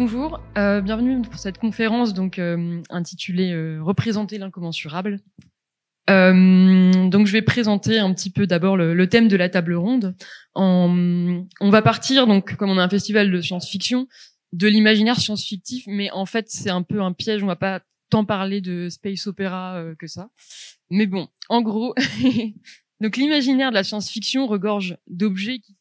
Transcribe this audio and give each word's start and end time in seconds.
Bonjour, 0.00 0.40
euh, 0.56 0.80
bienvenue 0.80 1.22
pour 1.22 1.40
cette 1.40 1.58
conférence 1.58 2.14
donc 2.14 2.38
euh, 2.38 2.80
intitulée 2.88 3.50
euh, 3.50 3.80
Représenter 3.82 4.38
l'incommensurable. 4.38 5.18
Donc 6.06 7.26
je 7.26 7.32
vais 7.32 7.42
présenter 7.42 7.98
un 7.98 8.14
petit 8.14 8.30
peu 8.30 8.46
d'abord 8.46 8.76
le, 8.76 9.08
thème 9.08 9.26
de 9.26 9.36
la 9.36 9.48
table 9.48 9.74
ronde. 9.74 10.14
On 10.54 11.44
va 11.60 11.82
partir 11.82 12.28
donc 12.28 12.54
comme 12.54 12.70
on 12.70 12.78
a 12.78 12.84
un 12.84 12.88
festival 12.88 13.32
de 13.32 13.40
science-fiction 13.40 14.06
de 14.52 14.68
l'imaginaire 14.68 15.18
science-fictif, 15.18 15.82
mais 15.88 16.12
en 16.12 16.26
fait 16.26 16.46
c'est 16.48 16.70
un 16.70 16.82
peu 16.82 17.02
un 17.02 17.12
piège. 17.12 17.42
On 17.42 17.48
va 17.48 17.56
pas 17.56 17.80
tant 18.08 18.24
parler 18.24 18.60
de 18.60 18.88
space 18.90 19.26
opéra 19.26 19.82
que 19.98 20.06
ça. 20.06 20.30
Mais 20.90 21.06
bon, 21.06 21.26
en 21.48 21.60
gros, 21.60 21.92
donc 23.00 23.16
l'imaginaire 23.16 23.70
de 23.70 23.74
la 23.74 23.82
science-fiction 23.82 24.46
regorge 24.46 24.96
d'objets 25.08 25.58
qui 25.58 25.74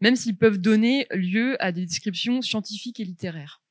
même 0.00 0.16
s'ils 0.16 0.36
peuvent 0.36 0.58
donner 0.58 1.06
lieu 1.10 1.62
à 1.62 1.72
des 1.72 1.86
descriptions 1.86 2.42
scientifiques 2.42 3.00
et 3.00 3.04
littéraires. 3.04 3.62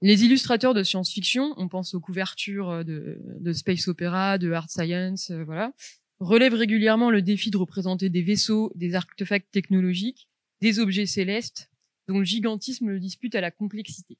Les 0.00 0.24
illustrateurs 0.24 0.74
de 0.74 0.82
science-fiction, 0.82 1.54
on 1.56 1.68
pense 1.68 1.94
aux 1.94 2.00
couvertures 2.00 2.70
euh, 2.70 2.84
de, 2.84 3.52
space 3.52 3.88
opéra, 3.88 4.38
de 4.38 4.52
hard 4.52 4.70
science, 4.70 5.30
euh, 5.30 5.42
voilà, 5.44 5.72
relèvent 6.20 6.54
régulièrement 6.54 7.10
le 7.10 7.20
défi 7.20 7.50
de 7.50 7.56
représenter 7.56 8.08
des 8.08 8.22
vaisseaux, 8.22 8.70
des 8.76 8.94
artefacts 8.94 9.50
technologiques, 9.50 10.28
des 10.60 10.78
objets 10.78 11.06
célestes, 11.06 11.70
dont 12.06 12.18
le 12.18 12.24
gigantisme 12.24 12.88
le 12.88 13.00
dispute 13.00 13.34
à 13.34 13.40
la 13.40 13.50
complexité. 13.50 14.18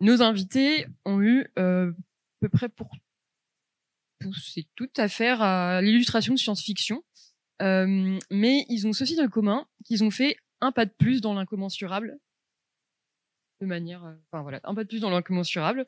Nos 0.00 0.22
invités 0.22 0.86
ont 1.04 1.20
eu 1.22 1.46
euh, 1.58 1.90
à 1.90 1.94
peu 2.40 2.48
près 2.50 2.68
pour 2.68 2.90
tous 4.20 4.52
et 4.56 4.66
toutes 4.74 4.98
affaire 4.98 5.40
à 5.40 5.80
l'illustration 5.80 6.34
de 6.34 6.38
science-fiction, 6.38 7.02
euh, 7.62 8.18
mais 8.30 8.64
ils 8.68 8.86
ont 8.86 8.92
ceci 8.92 9.16
de 9.16 9.26
commun 9.26 9.66
qu'ils 9.84 10.04
ont 10.04 10.10
fait 10.10 10.36
un 10.60 10.72
pas 10.72 10.86
de 10.86 10.92
plus 10.98 11.20
dans 11.20 11.34
l'incommensurable, 11.34 12.18
de 13.60 13.66
manière, 13.66 14.04
euh, 14.04 14.14
enfin 14.30 14.42
voilà, 14.42 14.60
un 14.64 14.74
pas 14.74 14.84
de 14.84 14.88
plus 14.88 15.00
dans 15.00 15.10
l'incommensurable, 15.10 15.86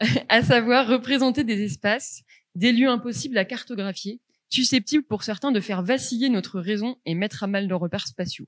à 0.28 0.42
savoir 0.42 0.86
représenter 0.86 1.44
des 1.44 1.62
espaces, 1.62 2.22
des 2.54 2.72
lieux 2.72 2.88
impossibles 2.88 3.38
à 3.38 3.44
cartographier, 3.44 4.20
susceptibles 4.48 5.04
pour 5.04 5.22
certains 5.22 5.52
de 5.52 5.60
faire 5.60 5.82
vaciller 5.82 6.28
notre 6.28 6.60
raison 6.60 6.96
et 7.04 7.14
mettre 7.14 7.44
à 7.44 7.46
mal 7.46 7.66
nos 7.66 7.78
repères 7.78 8.06
spatiaux. 8.06 8.46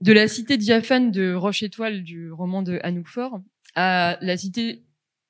De 0.00 0.12
la 0.12 0.26
cité 0.26 0.56
diaphane 0.56 1.12
de 1.12 1.32
Roche-Étoile 1.32 2.02
du 2.02 2.32
roman 2.32 2.62
de 2.62 2.80
Anouk 2.82 3.06
Faure 3.06 3.40
à 3.74 4.18
la 4.20 4.36
cité, 4.36 4.84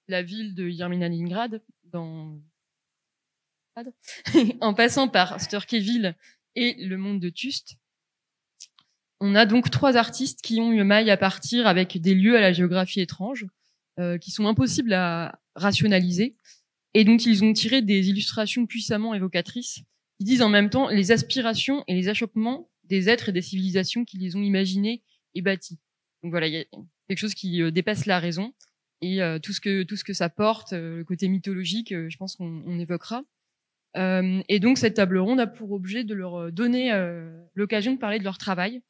la 0.09 0.23
ville 0.23 0.55
de 0.55 0.69
Yerminalingrad 0.69 1.63
dans 1.85 2.41
en 4.61 4.75
passant 4.75 5.09
par 5.09 5.41
Sturkeville 5.41 6.17
et 6.55 6.75
le 6.85 6.97
monde 6.97 7.21
de 7.21 7.29
Tust, 7.29 7.77
on 9.21 9.35
a 9.35 9.47
donc 9.47 9.71
trois 9.71 9.97
artistes 9.97 10.43
qui 10.43 10.61
ont 10.61 10.73
eu 10.73 10.83
maille 10.83 11.11
à 11.11 11.17
partir 11.17 11.67
avec 11.67 12.01
des 12.01 12.15
lieux 12.15 12.37
à 12.37 12.41
la 12.41 12.53
géographie 12.53 13.01
étrange, 13.01 13.47
euh, 13.99 14.19
qui 14.19 14.31
sont 14.31 14.47
impossibles 14.47 14.93
à 14.93 15.41
rationaliser, 15.55 16.37
et 16.95 17.05
dont 17.05 17.17
ils 17.17 17.45
ont 17.45 17.53
tiré 17.53 17.83
des 17.83 18.09
illustrations 18.09 18.67
puissamment 18.67 19.15
évocatrices, 19.15 19.81
qui 20.19 20.25
disent 20.25 20.43
en 20.43 20.49
même 20.49 20.71
temps 20.71 20.89
les 20.89 21.13
aspirations 21.13 21.85
et 21.87 21.95
les 21.95 22.09
achoppements 22.09 22.69
des 22.85 23.09
êtres 23.09 23.29
et 23.29 23.33
des 23.33 23.43
civilisations 23.43 24.05
qui 24.05 24.19
les 24.19 24.37
ont 24.37 24.43
imaginés 24.43 25.03
et 25.35 25.41
bâtis. 25.41 25.79
Donc 26.23 26.33
voilà, 26.33 26.49
il 26.49 26.55
y 26.55 26.59
a 26.59 26.65
quelque 27.09 27.19
chose 27.19 27.35
qui 27.35 27.63
euh, 27.63 27.71
dépasse 27.71 28.07
la 28.07 28.19
raison 28.19 28.53
et 29.03 29.21
euh, 29.21 29.39
tout 29.41 29.53
ce 29.53 29.61
que 29.61 29.83
tout 29.83 29.97
ce 29.97 30.05
que 30.05 30.13
ça 30.13 30.31
porte, 30.31 30.73
euh, 30.73 30.99
le 30.99 31.05
côté 31.05 31.29
mythologique, 31.29 31.93
euh, 31.93 32.09
je 32.09 32.17
pense 32.17 32.37
qu'on 32.37 32.63
on 32.65 32.79
évoquera. 32.79 33.23
Euh, 33.97 34.43
et 34.49 34.59
donc 34.59 34.79
cette 34.79 34.95
table 34.95 35.19
ronde 35.19 35.41
a 35.41 35.47
pour 35.47 35.73
objet 35.73 36.05
de 36.05 36.15
leur 36.15 36.51
donner 36.51 36.93
l'occasion 37.55 37.93
de 37.93 37.99
parler 37.99 38.19
de 38.19 38.25
leur 38.25 38.39
travail, 38.39 38.83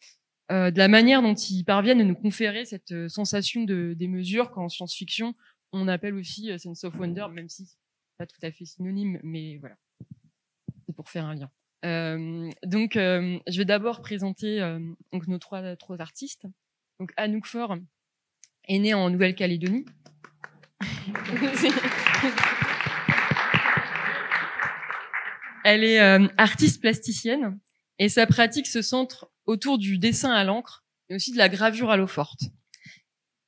de 0.51 0.77
la 0.79 0.89
manière 0.89 1.23
dont 1.23 1.35
ils 1.35 1.65
parviennent 1.65 2.01
à 2.01 2.05
nous 2.05 2.15
conférer 2.15 2.65
cette 2.65 3.09
sensation 3.09 3.65
de 3.65 3.95
des 3.95 4.09
mesures 4.09 4.51
qu'en 4.51 4.69
science-fiction 4.69 5.35
on 5.73 5.89
appelle 5.89 6.15
aussi 6.15 6.57
sense 6.59 6.85
of 6.85 6.95
wonder, 6.99 7.27
même 7.33 7.49
si 7.49 7.67
pas 8.19 8.27
tout 8.27 8.39
à 8.43 8.53
fait 8.53 8.65
synonyme, 8.65 9.19
mais 9.23 9.57
voilà, 9.59 9.77
c'est 10.87 10.95
pour 10.95 11.09
faire 11.09 11.25
un 11.25 11.35
lien. 11.35 11.51
Euh, 11.85 12.51
donc, 12.65 12.97
euh, 12.97 13.39
je 13.49 13.59
vais 13.59 13.65
d'abord 13.65 14.01
présenter 14.03 14.61
euh, 14.61 14.79
nos 15.13 15.39
trois, 15.39 15.77
trois 15.77 16.01
artistes. 16.01 16.47
Donc, 17.01 17.13
Anouk 17.17 17.47
Faure 17.47 17.77
est 18.69 18.79
née 18.79 18.95
en 18.95 19.11
Nouvelle-Calédonie. 19.11 19.85
Elle 25.65 25.85
est 25.85 25.99
artiste 26.39 26.81
plasticienne 26.81 27.59
et 27.99 28.09
sa 28.09 28.27
pratique 28.27 28.67
se 28.67 28.83
centre 28.83 29.31
autour 29.47 29.79
du 29.79 29.99
dessin 29.99 30.33
à 30.33 30.45
l'encre 30.45 30.85
et 31.09 31.15
aussi 31.15 31.33
de 31.33 31.39
la 31.39 31.49
gravure 31.49 31.91
à 31.91 31.97
l'eau 31.97 32.07
forte. 32.07 32.41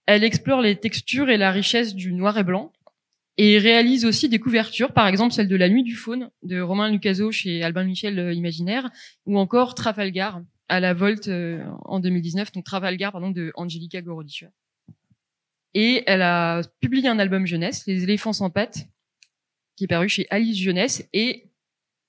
Elle 0.07 0.25
explore 0.25 0.61
les 0.61 0.77
textures 0.77 1.31
et 1.31 1.37
la 1.37 1.51
richesse 1.51 1.95
du 1.95 2.13
noir 2.13 2.37
et 2.39 2.45
blanc 2.45 2.73
et 3.37 3.59
réalise 3.59 4.05
aussi 4.05 4.29
des 4.29 4.39
couvertures, 4.39 4.93
par 4.93 5.09
exemple 5.09 5.35
celle 5.35 5.49
de 5.49 5.57
La 5.57 5.69
Nuit 5.69 5.83
du 5.83 5.97
Faune 5.97 6.31
de 6.43 6.61
Romain 6.61 6.91
Lucaso 6.91 7.33
chez 7.33 7.63
Albin 7.63 7.85
Michel 7.85 8.19
euh, 8.19 8.33
Imaginaire, 8.33 8.91
ou 9.27 9.39
encore 9.39 9.75
Trafalgar 9.75 10.41
à 10.69 10.81
la 10.81 10.95
Volte 10.95 11.29
euh, 11.29 11.65
en 11.85 11.99
2019, 11.99 12.53
donc 12.53 12.65
Trafalgar 12.65 13.13
pardon 13.13 13.31
de 13.31 13.51
Angelica 13.57 14.01
Gorodichua. 14.03 14.49
Et 15.75 16.05
elle 16.07 16.23
a 16.23 16.63
publié 16.81 17.09
un 17.09 17.19
album 17.19 17.47
jeunesse, 17.47 17.85
Les 17.87 18.05
éléphants 18.05 18.33
sans 18.33 18.51
pattes, 18.51 18.87
qui 19.77 19.85
est 19.85 19.89
paru 19.89 20.09
chez 20.09 20.27
Alice 20.31 20.57
Jeunesse, 20.57 21.09
et 21.13 21.51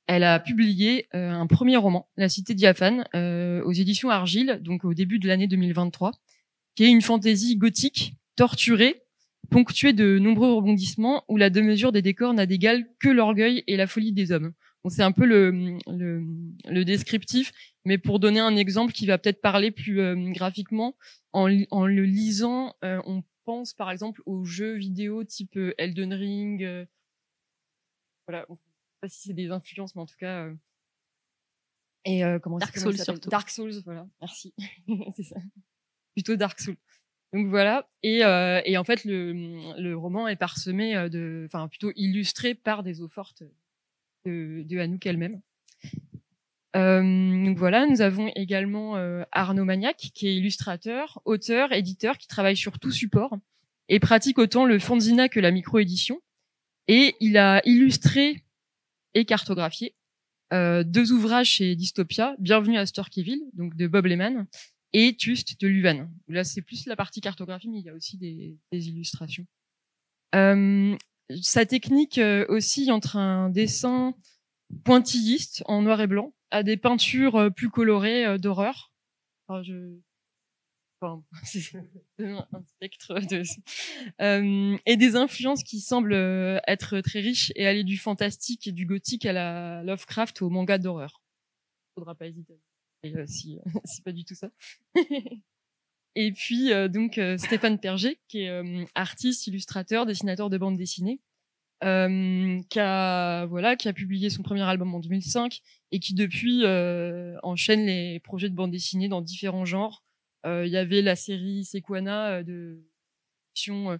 elle 0.08 0.24
a 0.24 0.40
publié 0.40 1.08
euh, 1.16 1.32
un 1.32 1.48
premier 1.48 1.78
roman, 1.78 2.08
La 2.18 2.30
Cité 2.30 2.54
diaphane, 2.54 3.06
euh, 3.16 3.64
aux 3.64 3.72
éditions 3.72 4.10
Argile, 4.10 4.60
donc 4.62 4.86
au 4.86 4.94
début 4.94 5.20
de 5.20 5.28
l'année 5.28 5.48
2023, 5.48 6.12
qui 6.76 6.84
est 6.84 6.90
une 6.90 7.02
fantaisie 7.02 7.58
gothique, 7.58 8.16
torturée, 8.36 9.02
ponctué 9.50 9.94
de 9.94 10.20
nombreux 10.20 10.54
rebondissements 10.54 11.24
où 11.28 11.38
la 11.38 11.50
deux-mesure 11.50 11.92
des 11.92 12.02
décors 12.02 12.34
n'a 12.34 12.46
d'égal 12.46 12.86
que 13.00 13.10
l'orgueil 13.10 13.64
et 13.68 13.78
la 13.78 13.88
folie 13.88 14.12
des 14.12 14.32
hommes. 14.32 14.54
Donc 14.84 14.92
c'est 14.92 15.04
un 15.04 15.12
peu 15.12 15.26
le, 15.26 15.80
le, 15.88 16.24
le, 16.66 16.86
descriptif, 16.86 17.52
mais 17.86 17.98
pour 17.98 18.20
donner 18.20 18.40
un 18.40 18.56
exemple 18.56 18.94
qui 18.94 19.08
va 19.08 19.18
peut-être 19.18 19.42
parler 19.42 19.72
plus 19.72 20.00
euh, 20.00 20.16
graphiquement, 20.32 20.96
en, 21.34 21.50
en, 21.72 21.88
le 21.88 22.04
lisant, 22.04 22.76
on 22.84 23.24
pense 23.46 23.74
par 23.74 23.92
exemple 23.92 24.22
aux 24.26 24.46
jeux 24.46 24.76
vidéo 24.76 25.24
type 25.24 25.60
Elden 25.78 26.14
Ring. 26.14 26.86
voilà, 28.28 28.46
pas 29.06 29.10
si 29.10 29.28
c'est 29.28 29.34
des 29.34 29.52
influences, 29.52 29.96
mais 29.96 30.02
en 30.02 30.06
tout 30.06 30.18
cas. 30.18 30.50
et 32.06 32.22
comment 32.42 32.58
Dark 32.58 32.78
Souls 32.78 32.98
surtout. 32.98 33.30
Dark 33.30 33.50
Souls, 33.50 33.82
voilà, 33.86 34.08
merci. 34.20 34.54
c'est 35.16 35.24
ça. 35.24 35.38
Plutôt 36.16 36.36
Dark 36.36 36.60
Souls. 36.60 36.78
Donc 37.36 37.48
voilà, 37.48 37.90
et, 38.02 38.24
euh, 38.24 38.62
et 38.64 38.78
en 38.78 38.86
fait 38.86 39.04
le, 39.04 39.34
le, 39.78 39.98
roman 39.98 40.30
est 40.30 40.38
parsemé 40.38 40.96
euh, 40.96 41.10
de, 41.10 41.44
enfin 41.48 41.68
plutôt 41.68 41.92
illustré 41.98 42.56
par 42.56 42.82
des 42.82 43.02
eaux 43.02 43.10
fortes 43.10 43.44
de, 44.24 44.64
de 44.66 44.80
Anouk 44.80 45.06
elle-même. 45.06 45.42
Euh, 46.78 47.46
donc 47.46 47.58
voilà, 47.58 47.88
nous 47.88 48.00
avons 48.00 48.32
également 48.36 48.96
euh, 48.96 49.24
Arnaud 49.34 49.66
Magnac, 49.66 49.98
qui 49.98 50.28
est 50.30 50.36
illustrateur, 50.38 51.22
auteur, 51.26 51.74
éditeur, 51.74 52.18
qui 52.18 52.30
travaille 52.30 52.56
sur 52.56 52.80
tout 52.80 52.92
support 52.92 53.38
et 53.90 54.00
pratique 54.00 54.40
autant 54.40 54.64
le 54.64 54.80
fanzina 54.80 55.28
que 55.28 55.42
la 55.42 55.52
micro-édition. 55.52 56.22
Et 56.88 57.16
il 57.20 57.38
a 57.38 57.62
illustré 57.66 58.45
et 59.16 59.26
cartographié 59.26 59.96
euh, 60.53 60.84
deux 60.84 61.12
ouvrages 61.12 61.50
chez 61.50 61.76
Dystopia, 61.76 62.36
Bienvenue 62.38 62.78
à 62.78 62.86
Storkyville, 62.86 63.42
donc 63.53 63.76
de 63.76 63.88
Bob 63.88 64.06
Lehman, 64.06 64.46
et 64.94 65.16
Tust 65.16 65.59
de 65.59 65.68
Luvan. 65.68 66.08
Là, 66.28 66.44
c'est 66.44 66.62
plus 66.62 66.85
la 66.85 66.96
partie 66.96 67.20
cartographie, 67.20 67.70
mais 67.70 67.79
il 67.79 67.85
y 67.85 67.90
a 67.90 67.94
aussi 67.94 68.17
des, 68.17 68.56
des 68.72 68.88
illustrations. 68.88 69.46
Euh, 70.35 70.96
sa 71.41 71.66
technique 71.66 72.17
euh, 72.17 72.46
aussi 72.50 72.91
entre 72.91 73.17
un 73.17 73.50
dessin 73.50 74.14
pointilliste 74.84 75.64
en 75.66 75.82
noir 75.82 76.02
et 76.02 76.08
blanc 76.08 76.34
à 76.52 76.64
des 76.64 76.78
peintures 76.78 77.35
euh, 77.35 77.50
plus 77.50 77.70
colorées 77.70 78.26
euh, 78.26 78.38
d'horreur. 78.38 78.91
un 82.20 82.64
spectre 82.68 83.20
de... 83.20 83.44
Euh, 84.22 84.78
et 84.86 84.97
des 84.97 85.16
influences 85.16 85.64
qui 85.64 85.80
semblent 85.82 86.14
euh, 86.14 86.59
être 86.68 87.02
très 87.02 87.20
riches 87.20 87.52
et 87.56 87.68
aller 87.68 87.84
du 87.84 87.97
fantastique 87.97 88.68
et 88.68 88.72
du 88.72 88.86
gothique 88.86 89.26
à 89.26 89.34
la 89.34 89.84
Lovecraft 89.84 90.42
au 90.42 90.50
manga 90.50 90.78
d'horreur. 90.78 91.22
Faudra 91.96 92.16
pas 92.16 92.28
hésiter 92.28 92.59
euh, 93.14 93.26
si 93.28 93.59
c'est 93.84 94.03
pas 94.03 94.12
du 94.12 94.26
tout 94.26 94.36
ça. 94.36 94.50
et 96.16 96.32
puis 96.32 96.72
euh, 96.72 96.88
donc 96.88 97.18
euh, 97.18 97.38
Stéphane 97.38 97.80
Perger, 97.80 98.20
qui 98.28 98.41
est 98.41 98.88
artiste, 98.96 99.48
illustrateur, 99.48 100.06
dessinateur 100.06 100.50
de 100.50 100.58
bande 100.58 100.78
dessinée, 100.78 101.20
qui 101.82 102.80
a 102.80 103.46
voilà, 103.46 103.76
qui 103.76 103.88
a 103.88 103.94
publié 103.94 104.30
son 104.30 104.41
premier 104.41 104.64
album 104.64 104.94
en 104.96 105.00
2005 105.00 105.62
et 105.91 106.00
qui 106.00 106.14
depuis 106.16 106.64
enchaîne 107.44 107.86
les 107.86 108.20
projets 108.22 108.50
de 108.50 108.56
bande 108.56 108.72
dessinée 108.72 109.08
dans 109.08 109.22
différents 109.22 109.66
genres. 109.66 110.04
Il 110.46 110.70
y 110.70 110.78
avait 110.78 111.02
la 111.02 111.16
série 111.16 111.66
Sequana 111.66 112.44
de 112.44 112.80
fiction 113.53 114.00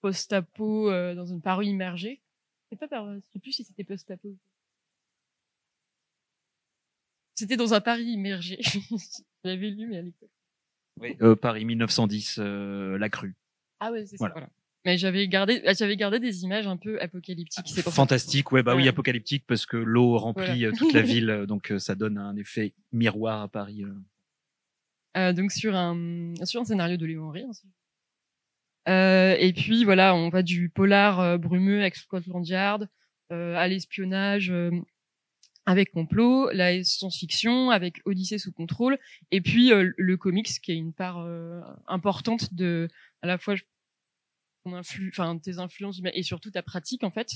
post-apo 0.00 0.90
dans 0.90 1.26
une 1.26 1.42
parue 1.42 1.66
immergée. 1.66 2.22
C'est 2.70 2.78
pas 2.78 2.88
par, 2.88 3.12
je 3.12 3.20
sais 3.32 3.40
plus 3.40 3.52
si 3.52 3.64
c'était 3.64 3.84
post-apo. 3.84 4.36
c'était 7.40 7.56
dans 7.56 7.72
un 7.72 7.80
Paris 7.80 8.04
immergé. 8.04 8.60
J'avais 9.44 9.70
lu, 9.70 9.86
mais 9.88 9.96
à 9.96 10.02
l'époque. 10.02 10.30
Oui, 11.00 11.16
euh, 11.22 11.34
Paris 11.34 11.64
1910, 11.64 12.36
euh, 12.38 12.98
la 12.98 13.08
crue. 13.08 13.34
Ah 13.80 13.90
ouais, 13.90 14.04
c'est 14.04 14.18
ça. 14.18 14.28
Voilà. 14.28 14.50
Mais 14.84 14.98
j'avais 14.98 15.28
gardé, 15.28 15.62
j'avais 15.78 15.96
gardé 15.96 16.20
des 16.20 16.42
images 16.42 16.66
un 16.66 16.76
peu 16.76 17.00
apocalyptiques. 17.00 17.68
C'est 17.68 17.82
fantastique, 17.82 18.50
ouais, 18.52 18.62
bah 18.62 18.74
oui, 18.74 18.88
apocalyptique 18.88 19.44
parce 19.46 19.66
que 19.66 19.76
l'eau 19.76 20.16
remplit 20.16 20.64
euh, 20.64 20.72
toute 20.76 20.92
la 20.92 21.02
ville, 21.02 21.44
donc 21.46 21.72
ça 21.78 21.94
donne 21.94 22.16
un 22.18 22.36
effet 22.36 22.74
miroir 22.92 23.42
à 23.42 23.48
Paris. 23.48 23.84
Donc 25.14 25.52
sur 25.52 25.74
un 25.74 26.34
sur 26.44 26.60
un 26.60 26.64
scénario 26.64 26.96
de 26.96 27.06
Léon 27.06 27.28
Henry. 27.28 27.44
Euh, 28.88 29.36
et 29.38 29.52
puis 29.52 29.84
voilà, 29.84 30.14
on 30.14 30.28
va 30.28 30.42
du 30.42 30.68
polar 30.68 31.38
brumeux 31.38 31.80
avec 31.80 31.96
Scotland 31.96 32.46
Yard 32.46 32.88
à 33.30 33.68
l'espionnage 33.68 34.52
avec 35.66 35.92
Complot, 35.92 36.50
la 36.50 36.82
science-fiction 36.82 37.70
avec 37.70 38.00
Odyssée 38.04 38.38
sous 38.38 38.52
contrôle, 38.52 38.98
et 39.30 39.40
puis 39.40 39.72
euh, 39.72 39.92
le 39.96 40.16
comics 40.16 40.48
qui 40.60 40.72
est 40.72 40.76
une 40.76 40.92
part 40.92 41.18
euh, 41.18 41.60
importante 41.86 42.54
de 42.54 42.88
à 43.22 43.26
la 43.26 43.38
fois 43.38 43.54
influ, 44.66 45.12
tes 45.42 45.58
influences 45.58 46.00
et 46.12 46.22
surtout 46.22 46.50
ta 46.50 46.62
pratique 46.62 47.04
en 47.04 47.10
fait, 47.10 47.30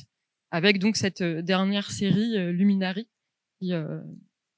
avec 0.50 0.78
donc 0.78 0.96
cette 0.96 1.20
euh, 1.20 1.42
dernière 1.42 1.90
série 1.90 2.52
Luminary 2.52 3.08
qui 3.60 3.72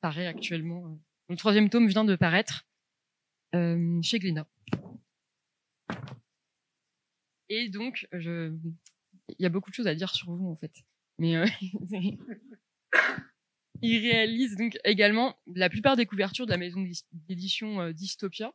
paraît 0.00 0.26
actuellement. 0.26 0.98
Le 1.28 1.36
troisième 1.36 1.68
tome 1.68 1.86
vient 1.86 2.04
de 2.04 2.16
paraître 2.16 2.65
chez 3.52 4.18
Glénat. 4.18 4.48
Et 7.48 7.68
donc, 7.68 8.06
il 8.12 8.58
y 9.38 9.46
a 9.46 9.48
beaucoup 9.48 9.70
de 9.70 9.74
choses 9.74 9.86
à 9.86 9.94
dire 9.94 10.14
sur 10.14 10.30
vous 10.30 10.48
en 10.48 10.56
fait, 10.56 10.72
mais 11.18 11.34
il 13.82 13.98
réalise 13.98 14.56
donc 14.56 14.78
également 14.84 15.36
la 15.46 15.68
plupart 15.68 15.96
des 15.96 16.06
couvertures 16.06 16.46
de 16.46 16.50
la 16.50 16.56
maison 16.56 16.84
d'édition 17.12 17.80
euh, 17.80 17.92
Dystopia, 17.92 18.54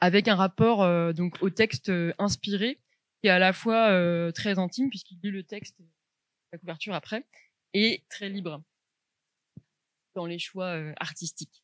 avec 0.00 0.28
un 0.28 0.34
rapport 0.34 0.82
euh, 0.82 1.12
donc 1.12 1.40
au 1.42 1.50
texte 1.50 1.88
euh, 1.88 2.12
inspiré, 2.18 2.80
qui 3.20 3.28
est 3.28 3.30
à 3.30 3.38
la 3.38 3.52
fois 3.52 4.32
très 4.32 4.58
intime 4.58 4.90
puisqu'il 4.90 5.18
lit 5.22 5.30
le 5.30 5.44
texte, 5.44 5.78
la 6.52 6.58
couverture 6.58 6.94
après, 6.94 7.24
et 7.72 8.04
très 8.08 8.28
libre 8.28 8.62
dans 10.16 10.26
les 10.26 10.40
choix 10.40 10.76
artistiques. 10.98 11.61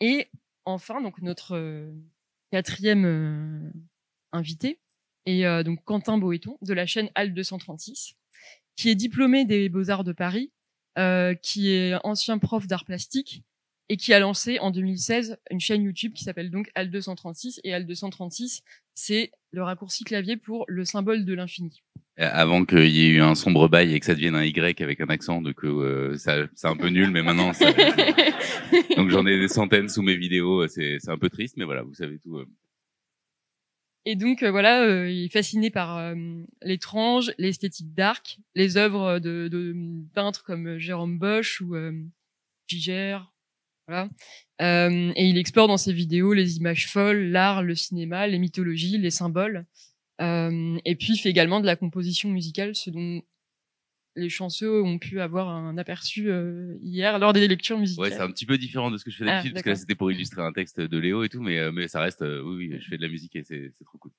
Et 0.00 0.28
enfin, 0.64 1.00
donc 1.00 1.20
notre 1.22 1.90
quatrième 2.50 3.72
invité 4.32 4.80
est 5.26 5.64
donc 5.64 5.82
Quentin 5.84 6.18
Boéton 6.18 6.56
de 6.62 6.72
la 6.72 6.86
chaîne 6.86 7.10
AL 7.14 7.34
236 7.34 8.16
qui 8.78 8.88
est 8.90 8.94
diplômé 8.94 9.44
des 9.44 9.68
Beaux-Arts 9.68 10.04
de 10.04 10.12
Paris, 10.12 10.52
euh, 10.98 11.34
qui 11.34 11.70
est 11.70 11.96
ancien 12.04 12.38
prof 12.38 12.68
d'art 12.68 12.84
plastique 12.84 13.42
et 13.88 13.96
qui 13.96 14.14
a 14.14 14.20
lancé 14.20 14.60
en 14.60 14.70
2016 14.70 15.36
une 15.50 15.58
chaîne 15.58 15.82
YouTube 15.82 16.12
qui 16.14 16.22
s'appelle 16.22 16.50
donc 16.50 16.70
AL236 16.76 17.58
et 17.64 17.72
AL236 17.72 18.62
c'est 18.94 19.32
le 19.50 19.64
raccourci 19.64 20.04
clavier 20.04 20.36
pour 20.36 20.64
le 20.68 20.84
symbole 20.84 21.24
de 21.24 21.34
l'infini. 21.34 21.82
Avant 22.18 22.64
qu'il 22.64 22.88
y 22.88 23.06
ait 23.06 23.10
eu 23.10 23.20
un 23.20 23.36
sombre 23.36 23.68
bail 23.68 23.94
et 23.94 24.00
que 24.00 24.06
ça 24.06 24.14
devienne 24.14 24.34
un 24.34 24.44
Y 24.44 24.80
avec 24.82 25.00
un 25.00 25.06
accent, 25.06 25.40
donc 25.40 25.64
euh, 25.64 26.16
ça 26.16 26.48
c'est 26.54 26.66
un 26.66 26.76
peu 26.76 26.88
nul, 26.88 27.10
mais 27.10 27.22
maintenant 27.22 27.52
ça... 27.52 27.72
donc 28.96 29.10
j'en 29.10 29.24
ai 29.24 29.38
des 29.38 29.46
centaines 29.46 29.88
sous 29.88 30.02
mes 30.02 30.16
vidéos, 30.16 30.66
c'est 30.66 30.98
un 31.06 31.16
peu 31.16 31.30
triste, 31.30 31.56
mais 31.56 31.64
voilà, 31.64 31.82
vous 31.82 31.94
savez 31.94 32.18
tout. 32.18 32.38
Euh. 32.38 32.46
Et 34.10 34.16
donc 34.16 34.42
euh, 34.42 34.50
voilà, 34.50 34.84
euh, 34.84 35.10
il 35.10 35.26
est 35.26 35.28
fasciné 35.28 35.70
par 35.70 35.98
euh, 35.98 36.14
l'étrange, 36.62 37.30
l'esthétique 37.36 37.92
dark, 37.92 38.38
les 38.54 38.78
œuvres 38.78 39.18
de, 39.18 39.48
de, 39.48 39.76
peintres 40.14 40.44
comme 40.44 40.78
Jérôme 40.78 41.18
Bosch 41.18 41.60
ou 41.60 41.76
Giger, 42.66 43.18
voilà. 43.86 44.08
et 44.60 45.28
il 45.28 45.36
explore 45.36 45.68
dans 45.68 45.76
ses 45.76 45.92
vidéos 45.92 46.32
les 46.32 46.56
images 46.56 46.88
folles, 46.88 47.30
l'art, 47.30 47.62
le 47.62 47.74
cinéma, 47.74 48.26
les 48.26 48.38
mythologies, 48.38 48.96
les 48.96 49.10
symboles. 49.10 49.66
Et 50.20 50.96
puis 50.96 51.14
il 51.14 51.18
fait 51.18 51.30
également 51.30 51.60
de 51.60 51.66
la 51.66 51.76
composition 51.76 52.28
musicale, 52.28 52.74
ce 52.74 52.90
dont 52.90 53.22
les 54.18 54.28
chanceux 54.28 54.82
ont 54.82 54.98
pu 54.98 55.20
avoir 55.20 55.48
un 55.48 55.78
aperçu 55.78 56.30
euh, 56.30 56.76
hier 56.82 57.18
lors 57.18 57.32
des 57.32 57.46
lectures 57.48 57.78
musicales. 57.78 58.04
Ouais, 58.04 58.10
c'est 58.10 58.22
un 58.22 58.30
petit 58.30 58.46
peu 58.46 58.58
différent 58.58 58.90
de 58.90 58.98
ce 58.98 59.04
que 59.04 59.10
je 59.10 59.18
fais 59.18 59.24
d'habitude, 59.24 59.52
ah, 59.52 59.54
parce 59.54 59.64
que 59.64 59.70
là 59.70 59.76
c'était 59.76 59.94
pour 59.94 60.10
illustrer 60.10 60.42
un 60.42 60.52
texte 60.52 60.80
de 60.80 60.98
Léo 60.98 61.24
et 61.24 61.28
tout, 61.28 61.40
mais, 61.40 61.58
euh, 61.58 61.72
mais 61.72 61.88
ça 61.88 62.00
reste, 62.00 62.22
euh, 62.22 62.42
oui, 62.42 62.68
oui, 62.68 62.78
je 62.80 62.88
fais 62.88 62.96
de 62.96 63.02
la 63.02 63.08
musique 63.08 63.34
et 63.36 63.44
c'est 63.44 63.72
trop 63.84 63.98
cool. 63.98 64.12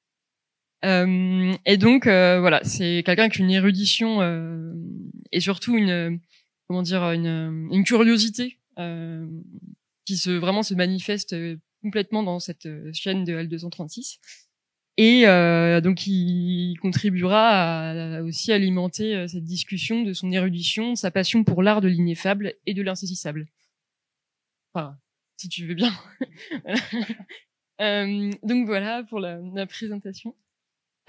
et 0.83 1.77
donc 1.77 2.05
voilà, 2.05 2.63
c'est 2.63 3.03
quelqu'un 3.05 3.23
avec 3.23 3.37
une 3.37 3.51
érudition 3.51 4.21
et 5.31 5.39
surtout 5.39 5.77
une 5.77 6.19
comment 6.67 6.81
dire 6.81 7.03
une, 7.11 7.69
une 7.71 7.83
curiosité 7.83 8.59
qui 10.05 10.17
se 10.17 10.29
vraiment 10.29 10.63
se 10.63 10.73
manifeste 10.73 11.35
complètement 11.81 12.23
dans 12.23 12.39
cette 12.39 12.67
chaîne 12.93 13.25
de 13.25 13.33
L236 13.33 14.19
et 15.01 15.25
euh, 15.25 15.79
donc, 15.79 16.07
il 16.07 16.75
contribuera 16.81 18.17
à, 18.17 18.21
aussi 18.21 18.51
alimenter 18.51 19.15
euh, 19.15 19.27
cette 19.27 19.45
discussion 19.45 20.03
de 20.03 20.11
son 20.11 20.29
érudition, 20.29 20.95
sa 20.95 21.09
passion 21.09 21.45
pour 21.45 21.63
l'art 21.63 21.79
de 21.79 21.87
l'ineffable 21.87 22.55
et 22.65 22.73
de 22.73 22.81
l'insaisissable. 22.81 23.47
Enfin, 24.73 24.97
si 25.37 25.47
tu 25.47 25.65
veux 25.65 25.73
bien. 25.73 25.93
euh, 27.81 28.29
donc 28.43 28.65
voilà 28.65 29.03
pour 29.03 29.21
la, 29.21 29.39
la 29.53 29.65
présentation. 29.65 30.35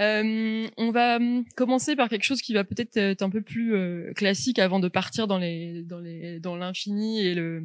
Euh, 0.01 0.69
on 0.77 0.91
va 0.93 1.17
hum, 1.17 1.45
commencer 1.57 1.97
par 1.97 2.09
quelque 2.09 2.23
chose 2.23 2.43
qui 2.43 2.55
va 2.55 2.63
peut-être 2.63 2.97
être 2.97 3.23
un 3.23 3.29
peu 3.29 3.43
plus 3.43 3.75
euh, 3.75 4.13
classique 4.15 4.61
avant 4.61 4.79
de 4.79 4.87
partir 4.87 5.27
dans 5.27 5.37
les 5.37 5.83
dans 5.83 5.99
les 5.99 6.39
dans 6.39 6.55
l'infini 6.55 7.21
et 7.21 7.35
le 7.35 7.65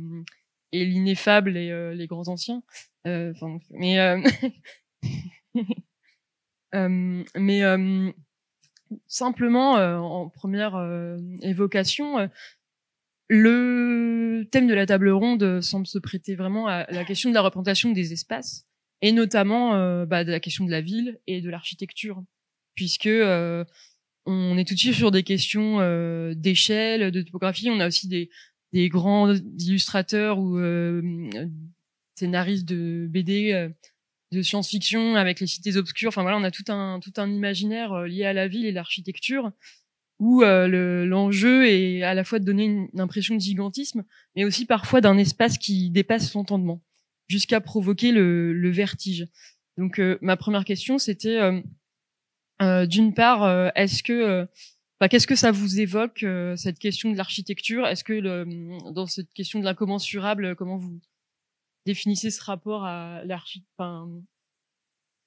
et 0.72 0.86
l'ineffable 0.86 1.56
et 1.56 1.70
euh, 1.70 1.94
les 1.94 2.08
grands 2.08 2.30
anciens. 2.30 2.64
Enfin, 3.06 3.60
mais 3.70 4.00
Euh, 5.56 5.64
mais 6.76 7.64
euh, 7.64 8.12
simplement, 9.08 9.78
euh, 9.78 9.98
en 9.98 10.30
première 10.30 10.76
évocation, 11.42 12.30
le 13.28 14.48
thème 14.52 14.68
de 14.68 14.74
la 14.74 14.86
table 14.86 15.10
ronde 15.10 15.62
semble 15.62 15.88
se 15.88 15.98
prêter 16.00 16.36
vraiment 16.36 16.68
à 16.68 16.86
la 16.92 17.04
question 17.06 17.30
de 17.30 17.36
la 17.36 17.42
représentation 17.42 17.92
des 17.92 18.14
espaces 18.14 18.68
et 19.02 19.12
notamment 19.12 19.72
bah, 20.06 20.24
de 20.24 20.32
la 20.32 20.40
question 20.40 20.66
de 20.66 20.72
la 20.72 20.82
ville 20.82 21.20
et 21.28 21.42
de 21.42 21.50
l'architecture, 21.50 22.24
puisque 22.76 23.10
on 24.28 24.58
est 24.58 24.68
tout 24.68 24.74
de 24.74 24.80
suite 24.80 24.94
sur 24.94 25.12
des 25.12 25.24
questions 25.24 25.80
d'échelle, 26.34 27.12
de 27.12 27.22
topographie. 27.22 27.70
On 27.70 27.80
a 27.80 27.88
aussi 27.88 28.08
des 28.08 28.90
grands 28.90 29.34
illustrateurs 29.34 30.40
ou 30.40 30.60
scénaristes 32.16 32.68
de 32.68 33.08
BD 33.10 33.72
de 34.36 34.42
science-fiction 34.42 35.16
avec 35.16 35.40
les 35.40 35.48
cités 35.48 35.78
obscures. 35.78 36.10
Enfin 36.10 36.22
voilà, 36.22 36.38
on 36.38 36.44
a 36.44 36.52
tout 36.52 36.64
un 36.68 37.00
tout 37.00 37.14
un 37.18 37.30
imaginaire 37.32 37.94
euh, 37.94 38.08
lié 38.08 38.26
à 38.26 38.34
la 38.34 38.48
ville 38.48 38.66
et 38.66 38.72
l'architecture 38.72 39.52
où 40.20 40.44
euh, 40.44 41.06
l'enjeu 41.06 41.68
est 41.68 42.02
à 42.04 42.14
la 42.14 42.24
fois 42.24 42.40
de 42.40 42.46
donner 42.46 42.66
une, 42.66 43.02
impression 43.02 43.36
de 43.36 43.42
gigantisme, 43.42 44.06
mais 44.36 44.46
aussi 44.46 44.66
parfois 44.66 45.02
d'un 45.02 45.18
espace 45.18 45.58
qui 45.58 45.90
dépasse 45.90 46.34
l'entendement, 46.34 46.82
jusqu'à 47.28 47.60
provoquer 47.60 48.14
le, 48.14 48.70
vertige. 48.70 49.28
Donc 49.78 50.00
euh, 50.00 50.18
ma 50.22 50.38
première 50.38 50.64
question, 50.64 51.00
c'était 51.00 51.40
d'une 52.62 53.14
part, 53.14 53.74
est-ce 53.76 54.04
que 54.04 54.48
qu'est-ce 55.10 55.28
que 55.28 55.36
ça 55.36 55.52
vous 55.52 55.82
évoque 55.82 56.26
cette 56.56 56.80
question 56.80 57.12
de 57.12 57.18
l'architecture? 57.18 57.86
Est-ce 57.86 58.06
que 58.06 58.92
dans 58.92 59.08
cette 59.08 59.34
question 59.34 59.60
de 59.60 59.66
l'incommensurable, 59.66 60.56
comment 60.56 60.78
vous 60.78 61.02
définissez 61.86 62.32
ce 62.32 62.44
rapport 62.44 62.86
à 62.86 63.24
l'archi, 63.26 63.64
enfin, 63.78 64.10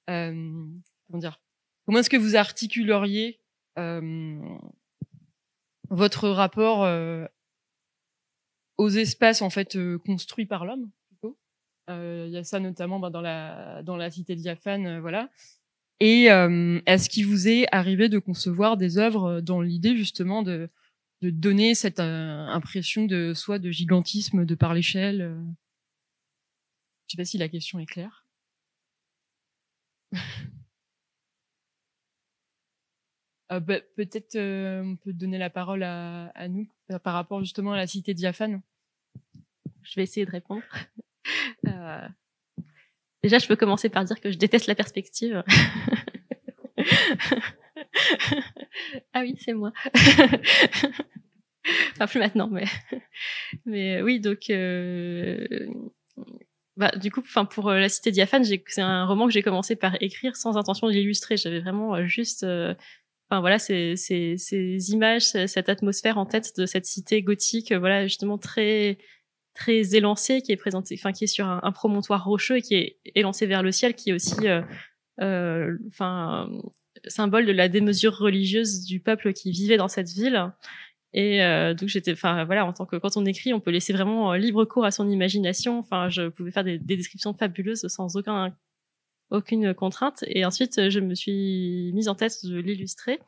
euh, 0.09 0.65
comment 1.07 1.19
dire, 1.19 1.41
comment 1.85 1.99
est-ce 1.99 2.09
que 2.09 2.17
vous 2.17 2.35
articuleriez 2.35 3.39
euh, 3.77 4.39
votre 5.89 6.29
rapport 6.29 6.83
euh, 6.83 7.25
aux 8.77 8.89
espaces 8.89 9.41
en 9.41 9.49
fait 9.49 9.75
euh, 9.75 9.97
construits 9.97 10.45
par 10.45 10.65
l'homme 10.65 10.89
euh, 11.89 12.25
Il 12.27 12.33
y 12.33 12.37
a 12.37 12.43
ça 12.43 12.59
notamment 12.59 12.99
ben, 12.99 13.09
dans 13.09 13.21
la 13.21 13.81
dans 13.83 13.97
la 13.97 14.11
cité 14.11 14.35
diaphane, 14.35 14.99
voilà. 14.99 15.29
Et 16.01 16.27
est-ce 16.27 17.09
qu'il 17.09 17.25
vous 17.25 17.49
est 17.49 17.65
arrivé 17.73 18.07
de 18.07 18.19
concevoir 18.19 18.77
des 18.77 18.97
œuvres 18.97 19.41
dans 19.41 19.59
l'idée 19.59 19.97
justement 19.97 20.43
de 20.43 20.69
de 21.21 21.29
donner 21.29 21.75
cette 21.75 21.99
impression 21.99 23.03
de 23.03 23.33
soit 23.33 23.59
de 23.59 23.69
gigantisme 23.69 24.45
de 24.45 24.55
par 24.55 24.73
l'échelle 24.73 25.35
je 27.09 27.15
sais 27.15 27.17
pas 27.17 27.25
si 27.25 27.39
la 27.39 27.49
question 27.49 27.79
est 27.79 27.87
claire. 27.87 28.27
euh, 33.51 33.59
bah, 33.59 33.79
Peut-être 33.95 34.35
euh, 34.35 34.83
on 34.83 34.95
peut 34.95 35.11
donner 35.11 35.39
la 35.39 35.49
parole 35.49 35.81
à, 35.81 36.27
à 36.35 36.47
nous 36.47 36.69
euh, 36.91 36.99
par 36.99 37.15
rapport 37.15 37.39
justement 37.39 37.73
à 37.73 37.77
la 37.77 37.87
cité 37.87 38.13
diaphane. 38.13 38.61
Je 39.81 39.95
vais 39.95 40.03
essayer 40.03 40.25
de 40.25 40.31
répondre. 40.31 40.63
Euh, 41.67 42.07
déjà, 43.21 43.37
je 43.37 43.47
peux 43.47 43.57
commencer 43.57 43.89
par 43.89 44.03
dire 44.03 44.19
que 44.19 44.31
je 44.31 44.37
déteste 44.37 44.65
la 44.65 44.73
perspective. 44.73 45.43
ah 49.13 49.21
oui, 49.21 49.35
c'est 49.37 49.53
moi. 49.53 49.71
enfin, 51.91 52.07
plus 52.07 52.19
maintenant, 52.19 52.49
mais 52.49 52.65
Mais 53.65 54.01
oui, 54.01 54.19
donc 54.19 54.49
bah, 56.79 56.91
du 56.95 57.11
coup, 57.11 57.19
enfin 57.19 57.45
pour 57.45 57.69
la 57.69 57.89
cité 57.89 58.09
diaphane, 58.09 58.43
c'est 58.43 58.81
un 58.81 59.05
roman 59.05 59.27
que 59.27 59.33
j'ai 59.33 59.43
commencé 59.43 59.75
par 59.75 60.01
écrire 60.01 60.35
sans 60.35 60.57
intention 60.57 60.87
de 60.87 60.93
l'illustrer. 60.93 61.37
J'avais 61.37 61.59
vraiment 61.59 62.03
juste 62.07 62.43
enfin 63.29 63.41
voilà 63.41 63.59
ces, 63.59 63.95
ces, 63.95 64.37
ces 64.37 64.91
images 64.91 65.23
cette 65.23 65.69
atmosphère 65.69 66.17
en 66.17 66.25
tête 66.25 66.57
de 66.57 66.65
cette 66.65 66.85
cité 66.85 67.21
gothique 67.21 67.71
voilà 67.71 68.07
justement 68.07 68.37
très 68.37 68.97
très 69.53 69.95
élancée 69.95 70.41
qui 70.41 70.51
est 70.51 70.57
présentée 70.57 70.95
enfin 70.97 71.11
qui 71.11 71.25
est 71.25 71.27
sur 71.27 71.45
un, 71.45 71.71
promontoire 71.71 72.25
rocheux 72.25 72.57
et 72.57 72.61
qui 72.61 72.75
est 72.75 72.99
élancé 73.15 73.45
vers 73.45 73.61
le 73.61 73.71
ciel 73.71 73.93
qui 73.93 74.09
est 74.09 74.13
aussi 74.13 74.47
euh, 74.47 74.61
euh, 75.21 75.77
enfin 75.87 76.49
symbole 77.07 77.45
de 77.45 77.51
la 77.51 77.69
démesure 77.69 78.17
religieuse 78.17 78.85
du 78.85 78.99
peuple 78.99 79.33
qui 79.33 79.51
vivait 79.51 79.77
dans 79.77 79.87
cette 79.87 80.09
ville 80.09 80.51
et 81.13 81.43
euh, 81.43 81.73
donc 81.73 81.89
j'étais 81.89 82.13
enfin 82.13 82.43
voilà 82.45 82.65
en 82.65 82.73
tant 82.73 82.85
que 82.85 82.95
quand 82.95 83.17
on 83.17 83.25
écrit 83.25 83.51
on 83.53 83.59
peut 83.59 83.71
laisser 83.71 83.93
vraiment 83.93 84.33
libre 84.33 84.63
cours 84.65 84.85
à 84.85 84.91
son 84.91 85.09
imagination 85.09 85.79
enfin 85.79 86.07
je 86.09 86.29
pouvais 86.29 86.51
faire 86.51 86.63
des, 86.63 86.77
des 86.77 86.97
descriptions 86.97 87.33
fabuleuses 87.33 87.87
sans 87.87 88.15
aucun 88.15 88.53
aucune 89.31 89.73
contrainte. 89.73 90.23
Et 90.27 90.45
ensuite, 90.45 90.89
je 90.89 90.99
me 90.99 91.13
suis 91.15 91.91
mise 91.93 92.07
en 92.07 92.15
tête 92.15 92.33
de 92.43 92.59
l'illustrer. 92.59 93.19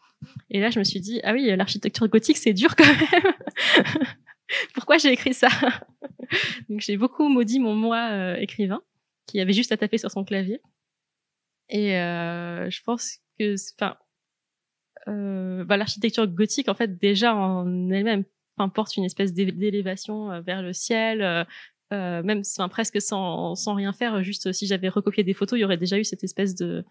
Et 0.49 0.59
là, 0.59 0.69
je 0.69 0.79
me 0.79 0.83
suis 0.83 0.99
dit, 0.99 1.19
ah 1.23 1.33
oui, 1.33 1.55
l'architecture 1.55 2.07
gothique, 2.07 2.37
c'est 2.37 2.53
dur 2.53 2.75
quand 2.75 2.85
même. 2.85 3.33
Pourquoi 4.73 4.97
j'ai 4.97 5.11
écrit 5.11 5.33
ça? 5.33 5.47
Donc, 6.69 6.81
j'ai 6.81 6.97
beaucoup 6.97 7.27
maudit 7.29 7.59
mon 7.59 7.75
moi 7.75 8.09
euh, 8.11 8.35
écrivain, 8.35 8.81
qui 9.27 9.39
avait 9.39 9.53
juste 9.53 9.71
à 9.71 9.77
taper 9.77 9.97
sur 9.97 10.11
son 10.11 10.23
clavier. 10.23 10.61
Et 11.69 11.95
euh, 11.97 12.69
je 12.69 12.81
pense 12.83 13.19
que, 13.39 13.55
enfin, 13.75 13.95
euh, 15.07 15.63
bah, 15.65 15.77
l'architecture 15.77 16.27
gothique, 16.27 16.69
en 16.69 16.75
fait, 16.75 16.97
déjà 16.97 17.35
en 17.35 17.89
elle-même, 17.89 18.23
porte 18.75 18.95
une 18.95 19.05
espèce 19.05 19.33
d'élévation 19.33 20.31
euh, 20.31 20.41
vers 20.41 20.61
le 20.61 20.71
ciel, 20.71 21.21
euh, 21.23 22.23
même 22.23 22.43
enfin, 22.57 22.69
presque 22.69 23.01
sans, 23.01 23.55
sans 23.55 23.73
rien 23.73 23.91
faire, 23.91 24.23
juste 24.23 24.51
si 24.51 24.67
j'avais 24.67 24.89
recopié 24.89 25.23
des 25.23 25.33
photos, 25.33 25.57
il 25.57 25.63
y 25.63 25.65
aurait 25.65 25.77
déjà 25.77 25.97
eu 25.97 26.03
cette 26.03 26.23
espèce 26.23 26.53
de, 26.55 26.85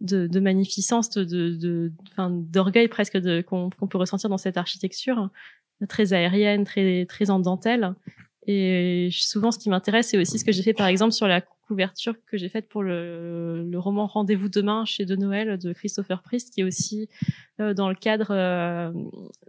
de, 0.00 0.26
de 0.26 0.40
magnificence, 0.40 1.10
de, 1.10 1.90
d'orgueil 2.18 2.88
presque 2.88 3.16
de, 3.16 3.40
qu'on, 3.40 3.70
qu'on 3.70 3.88
peut 3.88 3.98
ressentir 3.98 4.28
dans 4.28 4.38
cette 4.38 4.58
architecture 4.58 5.30
très 5.88 6.12
aérienne, 6.12 6.64
très, 6.64 7.06
très 7.06 7.30
en 7.30 7.38
dentelle. 7.38 7.94
Et 8.46 9.08
souvent, 9.10 9.50
ce 9.50 9.58
qui 9.58 9.70
m'intéresse, 9.70 10.08
c'est 10.08 10.18
aussi 10.18 10.38
ce 10.38 10.44
que 10.44 10.52
j'ai 10.52 10.62
fait, 10.62 10.74
par 10.74 10.86
exemple, 10.86 11.12
sur 11.12 11.26
la 11.26 11.42
couverture 11.66 12.14
que 12.26 12.36
j'ai 12.36 12.48
faite 12.48 12.68
pour 12.68 12.82
le, 12.82 13.70
roman 13.74 14.06
Rendez-vous 14.06 14.48
demain 14.48 14.84
chez 14.84 15.04
De 15.04 15.16
Noël 15.16 15.58
de 15.58 15.72
Christopher 15.72 16.22
Priest, 16.22 16.54
qui 16.54 16.60
est 16.60 16.64
aussi 16.64 17.08
euh, 17.60 17.74
dans 17.74 17.88
le 17.88 17.94
cadre 17.94 18.28
euh, 18.30 18.92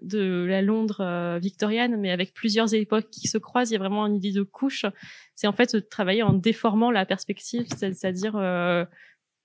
de 0.01 0.45
la 0.48 0.62
Londres 0.62 1.01
euh, 1.01 1.39
victorienne, 1.41 1.98
mais 2.00 2.12
avec 2.12 2.34
plusieurs 2.34 2.74
époques 2.74 3.10
qui 3.10 3.27
se 3.27 3.38
croisent. 3.38 3.72
Il 3.72 3.74
y 3.74 3.77
a 3.77 3.79
vraiment 3.79 4.07
une 4.07 4.15
idée 4.15 4.31
de 4.31 4.43
couche. 4.43 4.86
C'est 5.36 5.48
en 5.48 5.53
fait 5.53 5.89
travailler 5.89 6.24
en 6.24 6.34
déformant 6.34 6.91
la 6.91 7.05
perspective, 7.05 7.65
c'est-à-dire 7.67 8.36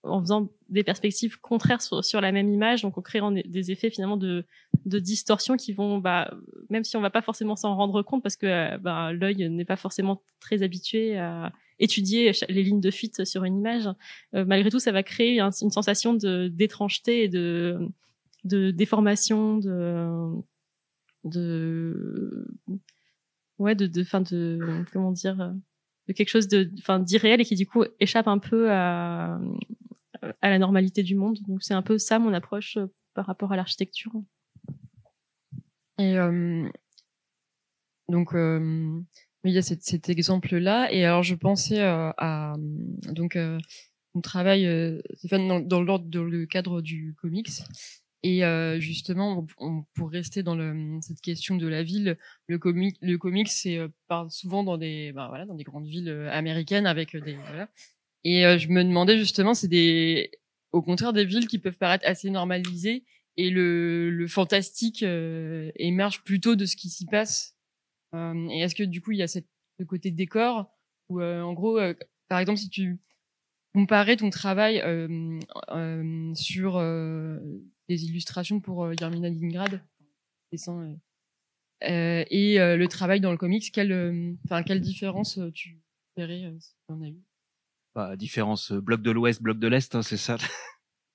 en 0.03 0.21
faisant 0.21 0.49
des 0.69 0.83
perspectives 0.83 1.39
contraires 1.41 1.83
sur, 1.83 2.21
la 2.21 2.33
même 2.33 2.49
image, 2.49 2.83
donc 2.83 2.97
en 2.97 3.03
créant 3.03 3.33
des, 3.33 3.71
effets 3.71 3.91
finalement 3.91 4.17
de, 4.17 4.47
de, 4.87 4.99
distorsion 4.99 5.57
qui 5.57 5.73
vont, 5.73 5.99
bah, 5.99 6.33
même 6.71 6.85
si 6.85 6.97
on 6.97 7.01
va 7.01 7.11
pas 7.11 7.23
forcément 7.23 7.57
s'en 7.57 7.77
rendre 7.77 8.03
compte 8.03 8.23
parce 8.23 8.37
que 8.37 8.79
bah, 8.79 9.13
l'œil 9.13 9.51
n'est 9.51 9.65
pas 9.65 9.77
forcément 9.77 10.23
très 10.41 10.63
habitué 10.63 11.19
à 11.19 11.53
étudier 11.81 12.33
les 12.49 12.63
lignes 12.63 12.81
de 12.81 12.91
fuite 12.91 13.25
sur 13.25 13.45
une 13.45 13.59
image, 13.59 13.89
euh, 14.35 14.45
malgré 14.45 14.71
tout, 14.71 14.79
ça 14.79 14.93
va 14.93 15.03
créer 15.03 15.41
une 15.41 15.71
sensation 15.71 16.15
d'étrangeté 16.15 17.25
et 17.25 17.29
de, 17.29 17.91
déformation, 18.45 19.59
de 19.59 20.31
de 21.25 22.47
ouais, 23.59 23.75
de 23.75 24.05
fin 24.05 24.21
de 24.21 24.85
comment 24.93 25.13
dire 25.13 25.55
de 26.09 26.13
quelque 26.15 26.31
chose 26.31 26.49
de 26.49 26.71
enfin 26.79 26.99
d'irréel 26.99 27.43
et 27.43 27.45
qui 27.45 27.57
du 27.57 27.67
coup 27.67 27.85
échappe 27.99 28.29
un 28.29 28.39
peu 28.39 28.71
à 28.71 29.39
la 30.51 30.59
normalité 30.59 31.03
du 31.03 31.15
monde. 31.15 31.39
Donc 31.47 31.63
c'est 31.63 31.75
un 31.75 31.83
peu 31.83 31.99
ça 31.99 32.19
mon 32.19 32.33
approche 32.33 32.77
euh, 32.77 32.87
par 33.15 33.27
rapport 33.27 33.53
à 33.53 33.57
l'architecture. 33.57 34.13
Et 35.99 36.19
euh, 36.19 36.69
donc 38.09 38.35
il 39.45 39.53
y 39.53 39.59
a 39.59 39.63
cet, 39.63 39.83
cet 39.83 40.09
exemple-là. 40.09 40.93
Et 40.93 41.05
alors 41.05 41.23
je 41.23 41.35
pensais 41.35 41.81
euh, 41.81 42.11
à 42.19 42.55
donc 43.13 43.37
euh, 43.37 43.59
on 44.15 44.21
travaille 44.21 44.69
Stéphane 45.15 45.67
dans, 45.67 45.83
l'ordre 45.83 46.07
dans 46.07 46.25
le 46.25 46.47
cadre 46.47 46.81
du 46.81 47.15
comics. 47.21 47.51
Et 48.23 48.43
justement, 48.81 49.47
on, 49.59 49.85
pour 49.95 50.11
rester 50.11 50.43
dans 50.43 50.55
le, 50.55 50.99
cette 51.01 51.23
question 51.23 51.57
de 51.57 51.67
la 51.67 51.83
ville, 51.83 52.19
le 52.49 52.59
comic, 52.59 52.99
le 53.01 53.17
comics, 53.17 53.49
c'est 53.49 53.79
parle 54.09 54.31
souvent 54.31 54.63
dans 54.63 54.77
des, 54.77 55.13
bah, 55.13 55.29
voilà, 55.29 55.47
dans 55.47 55.55
des 55.55 55.65
grandes 55.65 55.87
villes 55.87 56.11
américaines 56.31 56.87
avec 56.87 57.17
des, 57.17 57.37
voilà, 57.49 57.71
et 58.25 58.45
euh, 58.47 58.59
je 58.59 58.69
me 58.69 58.83
demandais 58.85 59.19
justement, 59.19 59.55
c'est 59.55 59.69
des, 59.69 60.31
au 60.73 60.83
contraire, 60.83 61.13
des 61.13 61.25
villes 61.25 61.47
qui 61.47 61.59
peuvent 61.59 61.79
paraître 61.79 62.07
assez 62.07 62.31
normalisées 62.31 63.05
et 63.37 63.51
le, 63.51 64.11
le 64.11 64.27
fantastique 64.27 65.03
euh, 65.03 65.71
émerge 65.77 66.23
plutôt 66.23 66.57
de 66.57 66.67
ce 66.67 66.77
qui 66.77 66.91
s'y 66.91 67.07
passe. 67.07 67.57
Euh, 68.15 68.49
et 68.49 68.61
est-ce 68.61 68.75
que 68.75 68.83
du 68.83 69.01
coup, 69.01 69.13
il 69.13 69.19
y 69.19 69.23
a 69.23 69.29
ce 69.29 69.39
côté 69.87 70.11
décor 70.11 70.71
où, 71.09 71.23
en 71.23 71.53
gros, 71.53 71.79
par 72.29 72.39
exemple, 72.39 72.59
si 72.59 72.69
tu 72.69 73.01
comparais 73.75 74.17
ton 74.17 74.31
travail 74.31 74.79
sur 76.35 76.79
des 77.89 78.05
illustrations 78.05 78.61
pour 78.61 78.93
Yermina 78.93 79.31
Dingrad, 79.31 79.83
dessin, 80.53 80.97
et 81.83 82.59
le 82.59 82.87
travail 82.87 83.21
dans 83.21 83.33
le 83.33 83.39
comics, 83.39 83.73
quelle, 83.73 84.37
enfin, 84.45 84.63
quelle 84.63 84.81
différence 84.81 85.41
tu 85.55 85.81
verrais 86.17 86.55
si 86.61 86.75
tu 86.87 86.93
as 86.93 87.09
eu? 87.09 87.23
Bah, 87.95 88.17
différence 88.17 88.71
euh, 88.71 88.81
bloc 88.81 89.03
de 89.03 89.11
l'Ouest, 89.11 89.43
bloc 89.43 89.59
de 89.59 89.67
l'Est, 89.67 89.95
hein, 89.97 90.03
c'est 90.03 90.17
ça. 90.17 90.37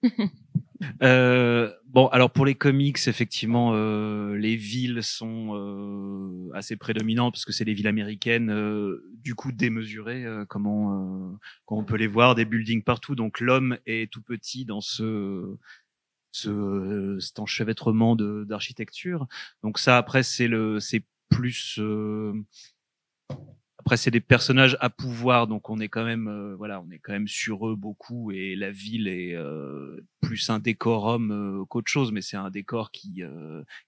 euh, 1.04 1.72
bon, 1.86 2.08
alors 2.08 2.32
pour 2.32 2.46
les 2.46 2.56
comics, 2.56 3.00
effectivement, 3.08 3.72
euh, 3.74 4.36
les 4.36 4.56
villes 4.56 5.04
sont 5.04 5.52
euh, 5.56 6.52
assez 6.54 6.76
prédominantes 6.76 7.34
parce 7.34 7.46
que 7.46 7.52
c'est 7.52 7.64
les 7.64 7.74
villes 7.74 7.88
américaines, 7.88 8.50
euh, 8.52 9.04
du 9.24 9.36
coup 9.36 9.52
démesurées, 9.52 10.26
euh, 10.26 10.46
comment, 10.46 11.38
on 11.68 11.84
peut 11.84 11.98
les 11.98 12.08
voir, 12.08 12.36
des 12.36 12.46
buildings 12.46 12.84
partout. 12.84 13.16
Donc 13.16 13.40
l'homme 13.40 13.78
est 13.86 14.12
tout 14.12 14.22
petit 14.22 14.66
dans 14.66 14.82
ce 14.82 15.58
ce 16.32 17.18
cet 17.22 17.40
enchevêtrement 17.40 18.16
d'architecture. 18.16 19.28
Donc 19.64 19.80
ça, 19.80 19.98
après, 19.98 20.24
c'est 20.24 20.48
le 20.48 20.80
c'est 20.80 21.04
plus 21.30 21.80
après, 23.86 23.98
c'est 23.98 24.10
des 24.10 24.20
personnages 24.20 24.76
à 24.80 24.90
pouvoir, 24.90 25.46
donc 25.46 25.70
on 25.70 25.80
est 25.80 25.90
quand 25.90 26.04
même, 26.04 26.28
euh, 26.28 26.56
voilà, 26.56 26.82
on 26.82 26.90
est 26.90 26.98
quand 26.98 27.12
même 27.12 27.28
sur 27.28 27.68
eux 27.70 27.76
beaucoup, 27.76 28.32
et 28.32 28.56
la 28.56 28.72
ville 28.72 29.08
est 29.08 29.36
euh, 29.36 30.04
plus 30.22 30.50
un 30.50 30.58
décorum 30.58 31.32
euh, 31.32 31.66
qu'autre 31.66 31.92
chose, 31.92 32.12
mais 32.12 32.22
c'est 32.22 32.36
un 32.36 32.50
décor 32.50 32.90
qui, 32.90 33.22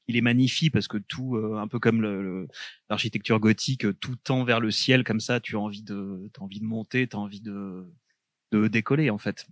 il 0.08 0.16
est 0.16 0.22
magnifie 0.22 0.70
parce 0.70 0.88
que 0.88 1.00
tout, 1.00 1.36
un 1.36 1.68
peu 1.68 1.80
comme 1.80 2.48
l'architecture 2.92 3.40
gothique, 3.40 3.88
tout 4.00 4.16
tend 4.18 4.44
vers 4.44 4.60
le 4.60 4.70
ciel 4.70 5.04
comme 5.04 5.20
ça. 5.20 5.40
Tu 5.40 5.56
as 5.56 5.60
envie 5.60 5.82
de, 5.82 6.30
as 6.38 6.44
envie 6.44 6.60
de 6.60 6.66
monter, 6.66 7.08
tu 7.08 7.16
as 7.16 7.20
envie 7.20 7.42
de, 7.42 7.92
de 8.52 8.68
décoller 8.68 9.10
en 9.10 9.18
fait. 9.18 9.48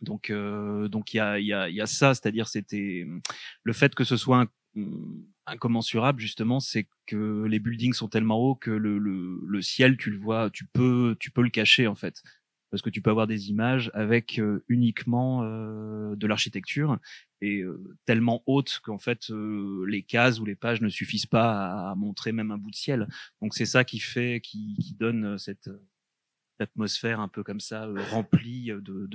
Donc, 0.00 0.32
donc 0.32 1.12
il 1.12 1.18
y 1.18 1.20
a, 1.20 1.38
y 1.38 1.52
a, 1.52 1.68
y 1.68 1.82
a 1.82 1.86
ça, 1.86 2.14
c'est-à-dire 2.14 2.48
c'était 2.48 3.06
le 3.62 3.72
fait 3.74 3.94
que 3.94 4.04
ce 4.04 4.16
soit 4.16 4.40
un 4.40 4.46
incommensurable 5.46 6.20
justement, 6.20 6.60
c'est 6.60 6.88
que 7.06 7.44
les 7.44 7.58
buildings 7.58 7.92
sont 7.92 8.08
tellement 8.08 8.38
hauts 8.38 8.54
que 8.54 8.70
le, 8.70 8.98
le, 8.98 9.40
le, 9.46 9.62
ciel, 9.62 9.96
tu 9.96 10.10
le 10.10 10.18
vois, 10.18 10.50
tu 10.50 10.66
peux, 10.66 11.16
tu 11.20 11.30
peux 11.30 11.42
le 11.42 11.50
cacher 11.50 11.86
en 11.86 11.94
fait, 11.94 12.22
parce 12.70 12.82
que 12.82 12.90
tu 12.90 13.02
peux 13.02 13.10
avoir 13.10 13.26
des 13.26 13.50
images 13.50 13.90
avec 13.94 14.38
euh, 14.38 14.64
uniquement 14.68 15.42
euh, 15.42 16.16
de 16.16 16.26
l'architecture 16.26 16.98
et 17.40 17.60
euh, 17.60 17.96
tellement 18.06 18.42
haute 18.46 18.80
qu'en 18.82 18.98
fait 18.98 19.28
les 19.28 20.02
cases 20.02 20.40
ou 20.40 20.44
les 20.44 20.56
pages 20.56 20.80
ne 20.80 20.88
suffisent 20.88 21.26
pas 21.26 21.90
à, 21.90 21.94
montrer 21.94 22.32
même 22.32 22.50
un 22.50 22.58
bout 22.58 22.70
de 22.70 22.76
ciel. 22.76 23.08
Donc 23.42 23.54
c'est 23.54 23.66
ça 23.66 23.84
qui 23.84 23.98
fait, 23.98 24.40
qui, 24.42 24.76
qui 24.80 24.94
donne 24.94 25.38
cette, 25.38 25.70
atmosphère 26.60 27.18
un 27.18 27.26
peu 27.26 27.42
comme 27.42 27.58
ça 27.58 27.88
remplie 28.10 28.66
de 28.66 29.08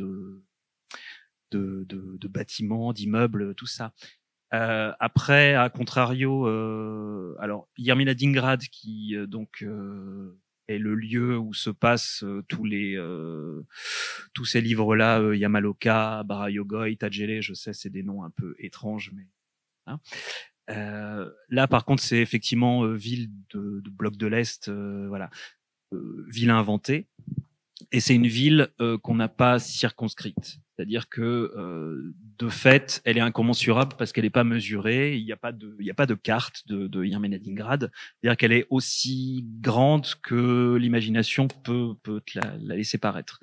de, 1.52 1.86
de, 1.86 2.18
de, 2.18 2.28
bâtiments, 2.28 2.94
d'immeubles, 2.94 3.56
tout 3.56 3.66
ça. 3.66 3.94
Euh, 4.54 4.92
après, 5.00 5.54
à 5.54 5.70
contrario, 5.70 6.48
euh, 6.48 7.36
alors 7.40 7.68
Yermina 7.78 8.14
Dingrad, 8.14 8.62
qui 8.64 9.16
euh, 9.16 9.28
donc 9.28 9.62
euh, 9.62 10.40
est 10.68 10.80
le 10.80 10.96
lieu 10.96 11.38
où 11.38 11.54
se 11.54 11.70
passent 11.70 12.24
tous 12.48 12.66
les 12.66 12.98
tous 14.34 14.46
ces 14.46 14.62
livres-là, 14.62 15.34
Yamaloka, 15.34 16.24
Barayogoy, 16.24 16.98
Tajele, 16.98 17.42
je 17.42 17.54
sais, 17.54 17.74
c'est 17.74 17.90
des 17.90 18.04
noms 18.04 18.24
un 18.24 18.30
peu 18.30 18.56
étranges, 18.60 19.12
mais 19.16 19.28
hein. 19.88 20.00
là, 21.50 21.68
par 21.68 21.86
contre, 21.86 22.04
c'est 22.04 22.20
effectivement 22.20 22.86
ville 22.86 23.32
de, 23.52 23.82
de, 23.84 23.90
bloc 23.90 24.16
de 24.16 24.28
l'Est, 24.28 24.70
voilà, 24.70 25.32
ville 26.28 26.52
inventée, 26.52 27.08
et 27.92 28.00
c'est 28.00 28.14
une 28.14 28.28
ville 28.28 28.70
qu'on 29.02 29.16
n'a 29.16 29.30
pas 29.30 29.58
circonscrite. 29.58 30.60
C'est-à-dire 30.80 31.10
que 31.10 31.52
euh, 31.58 32.14
de 32.38 32.48
fait, 32.48 33.02
elle 33.04 33.18
est 33.18 33.22
incommensurable 33.22 33.96
parce 33.98 34.14
qu'elle 34.14 34.24
n'est 34.24 34.30
pas 34.30 34.46
mesurée. 34.46 35.18
Il 35.18 35.26
n'y 35.26 35.34
a 35.34 35.36
pas 35.36 35.52
de, 35.52 35.76
il 35.78 35.86
y 35.86 35.92
a 35.92 35.94
pas 35.94 36.06
de 36.06 36.14
carte 36.14 36.66
de, 36.70 36.88
de 36.88 37.04
Yermenatingrad. 37.04 37.92
C'est-à-dire 37.92 38.38
qu'elle 38.38 38.54
est 38.54 38.66
aussi 38.70 39.46
grande 39.60 40.08
que 40.24 40.78
l'imagination 40.80 41.50
peut 41.50 41.96
peut 42.02 42.22
la, 42.34 42.56
la 42.62 42.78
laisser 42.78 42.98
paraître. 42.98 43.42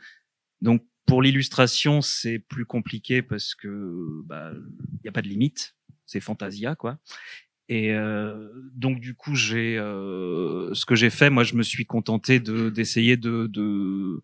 Donc 0.62 0.82
pour 1.04 1.20
l'illustration, 1.20 2.00
c'est 2.00 2.38
plus 2.38 2.64
compliqué 2.64 3.20
parce 3.20 3.54
que 3.54 4.22
bah 4.24 4.52
il 4.54 5.00
n'y 5.04 5.10
a 5.10 5.12
pas 5.12 5.20
de 5.20 5.28
limite. 5.28 5.76
C'est 6.06 6.20
Fantasia 6.20 6.74
quoi. 6.74 6.98
Et 7.68 7.92
euh, 7.92 8.48
donc 8.74 9.00
du 9.00 9.14
coup, 9.14 9.34
j'ai 9.34 9.76
euh, 9.76 10.72
ce 10.72 10.86
que 10.86 10.94
j'ai 10.94 11.10
fait, 11.10 11.30
moi, 11.30 11.42
je 11.42 11.54
me 11.54 11.62
suis 11.62 11.84
contenté 11.84 12.38
de 12.38 12.70
d'essayer 12.70 13.16
de, 13.16 13.48
de 13.48 14.22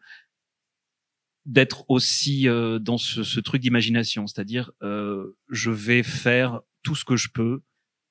d'être 1.47 1.85
aussi 1.89 2.49
euh, 2.49 2.79
dans 2.79 2.99
ce, 2.99 3.23
ce 3.25 3.41
truc 3.41 3.61
d'imagination, 3.63 4.27
c'est-à-dire 4.27 4.71
euh, 4.83 5.37
je 5.49 5.71
vais 5.71 6.03
faire 6.03 6.61
tout 6.83 6.95
ce 6.95 7.05
que 7.05 7.17
je 7.17 7.29
peux, 7.29 7.63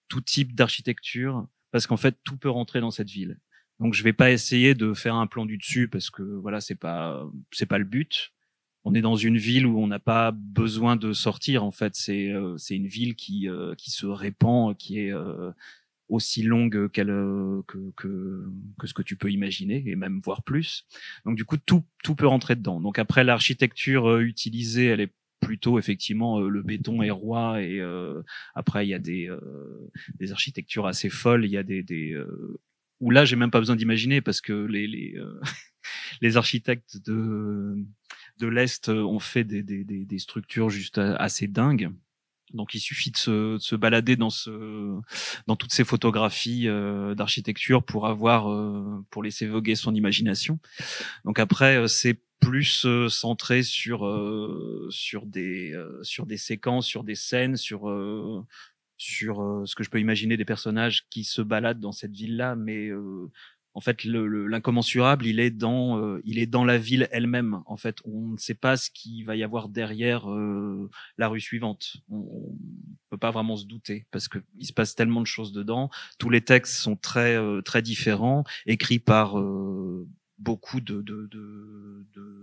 tout 0.07 0.21
type 0.21 0.53
d'architecture, 0.55 1.47
parce 1.71 1.87
qu'en 1.87 1.97
fait 1.97 2.17
tout 2.23 2.37
peut 2.37 2.49
rentrer 2.49 2.81
dans 2.81 2.91
cette 2.91 3.09
ville. 3.09 3.39
Donc 3.79 3.95
je 3.95 4.03
vais 4.03 4.13
pas 4.13 4.31
essayer 4.31 4.75
de 4.75 4.93
faire 4.93 5.15
un 5.15 5.27
plan 5.27 5.45
du 5.45 5.57
dessus 5.57 5.87
parce 5.87 6.11
que 6.11 6.21
voilà 6.21 6.61
c'est 6.61 6.75
pas 6.75 7.25
c'est 7.51 7.65
pas 7.65 7.79
le 7.79 7.85
but. 7.85 8.31
On 8.83 8.93
est 8.93 9.01
dans 9.01 9.15
une 9.15 9.37
ville 9.37 9.65
où 9.65 9.79
on 9.79 9.87
n'a 9.87 9.99
pas 9.99 10.31
besoin 10.31 10.95
de 10.95 11.13
sortir 11.13 11.63
en 11.63 11.71
fait. 11.71 11.95
C'est 11.95 12.29
euh, 12.29 12.57
c'est 12.57 12.75
une 12.75 12.87
ville 12.87 13.15
qui 13.15 13.47
euh, 13.47 13.73
qui 13.75 13.91
se 13.91 14.05
répand, 14.05 14.77
qui 14.77 14.99
est 14.99 15.13
euh, 15.13 15.51
aussi 16.11 16.43
longue 16.43 16.91
qu'elle 16.91 17.07
que, 17.07 17.91
que, 17.95 18.45
que 18.77 18.87
ce 18.87 18.93
que 18.93 19.01
tu 19.01 19.15
peux 19.15 19.31
imaginer 19.31 19.83
et 19.87 19.95
même 19.95 20.21
voir 20.23 20.43
plus. 20.43 20.85
Donc 21.25 21.35
du 21.35 21.45
coup 21.45 21.57
tout 21.57 21.83
tout 22.03 22.15
peut 22.15 22.27
rentrer 22.27 22.55
dedans. 22.55 22.81
Donc 22.81 22.99
après 22.99 23.23
l'architecture 23.23 24.19
utilisée, 24.19 24.85
elle 24.87 25.01
est 25.01 25.13
plutôt 25.39 25.79
effectivement 25.79 26.39
le 26.39 26.61
béton 26.61 27.01
est 27.01 27.09
roi 27.09 27.63
et 27.63 27.81
après 28.53 28.85
il 28.85 28.89
y 28.89 28.93
a 28.93 28.99
des 28.99 29.29
des 30.19 30.31
architectures 30.31 30.85
assez 30.85 31.09
folles, 31.09 31.45
il 31.45 31.51
y 31.51 31.57
a 31.57 31.63
des 31.63 31.81
des 31.81 32.15
où 32.99 33.09
là 33.09 33.25
j'ai 33.25 33.37
même 33.37 33.51
pas 33.51 33.59
besoin 33.59 33.77
d'imaginer 33.77 34.21
parce 34.21 34.41
que 34.41 34.53
les 34.53 34.87
les 34.87 35.15
les 36.21 36.37
architectes 36.37 36.97
de 37.05 37.75
de 38.37 38.47
l'est 38.47 38.89
ont 38.89 39.19
fait 39.19 39.43
des, 39.43 39.63
des, 39.63 39.83
des, 39.83 40.05
des 40.05 40.19
structures 40.19 40.69
juste 40.69 40.97
assez 40.97 41.47
dingues. 41.47 41.91
Donc 42.53 42.73
il 42.73 42.79
suffit 42.79 43.11
de 43.11 43.17
se, 43.17 43.53
de 43.55 43.59
se, 43.59 43.75
balader 43.75 44.15
dans 44.15 44.29
ce 44.29 44.99
dans 45.47 45.55
toutes 45.55 45.73
ces 45.73 45.83
photographies 45.83 46.67
euh, 46.67 47.15
d'architecture 47.15 47.83
pour 47.83 48.07
avoir 48.07 48.51
euh, 48.51 49.03
pour 49.09 49.23
laisser 49.23 49.47
voguer 49.47 49.75
son 49.75 49.93
imagination. 49.93 50.59
Donc 51.25 51.39
après 51.39 51.77
euh, 51.77 51.87
c'est 51.87 52.19
plus 52.39 52.85
euh, 52.85 53.07
centré 53.07 53.61
sur 53.63 54.05
euh, 54.05 54.87
sur 54.89 55.25
des 55.25 55.73
sur 56.01 56.25
des 56.25 56.37
séquences, 56.37 56.85
sur 56.85 57.03
des 57.03 57.15
scènes, 57.15 57.55
sur 57.55 57.81
sur 58.97 59.63
ce 59.65 59.75
que 59.75 59.83
je 59.83 59.89
peux 59.89 59.99
imaginer 59.99 60.37
des 60.37 60.45
personnages 60.45 61.07
qui 61.09 61.23
se 61.23 61.41
baladent 61.41 61.79
dans 61.79 61.91
cette 61.91 62.11
ville 62.13 62.37
là, 62.37 62.55
mais 62.55 62.89
en 63.73 63.81
fait 63.81 64.03
l'incommensurable 64.03 65.25
il 65.25 65.39
est 65.39 65.51
dans 65.51 65.99
euh, 65.99 66.21
il 66.23 66.39
est 66.39 66.45
dans 66.45 66.65
la 66.65 66.77
ville 66.77 67.07
elle-même 67.11 67.61
en 67.65 67.77
fait. 67.77 67.97
On 68.05 68.29
ne 68.29 68.37
sait 68.37 68.55
pas 68.55 68.77
ce 68.77 68.89
qu'il 68.89 69.25
va 69.25 69.35
y 69.35 69.43
avoir 69.43 69.69
derrière 69.69 70.29
euh, 70.31 70.89
la 71.17 71.27
rue 71.27 71.41
suivante. 71.41 71.97
On, 72.09 72.17
on, 72.17 72.57
peut 73.09 73.17
pas 73.17 73.31
vraiment 73.31 73.57
se 73.57 73.65
douter 73.65 74.05
parce 74.11 74.27
que 74.29 74.39
il 74.57 74.65
se 74.65 74.73
passe 74.73 74.95
tellement 74.95 75.21
de 75.21 75.27
choses 75.27 75.51
dedans. 75.51 75.89
Tous 76.17 76.29
les 76.29 76.41
textes 76.41 76.75
sont 76.75 76.95
très 76.95 77.35
euh, 77.35 77.61
très 77.61 77.81
différents 77.81 78.43
écrits 78.65 78.99
par 78.99 79.35
beaucoup 80.37 80.81
de 80.81 81.01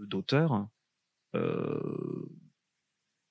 d'auteurs 0.06 0.68
de, 1.34 1.40
de, 1.40 2.47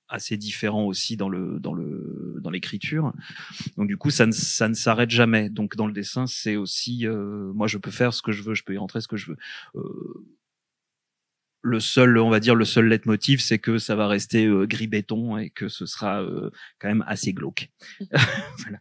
assez 0.09 0.37
différent 0.37 0.85
aussi 0.85 1.17
dans 1.17 1.29
le 1.29 1.59
dans 1.59 1.73
le 1.73 2.39
dans 2.41 2.49
l'écriture. 2.49 3.13
Donc 3.77 3.87
du 3.87 3.97
coup 3.97 4.09
ça 4.09 4.25
ne 4.25 4.31
ça 4.31 4.69
ne 4.69 4.73
s'arrête 4.73 5.09
jamais. 5.09 5.49
Donc 5.49 5.75
dans 5.75 5.87
le 5.87 5.93
dessin 5.93 6.27
c'est 6.27 6.55
aussi 6.55 7.05
euh, 7.05 7.51
moi 7.53 7.67
je 7.67 7.77
peux 7.77 7.91
faire 7.91 8.13
ce 8.13 8.21
que 8.21 8.31
je 8.31 8.43
veux, 8.43 8.53
je 8.53 8.63
peux 8.63 8.73
y 8.73 8.77
rentrer 8.77 9.01
ce 9.01 9.07
que 9.07 9.17
je 9.17 9.31
veux. 9.31 9.37
Euh, 9.75 10.25
le 11.61 11.79
seul 11.79 12.17
on 12.17 12.29
va 12.29 12.39
dire 12.39 12.55
le 12.55 12.65
seul 12.65 12.87
leitmotiv 12.87 13.41
c'est 13.41 13.59
que 13.59 13.77
ça 13.77 13.95
va 13.95 14.07
rester 14.07 14.45
euh, 14.45 14.65
gris 14.65 14.87
béton 14.87 15.37
et 15.37 15.49
que 15.49 15.67
ce 15.67 15.85
sera 15.85 16.21
euh, 16.23 16.49
quand 16.79 16.87
même 16.87 17.03
assez 17.07 17.33
glauque. 17.33 17.69
voilà. 18.59 18.79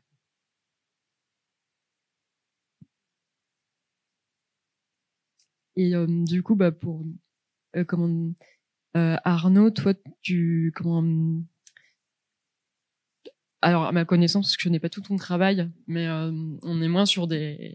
Et 5.76 5.94
euh, 5.94 6.06
du 6.08 6.42
coup 6.42 6.54
bah 6.56 6.72
pour 6.72 7.04
comment 7.86 8.32
Arnaud, 9.24 9.70
toi, 9.70 9.94
tu 10.22 10.72
comment 10.74 11.02
alors 13.62 13.85
à 13.85 13.92
ma 13.92 14.04
connaissance, 14.04 14.46
parce 14.46 14.56
que 14.56 14.62
je 14.62 14.68
n'ai 14.68 14.78
pas 14.78 14.88
tout 14.88 15.00
ton 15.00 15.16
travail, 15.16 15.68
mais 15.87 16.06
euh, 16.06 16.30
on 16.62 16.82
est 16.82 16.88
moins 16.88 17.06
sur 17.06 17.26
des, 17.26 17.72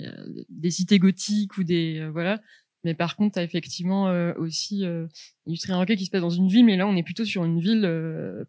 cités 0.70 1.00
gothiques 1.00 1.58
ou 1.58 1.64
des 1.64 2.00
euh, 2.00 2.12
voilà. 2.12 2.42
Mais 2.84 2.94
par 2.94 3.16
contre, 3.16 3.34
tu 3.34 3.40
as 3.40 3.44
effectivement 3.44 4.08
euh, 4.08 4.34
aussi 4.38 4.86
euh, 4.86 5.08
illustré 5.46 5.74
un 5.74 5.80
recueil 5.80 5.98
qui 5.98 6.06
se 6.06 6.10
passe 6.12 6.22
dans 6.22 6.30
une 6.30 6.48
ville, 6.48 6.66
mais 6.66 6.78
là, 6.78 6.88
on 6.88 6.96
est 6.96 7.04
plutôt 7.04 7.26
sur 7.26 7.44
une 7.46 7.60
ville 7.60 7.86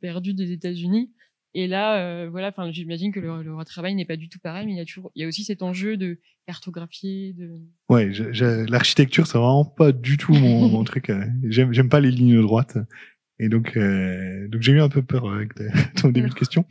perdue 0.01 0.35
des 0.35 0.53
États-Unis. 0.53 1.11
Et 1.55 1.67
là, 1.67 1.99
euh, 1.99 2.29
voilà, 2.31 2.49
enfin, 2.49 2.71
j'imagine 2.71 3.13
que 3.13 3.21
le, 3.21 3.43
le 3.43 3.65
travail 3.65 3.95
n'est 3.95 4.07
pas 4.07 4.17
du 4.17 4.29
tout 4.29 4.39
pareil, 4.39 4.67
mais 4.67 4.73
il 4.73 4.79
y 4.79 4.81
a 4.81 4.85
toujours, 4.85 5.13
il 5.15 5.23
y 5.23 5.25
a 5.25 5.29
aussi 5.29 5.45
cet 5.45 5.63
enjeu 5.63 5.97
de 5.97 6.19
cartographier, 6.47 7.35
de. 7.35 7.61
Ouais, 7.89 8.11
l'architecture, 8.69 9.27
c'est 9.27 9.39
vraiment 9.39 9.65
pas 9.65 9.93
du 9.93 10.17
tout 10.17 10.33
mon, 10.33 10.69
mon 10.71 10.85
truc. 10.85 11.11
Euh. 11.11 11.25
J'aime, 11.45 11.73
j'aime 11.73 11.89
pas 11.89 12.01
les 12.01 12.11
lignes 12.11 12.41
droites. 12.41 12.79
Et 13.43 13.49
donc, 13.49 13.77
euh, 13.77 14.47
donc 14.49 14.63
j'ai 14.63 14.73
eu 14.73 14.81
un 14.81 14.89
peu 14.89 15.03
peur 15.03 15.29
avec 15.33 15.51
ton 15.97 16.11
début 16.11 16.29
de 16.29 16.35
question. 16.35 16.65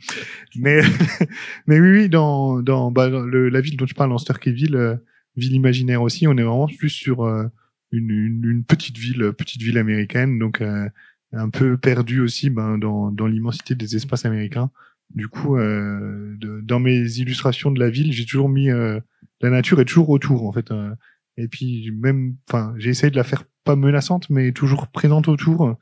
Mais, 0.56 0.80
mais 1.66 1.78
oui, 1.78 1.90
oui, 1.90 2.08
dans, 2.08 2.62
dans, 2.62 2.90
bah, 2.90 3.10
dans 3.10 3.20
le, 3.20 3.50
la 3.50 3.60
ville 3.60 3.76
dont 3.76 3.84
tu 3.84 3.94
parles, 3.94 4.10
dans 4.10 4.18
Sturkeyville, 4.18 4.76
euh, 4.76 4.96
ville 5.36 5.52
imaginaire 5.52 6.00
aussi, 6.00 6.26
on 6.26 6.36
est 6.36 6.42
vraiment 6.42 6.66
plus 6.66 6.88
sur 6.88 7.24
euh, 7.24 7.44
une, 7.90 8.10
une, 8.10 8.44
une, 8.44 8.64
petite 8.64 8.96
ville, 8.96 9.32
petite 9.36 9.60
ville 9.60 9.76
américaine. 9.76 10.38
Donc, 10.38 10.62
euh, 10.62 10.88
un 11.32 11.48
peu 11.48 11.76
perdu 11.76 12.20
aussi 12.20 12.50
ben, 12.50 12.78
dans, 12.78 13.10
dans 13.10 13.26
l'immensité 13.26 13.74
des 13.74 13.96
espaces 13.96 14.24
américains. 14.24 14.70
Du 15.14 15.28
coup, 15.28 15.56
euh, 15.56 16.34
de, 16.38 16.60
dans 16.62 16.80
mes 16.80 17.18
illustrations 17.18 17.70
de 17.70 17.80
la 17.80 17.90
ville, 17.90 18.12
j'ai 18.12 18.24
toujours 18.24 18.48
mis 18.48 18.70
euh, 18.70 18.98
la 19.40 19.50
nature 19.50 19.80
est 19.80 19.84
toujours 19.84 20.10
autour 20.10 20.46
en 20.46 20.52
fait. 20.52 20.70
Euh, 20.70 20.94
et 21.36 21.48
puis 21.48 21.90
même, 21.92 22.36
enfin, 22.48 22.74
j'ai 22.78 22.90
essayé 22.90 23.10
de 23.10 23.16
la 23.16 23.24
faire 23.24 23.44
pas 23.64 23.76
menaçante, 23.76 24.30
mais 24.30 24.52
toujours 24.52 24.88
présente 24.88 25.28
autour. 25.28 25.76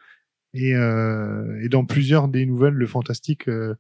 Et, 0.52 0.74
euh, 0.74 1.60
et 1.62 1.68
dans 1.68 1.84
plusieurs 1.84 2.28
des 2.28 2.44
nouvelles, 2.44 2.74
le 2.74 2.86
fantastique 2.86 3.48
euh, 3.48 3.74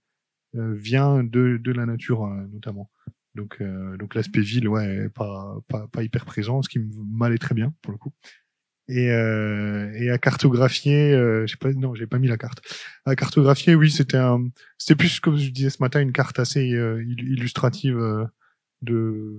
euh, 0.56 0.74
vient 0.74 1.24
de, 1.24 1.58
de 1.62 1.72
la 1.72 1.86
nature 1.86 2.26
notamment. 2.52 2.90
Donc, 3.36 3.62
donc 3.98 4.16
l'aspect 4.16 4.40
ville, 4.40 4.66
ouais, 4.66 5.08
pas, 5.10 5.56
pas, 5.68 5.86
pas 5.86 6.02
hyper 6.02 6.24
présent, 6.24 6.62
ce 6.62 6.68
qui 6.68 6.80
m'allait 7.12 7.38
très 7.38 7.54
bien 7.54 7.72
pour 7.80 7.92
le 7.92 7.98
coup 7.98 8.12
et, 8.90 9.10
euh, 9.10 9.92
et 9.94 10.10
à 10.10 10.18
cartographier 10.18 11.12
euh, 11.12 11.46
je 11.46 11.52
sais 11.52 11.56
pas 11.56 11.72
non 11.72 11.94
j'ai 11.94 12.06
pas 12.06 12.18
mis 12.18 12.26
la 12.26 12.36
carte. 12.36 12.60
À 13.06 13.14
cartographier 13.14 13.74
oui 13.76 13.90
c'était 13.90 14.16
un 14.16 14.48
c'était 14.78 14.96
plus 14.96 15.20
comme 15.20 15.36
je 15.36 15.50
disais 15.50 15.70
ce 15.70 15.80
matin 15.80 16.00
une 16.00 16.12
carte 16.12 16.38
assez 16.40 16.72
euh, 16.72 17.02
illustrative 17.04 17.96
euh, 17.96 18.24
de 18.82 19.36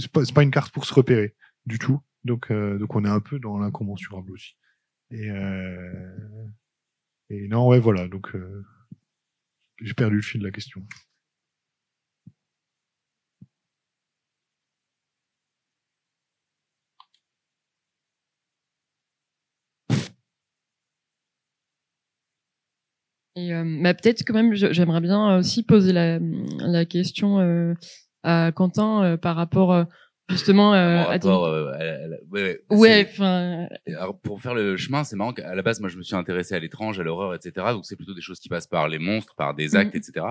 c'est 0.00 0.10
pas, 0.10 0.22
pas 0.34 0.42
une 0.42 0.50
carte 0.50 0.74
pour 0.74 0.84
se 0.84 0.92
repérer 0.92 1.34
du 1.66 1.78
tout. 1.78 2.00
Donc 2.24 2.50
euh, 2.50 2.76
donc 2.78 2.94
on 2.96 3.04
est 3.04 3.08
un 3.08 3.20
peu 3.20 3.38
dans 3.38 3.56
l'incommensurable 3.58 4.32
aussi. 4.32 4.56
Et 5.12 5.30
euh, 5.30 6.48
et 7.30 7.46
non 7.46 7.68
ouais 7.68 7.78
voilà. 7.78 8.08
Donc 8.08 8.32
j'ai 9.80 9.94
perdu 9.94 10.16
le 10.16 10.22
fil 10.22 10.40
de 10.40 10.46
la 10.46 10.52
question 10.52 10.84
Et 23.36 23.52
euh, 23.52 23.64
bah, 23.82 23.92
peut-être 23.92 24.24
quand 24.24 24.34
même, 24.34 24.54
j'aimerais 24.54 25.02
bien 25.02 25.38
aussi 25.38 25.62
poser 25.62 25.92
la, 25.92 26.18
la 26.58 26.86
question 26.86 27.38
euh, 27.38 27.74
à 28.22 28.50
Quentin 28.50 29.04
euh, 29.04 29.16
par 29.18 29.36
rapport 29.36 29.74
euh, 29.74 29.84
justement 30.30 30.72
euh, 30.74 31.04
à, 31.04 31.18
ton... 31.18 31.44
à, 31.44 31.84
la, 31.84 32.16
ouais, 32.30 32.60
ouais 32.70 33.06
enfin. 33.10 33.68
Pour 34.22 34.40
faire 34.40 34.54
le 34.54 34.78
chemin, 34.78 35.04
c'est 35.04 35.16
marrant 35.16 35.34
qu'à 35.34 35.54
la 35.54 35.62
base, 35.62 35.80
moi, 35.80 35.90
je 35.90 35.98
me 35.98 36.02
suis 36.02 36.16
intéressé 36.16 36.54
à 36.54 36.58
l'étrange, 36.58 36.98
à 36.98 37.02
l'horreur, 37.02 37.34
etc. 37.34 37.66
Donc 37.72 37.84
c'est 37.84 37.96
plutôt 37.96 38.14
des 38.14 38.22
choses 38.22 38.40
qui 38.40 38.48
passent 38.48 38.66
par 38.66 38.88
les 38.88 38.98
monstres, 38.98 39.34
par 39.36 39.54
des 39.54 39.76
actes, 39.76 39.94
mmh. 39.94 39.98
etc. 39.98 40.26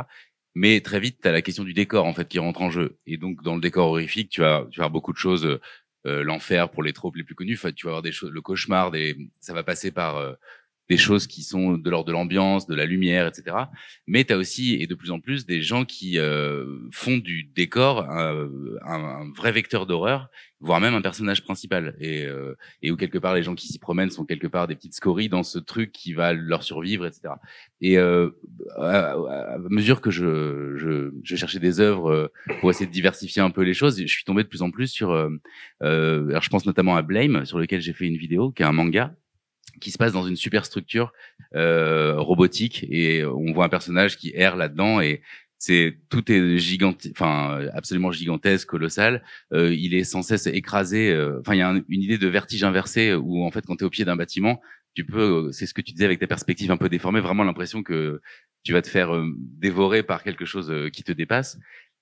Mais 0.56 0.82
très 0.82 1.00
vite, 1.00 1.20
tu 1.22 1.28
as 1.28 1.32
la 1.32 1.44
question 1.44 1.64
du 1.64 1.74
décor 1.74 2.06
en 2.06 2.14
fait 2.14 2.28
qui 2.28 2.40
rentre 2.40 2.64
en 2.64 2.72
jeu. 2.72 2.98
Et 3.06 3.18
donc 3.18 3.44
dans 3.44 3.54
le 3.54 3.62
décor 3.62 3.90
horrifique, 3.90 4.30
tu 4.30 4.42
vas, 4.42 4.66
tu 4.72 4.80
vas 4.80 4.86
avoir 4.86 4.92
beaucoup 4.92 5.14
de 5.14 5.18
choses. 5.18 5.60
Euh, 6.08 6.24
l'enfer 6.24 6.70
pour 6.70 6.84
les 6.84 6.94
tropes 6.94 7.16
les 7.16 7.24
plus 7.24 7.34
connues. 7.34 7.56
Enfin, 7.56 7.72
tu 7.72 7.88
vas 7.88 7.90
avoir 7.90 8.04
des 8.04 8.12
choses, 8.12 8.30
le 8.30 8.40
cauchemar, 8.40 8.92
des, 8.92 9.18
ça 9.40 9.54
va 9.56 9.64
passer 9.64 9.90
par 9.90 10.38
des 10.90 10.98
choses 10.98 11.28
qui 11.28 11.44
sont 11.44 11.78
de 11.78 11.90
l'ordre 11.90 12.08
de 12.08 12.12
l'ambiance, 12.12 12.68
de 12.68 12.76
la 12.76 12.86
lumière, 12.86 13.28
etc. 13.28 13.56
Mais 14.08 14.24
tu 14.24 14.34
as 14.34 14.38
aussi, 14.38 14.76
et 14.76 14.88
de 14.88 14.96
plus 14.96 15.12
en 15.12 15.20
plus, 15.20 15.46
des 15.46 15.62
gens 15.62 15.86
qui 15.86 16.20
euh, 16.20 16.66
font 16.92 17.18
du 17.18 17.44
décor 17.44 18.10
un, 18.10 18.48
un, 18.86 19.32
vrai 19.36 19.52
vecteur 19.52 19.86
d'horreur, 19.86 20.30
voire 20.60 20.80
même 20.80 20.94
un 20.94 21.02
personnage 21.02 21.44
principal. 21.44 21.96
Et, 22.00 22.26
euh, 22.26 22.56
et 22.82 22.92
où 22.92 22.98
quelque 22.98 23.18
part, 23.18 23.34
les 23.34 23.44
gens 23.44 23.56
qui 23.56 23.68
s'y 23.68 23.80
promènent 23.80 24.10
sont 24.12 24.26
quelque 24.26 24.48
part 24.48 24.68
des 24.68 24.76
petites 24.76 24.96
scories 24.96 25.30
dans 25.30 25.44
ce 25.44 25.60
truc 25.60 25.92
qui 25.92 26.14
va 26.14 26.34
leur 26.34 26.64
survivre, 26.64 27.06
etc. 27.06 27.34
Et 27.82 27.98
euh, 27.98 28.30
à, 28.78 29.58
mesure 29.70 30.02
que 30.02 30.12
je, 30.12 30.76
je, 30.78 31.12
je, 31.24 31.36
cherchais 31.36 31.60
des 31.60 31.80
œuvres 31.80 32.12
euh, 32.12 32.28
pour 32.60 32.70
essayer 32.70 32.86
de 32.86 32.92
diversifier 32.92 33.42
un 33.42 33.52
peu 33.52 33.62
les 33.62 33.74
choses, 33.74 34.00
je 34.00 34.08
suis 34.08 34.24
tombé 34.24 34.44
de 34.44 34.48
plus 34.48 34.62
en 34.62 34.72
plus 34.72 34.88
sur... 34.88 35.12
Euh, 35.12 35.30
alors 35.82 36.42
je 36.42 36.50
pense 36.50 36.66
notamment 36.66 36.96
à 36.96 37.02
Blame, 37.02 37.46
sur 37.46 37.60
lequel 37.60 37.82
j'ai 37.82 37.94
fait 37.94 38.06
une 38.06 38.18
vidéo, 38.18 38.52
qui 38.52 38.64
est 38.64 38.66
un 38.66 38.72
manga, 38.72 39.16
qui 39.80 39.92
se 39.92 39.98
passe 39.98 40.14
dans 40.14 40.28
une 40.28 40.36
super 40.36 40.66
structure 40.66 41.14
euh, 41.56 42.16
robotique 42.18 42.86
et 42.90 43.26
on 43.26 43.54
voit 43.54 43.66
un 43.66 43.70
personnage 43.70 44.18
qui 44.18 44.32
erre 44.36 44.56
là-dedans 44.56 45.02
et 45.02 45.22
c'est 45.58 45.98
tout 46.10 46.32
est 46.32 46.58
gigantesque, 46.58 47.14
enfin 47.16 47.68
absolument 47.74 48.12
gigantesque, 48.12 48.68
colossal. 48.68 49.24
Euh, 49.54 49.74
il 49.74 49.94
est 49.94 50.04
sans 50.04 50.22
cesse 50.22 50.48
écrasé. 50.48 51.12
Euh, 51.12 51.40
enfin, 51.40 51.56
il 51.56 51.60
y 51.60 51.62
a 51.62 51.74
une 51.90 52.02
idée 52.02 52.18
de 52.18 52.28
vertige 52.28 52.64
inversé 52.64 53.14
où 53.14 53.44
en 53.44 53.52
fait, 53.52 53.66
quand 53.66 53.78
tu 53.78 53.84
es 53.84 53.88
au 53.88 53.90
pied 53.90 54.06
d'un 54.06 54.16
bâtiment, 54.16 54.62
tu 54.94 55.06
peux, 55.06 55.52
c'est 55.52 55.66
ce 55.66 55.74
que 55.74 55.82
tu 55.82 55.92
disais 55.94 56.06
avec 56.06 56.20
ta 56.20 56.28
perspective 56.28 56.72
un 56.72 56.78
peu 56.78 56.90
déformée, 56.90 57.20
vraiment 57.20 57.44
l'impression 57.44 57.84
que 57.84 58.22
tu 58.64 58.74
vas 58.74 58.82
te 58.82 58.90
faire 58.90 59.16
euh, 59.16 59.28
dévorer 59.38 60.04
par 60.04 60.24
quelque 60.24 60.46
chose 60.46 60.70
euh, 60.72 60.90
qui 60.90 61.04
te 61.04 61.12
dépasse. 61.12 61.58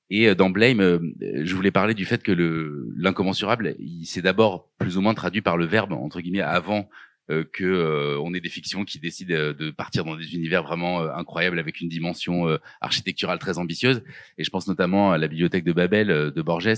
Et 0.09 0.35
dans 0.35 0.49
Blame, 0.49 0.99
je 1.21 1.55
voulais 1.55 1.71
parler 1.71 1.93
du 1.93 2.05
fait 2.05 2.21
que 2.21 2.31
le 2.31 2.91
l'incommensurable, 2.97 3.75
il 3.79 4.05
s'est 4.05 4.21
d'abord 4.21 4.69
plus 4.77 4.97
ou 4.97 5.01
moins 5.01 5.13
traduit 5.13 5.41
par 5.41 5.57
le 5.57 5.65
verbe 5.65 5.93
entre 5.93 6.19
guillemets 6.21 6.41
avant 6.41 6.89
euh, 7.33 7.43
que 7.51 7.63
euh, 7.63 8.19
on 8.21 8.33
ait 8.33 8.39
des 8.39 8.49
fictions 8.49 8.85
qui 8.85 8.99
décident 8.99 9.33
euh, 9.33 9.53
de 9.53 9.71
partir 9.71 10.05
dans 10.05 10.15
des 10.15 10.35
univers 10.35 10.63
vraiment 10.63 11.01
incroyables 11.01 11.59
avec 11.59 11.81
une 11.81 11.89
dimension 11.89 12.57
architecturale 12.81 13.39
très 13.39 13.57
ambitieuse. 13.57 14.03
Et 14.37 14.43
je 14.43 14.49
pense 14.49 14.67
notamment 14.67 15.11
à 15.11 15.17
la 15.17 15.27
bibliothèque 15.27 15.63
de 15.63 15.73
Babel 15.73 16.07
de 16.07 16.41
Borges. 16.41 16.73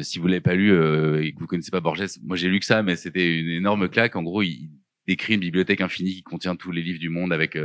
si 0.00 0.18
vous 0.18 0.26
l'avez 0.26 0.40
pas 0.40 0.54
lu 0.54 0.70
et 1.22 1.32
que 1.32 1.38
vous 1.38 1.46
connaissez 1.46 1.70
pas 1.70 1.80
Borges, 1.80 2.18
moi 2.22 2.36
j'ai 2.36 2.48
lu 2.48 2.60
que 2.60 2.66
ça, 2.66 2.82
mais 2.82 2.96
c'était 2.96 3.38
une 3.38 3.50
énorme 3.50 3.88
claque. 3.88 4.16
En 4.16 4.22
gros, 4.22 4.42
il 4.42 4.70
décrit 5.06 5.34
une 5.34 5.40
bibliothèque 5.40 5.80
infinie 5.80 6.14
qui 6.14 6.22
contient 6.22 6.56
tous 6.56 6.70
les 6.70 6.82
livres 6.82 6.98
du 6.98 7.08
monde 7.08 7.32
avec 7.32 7.58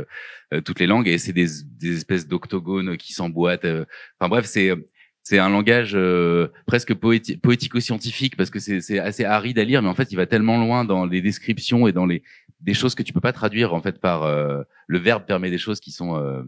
toutes 0.64 0.80
les 0.80 0.86
langues 0.86 1.08
et 1.08 1.18
c'est 1.18 1.32
des, 1.32 1.46
des 1.78 1.96
espèces 1.96 2.26
d'octogones 2.26 2.96
qui 2.96 3.12
s'emboîtent. 3.12 3.66
Enfin 4.18 4.28
bref, 4.28 4.46
c'est 4.46 4.70
c'est 5.24 5.38
un 5.38 5.48
langage 5.48 5.92
euh, 5.94 6.48
presque 6.66 6.92
poético-scientifique 6.94 8.36
parce 8.36 8.50
que 8.50 8.58
c'est 8.58 8.98
assez 8.98 9.24
aride 9.24 9.58
à 9.58 9.64
lire, 9.64 9.80
mais 9.80 9.88
en 9.88 9.94
fait, 9.94 10.12
il 10.12 10.16
va 10.16 10.26
tellement 10.26 10.58
loin 10.58 10.84
dans 10.84 11.06
les 11.06 11.22
descriptions 11.22 11.88
et 11.88 11.92
dans 11.92 12.06
les 12.06 12.22
des 12.60 12.74
choses 12.74 12.94
que 12.94 13.02
tu 13.02 13.12
peux 13.12 13.20
pas 13.20 13.32
traduire 13.32 13.74
en 13.74 13.82
fait 13.82 14.00
par 14.00 14.22
euh, 14.22 14.62
le 14.86 14.98
verbe 14.98 15.24
permet 15.26 15.50
des 15.50 15.58
choses 15.58 15.80
qui 15.80 15.90
sont 15.90 16.16
euh, 16.16 16.42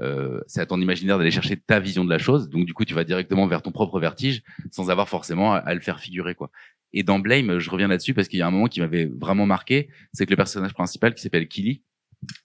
euh 0.00 0.40
c'est 0.46 0.60
à 0.60 0.66
ton 0.66 0.80
imaginaire 0.80 1.18
d'aller 1.18 1.30
chercher 1.30 1.56
ta 1.56 1.80
vision 1.80 2.04
de 2.04 2.10
la 2.10 2.18
chose. 2.18 2.48
Donc 2.48 2.66
du 2.66 2.72
coup, 2.74 2.84
tu 2.84 2.94
vas 2.94 3.04
directement 3.04 3.46
vers 3.48 3.62
ton 3.62 3.72
propre 3.72 3.98
vertige 3.98 4.42
sans 4.70 4.90
avoir 4.90 5.08
forcément 5.08 5.52
à, 5.52 5.74
le 5.74 5.80
faire 5.80 5.98
figurer 5.98 6.36
quoi. 6.36 6.50
Et 6.92 7.02
dans 7.02 7.18
Blame, 7.18 7.58
je 7.58 7.70
reviens 7.70 7.88
là-dessus 7.88 8.14
parce 8.14 8.28
qu'il 8.28 8.38
y 8.38 8.42
a 8.42 8.46
un 8.46 8.50
moment 8.52 8.66
qui 8.66 8.80
m'avait 8.80 9.06
vraiment 9.06 9.46
marqué, 9.46 9.88
c'est 10.12 10.24
que 10.24 10.30
le 10.30 10.36
personnage 10.36 10.72
principal 10.72 11.14
qui 11.14 11.22
s'appelle 11.22 11.46
Killy, 11.46 11.82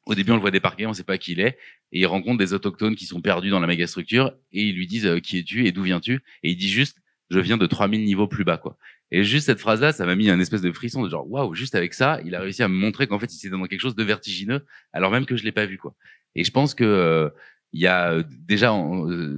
au 0.05 0.15
début, 0.15 0.31
on 0.31 0.35
le 0.35 0.41
voit 0.41 0.51
débarquer, 0.51 0.85
on 0.85 0.89
ne 0.89 0.95
sait 0.95 1.03
pas 1.03 1.17
qui 1.17 1.33
il 1.33 1.39
est, 1.39 1.57
et 1.91 1.99
il 1.99 2.05
rencontre 2.05 2.37
des 2.37 2.53
autochtones 2.53 2.95
qui 2.95 3.05
sont 3.05 3.21
perdus 3.21 3.49
dans 3.49 3.59
la 3.59 3.67
méga 3.67 3.87
structure, 3.87 4.33
et 4.51 4.63
ils 4.63 4.75
lui 4.75 4.87
disent 4.87 5.05
euh, 5.05 5.19
qui 5.19 5.37
es-tu 5.37 5.67
et 5.67 5.71
d'où 5.71 5.83
viens-tu, 5.83 6.21
et 6.43 6.51
il 6.51 6.55
dit 6.55 6.69
juste 6.69 6.97
je 7.31 7.39
viens 7.39 7.57
de 7.57 7.65
3000 7.65 8.03
niveaux 8.03 8.27
plus 8.27 8.43
bas, 8.43 8.57
quoi. 8.57 8.77
Et 9.11 9.23
juste 9.23 9.47
cette 9.47 9.59
phrase-là, 9.59 9.91
ça 9.91 10.05
m'a 10.05 10.15
mis 10.15 10.29
un 10.29 10.39
espèce 10.39 10.61
de 10.61 10.71
frisson 10.71 11.03
de 11.03 11.09
genre 11.09 11.29
waouh, 11.29 11.53
juste 11.53 11.75
avec 11.75 11.93
ça, 11.93 12.19
il 12.25 12.35
a 12.35 12.39
réussi 12.39 12.63
à 12.63 12.67
me 12.67 12.75
montrer 12.75 13.07
qu'en 13.07 13.19
fait, 13.19 13.33
il 13.33 13.37
s'est 13.37 13.49
dans 13.49 13.63
quelque 13.65 13.79
chose 13.79 13.95
de 13.95 14.03
vertigineux, 14.03 14.65
alors 14.93 15.11
même 15.11 15.25
que 15.25 15.35
je 15.35 15.43
l'ai 15.43 15.51
pas 15.51 15.65
vu, 15.65 15.77
quoi. 15.77 15.95
Et 16.35 16.43
je 16.43 16.51
pense 16.51 16.75
que 16.75 16.83
euh, 16.83 17.29
il 17.73 17.81
y 17.81 17.87
a 17.87 18.13
euh, 18.13 18.23
déjà 18.29 18.73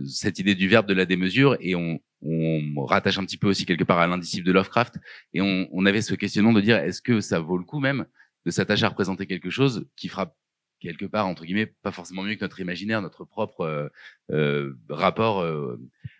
cette 0.05 0.39
idée 0.39 0.55
du 0.55 0.67
verbe 0.67 0.87
de 0.87 0.93
la 0.93 1.05
démesure, 1.05 1.57
et 1.59 1.75
on, 1.75 1.99
on 2.21 2.85
rattache 2.85 3.17
un 3.17 3.25
petit 3.25 3.37
peu 3.37 3.47
aussi 3.47 3.65
quelque 3.65 3.83
part 3.83 3.99
à 3.99 4.07
l'indicible 4.07 4.45
de 4.45 4.51
Lovecraft, 4.51 4.95
et 5.33 5.41
on, 5.41 5.67
on 5.71 5.85
avait 5.85 6.01
ce 6.01 6.15
questionnement 6.15 6.53
de 6.53 6.61
dire 6.61 6.77
est-ce 6.77 7.01
que 7.01 7.21
ça 7.21 7.39
vaut 7.39 7.57
le 7.57 7.63
coup 7.63 7.79
même 7.79 8.05
de 8.47 8.51
s'attacher 8.51 8.85
à 8.85 8.89
représenter 8.89 9.27
quelque 9.27 9.49
chose 9.49 9.85
qui 9.97 10.07
fera 10.07 10.33
quelque 10.79 11.05
part 11.05 11.27
entre 11.27 11.43
guillemets 11.43 11.65
pas 11.65 11.91
forcément 11.91 12.23
mieux 12.23 12.35
que 12.35 12.45
notre 12.45 12.61
imaginaire, 12.61 13.01
notre 13.01 13.25
propre 13.25 13.61
euh, 13.61 13.89
euh 14.31 14.73
rapport 14.89 15.41
euh, 15.41 15.77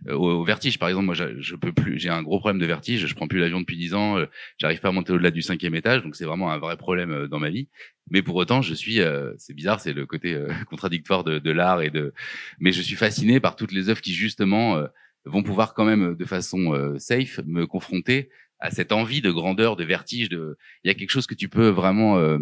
au, 0.10 0.44
vertige. 0.44 0.78
Par 0.78 0.90
exemple, 0.90 1.06
moi, 1.06 1.16
je, 1.16 1.56
peux 1.56 1.72
plus, 1.72 1.98
j'ai 1.98 2.10
un 2.10 2.22
gros 2.24 2.40
problème 2.40 2.60
de 2.60 2.66
vertige. 2.66 3.08
Je 3.08 3.16
prends 3.16 3.30
plus 3.30 3.40
l'avion 3.40 3.62
depuis 3.62 3.78
dix 3.78 3.94
ans. 3.94 4.18
Euh, 4.18 4.26
j'arrive 4.58 4.82
pas 4.82 4.90
à 4.90 4.92
monter 4.92 5.14
au-delà 5.14 5.32
du 5.32 5.42
cinquième 5.42 5.74
étage, 5.74 6.04
donc 6.04 6.18
c'est 6.18 6.26
vraiment 6.26 6.52
un 6.52 6.58
vrai 6.58 6.76
problème 6.76 7.28
dans 7.28 7.40
ma 7.40 7.50
vie. 7.50 7.70
Mais 8.12 8.22
pour 8.22 8.36
autant, 8.36 8.62
je 8.62 8.74
suis, 8.74 9.00
c'est 9.38 9.54
bizarre, 9.54 9.80
c'est 9.80 9.94
le 9.94 10.06
côté 10.06 10.38
contradictoire 10.70 11.24
de, 11.24 11.40
de 11.40 11.52
l'art 11.52 11.82
et 11.82 11.90
de, 11.90 12.14
mais 12.60 12.74
je 12.74 12.82
suis 12.82 12.96
fasciné 12.96 13.40
par 13.40 13.56
toutes 13.56 13.72
les 13.72 13.90
œuvres 13.90 14.02
qui 14.02 14.14
justement 14.14 14.82
vont 15.26 15.44
pouvoir 15.44 15.74
quand 15.74 15.86
même 15.86 16.16
de 16.16 16.26
façon 16.26 16.96
safe 17.00 17.40
me 17.46 17.66
confronter 17.66 18.30
à 18.60 18.72
cette 18.72 18.92
envie 18.92 19.22
de 19.22 19.32
grandeur, 19.32 19.76
de 19.76 19.84
vertige. 19.84 20.30
De... 20.30 20.58
Il 20.84 20.88
y 20.88 20.92
a 20.92 20.94
quelque 20.94 21.10
chose 21.10 21.28
que 21.28 21.36
tu 21.36 21.50
peux 21.50 21.70
vraiment. 21.70 22.18
Euh, 22.18 22.40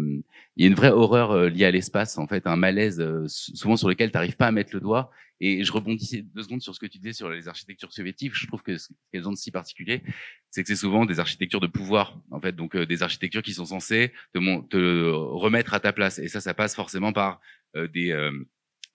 il 0.56 0.62
y 0.62 0.64
a 0.64 0.68
une 0.68 0.74
vraie 0.74 0.90
horreur 0.90 1.32
euh, 1.32 1.48
liée 1.48 1.66
à 1.66 1.70
l'espace, 1.70 2.16
en 2.16 2.26
fait, 2.26 2.46
un 2.46 2.56
malaise 2.56 3.00
euh, 3.00 3.26
souvent 3.28 3.76
sur 3.76 3.88
lequel 3.88 4.10
tu 4.10 4.16
n'arrives 4.16 4.36
pas 4.36 4.46
à 4.46 4.52
mettre 4.52 4.74
le 4.74 4.80
doigt. 4.80 5.10
Et 5.38 5.64
je 5.64 5.72
rebondissais 5.72 6.22
deux 6.22 6.42
secondes 6.42 6.62
sur 6.62 6.74
ce 6.74 6.80
que 6.80 6.86
tu 6.86 6.96
disais 6.96 7.12
sur 7.12 7.28
les 7.28 7.46
architectures 7.46 7.92
soviétiques. 7.92 8.34
Je 8.34 8.46
trouve 8.46 8.62
que 8.62 8.78
ce 8.78 8.88
qu'elles 9.12 9.28
ont 9.28 9.32
de 9.32 9.36
si 9.36 9.50
particulier, 9.50 10.02
c'est 10.50 10.62
que 10.62 10.68
c'est 10.68 10.76
souvent 10.76 11.04
des 11.04 11.20
architectures 11.20 11.60
de 11.60 11.66
pouvoir, 11.66 12.18
en 12.30 12.40
fait, 12.40 12.56
donc 12.56 12.74
des 12.74 13.02
architectures 13.02 13.42
qui 13.42 13.52
sont 13.52 13.66
censées 13.66 14.12
te, 14.32 14.62
te, 14.68 15.10
remettre 15.10 15.74
à 15.74 15.80
ta 15.80 15.92
place. 15.92 16.18
Et 16.18 16.28
ça, 16.28 16.40
ça 16.40 16.54
passe 16.54 16.74
forcément 16.74 17.12
par 17.12 17.40
des 17.74 18.14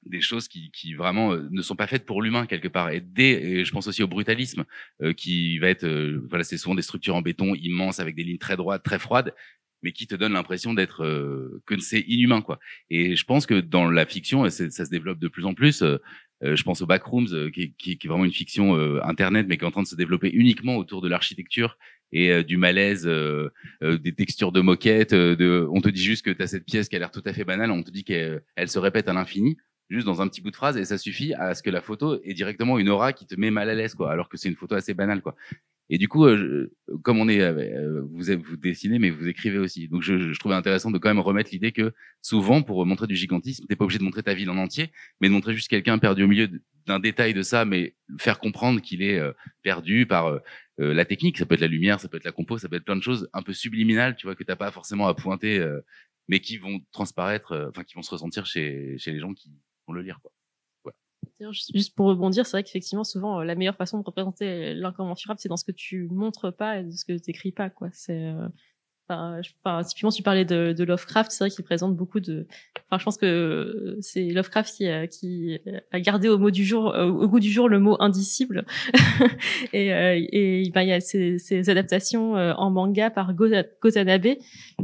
des 0.05 0.21
choses 0.21 0.47
qui, 0.47 0.71
qui 0.71 0.93
vraiment 0.93 1.33
euh, 1.33 1.47
ne 1.51 1.61
sont 1.61 1.75
pas 1.75 1.87
faites 1.87 2.05
pour 2.05 2.21
l'humain 2.21 2.45
quelque 2.45 2.67
part. 2.67 2.89
Et 2.89 3.01
dès, 3.01 3.63
je 3.63 3.71
pense 3.71 3.87
aussi 3.87 4.03
au 4.03 4.07
brutalisme, 4.07 4.65
euh, 5.01 5.13
qui 5.13 5.59
va 5.59 5.69
être, 5.69 5.85
euh, 5.85 6.25
voilà, 6.29 6.43
c'est 6.43 6.57
souvent 6.57 6.75
des 6.75 6.81
structures 6.81 7.15
en 7.15 7.21
béton 7.21 7.55
immenses 7.55 7.99
avec 7.99 8.15
des 8.15 8.23
lignes 8.23 8.37
très 8.37 8.57
droites, 8.57 8.83
très 8.83 8.99
froides, 8.99 9.33
mais 9.83 9.91
qui 9.91 10.07
te 10.07 10.15
donnent 10.15 10.33
l'impression 10.33 10.73
d'être 10.75 10.99
que 11.65 11.79
c'est 11.79 12.01
inhumain, 12.01 12.43
quoi. 12.43 12.59
Et 12.91 13.15
je 13.15 13.25
pense 13.25 13.47
que 13.47 13.59
dans 13.59 13.89
la 13.89 14.05
fiction, 14.05 14.47
ça 14.47 14.69
se 14.69 14.89
développe 14.91 15.17
de 15.17 15.27
plus 15.27 15.43
en 15.43 15.55
plus. 15.55 15.83
je 16.43 16.63
pense 16.63 16.83
aux 16.83 16.85
Backrooms, 16.85 17.49
qui, 17.51 17.73
est 17.87 18.07
vraiment 18.07 18.25
une 18.25 18.31
fiction 18.31 18.75
internet, 19.01 19.47
mais 19.49 19.57
qui 19.57 19.63
est 19.63 19.67
en 19.67 19.71
train 19.71 19.81
de 19.81 19.87
se 19.87 19.95
développer 19.95 20.29
uniquement 20.29 20.77
autour 20.77 21.01
de 21.01 21.09
l'architecture 21.09 21.79
et 22.11 22.43
du 22.43 22.57
malaise, 22.57 23.09
des 23.81 24.13
textures 24.13 24.51
de 24.51 24.61
moquette. 24.61 25.15
de, 25.15 25.67
on 25.71 25.81
te 25.81 25.89
dit 25.89 26.03
juste 26.03 26.23
que 26.25 26.29
tu 26.29 26.43
as 26.43 26.47
cette 26.47 26.65
pièce 26.65 26.87
qui 26.87 26.95
a 26.95 26.99
l'air 26.99 27.09
tout 27.09 27.23
à 27.25 27.33
fait 27.33 27.43
banale, 27.43 27.71
on 27.71 27.81
te 27.81 27.89
dit 27.89 28.03
qu'elle 28.03 28.43
se 28.67 28.77
répète 28.77 29.09
à 29.09 29.13
l'infini 29.13 29.57
juste 29.91 30.06
dans 30.06 30.21
un 30.21 30.27
petit 30.27 30.41
bout 30.41 30.51
de 30.51 30.56
phrase 30.56 30.77
et 30.77 30.86
ça 30.86 30.97
suffit 30.97 31.34
à 31.34 31.54
ce 31.54 31.62
que 31.62 31.69
la 31.69 31.82
photo 31.82 32.19
ait 32.23 32.34
directement 32.34 32.80
une 32.80 32.89
aura 32.89 33.13
qui 33.13 33.25
te 33.25 33.36
met 33.36 33.51
mal 33.51 33.69
à 33.69 33.75
l'aise 33.75 33.93
quoi 33.93 34.12
alors 34.12 34.30
que 34.30 34.38
c'est 34.38 34.49
une 34.49 34.56
photo 34.56 34.75
assez 34.75 34.93
banale 34.93 35.21
quoi. 35.21 35.36
Et 35.89 35.97
du 35.97 36.08
coup 36.08 36.25
euh, 36.25 36.71
comme 37.04 37.19
on 37.19 37.27
est 37.27 37.41
euh, 37.41 38.01
vous 38.10 38.23
vous 38.23 38.58
dessinez 38.58 38.97
mais 38.99 39.10
vous 39.10 39.27
écrivez 39.27 39.58
aussi. 39.58 39.89
Donc 39.89 40.01
je, 40.01 40.32
je 40.34 40.39
trouvais 40.39 40.56
intéressant 40.56 40.91
de 40.91 40.97
quand 40.97 41.10
même 41.10 41.19
remettre 41.19 41.49
l'idée 41.51 41.73
que 41.73 41.93
souvent 42.21 42.62
pour 42.62 42.86
montrer 42.86 43.08
du 43.08 43.15
gigantisme 43.15 43.65
t'es 43.67 43.75
pas 43.75 43.84
obligé 43.84 43.99
de 43.99 44.06
montrer 44.06 44.23
ta 44.23 44.34
ville 44.34 44.49
en 44.49 44.58
entier 44.58 44.91
mais 45.19 45.27
de 45.27 45.34
montrer 45.34 45.54
juste 45.54 45.67
quelqu'un 45.67 45.99
perdu 45.99 46.23
au 46.23 46.27
milieu 46.27 46.49
d'un 46.88 46.99
détail 46.99 47.34
de 47.34 47.41
ça 47.43 47.65
mais 47.65 47.95
faire 48.17 48.39
comprendre 48.39 48.82
qu'il 48.82 49.01
est 49.01 49.19
euh, 49.19 49.34
perdu 49.62 50.06
par 50.06 50.39
la 50.77 51.06
technique. 51.06 51.38
Ça 51.38 51.45
peut 51.45 51.54
être 51.56 51.62
la 51.62 51.67
lumière 51.67 51.99
ça 51.99 52.08
peut 52.08 52.17
être 52.17 52.23
la 52.23 52.32
compo 52.32 52.58
ça 52.58 52.69
peut 52.69 52.77
être 52.77 52.86
plein 52.86 52.95
de 52.95 53.04
choses 53.04 53.30
un 53.34 53.41
peu 53.41 53.54
subliminales 53.54 54.15
tu 54.15 54.25
vois 54.25 54.36
que 54.36 54.43
t'as 54.43 54.56
pas 54.56 54.71
forcément 54.71 55.08
à 55.08 55.13
pointer 55.13 55.63
mais 56.30 56.39
qui 56.39 56.58
vont 56.58 56.80
transparaître 56.91 57.67
enfin 57.69 57.84
qui 57.84 57.95
vont 57.95 58.01
se 58.01 58.12
ressentir 58.12 58.45
chez 58.45 58.97
chez 58.97 59.12
les 59.12 59.19
gens 59.19 59.34
qui 59.34 59.51
le 59.91 60.01
lire. 60.01 60.19
Juste 61.73 61.95
pour 61.95 62.08
rebondir, 62.08 62.45
c'est 62.45 62.51
vrai 62.51 62.63
qu'effectivement, 62.63 63.04
souvent, 63.04 63.39
euh, 63.39 63.43
la 63.43 63.56
meilleure 63.56 63.75
façon 63.75 63.97
de 63.99 64.04
représenter 64.04 64.75
l'incommensurable, 64.75 65.39
c'est 65.39 65.49
dans 65.49 65.58
ce 65.58 65.65
que 65.65 65.71
tu 65.71 66.08
montres 66.12 66.56
pas 66.56 66.80
et 66.80 66.84
de 66.84 66.91
ce 66.91 67.04
que 67.04 67.17
tu 67.17 67.32
écris 67.32 67.51
pas. 67.51 67.69
Quoi. 67.69 67.89
C'est, 67.93 68.32
euh, 69.12 69.41
Enfin, 69.63 69.84
typiquement, 69.84 70.10
tu 70.10 70.24
parlais 70.24 70.45
de, 70.45 70.84
Lovecraft, 70.84 71.32
c'est 71.32 71.43
vrai 71.43 71.52
qu'il 71.52 71.63
présente 71.63 71.95
beaucoup 71.95 72.19
de. 72.19 72.47
Enfin, 72.88 72.97
je 73.00 73.06
pense 73.06 73.17
que 73.17 73.97
c'est 74.02 74.30
Lovecraft 74.30 74.74
qui 74.76 75.60
a, 75.91 76.00
gardé 76.00 76.30
au 76.30 76.38
mot 76.38 76.52
du 76.52 76.65
jour, 76.65 76.93
euh, 76.93 77.08
au 77.08 77.28
goût 77.28 77.39
du 77.39 77.52
jour, 77.52 77.69
le 77.69 77.80
mot 77.80 77.97
indicible. 78.00 78.65
et, 79.74 79.88
et 79.88 80.69
ben, 80.71 80.82
il 80.82 80.89
y 80.89 80.93
a 80.93 81.00
ces, 81.00 81.69
adaptations 81.69 82.34
en 82.34 82.71
manga 82.71 83.10
par 83.10 83.34
Gozanabe 83.34 84.28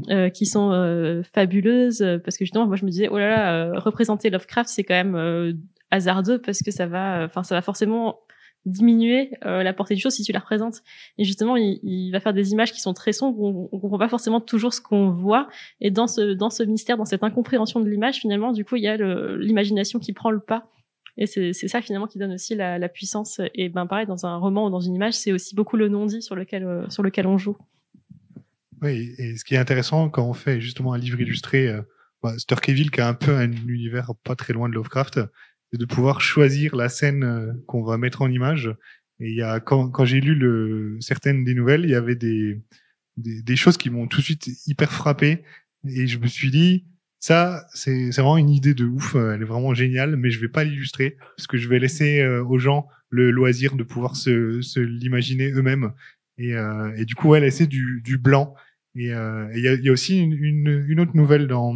euh, 0.09 0.29
qui 0.29 0.45
sont 0.45 0.71
euh, 0.71 1.23
fabuleuses 1.33 2.05
parce 2.23 2.37
que 2.37 2.45
justement, 2.45 2.67
moi, 2.67 2.75
je 2.75 2.85
me 2.85 2.89
disais, 2.89 3.09
oh 3.09 3.17
là 3.17 3.29
là, 3.29 3.79
représenter 3.79 4.29
Lovecraft, 4.29 4.69
c'est 4.69 4.83
quand 4.83 5.03
même 5.03 5.57
hasardeux 5.91 6.39
parce 6.39 6.61
que 6.61 6.71
ça 6.71 6.85
va, 6.85 7.23
enfin, 7.25 7.43
ça 7.43 7.55
va 7.55 7.61
forcément 7.61 8.19
diminuer 8.65 9.31
euh, 9.45 9.63
la 9.63 9.73
portée 9.73 9.95
du 9.95 10.01
chose 10.01 10.13
si 10.13 10.23
tu 10.23 10.31
la 10.31 10.39
représentes. 10.39 10.81
Et 11.17 11.23
justement, 11.23 11.55
il, 11.55 12.11
va 12.11 12.19
faire 12.19 12.33
des 12.33 12.51
images 12.51 12.73
qui 12.73 12.81
sont 12.81 12.93
très 12.93 13.13
sombres, 13.13 13.39
on, 13.39 13.69
on 13.71 13.79
comprend 13.79 13.97
pas 13.97 14.09
forcément 14.09 14.41
toujours 14.41 14.73
ce 14.73 14.81
qu'on 14.81 15.09
voit. 15.09 15.47
Et 15.79 15.91
dans 15.91 16.07
ce 16.07 16.33
dans 16.33 16.49
ce 16.49 16.63
mystère, 16.63 16.97
dans 16.97 17.05
cette 17.05 17.23
incompréhension 17.23 17.79
de 17.79 17.89
l'image, 17.89 18.17
finalement, 18.17 18.51
du 18.51 18.65
coup, 18.65 18.75
il 18.75 18.83
y 18.83 18.87
a 18.87 18.97
l'imagination 19.37 19.99
qui 19.99 20.13
prend 20.13 20.31
le 20.31 20.39
pas. 20.39 20.69
Et 21.17 21.25
c'est 21.25 21.53
ça 21.53 21.81
finalement 21.81 22.05
qui 22.07 22.19
donne 22.19 22.33
aussi 22.33 22.55
la, 22.55 22.89
puissance. 22.89 23.41
Et 23.55 23.69
ben 23.69 23.87
pareil, 23.87 24.05
dans 24.05 24.25
un 24.25 24.37
roman 24.37 24.67
ou 24.67 24.69
dans 24.69 24.79
une 24.79 24.93
image, 24.93 25.15
c'est 25.15 25.31
aussi 25.31 25.55
beaucoup 25.55 25.75
le 25.75 25.89
non-dit 25.89 26.21
sur 26.21 26.35
lequel 26.35 26.63
euh, 26.63 26.87
sur 26.89 27.01
lequel 27.01 27.25
on 27.25 27.37
joue. 27.37 27.57
Oui, 28.83 29.15
et 29.17 29.35
ce 29.35 29.43
qui 29.43 29.55
est 29.55 29.57
intéressant 29.57 30.09
quand 30.09 30.27
on 30.29 30.33
fait 30.33 30.61
justement 30.61 30.93
un 30.93 30.99
livre 30.99 31.19
illustré, 31.19 31.67
euh, 31.67 31.81
bah, 32.21 32.37
Sturkeville 32.37 32.91
qui 32.91 33.01
a 33.01 33.07
un 33.07 33.15
peu 33.15 33.35
un 33.35 33.51
univers 33.51 34.11
pas 34.23 34.35
très 34.35 34.53
loin 34.53 34.69
de 34.69 34.75
Lovecraft, 34.75 35.19
de 35.73 35.85
pouvoir 35.85 36.21
choisir 36.21 36.75
la 36.75 36.89
scène 36.89 37.23
euh, 37.23 37.53
qu'on 37.67 37.83
va 37.83 37.97
mettre 37.97 38.21
en 38.21 38.29
image. 38.29 38.73
Et 39.19 39.29
il 39.29 39.35
y 39.35 39.41
a 39.41 39.59
quand, 39.59 39.89
quand 39.89 40.05
j'ai 40.05 40.21
lu 40.21 40.35
le, 40.35 40.97
certaines 40.99 41.43
des 41.43 41.55
nouvelles, 41.55 41.83
il 41.83 41.89
y 41.89 41.95
avait 41.95 42.15
des, 42.15 42.61
des, 43.17 43.55
choses 43.55 43.77
qui 43.77 43.89
m'ont 43.89 44.07
tout 44.07 44.19
de 44.19 44.23
suite 44.25 44.47
hyper 44.67 44.91
frappé. 44.91 45.43
Et 45.87 46.07
je 46.07 46.19
me 46.19 46.27
suis 46.27 46.51
dit, 46.51 46.85
ça, 47.19 47.65
c'est 47.73 48.09
vraiment 48.11 48.37
une 48.37 48.49
idée 48.49 48.73
de 48.73 48.85
ouf. 48.85 49.15
euh, 49.15 49.33
Elle 49.33 49.41
est 49.41 49.45
vraiment 49.45 49.73
géniale, 49.73 50.15
mais 50.17 50.29
je 50.29 50.39
vais 50.39 50.49
pas 50.49 50.63
l'illustrer 50.63 51.17
parce 51.35 51.47
que 51.47 51.57
je 51.57 51.67
vais 51.67 51.79
laisser 51.79 52.19
euh, 52.19 52.43
aux 52.43 52.59
gens 52.59 52.87
le 53.09 53.31
loisir 53.31 53.75
de 53.75 53.83
pouvoir 53.83 54.15
se, 54.15 54.61
se 54.61 54.79
l'imaginer 54.79 55.51
eux-mêmes. 55.51 55.93
Et, 56.37 56.55
euh, 56.55 56.93
et 56.95 57.05
du 57.05 57.15
coup, 57.15 57.33
elle 57.35 57.43
essaie 57.43 57.67
du, 57.67 58.01
du 58.03 58.17
blanc. 58.17 58.53
Et 58.95 59.09
il 59.09 59.61
y, 59.61 59.67
a, 59.67 59.75
y 59.75 59.89
a 59.89 59.91
aussi 59.91 60.19
une, 60.19 60.33
une, 60.33 60.85
une 60.87 60.99
autre 60.99 61.15
nouvelle 61.15 61.47
dans, 61.47 61.75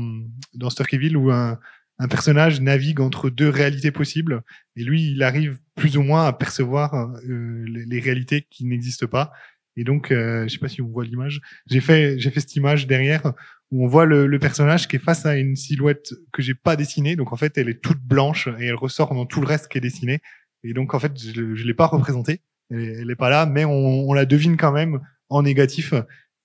dans 0.56 0.72
Sturkeville 0.72 1.16
où 1.16 1.32
un, 1.32 1.60
un 2.02 2.08
personnage 2.08 2.60
navigue 2.62 3.00
entre 3.00 3.30
deux 3.30 3.50
réalités 3.50 3.92
possibles. 3.92 4.42
Et 4.76 4.84
lui, 4.84 5.12
il 5.12 5.22
arrive 5.22 5.60
plus 5.76 5.98
ou 5.98 6.02
moins 6.02 6.26
à 6.26 6.34
percevoir 6.34 6.96
euh, 6.96 7.64
les, 7.68 8.00
réalités 8.00 8.48
qui 8.50 8.66
n'existent 8.66 9.06
pas. 9.06 9.32
Et 9.78 9.84
donc, 9.84 10.12
euh, 10.12 10.48
je 10.48 10.54
sais 10.54 10.58
pas 10.58 10.68
si 10.68 10.82
on 10.82 10.88
voit 10.88 11.06
l'image. 11.06 11.42
J'ai 11.70 11.80
fait, 11.80 12.18
j'ai 12.18 12.32
fait 12.32 12.40
cette 12.40 12.56
image 12.56 12.88
derrière 12.88 13.34
où 13.70 13.86
on 13.86 13.88
voit 13.88 14.06
le, 14.06 14.40
personnage 14.40 14.88
qui 14.88 14.96
est 14.96 15.00
face 15.00 15.28
à 15.28 15.38
une 15.38 15.56
silhouette 15.56 16.12
que 16.34 16.42
j'ai 16.42 16.56
pas 16.56 16.76
dessinée. 16.76 17.16
Donc 17.16 17.34
en 17.34 17.38
fait, 17.38 17.56
elle 17.60 17.70
est 17.70 17.82
toute 17.82 18.02
blanche 18.02 18.50
et 18.60 18.66
elle 18.66 18.76
ressort 18.76 19.14
dans 19.14 19.28
tout 19.28 19.40
le 19.40 19.46
reste 19.46 19.68
qui 19.68 19.78
est 19.78 19.82
dessiné. 19.82 20.22
Et 20.64 20.74
donc 20.74 20.96
en 20.96 21.00
fait, 21.00 21.12
je, 21.22 21.54
je 21.54 21.68
l'ai 21.68 21.76
pas 21.76 21.86
représentée. 21.86 22.42
Elle, 22.72 22.80
elle 23.02 23.12
est 23.12 23.16
pas 23.16 23.30
là, 23.30 23.46
mais 23.46 23.64
on, 23.64 24.10
on 24.10 24.14
la 24.14 24.26
devine 24.26 24.58
quand 24.58 24.72
même 24.72 25.02
en 25.30 25.44
négatif. 25.44 25.94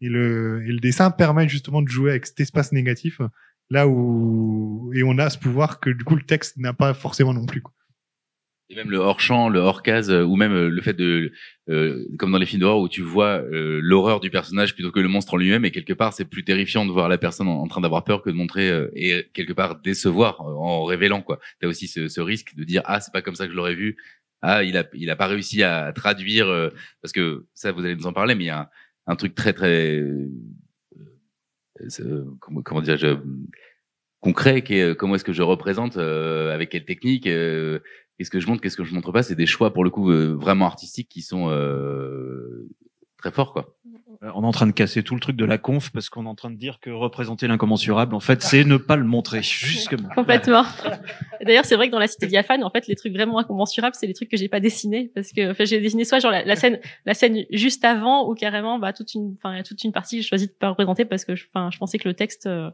Et 0.02 0.10
le, 0.10 0.62
et 0.66 0.72
le 0.72 0.80
dessin 0.80 1.10
permet 1.10 1.48
justement 1.48 1.80
de 1.80 1.88
jouer 1.88 2.10
avec 2.10 2.26
cet 2.26 2.40
espace 2.40 2.72
négatif 2.72 3.22
là 3.70 3.88
où 3.88 4.92
et 4.94 5.02
on 5.02 5.18
a 5.18 5.30
ce 5.30 5.38
pouvoir 5.38 5.80
que 5.80 5.90
du 5.90 6.04
coup 6.04 6.16
le 6.16 6.22
texte 6.22 6.56
n'a 6.56 6.72
pas 6.72 6.94
forcément 6.94 7.34
non 7.34 7.46
plus. 7.46 7.62
quoi. 7.62 7.72
Et 8.68 8.74
même 8.74 8.90
le 8.90 8.98
hors 8.98 9.20
champ, 9.20 9.48
le 9.48 9.60
hors 9.60 9.82
case, 9.82 10.10
euh, 10.10 10.24
ou 10.24 10.34
même 10.34 10.52
euh, 10.52 10.68
le 10.68 10.82
fait 10.82 10.92
de, 10.92 11.30
euh, 11.68 12.04
comme 12.18 12.32
dans 12.32 12.38
les 12.38 12.46
films 12.46 12.62
d'horreur 12.62 12.80
où 12.80 12.88
tu 12.88 13.00
vois 13.00 13.40
euh, 13.40 13.78
l'horreur 13.80 14.18
du 14.18 14.28
personnage 14.28 14.74
plutôt 14.74 14.90
que 14.90 14.98
le 14.98 15.06
monstre 15.06 15.34
en 15.34 15.36
lui-même, 15.36 15.64
et 15.64 15.70
quelque 15.70 15.92
part 15.92 16.12
c'est 16.12 16.24
plus 16.24 16.42
terrifiant 16.42 16.84
de 16.84 16.90
voir 16.90 17.08
la 17.08 17.16
personne 17.16 17.46
en, 17.46 17.68
train 17.68 17.80
d'avoir 17.80 18.02
peur 18.02 18.22
que 18.22 18.30
de 18.30 18.34
montrer 18.34 18.68
euh, 18.68 18.90
et 18.94 19.28
quelque 19.34 19.52
part 19.52 19.80
décevoir 19.80 20.40
en 20.40 20.82
révélant 20.82 21.22
quoi. 21.22 21.38
T'as 21.60 21.68
aussi 21.68 21.86
ce, 21.86 22.08
ce 22.08 22.20
risque 22.20 22.56
de 22.56 22.64
dire 22.64 22.82
ah 22.86 23.00
c'est 23.00 23.12
pas 23.12 23.22
comme 23.22 23.36
ça 23.36 23.46
que 23.46 23.52
je 23.52 23.56
l'aurais 23.56 23.76
vu, 23.76 23.96
ah 24.42 24.64
il 24.64 24.76
a 24.76 24.84
il 24.94 25.10
a 25.10 25.16
pas 25.16 25.28
réussi 25.28 25.62
à 25.62 25.92
traduire 25.92 26.46
parce 27.02 27.12
que 27.12 27.46
ça 27.54 27.70
vous 27.70 27.84
allez 27.84 27.94
nous 27.94 28.06
en 28.06 28.12
parler, 28.12 28.34
mais 28.34 28.44
il 28.44 28.48
y 28.48 28.50
a 28.50 28.68
un, 29.06 29.16
truc 29.16 29.36
très 29.36 29.52
très 29.52 30.02
comment, 32.40 32.80
dire 32.80 32.96
je, 32.96 33.16
concret 34.20 34.62
qui 34.62 34.80
euh, 34.80 34.94
comment 34.94 35.14
est-ce 35.14 35.24
que 35.24 35.32
je 35.32 35.42
représente 35.42 35.96
euh, 35.96 36.52
avec 36.54 36.70
quelle 36.70 36.84
technique 36.84 37.26
euh, 37.26 37.80
qu'est-ce 38.18 38.30
que 38.30 38.40
je 38.40 38.46
montre 38.46 38.60
qu'est-ce 38.60 38.76
que 38.76 38.84
je 38.84 38.94
montre 38.94 39.12
pas 39.12 39.22
c'est 39.22 39.34
des 39.34 39.46
choix 39.46 39.72
pour 39.72 39.84
le 39.84 39.90
coup 39.90 40.10
euh, 40.10 40.34
vraiment 40.34 40.66
artistiques 40.66 41.08
qui 41.08 41.22
sont 41.22 41.48
euh, 41.50 42.68
très 43.18 43.30
forts 43.30 43.52
quoi. 43.52 43.76
Euh, 43.86 43.95
On 44.22 44.42
est 44.42 44.46
en 44.46 44.52
train 44.52 44.66
de 44.66 44.72
casser 44.72 45.02
tout 45.02 45.14
le 45.14 45.20
truc 45.20 45.36
de 45.36 45.44
la 45.44 45.58
conf 45.58 45.90
parce 45.90 46.08
qu'on 46.08 46.26
est 46.26 46.28
en 46.28 46.34
train 46.34 46.50
de 46.50 46.56
dire 46.56 46.80
que 46.80 46.90
représenter 46.90 47.46
l'incommensurable, 47.46 48.14
en 48.14 48.20
fait, 48.20 48.42
c'est 48.42 48.64
ne 48.64 48.76
pas 48.76 48.96
le 48.96 49.04
montrer. 49.04 49.42
Justement. 49.42 50.08
Complètement. 50.14 50.64
D'ailleurs, 51.44 51.64
c'est 51.64 51.76
vrai 51.76 51.86
que 51.88 51.92
dans 51.92 51.98
la 51.98 52.08
cité 52.08 52.26
diaphane, 52.26 52.64
en 52.64 52.70
fait, 52.70 52.86
les 52.86 52.96
trucs 52.96 53.12
vraiment 53.12 53.38
incommensurables, 53.38 53.94
c'est 53.98 54.06
les 54.06 54.14
trucs 54.14 54.30
que 54.30 54.36
j'ai 54.36 54.48
pas 54.48 54.60
dessinés 54.60 55.10
parce 55.14 55.32
que 55.32 55.50
enfin, 55.50 55.64
j'ai 55.64 55.80
dessiné 55.80 56.04
soit 56.04 56.18
genre 56.18 56.30
la, 56.30 56.44
la 56.44 56.56
scène, 56.56 56.80
la 57.04 57.14
scène 57.14 57.44
juste 57.50 57.84
avant 57.84 58.28
ou 58.28 58.34
carrément 58.34 58.78
bah 58.78 58.92
toute 58.92 59.14
une, 59.14 59.36
enfin 59.36 59.54
il 59.54 59.58
y 59.58 59.60
a 59.60 59.64
toute 59.64 59.82
une 59.84 59.92
partie 59.92 60.16
que 60.16 60.22
j'ai 60.22 60.28
choisi 60.28 60.46
de 60.46 60.52
pas 60.52 60.70
représenter 60.70 61.04
parce 61.04 61.24
que 61.24 61.36
je, 61.36 61.46
enfin 61.52 61.70
je 61.70 61.78
pensais 61.78 61.98
que 61.98 62.08
le 62.08 62.14
texte, 62.14 62.46
euh, 62.46 62.70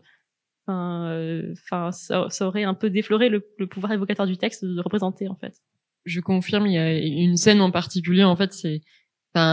enfin 0.66 1.08
euh, 1.08 1.52
enfin 1.64 1.92
ça, 1.92 2.26
ça 2.28 2.46
aurait 2.46 2.64
un 2.64 2.74
peu 2.74 2.90
défloré 2.90 3.28
le, 3.28 3.46
le 3.58 3.66
pouvoir 3.66 3.92
évocateur 3.92 4.26
du 4.26 4.36
texte 4.36 4.64
de 4.64 4.80
représenter 4.80 5.28
en 5.28 5.36
fait. 5.36 5.54
je 6.04 6.20
confirme, 6.20 6.66
il 6.66 6.72
y 6.74 6.78
a 6.78 6.92
une 6.98 7.36
scène 7.36 7.60
en 7.60 7.70
particulier, 7.70 8.24
en 8.24 8.36
fait, 8.36 8.52
c'est 8.52 8.80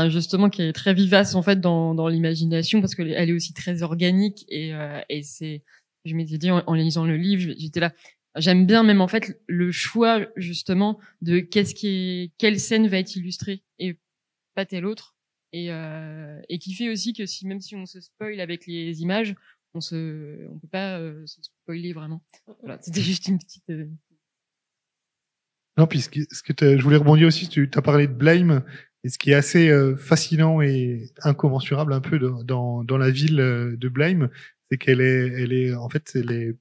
justement 0.10 0.50
qui 0.50 0.62
est 0.62 0.74
très 0.74 0.94
vivace 0.94 1.36
en 1.36 1.42
fait 1.42 1.60
dans, 1.62 1.96
dans 1.96 2.08
l'imagination 2.08 2.82
parce 2.82 2.96
qu'elle 2.96 3.12
est- 3.12 3.32
aussi 3.32 3.54
très 3.54 3.82
organique 3.84 4.46
et, 4.50 4.74
euh, 4.74 5.00
et 5.10 5.24
c'est, 5.24 5.64
je 6.06 6.16
m'étais 6.16 6.38
dit 6.38 6.52
en, 6.52 6.74
lisant 6.74 7.06
le 7.06 7.16
livre, 7.18 7.54
j'étais 7.58 7.80
là, 7.80 7.94
j'aime 8.36 8.66
bien 8.66 8.84
même 8.84 9.02
en 9.02 9.08
fait 9.08 9.42
le 9.48 9.72
choix 9.72 10.26
justement 10.36 11.00
de 11.22 11.40
qu'est-ce 11.40 11.74
qui 11.76 11.88
est, 11.88 12.32
quelle 12.38 12.60
scène 12.60 12.88
va 12.88 12.98
être 13.00 13.16
illustrée 13.16 13.64
et 13.80 13.98
pas 14.56 14.66
telle 14.66 14.86
autre 14.86 15.16
et 15.54 15.72
euh, 15.72 16.40
et 16.50 16.60
qui 16.60 16.74
fait 16.74 16.90
aussi 16.90 17.14
que 17.14 17.26
si 17.26 17.48
même 17.48 17.62
si 17.62 17.76
on 17.76 17.86
se 17.86 18.02
spoil 18.02 18.40
avec 18.40 18.68
les 18.68 19.02
images, 19.02 19.34
on 19.74 19.82
se, 19.82 20.48
on 20.50 20.60
peut 20.60 20.68
pas 20.68 21.00
euh, 21.00 21.26
se 21.26 21.42
spoiler 21.42 21.94
vraiment. 21.94 22.22
Voilà, 22.62 22.78
c'était 22.82 23.02
juste 23.02 23.28
une 23.28 23.40
petite. 23.40 23.70
euh, 23.70 23.88
Non, 25.78 25.88
puis 25.88 26.02
ce, 26.02 26.10
qui- 26.10 26.28
ce 26.30 26.44
que 26.44 26.78
je 26.78 26.84
voulais 26.84 26.98
rebondir 26.98 27.28
aussi, 27.28 27.48
tu 27.48 27.70
as 27.74 27.82
parlé 27.82 28.08
de 28.08 28.14
Blame, 28.14 28.64
et 29.04 29.10
ce 29.10 29.18
qui 29.18 29.32
est 29.32 29.36
assez 29.36 29.70
euh, 29.70 29.96
fascinant 29.96 30.62
et 30.62 31.10
incommensurable 31.24 31.94
un 31.94 32.02
peu 32.02 32.20
dans, 32.20 32.84
dans, 32.84 32.98
la 32.98 33.10
ville 33.10 33.40
euh, 33.40 33.78
de 33.78 33.88
Blame, 33.88 34.30
c'est 34.70 34.78
qu'elle 34.78 35.02
est, 35.02 35.28
elle 35.42 35.54
est, 35.54 35.74
en 35.74 35.90
fait, 35.90 36.12
elle 36.16 36.32
est 36.32 36.56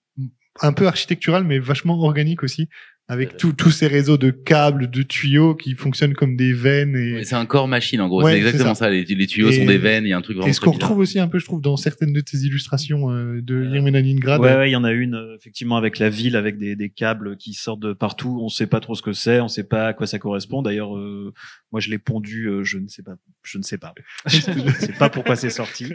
un 0.60 0.72
peu 0.72 0.86
architecturale, 0.86 1.44
mais 1.44 1.58
vachement 1.58 1.98
organique 2.00 2.42
aussi, 2.42 2.68
avec 3.10 3.30
Ouais. 3.30 3.36
tous 3.38 3.52
tous 3.54 3.70
ces 3.70 3.86
réseaux 3.86 4.18
de 4.18 4.30
câbles, 4.30 4.90
de 4.90 5.02
tuyaux 5.02 5.54
qui 5.54 5.74
fonctionnent 5.74 6.12
comme 6.12 6.36
des 6.36 6.52
veines 6.52 6.94
et, 6.94 7.14
Ouais, 7.14 7.24
c'est 7.24 7.36
un 7.36 7.46
corps 7.46 7.66
machine 7.66 8.02
en 8.02 8.08
gros 8.08 8.22
Ouais, 8.22 8.32
c'est 8.32 8.38
exactement 8.38 8.74
ça, 8.74 8.90
Les, 8.90 9.04
les 9.04 9.26
tuyaux 9.26 9.48
Et- 9.48 9.58
sont 9.58 9.64
des 9.64 9.78
veines 9.78 10.04
il 10.04 10.10
y 10.10 10.12
a 10.12 10.18
un 10.18 10.20
truc 10.20 10.36
vraiment 10.36 10.50
et 10.50 10.52
ce 10.52 10.60
qu'on 10.60 10.72
retrouve 10.72 10.98
aussi 10.98 11.18
un 11.18 11.26
peu, 11.28 11.38
je 11.38 11.46
trouve, 11.46 11.62
dans 11.62 11.76
certaines 11.78 12.12
de 12.12 12.20
tes 12.20 12.36
illustrations 12.38 13.10
euh, 13.10 13.40
de 13.40 13.54
Euh, 13.54 13.90
Leningrad. 13.90 14.40
Ouais, 14.42 14.54
ouais, 14.56 14.68
il 14.68 14.72
y 14.72 14.76
en 14.76 14.84
a 14.84 14.92
une 14.92 15.14
euh, 15.14 15.36
effectivement 15.36 15.76
avec 15.78 15.98
la 15.98 16.10
ville, 16.10 16.36
avec 16.36 16.58
des, 16.58 16.76
des 16.76 16.90
câbles 16.90 17.36
qui 17.38 17.54
sortent 17.54 17.80
de 17.80 17.94
partout. 17.94 18.38
On 18.42 18.50
sait 18.50 18.66
pas 18.66 18.80
trop 18.80 18.94
ce 18.94 19.00
que 19.02 19.14
c'est, 19.14 19.40
on 19.40 19.48
sait 19.48 19.64
pas 19.64 19.86
à 19.88 19.92
quoi 19.94 20.06
ça 20.06 20.18
correspond. 20.18 20.60
D'ailleurs, 20.60 20.94
euh, 20.96 21.32
moi 21.72 21.80
je 21.80 21.88
l'ai 21.90 21.98
pondu, 21.98 22.44
euh, 22.48 22.62
je 22.62 22.76
ne 22.76 22.88
sais 22.88 23.02
pas, 23.02 23.14
je 23.42 23.56
ne 23.56 23.62
sais 23.62 23.78
pas, 23.78 23.94
je 24.26 24.50
ne 24.50 24.70
sais 24.70 24.92
pas 24.92 25.08
pourquoi 25.08 25.34
c'est 25.34 25.48
sorti, 25.50 25.86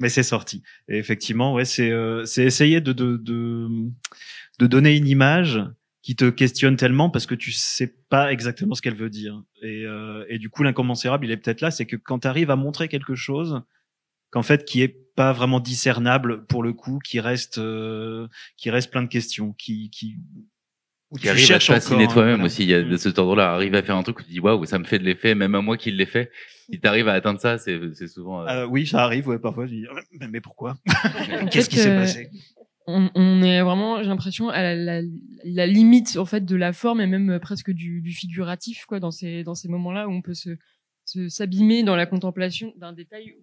mais 0.00 0.08
c'est 0.08 0.24
sorti. 0.24 0.62
Et 0.88 0.98
effectivement, 0.98 1.54
ouais, 1.54 1.64
c'est 1.64 1.90
euh, 1.92 2.24
c'est 2.24 2.42
essayer 2.44 2.80
de, 2.80 2.92
de 2.92 3.16
de 3.16 3.68
de 4.58 4.66
donner 4.66 4.96
une 4.96 5.06
image 5.06 5.60
qui 6.06 6.14
te 6.14 6.30
questionne 6.30 6.76
tellement 6.76 7.10
parce 7.10 7.26
que 7.26 7.34
tu 7.34 7.50
sais 7.50 7.92
pas 8.08 8.30
exactement 8.32 8.76
ce 8.76 8.80
qu'elle 8.80 8.94
veut 8.94 9.10
dire. 9.10 9.42
Et, 9.60 9.82
euh, 9.84 10.24
et 10.28 10.38
du 10.38 10.48
coup, 10.50 10.62
l'incommensurable, 10.62 11.24
il 11.26 11.32
est 11.32 11.36
peut-être 11.36 11.60
là, 11.62 11.72
c'est 11.72 11.84
que 11.84 11.96
quand 11.96 12.20
tu 12.20 12.28
arrives 12.28 12.52
à 12.52 12.54
montrer 12.54 12.86
quelque 12.86 13.16
chose, 13.16 13.60
qu'en 14.30 14.44
fait, 14.44 14.64
qui 14.64 14.82
est 14.82 14.96
pas 15.16 15.32
vraiment 15.32 15.58
discernable 15.58 16.46
pour 16.46 16.62
le 16.62 16.72
coup, 16.72 17.00
qui 17.04 17.18
reste, 17.18 17.58
euh, 17.58 18.28
qui 18.56 18.70
reste 18.70 18.92
plein 18.92 19.02
de 19.02 19.08
questions, 19.08 19.52
qui, 19.54 19.90
qui, 19.90 20.14
où 21.10 21.16
qui 21.16 21.22
tu 21.22 21.28
arrive 21.28 21.50
à 21.50 21.58
te 21.58 21.64
fasciner 21.64 22.04
encore, 22.04 22.12
toi-même 22.14 22.34
voilà. 22.36 22.44
aussi. 22.44 22.62
Il 22.62 22.68
y 22.68 22.74
a 22.74 22.82
de 22.84 22.94
Mm. 22.94 22.98
cet 22.98 23.18
ordre-là, 23.18 23.52
arriver 23.52 23.76
à 23.78 23.82
faire 23.82 23.96
un 23.96 24.04
truc 24.04 24.20
où 24.20 24.22
tu 24.22 24.30
dis 24.30 24.38
waouh, 24.38 24.64
ça 24.64 24.78
me 24.78 24.84
fait 24.84 25.00
de 25.00 25.04
l'effet, 25.04 25.34
même 25.34 25.56
à 25.56 25.60
moi 25.60 25.76
qui 25.76 25.90
l'ai 25.90 26.06
fait. 26.06 26.30
Si 26.70 26.78
t'arrives 26.78 27.08
à 27.08 27.14
atteindre 27.14 27.40
ça, 27.40 27.58
c'est 27.58 27.80
c'est 27.94 28.06
souvent. 28.06 28.42
euh, 28.42 28.62
Euh, 28.62 28.66
oui, 28.66 28.86
ça 28.86 29.02
arrive, 29.02 29.26
ouais, 29.26 29.40
parfois. 29.40 29.66
Je 29.66 29.72
dis, 29.72 29.86
mais, 30.30 30.40
pourquoi? 30.40 30.76
Qu'est-ce 31.50 31.68
qui 31.68 31.78
s'est 31.78 31.90
euh, 31.90 31.98
passé? 32.00 32.30
On, 32.86 33.10
on 33.14 33.42
est 33.42 33.62
vraiment, 33.62 34.02
j'ai 34.02 34.08
l'impression, 34.08 34.48
à 34.48 34.62
la, 34.62 34.74
la, 34.74 35.02
la 35.44 35.66
limite 35.66 36.16
en 36.16 36.24
fait 36.24 36.44
de 36.44 36.56
la 36.56 36.72
forme 36.72 37.00
et 37.00 37.06
même 37.06 37.30
euh, 37.30 37.38
presque 37.38 37.70
du, 37.70 38.00
du 38.00 38.12
figuratif, 38.12 38.86
quoi, 38.86 39.00
dans 39.00 39.10
ces 39.10 39.42
dans 39.44 39.54
ces 39.54 39.68
moments-là 39.68 40.08
où 40.08 40.12
on 40.12 40.22
peut 40.22 40.34
se 40.34 40.56
s'abîmer 41.28 41.82
dans 41.82 41.96
la 41.96 42.06
contemplation 42.06 42.72
d'un 42.76 42.92
détail. 42.92 43.36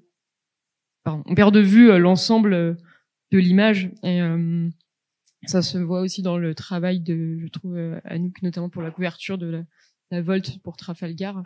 on 1.05 1.35
perd 1.35 1.53
de 1.53 1.61
vue 1.61 1.89
euh, 1.91 1.97
l'ensemble 1.97 2.53
euh, 2.53 2.73
de 3.31 3.37
l'image 3.37 3.89
et 4.03 4.21
euh, 4.21 4.69
ça 5.45 5.61
se 5.61 5.77
voit 5.77 6.01
aussi 6.01 6.21
dans 6.21 6.37
le 6.37 6.55
travail 6.55 6.99
de, 6.99 7.37
je 7.39 7.47
trouve, 7.47 7.77
Anouk, 8.05 8.41
notamment 8.43 8.69
pour 8.69 8.81
la 8.81 8.91
couverture 8.91 9.37
de 9.37 9.47
la, 9.47 9.63
la 10.11 10.21
Volte 10.21 10.61
pour 10.61 10.77
Trafalgar. 10.77 11.41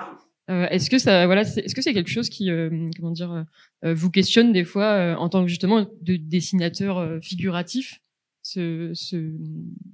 Euh, 0.50 0.66
est-ce 0.70 0.90
que 0.90 0.98
ça, 0.98 1.26
voilà, 1.26 1.44
c'est- 1.44 1.62
est-ce 1.62 1.76
que 1.76 1.82
c'est 1.82 1.94
quelque 1.94 2.10
chose 2.10 2.30
qui, 2.30 2.50
euh, 2.52 2.90
comment 2.98 3.12
dire, 3.12 3.46
euh, 3.84 3.94
vous 3.94 4.10
questionne 4.10 4.54
des 4.54 4.64
fois 4.64 5.16
en 5.20 5.28
tant 5.30 5.42
que 5.44 5.50
justement 5.50 5.86
de 6.02 6.16
dessinateur 6.16 7.22
figuratif, 7.22 8.00
ce, 8.44 8.92
ce, 8.94 9.32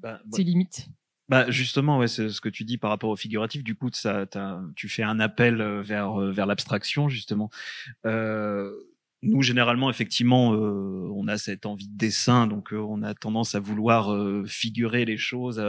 Bah, 0.01 0.21
ces 0.31 0.43
limites? 0.43 0.87
Bah 1.29 1.49
justement, 1.49 1.97
ouais, 1.97 2.07
c'est 2.07 2.29
ce 2.29 2.41
que 2.41 2.49
tu 2.49 2.65
dis 2.65 2.77
par 2.77 2.89
rapport 2.91 3.09
au 3.09 3.15
figuratif. 3.15 3.63
Du 3.63 3.75
coup, 3.75 3.89
ça, 3.93 4.27
tu 4.75 4.89
fais 4.89 5.03
un 5.03 5.19
appel 5.19 5.63
vers 5.81 6.17
vers 6.17 6.45
l'abstraction 6.45 7.09
justement. 7.09 7.49
Nous, 8.05 9.41
généralement, 9.41 9.89
effectivement, 9.89 10.49
on 10.49 11.27
a 11.29 11.37
cette 11.37 11.65
envie 11.65 11.87
de 11.87 11.97
dessin, 11.97 12.45
donc 12.45 12.73
on 12.73 13.01
a 13.03 13.13
tendance 13.13 13.55
à 13.55 13.59
vouloir 13.59 14.13
figurer 14.45 15.05
les 15.05 15.17
choses, 15.17 15.63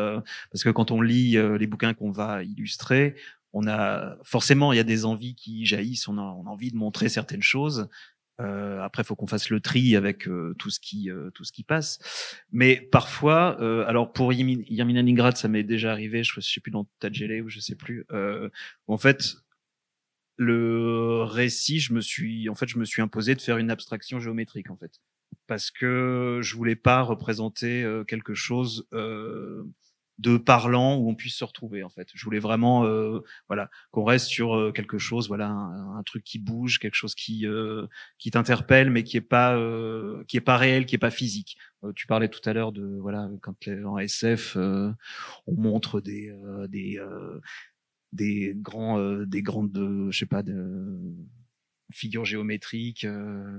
parce 0.51 0.65
que 0.65 0.71
quand 0.71 0.91
on 0.91 1.01
lit 1.01 1.37
les 1.59 1.67
bouquins 1.69 1.95
qu'on 1.95 2.11
va 2.11 2.43
illustrer, 2.43 3.15
on 3.55 3.67
a 3.67 4.17
forcément 4.25 4.73
il 4.73 4.77
y 4.77 4.81
a 4.81 4.85
des 4.85 5.05
envies 5.07 5.35
qui 5.35 5.65
jaillissent, 5.65 6.09
on 6.09 6.19
a, 6.19 6.23
on 6.23 6.47
a 6.47 6.51
envie 6.51 6.71
de 6.71 6.77
montrer 6.77 7.09
certaines 7.09 7.43
choses. 7.43 7.89
Euh, 8.41 8.81
après, 8.83 9.05
faut 9.05 9.15
qu'on 9.15 9.29
fasse 9.29 9.49
le 9.49 9.61
tri 9.61 9.95
avec 9.97 10.27
euh, 10.27 10.55
tout 10.59 10.69
ce 10.71 10.81
qui 10.81 11.09
euh, 11.09 11.31
tout 11.31 11.45
ce 11.45 11.53
qui 11.53 11.63
passe. 11.63 12.01
Mais 12.51 12.81
parfois, 12.91 13.57
euh, 13.61 13.87
alors 13.87 14.13
pour 14.13 14.33
Yermina 14.33 15.03
Ningrad, 15.03 15.37
ça 15.37 15.47
m'est 15.49 15.63
déjà 15.63 15.93
arrivé. 15.93 16.25
Je, 16.25 16.33
je 16.35 16.41
sais 16.41 16.61
plus 16.61 16.73
dans 16.73 16.87
Tadjele 16.99 17.43
ou 17.45 17.49
je 17.49 17.61
sais 17.61 17.77
plus. 17.77 18.05
Euh, 18.13 18.49
en 18.89 18.99
fait, 18.99 19.37
le 20.37 21.23
récit, 21.23 21.79
je 21.79 21.93
me 21.93 22.01
suis 22.01 22.49
en 22.49 22.55
fait 22.57 22.69
je 22.69 22.79
me 22.79 22.85
suis 22.85 23.03
imposé 23.03 23.37
de 23.37 23.41
faire 23.41 23.59
une 23.59 23.71
abstraction 23.71 24.19
géométrique 24.21 24.71
en 24.71 24.77
fait. 24.77 25.01
parce 25.47 25.71
que 25.71 26.41
je 26.43 26.57
voulais 26.57 26.77
pas 26.77 27.03
représenter 27.03 27.83
euh, 27.85 28.05
quelque 28.05 28.35
chose 28.35 28.87
euh, 28.93 29.65
de 30.19 30.37
parlant 30.37 30.97
où 30.97 31.09
on 31.09 31.15
puisse 31.15 31.37
se 31.37 31.45
retrouver 31.45 31.83
en 31.83 31.89
fait. 31.89 32.09
Je 32.15 32.25
voulais 32.25 32.39
vraiment 32.39 32.85
euh, 32.85 33.21
voilà 33.49 33.69
qu'on 33.91 34.05
reste 34.05 34.27
sur 34.27 34.57
euh, 34.57 34.71
quelque 34.71 34.99
chose 34.99 35.27
voilà 35.27 35.49
un, 35.49 35.97
un, 35.97 36.03
truc 36.05 36.23
qui 36.23 36.39
bouge, 36.39 36.79
quelque 36.79 36.95
chose 36.95 37.15
qui 37.15 37.47
euh, 37.47 37.87
qui 38.19 38.31
t'interpelle 38.31 38.91
mais 38.91 39.03
qui 39.03 39.17
est 39.17 39.21
pas 39.21 39.57
euh, 39.57 40.23
qui 40.29 40.37
est 40.37 40.43
pas 40.43 40.57
réel, 40.57 40.87
qui 40.87 40.95
est 40.95 40.99
pas 40.99 41.11
physique. 41.11 41.57
Euh, 41.83 41.93
tu 41.95 42.07
parlais 42.07 42.29
tout 42.29 42.49
à 42.49 42.53
l'heure 42.53 42.71
de 42.71 42.99
voilà 43.01 43.29
quand 43.43 43.57
en 43.85 43.99
SF 43.99 44.57
on 44.57 44.95
montre 45.49 46.01
des 46.01 46.33
des 46.69 47.01
des 48.13 48.55
grands 48.57 49.01
des 49.25 49.43
grandes 49.43 50.09
je 50.11 50.17
sais 50.17 50.27
pas 50.27 50.45
de 50.45 50.97
figures 51.93 52.25
géométriques, 52.25 53.07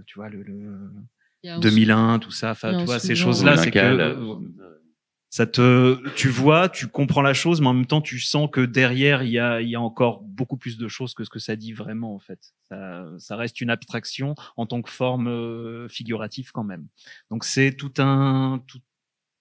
tu 0.05 0.15
vois 0.15 0.29
le, 0.29 0.41
le 0.43 1.59
2001 1.59 2.19
tout 2.19 2.31
ça 2.31 2.51
enfin 2.51 2.77
tu 2.79 2.85
vois 2.85 2.99
ces 2.99 3.15
choses 3.15 3.43
là 3.43 3.57
c'est 3.57 3.71
que 3.71 4.84
ça 5.35 5.45
te, 5.45 5.99
tu 6.15 6.29
vois, 6.29 6.69
tu 6.69 6.87
comprends 6.87 7.21
la 7.21 7.33
chose, 7.33 7.59
mais 7.59 7.67
en 7.67 7.73
même 7.73 7.85
temps, 7.85 7.99
tu 7.99 8.19
sens 8.19 8.49
que 8.49 8.61
derrière, 8.61 9.21
il 9.21 9.31
y 9.31 9.37
a, 9.37 9.59
il 9.59 9.67
y 9.67 9.75
a 9.75 9.81
encore 9.81 10.21
beaucoup 10.21 10.55
plus 10.55 10.77
de 10.77 10.87
choses 10.87 11.13
que 11.13 11.25
ce 11.25 11.29
que 11.29 11.39
ça 11.39 11.57
dit 11.57 11.73
vraiment, 11.73 12.15
en 12.15 12.19
fait. 12.19 12.53
Ça, 12.69 13.05
ça 13.19 13.35
reste 13.35 13.59
une 13.59 13.69
abstraction 13.69 14.35
en 14.55 14.65
tant 14.65 14.81
que 14.81 14.89
forme 14.89 15.27
euh, 15.27 15.89
figurative 15.89 16.51
quand 16.53 16.63
même. 16.63 16.87
Donc 17.29 17.43
c'est 17.43 17.73
tout 17.73 17.91
un, 17.97 18.63
tout 18.65 18.79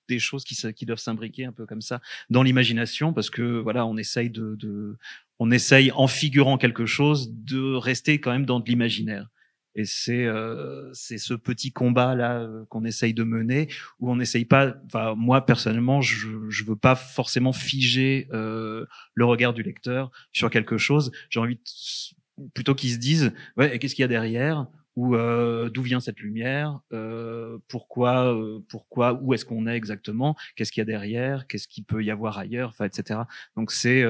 des 0.09 0.19
choses 0.19 0.43
qui, 0.43 0.57
qui 0.73 0.85
doivent 0.85 0.99
s'imbriquer 0.99 1.45
un 1.45 1.53
peu 1.53 1.65
comme 1.65 1.81
ça 1.81 2.01
dans 2.29 2.43
l'imagination, 2.43 3.13
parce 3.13 3.31
que 3.31 3.61
voilà, 3.61 3.87
on 3.87 3.97
essaye 3.97 4.31
de, 4.31 4.57
de, 4.57 4.99
on 5.39 5.53
essaye 5.53 5.93
en 5.93 6.09
figurant 6.09 6.59
quelque 6.59 6.87
chose 6.87 7.33
de 7.33 7.73
rester 7.77 8.19
quand 8.19 8.33
même 8.33 8.47
dans 8.47 8.59
de 8.59 8.67
l'imaginaire. 8.67 9.29
Et 9.77 9.85
c'est 9.85 10.25
euh, 10.25 10.91
c'est 10.93 11.19
ce 11.19 11.35
petit 11.35 11.73
combat 11.73 12.15
là 12.15 12.39
euh, 12.39 12.65
qu'on 12.69 12.85
essaye 12.85 13.13
de 13.15 13.25
mener 13.25 13.69
où 13.99 14.11
on 14.11 14.17
n'essaye 14.17 14.45
pas. 14.45 14.75
Enfin, 14.87 15.15
moi 15.17 15.45
personnellement, 15.45 16.01
je 16.01 16.29
je 16.49 16.65
veux 16.65 16.77
pas 16.77 16.95
forcément 16.95 17.53
figer 17.53 18.29
euh, 18.33 18.87
le 19.15 19.25
regard 19.25 19.53
du 19.53 19.63
lecteur 19.63 20.11
sur 20.33 20.51
quelque 20.51 20.79
chose. 20.79 21.11
J'ai 21.29 21.41
envie 21.41 21.57
de, 21.57 22.47
plutôt 22.55 22.75
qu'ils 22.75 22.93
se 22.93 22.99
disent 22.99 23.33
ouais, 23.57 23.79
qu'est-ce 23.79 23.95
qu'il 23.95 24.03
y 24.03 24.05
a 24.05 24.09
derrière? 24.09 24.67
Ou 24.97 25.17
euh, 25.17 25.71
d'où 25.71 25.83
vient 25.83 26.01
cette 26.01 26.21
lumière, 26.21 26.81
euh, 26.93 27.59
pourquoi, 27.69 28.33
euh, 28.33 28.61
pourquoi, 28.69 29.15
où 29.15 29.35
est-ce 29.35 29.45
qu'on 29.45 29.67
est 29.67 29.77
exactement, 29.77 30.37
qu'est-ce 30.55 30.71
qu'il 30.71 30.81
y 30.81 30.83
a 30.83 30.87
derrière, 30.87 31.47
qu'est-ce 31.47 31.67
qu'il 31.67 31.85
peut 31.85 32.05
y 32.05 32.11
avoir 32.11 32.39
ailleurs, 32.39 32.69
enfin, 32.71 32.85
etc. 32.85 33.21
Donc 33.57 33.73
c'est 33.73 34.05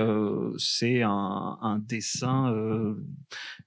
c'est 0.59 1.03
un, 1.03 1.59
un, 1.61 1.79
dessin 1.79 2.55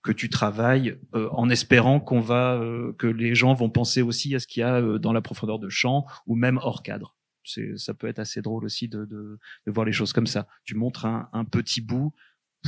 que 0.02 0.12
tu 0.12 0.30
travailles 0.30 0.98
en 1.14 1.50
espérant 1.50 2.00
qu'on 2.00 2.20
va 2.20 2.62
que 2.98 3.08
les 3.08 3.36
gens 3.36 3.54
vont 3.54 3.70
penser 3.70 4.02
aussi 4.02 4.36
à 4.36 4.40
ce 4.40 4.48
qu'il 4.48 4.62
y 4.62 4.64
a 4.64 4.82
dans 5.00 5.14
la 5.14 5.22
profondeur 5.22 5.60
de 5.60 5.70
champ 5.70 6.06
ou 6.26 6.36
même 6.36 6.60
hors 6.62 6.84
cadre. 6.84 7.16
C'est 7.44 7.78
ça 7.78 7.94
peut 7.94 8.08
être 8.08 8.20
assez 8.20 8.42
drôle 8.42 8.66
aussi 8.66 8.90
de, 8.90 9.06
de, 9.06 9.40
de 9.66 9.72
voir 9.72 9.86
les 9.86 9.94
choses 9.94 10.12
comme 10.12 10.28
ça. 10.28 10.48
Tu 10.66 10.76
montres 10.76 11.06
un, 11.06 11.30
un 11.32 11.46
petit 11.46 11.82
bout 11.82 12.14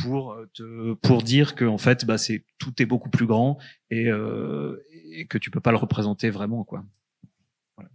pour 0.01 0.33
euh, 0.33 0.49
te, 0.53 0.93
pour 0.95 1.21
dire 1.21 1.55
que 1.55 1.65
en 1.65 1.77
fait 1.77 2.05
bah 2.05 2.17
c'est 2.17 2.43
tout 2.57 2.73
est 2.81 2.85
beaucoup 2.85 3.09
plus 3.09 3.25
grand 3.25 3.57
et, 3.89 4.07
euh, 4.07 4.77
et 5.11 5.25
que 5.25 5.37
tu 5.37 5.51
peux 5.51 5.59
pas 5.59 5.71
le 5.71 5.77
représenter 5.77 6.29
vraiment 6.29 6.63
quoi. 6.63 6.83
Voilà. 7.77 7.89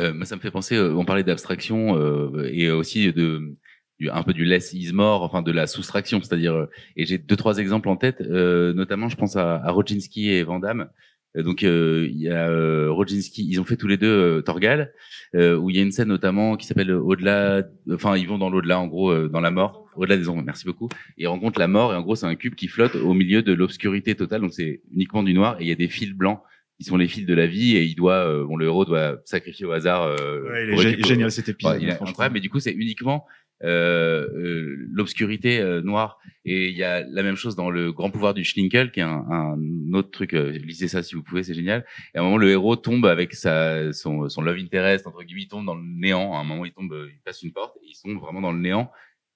Euh, 0.00 0.24
ça 0.24 0.36
me 0.36 0.40
fait 0.40 0.50
penser, 0.50 0.76
euh, 0.76 0.94
on 0.94 1.04
parlait 1.04 1.22
d'abstraction 1.22 1.96
euh, 1.96 2.48
et 2.52 2.70
aussi 2.70 3.12
de 3.12 3.56
du, 4.00 4.10
un 4.10 4.22
peu 4.24 4.32
du 4.32 4.44
less 4.44 4.72
is 4.72 4.92
more, 4.92 5.22
enfin 5.22 5.42
de 5.42 5.52
la 5.52 5.66
soustraction, 5.66 6.20
c'est-à-dire 6.20 6.66
et 6.96 7.06
j'ai 7.06 7.18
deux 7.18 7.36
trois 7.36 7.58
exemples 7.58 7.88
en 7.88 7.96
tête, 7.96 8.20
notamment 8.20 9.08
je 9.08 9.16
pense 9.16 9.36
à, 9.36 9.56
à 9.56 9.70
Rodzinski 9.70 10.30
et 10.30 10.42
Van 10.42 10.58
Damme. 10.58 10.88
Donc 11.36 11.62
il 11.62 12.16
y 12.16 12.28
a 12.28 12.48
Rodzinski, 12.90 13.46
ils 13.48 13.60
ont 13.60 13.64
fait 13.64 13.76
tous 13.76 13.86
les 13.86 13.96
deux 13.96 14.42
Torgal, 14.42 14.92
où 15.34 15.70
il 15.70 15.76
y 15.76 15.78
a 15.78 15.82
une 15.82 15.92
scène 15.92 16.08
notamment 16.08 16.56
qui 16.56 16.66
s'appelle 16.66 16.90
au-delà, 16.90 17.62
enfin 17.92 18.16
ils 18.16 18.26
vont 18.26 18.38
dans 18.38 18.50
l'au-delà 18.50 18.80
en 18.80 18.88
gros 18.88 19.28
dans 19.28 19.40
la 19.40 19.52
mort 19.52 19.83
au-delà 19.96 20.16
des 20.16 20.28
ombres, 20.28 20.42
merci 20.44 20.64
beaucoup. 20.64 20.88
Et 21.16 21.22
il 21.24 21.26
rencontre 21.26 21.58
la 21.58 21.68
mort, 21.68 21.92
et 21.92 21.96
en 21.96 22.02
gros, 22.02 22.16
c'est 22.16 22.26
un 22.26 22.34
cube 22.34 22.54
qui 22.54 22.68
flotte 22.68 22.96
au 22.96 23.14
milieu 23.14 23.42
de 23.42 23.52
l'obscurité 23.52 24.14
totale, 24.14 24.40
donc 24.40 24.52
c'est 24.52 24.82
uniquement 24.92 25.22
du 25.22 25.34
noir, 25.34 25.56
et 25.60 25.64
il 25.64 25.68
y 25.68 25.72
a 25.72 25.76
des 25.76 25.88
fils 25.88 26.12
blancs 26.12 26.40
qui 26.78 26.84
sont 26.84 26.96
les 26.96 27.08
fils 27.08 27.26
de 27.26 27.34
la 27.34 27.46
vie, 27.46 27.76
et 27.76 27.84
il 27.84 27.94
doit, 27.94 28.26
euh, 28.26 28.44
bon, 28.44 28.56
le 28.56 28.66
héros 28.66 28.84
doit 28.84 29.20
sacrifier 29.24 29.64
au 29.64 29.72
hasard. 29.72 30.02
Euh, 30.02 30.42
ouais, 30.74 30.92
il 30.92 31.00
est 31.00 31.06
génial 31.06 31.30
cet 31.30 31.48
épisode. 31.48 31.80
il 31.80 31.88
est 31.88 32.02
incroyable, 32.02 32.34
mais 32.34 32.40
du 32.40 32.50
coup, 32.50 32.60
c'est 32.60 32.72
uniquement 32.72 33.26
euh, 33.62 34.26
euh 34.34 34.76
l'obscurité 34.90 35.60
euh, 35.60 35.80
noire. 35.80 36.18
Et 36.44 36.68
il 36.68 36.76
y 36.76 36.82
a 36.82 37.04
la 37.04 37.22
même 37.22 37.36
chose 37.36 37.54
dans 37.54 37.70
le 37.70 37.92
Grand 37.92 38.10
Pouvoir 38.10 38.34
du 38.34 38.44
Schlinkel, 38.44 38.90
qui 38.90 39.00
est 39.00 39.04
un, 39.04 39.24
un 39.30 39.92
autre 39.92 40.10
truc. 40.10 40.32
Lisez 40.32 40.88
ça 40.88 41.02
si 41.02 41.14
vous 41.14 41.22
pouvez, 41.22 41.44
c'est 41.44 41.54
génial. 41.54 41.86
Et 42.14 42.18
à 42.18 42.20
un 42.20 42.24
moment, 42.24 42.36
le 42.36 42.50
héros 42.50 42.76
tombe 42.76 43.06
avec 43.06 43.34
sa 43.34 43.92
son, 43.92 44.28
son 44.28 44.42
love 44.42 44.58
interest 44.58 45.06
entre 45.06 45.22
guillemets, 45.22 45.42
il 45.42 45.48
tombe 45.48 45.64
dans 45.64 45.76
le 45.76 45.84
néant. 45.84 46.34
À 46.34 46.38
un 46.40 46.44
moment, 46.44 46.64
il 46.64 46.72
tombe, 46.72 46.94
il 47.08 47.20
passe 47.24 47.42
une 47.42 47.52
porte, 47.52 47.76
et 47.82 47.90
ils 47.90 47.94
sont 47.94 48.14
vraiment 48.18 48.40
dans 48.40 48.52
le 48.52 48.58
néant 48.58 48.90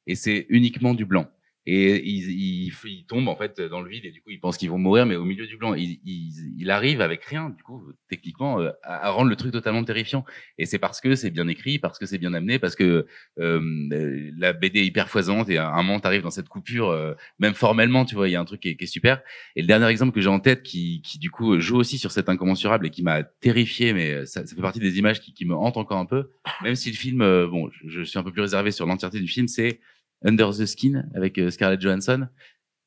et 0.09 0.17
c'est 0.17 0.47
uniquement 0.49 0.95
du 0.95 1.05
blanc. 1.05 1.29
Et 1.71 2.03
ils, 2.03 2.71
ils, 2.87 3.05
tombent 3.05 3.29
en 3.29 3.37
fait 3.37 3.61
dans 3.61 3.83
le 3.83 3.91
vide 3.91 4.07
et 4.07 4.11
du 4.11 4.23
coup 4.23 4.31
ils 4.31 4.41
pensent 4.41 4.57
qu'ils 4.57 4.71
vont 4.71 4.79
mourir, 4.79 5.05
mais 5.05 5.17
au 5.17 5.27
milieu 5.27 5.47
du 5.47 5.59
blanc, 5.59 5.75
il, 5.75 6.01
il, 6.03 6.55
il 6.57 6.71
arrive 6.71 7.03
avec 7.03 7.23
rien, 7.25 7.51
du 7.51 7.63
coup 7.63 7.93
techniquement 8.09 8.59
euh, 8.59 8.71
à, 8.83 9.11
rendre 9.11 9.29
le 9.29 9.37
truc 9.37 9.53
totalement 9.53 9.85
terrifiant. 9.85 10.25
Et 10.57 10.65
c'est 10.65 10.79
parce 10.79 11.03
que 11.03 11.15
c'est 11.15 11.29
bien 11.29 11.47
écrit, 11.47 11.79
parce 11.79 11.99
que 11.99 12.07
c'est 12.07 12.17
bien 12.17 12.33
amené, 12.33 12.59
parce 12.59 12.75
que 12.75 13.07
euh, 13.39 14.31
la 14.39 14.55
BD 14.55 14.79
est 14.79 14.87
hyper 14.87 15.11
foisonnante 15.11 15.51
et 15.51 15.59
un 15.59 15.83
moment 15.83 16.01
t'arrives 16.01 16.23
dans 16.23 16.31
cette 16.31 16.49
coupure, 16.49 16.89
euh, 16.89 17.13
même 17.39 17.53
formellement, 17.53 18.07
tu 18.07 18.15
vois, 18.15 18.31
il 18.31 18.33
y 18.33 18.37
a 18.37 18.41
un 18.41 18.47
truc 18.47 18.61
qui 18.63 18.71
est, 18.71 18.77
qui 18.77 18.85
est 18.85 18.87
super. 18.87 19.21
Et 19.55 19.61
le 19.61 19.67
dernier 19.67 19.89
exemple 19.89 20.13
que 20.13 20.23
j'ai 20.23 20.31
en 20.31 20.41
tête, 20.41 20.63
qui, 20.63 21.03
qui 21.03 21.19
du 21.19 21.31
coup 21.31 21.61
joue 21.61 21.77
aussi 21.77 21.99
sur 21.99 22.13
cet 22.13 22.31
incommensurable 22.31 22.87
et 22.87 22.91
qui 22.91 23.03
m'a 23.03 23.25
terrifié, 23.25 23.93
mais 23.93 24.25
ça, 24.25 24.47
ça, 24.47 24.57
fait 24.57 24.63
partie 24.63 24.81
des 24.81 24.99
images 24.99 25.21
qui, 25.21 25.35
qui 25.35 25.45
me 25.45 25.55
hantent 25.55 25.77
encore 25.77 25.99
un 25.99 26.07
peu, 26.07 26.31
même 26.63 26.77
si 26.77 26.91
le 26.91 26.97
film, 26.97 27.21
euh, 27.21 27.47
bon, 27.47 27.69
je 27.85 28.03
suis 28.05 28.19
un 28.19 28.23
peu 28.23 28.33
plus 28.33 28.41
réservé 28.41 28.71
sur 28.71 28.87
l'entièreté 28.87 29.21
du 29.21 29.29
film, 29.29 29.49
c'est 29.49 29.81
Under 30.25 30.51
the 30.51 30.67
Skin 30.67 31.05
avec 31.15 31.39
euh, 31.39 31.51
Scarlett 31.51 31.81
Johansson. 31.81 32.27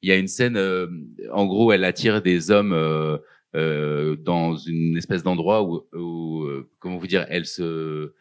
Il 0.02 0.10
y 0.10 0.12
a 0.12 0.17
une 0.17 0.28
scène, 0.28 0.58
euh, 0.58 0.88
en 1.32 1.46
gros, 1.46 1.72
elle 1.72 1.84
attire 1.84 2.22
des 2.22 2.50
hommes 2.50 2.74
euh, 2.74 4.15
dans 4.15 4.56
une 4.56 4.98
espèce 4.98 5.24
d'endroit 5.24 5.63
où, 5.63 5.84
où 5.94 6.48
comment 6.80 6.98
vous 6.98 7.08
dire, 7.08 7.26
elle 7.30 7.46
se, 7.46 8.13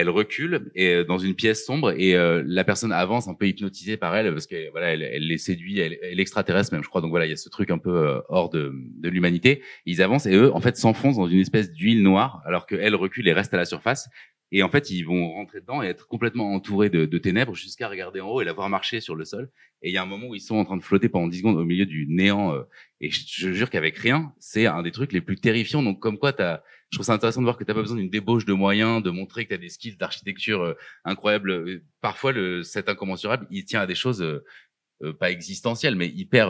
elle 0.00 0.10
recule 0.10 0.70
et 0.74 1.04
dans 1.04 1.18
une 1.18 1.34
pièce 1.34 1.64
sombre 1.64 1.92
et 1.92 2.14
la 2.14 2.64
personne 2.64 2.92
avance 2.92 3.28
un 3.28 3.34
peu 3.34 3.46
hypnotisée 3.46 3.96
par 3.96 4.14
elle 4.16 4.32
parce 4.32 4.46
que 4.46 4.70
voilà, 4.70 4.92
elle, 4.92 5.02
elle 5.02 5.26
les 5.26 5.38
séduit, 5.38 5.78
elle, 5.78 5.98
elle, 6.02 6.18
est 6.18 6.22
extraterrestre 6.22 6.72
même, 6.72 6.82
je 6.82 6.88
crois. 6.88 7.00
Donc 7.00 7.10
voilà, 7.10 7.26
il 7.26 7.30
y 7.30 7.32
a 7.32 7.36
ce 7.36 7.48
truc 7.48 7.70
un 7.70 7.78
peu 7.78 8.22
hors 8.28 8.50
de, 8.50 8.72
de 8.74 9.08
l'humanité. 9.08 9.62
Ils 9.86 10.02
avancent 10.02 10.26
et 10.26 10.34
eux, 10.34 10.54
en 10.54 10.60
fait, 10.60 10.76
s'enfoncent 10.76 11.16
dans 11.16 11.28
une 11.28 11.40
espèce 11.40 11.72
d'huile 11.72 12.02
noire 12.02 12.42
alors 12.44 12.66
qu'elle 12.66 12.94
recule 12.94 13.28
et 13.28 13.32
reste 13.32 13.54
à 13.54 13.56
la 13.56 13.64
surface. 13.64 14.08
Et 14.52 14.62
en 14.62 14.68
fait, 14.68 14.90
ils 14.90 15.02
vont 15.02 15.32
rentrer 15.32 15.60
dedans 15.60 15.82
et 15.82 15.86
être 15.86 16.08
complètement 16.08 16.52
entourés 16.52 16.90
de, 16.90 17.06
de 17.06 17.18
ténèbres 17.18 17.54
jusqu'à 17.54 17.88
regarder 17.88 18.20
en 18.20 18.28
haut 18.28 18.40
et 18.40 18.44
la 18.44 18.52
voir 18.52 18.68
marcher 18.68 19.00
sur 19.00 19.14
le 19.14 19.24
sol. 19.24 19.48
Et 19.82 19.90
il 19.90 19.92
y 19.92 19.96
a 19.96 20.02
un 20.02 20.06
moment 20.06 20.26
où 20.26 20.34
ils 20.34 20.40
sont 20.40 20.56
en 20.56 20.64
train 20.64 20.76
de 20.76 20.82
flotter 20.82 21.08
pendant 21.08 21.28
10 21.28 21.38
secondes 21.38 21.56
au 21.56 21.64
milieu 21.64 21.86
du 21.86 22.06
néant. 22.08 22.54
Euh, 22.54 22.62
et 23.00 23.10
je, 23.10 23.20
je 23.26 23.52
jure 23.52 23.70
qu'avec 23.70 23.96
rien, 23.96 24.32
c'est 24.40 24.66
un 24.66 24.82
des 24.82 24.90
trucs 24.90 25.12
les 25.12 25.20
plus 25.20 25.36
terrifiants. 25.36 25.82
Donc, 25.82 26.00
comme 26.00 26.18
quoi, 26.18 26.32
as, 26.40 26.64
je 26.90 26.96
trouve 26.96 27.06
ça 27.06 27.12
intéressant 27.12 27.40
de 27.40 27.46
voir 27.46 27.56
que 27.56 27.64
t'as 27.64 27.74
pas 27.74 27.82
besoin 27.82 27.96
d'une 27.96 28.10
débauche 28.10 28.44
de 28.44 28.52
moyens, 28.52 29.02
de 29.02 29.10
montrer 29.10 29.44
que 29.44 29.50
tu 29.50 29.54
as 29.54 29.58
des 29.58 29.68
skills 29.68 29.96
d'architecture 29.96 30.62
euh, 30.62 30.74
incroyables. 31.04 31.50
Euh, 31.50 31.84
parfois, 32.00 32.32
le, 32.32 32.62
cet 32.62 32.88
incommensurable, 32.88 33.46
il 33.50 33.64
tient 33.64 33.80
à 33.80 33.86
des 33.86 33.94
choses 33.94 34.22
euh, 34.22 35.12
pas 35.18 35.30
existentielles, 35.30 35.94
mais 35.94 36.08
hyper 36.08 36.48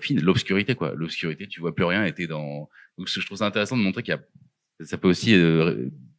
fines. 0.00 0.22
L'obscurité, 0.22 0.74
quoi. 0.74 0.94
L'obscurité, 0.94 1.46
tu 1.46 1.60
vois 1.60 1.74
plus 1.74 1.84
rien. 1.84 2.04
Et 2.04 2.14
t'es 2.14 2.26
dans. 2.26 2.70
Donc, 2.96 3.08
je 3.08 3.20
trouve 3.26 3.38
ça 3.38 3.46
intéressant 3.46 3.76
de 3.76 3.82
montrer 3.82 4.02
qu'il 4.02 4.14
y 4.14 4.16
a 4.16 4.22
ça 4.84 4.98
peut 4.98 5.08
aussi 5.08 5.36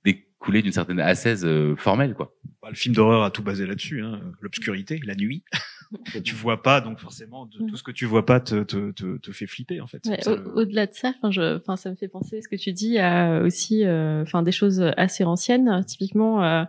découler 0.03 0.61
d'une 0.61 0.71
certaine 0.71 0.99
assaise 0.99 1.45
euh, 1.45 1.75
formelle, 1.77 2.13
quoi. 2.13 2.35
Bah, 2.61 2.69
le 2.69 2.75
film 2.75 2.93
d'horreur 2.93 3.23
a 3.23 3.31
tout 3.31 3.43
basé 3.43 3.65
là-dessus, 3.65 4.01
hein. 4.01 4.21
l'obscurité, 4.41 4.99
la 5.05 5.15
nuit. 5.15 5.43
tu 6.23 6.35
vois 6.35 6.61
pas, 6.61 6.81
donc 6.81 6.99
forcément, 6.99 7.45
de, 7.45 7.57
tout 7.67 7.75
ce 7.75 7.83
que 7.83 7.91
tu 7.91 8.05
vois 8.05 8.25
pas 8.25 8.39
te, 8.39 8.63
te, 8.63 8.91
te, 8.91 9.17
te 9.17 9.31
fait 9.31 9.47
flipper, 9.47 9.81
en 9.81 9.87
fait. 9.87 10.05
Ouais, 10.05 10.19
Au-delà 10.55 10.87
de 10.87 10.93
ça, 10.93 11.13
enfin, 11.17 11.31
je, 11.31 11.57
enfin, 11.57 11.75
ça 11.75 11.89
me 11.89 11.95
fait 11.95 12.07
penser 12.07 12.41
ce 12.41 12.47
que 12.47 12.55
tu 12.55 12.71
dis 12.71 12.99
à 12.99 13.41
aussi, 13.41 13.85
euh, 13.85 14.23
enfin, 14.23 14.43
des 14.43 14.51
choses 14.51 14.81
assez 14.97 15.23
anciennes, 15.23 15.83
typiquement. 15.85 16.43
Euh, 16.43 16.63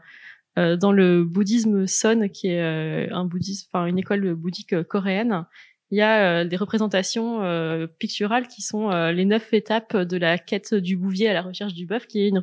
euh 0.58 0.76
dans 0.76 0.92
le 0.92 1.24
bouddhisme 1.24 1.86
Son, 1.86 2.28
qui 2.32 2.48
est 2.48 3.10
un 3.10 3.24
bouddhisme, 3.24 3.68
enfin 3.72 3.86
une 3.86 3.98
école 3.98 4.34
bouddhique 4.34 4.82
coréenne, 4.84 5.46
il 5.94 5.98
y 5.98 6.02
a 6.02 6.40
euh, 6.40 6.44
des 6.44 6.56
représentations 6.56 7.44
euh, 7.44 7.86
picturales 7.86 8.48
qui 8.48 8.62
sont 8.62 8.90
euh, 8.90 9.12
les 9.12 9.24
neuf 9.24 9.54
étapes 9.54 9.96
de 9.96 10.16
la 10.16 10.38
quête 10.38 10.74
du 10.74 10.96
bouvier 10.96 11.28
à 11.28 11.32
la 11.32 11.40
recherche 11.40 11.72
du 11.72 11.86
bœuf, 11.86 12.08
qui 12.08 12.22
est 12.22 12.28
une 12.28 12.40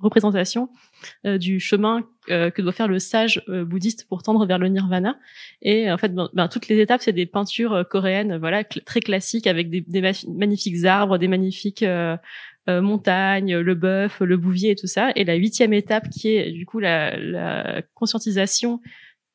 représentation 0.00 0.68
du 1.24 1.60
chemin 1.60 2.02
que 2.26 2.62
doit 2.62 2.72
faire 2.72 2.88
le 2.88 2.98
sage 2.98 3.42
bouddhiste 3.48 4.06
pour 4.08 4.22
tendre 4.22 4.44
vers 4.44 4.58
le 4.58 4.68
nirvana. 4.68 5.18
Et 5.62 5.90
en 5.90 5.98
fait, 5.98 6.14
ben, 6.14 6.28
ben 6.34 6.48
toutes 6.48 6.68
les 6.68 6.80
étapes, 6.80 7.00
c'est 7.00 7.12
des 7.12 7.26
peintures 7.26 7.84
coréennes, 7.88 8.38
voilà, 8.38 8.64
très 8.64 9.00
classiques, 9.00 9.46
avec 9.46 9.70
des, 9.70 9.82
des 9.86 10.12
magnifiques 10.28 10.84
arbres, 10.84 11.18
des 11.18 11.28
magnifiques 11.28 11.84
montagnes, 12.68 13.56
le 13.58 13.74
bœuf, 13.74 14.20
le 14.20 14.36
bouvier 14.36 14.72
et 14.72 14.76
tout 14.76 14.86
ça. 14.88 15.12
Et 15.14 15.24
la 15.24 15.34
huitième 15.34 15.72
étape, 15.72 16.08
qui 16.10 16.34
est 16.34 16.50
du 16.50 16.66
coup 16.66 16.80
la, 16.80 17.16
la 17.16 17.82
conscientisation 17.94 18.80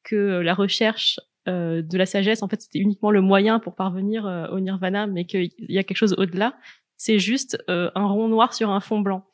que 0.03 0.39
la 0.41 0.53
recherche 0.53 1.19
euh, 1.47 1.81
de 1.81 1.97
la 1.97 2.05
sagesse, 2.05 2.43
en 2.43 2.47
fait, 2.47 2.61
c'était 2.61 2.79
uniquement 2.79 3.11
le 3.11 3.21
moyen 3.21 3.59
pour 3.59 3.75
parvenir 3.75 4.25
euh, 4.25 4.47
au 4.47 4.59
nirvana, 4.59 5.07
mais 5.07 5.25
qu'il 5.25 5.51
y 5.59 5.77
a 5.77 5.83
quelque 5.83 5.97
chose 5.97 6.15
au-delà. 6.17 6.55
C'est 6.97 7.19
juste 7.19 7.63
euh, 7.69 7.91
un 7.95 8.07
rond 8.07 8.27
noir 8.27 8.53
sur 8.53 8.69
un 8.69 8.79
fond 8.79 8.99
blanc. 8.99 9.25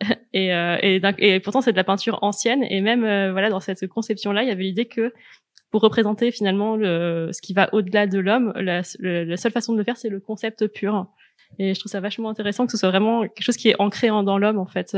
et, 0.32 0.54
euh, 0.54 0.78
et, 0.82 1.00
et, 1.18 1.40
pourtant 1.40 1.60
c'est 1.60 1.72
de 1.72 1.76
la 1.76 1.84
peinture 1.84 2.18
ancienne 2.22 2.64
et 2.64 2.80
même 2.80 3.04
euh, 3.04 3.32
voilà 3.32 3.50
dans 3.50 3.60
cette 3.60 3.86
conception 3.86 4.32
là 4.32 4.42
il 4.42 4.48
y 4.48 4.50
avait 4.50 4.62
l'idée 4.62 4.86
que 4.86 5.12
pour 5.70 5.82
représenter 5.82 6.30
finalement 6.30 6.74
le, 6.74 7.28
ce 7.34 7.42
qui 7.42 7.52
va 7.52 7.68
au-delà 7.74 8.06
de 8.06 8.18
l'homme 8.18 8.50
la, 8.56 8.80
la, 9.00 9.36
seule 9.36 9.52
façon 9.52 9.74
de 9.74 9.78
le 9.78 9.84
faire 9.84 9.98
c'est 9.98 10.08
le 10.08 10.18
concept 10.18 10.68
pur 10.68 11.06
et 11.58 11.74
je 11.74 11.80
trouve 11.80 11.92
ça 11.92 12.00
vachement 12.00 12.30
intéressant 12.30 12.64
que 12.64 12.72
ce 12.72 12.78
soit 12.78 12.88
vraiment 12.88 13.22
quelque 13.22 13.42
chose 13.42 13.58
qui 13.58 13.68
est 13.68 13.76
ancré 13.78 14.08
dans 14.08 14.38
l'homme 14.38 14.58
en 14.58 14.64
fait 14.64 14.96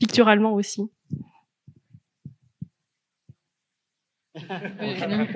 picturalement 0.00 0.54
aussi 0.54 0.90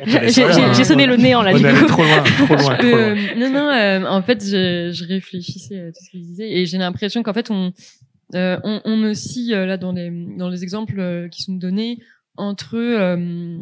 J'ai 0.04 0.84
sonné 0.84 1.06
le 1.06 1.16
néant 1.16 1.42
là. 1.42 1.52
On 1.54 1.86
trop 1.86 2.02
loin, 2.02 2.22
trop 2.22 2.54
loin. 2.56 2.76
Trop 2.76 2.86
loin. 2.86 3.16
non, 3.36 3.50
non. 3.50 3.68
Euh, 3.70 4.04
en 4.06 4.22
fait, 4.22 4.44
je, 4.44 4.90
je, 4.92 5.04
réfléchissais 5.04 5.80
à 5.80 5.86
tout 5.92 6.04
ce 6.04 6.10
qu'il 6.10 6.22
disait 6.22 6.50
et 6.50 6.66
j'ai 6.66 6.78
l'impression 6.78 7.22
qu'en 7.22 7.32
fait, 7.32 7.50
on, 7.50 7.72
euh, 8.34 8.58
on, 8.62 8.80
on 8.84 9.02
oscille 9.04 9.54
euh, 9.54 9.66
là 9.66 9.76
dans 9.76 9.92
les 9.92 10.10
dans 10.10 10.48
les 10.48 10.62
exemples 10.62 11.00
euh, 11.00 11.28
qui 11.28 11.42
sont 11.42 11.54
donnés 11.54 11.98
entre 12.36 12.76
euh, 12.76 13.56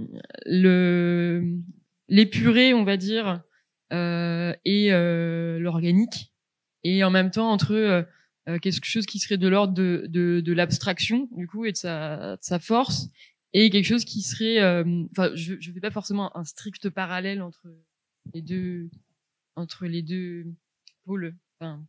le 0.47 1.43
l'épuré, 2.09 2.74
on 2.74 2.84
va 2.84 2.97
dire, 2.97 3.43
euh, 3.93 4.55
et 4.64 4.91
l'organique, 5.61 6.32
et 6.84 7.05
en 7.05 7.11
même 7.11 7.30
temps 7.30 7.51
entre 7.51 8.07
quelque 8.62 8.86
chose 8.86 9.05
qui 9.05 9.18
serait 9.18 9.36
de 9.36 9.47
l'ordre 9.47 9.74
de, 9.74 10.07
de, 10.09 10.41
de 10.41 10.53
l'abstraction 10.55 11.28
du 11.32 11.47
coup 11.47 11.66
et 11.66 11.72
de 11.72 11.76
sa, 11.76 12.36
de 12.36 12.41
sa 12.41 12.59
force 12.59 13.09
et 13.53 13.70
quelque 13.70 13.86
chose 13.86 14.05
qui 14.05 14.22
serait 14.22 14.59
enfin 15.11 15.30
je 15.34 15.55
je 15.61 15.72
fais 15.72 15.80
pas 15.80 15.90
forcément 15.90 16.36
un 16.36 16.44
strict 16.44 16.90
parallèle 16.90 17.42
entre 17.42 17.68
les 18.34 18.42
deux 18.42 18.90
entre 19.57 19.86
les 19.86 20.03
deux 20.03 20.46
pôles 21.05 21.34
enfin 21.59 21.82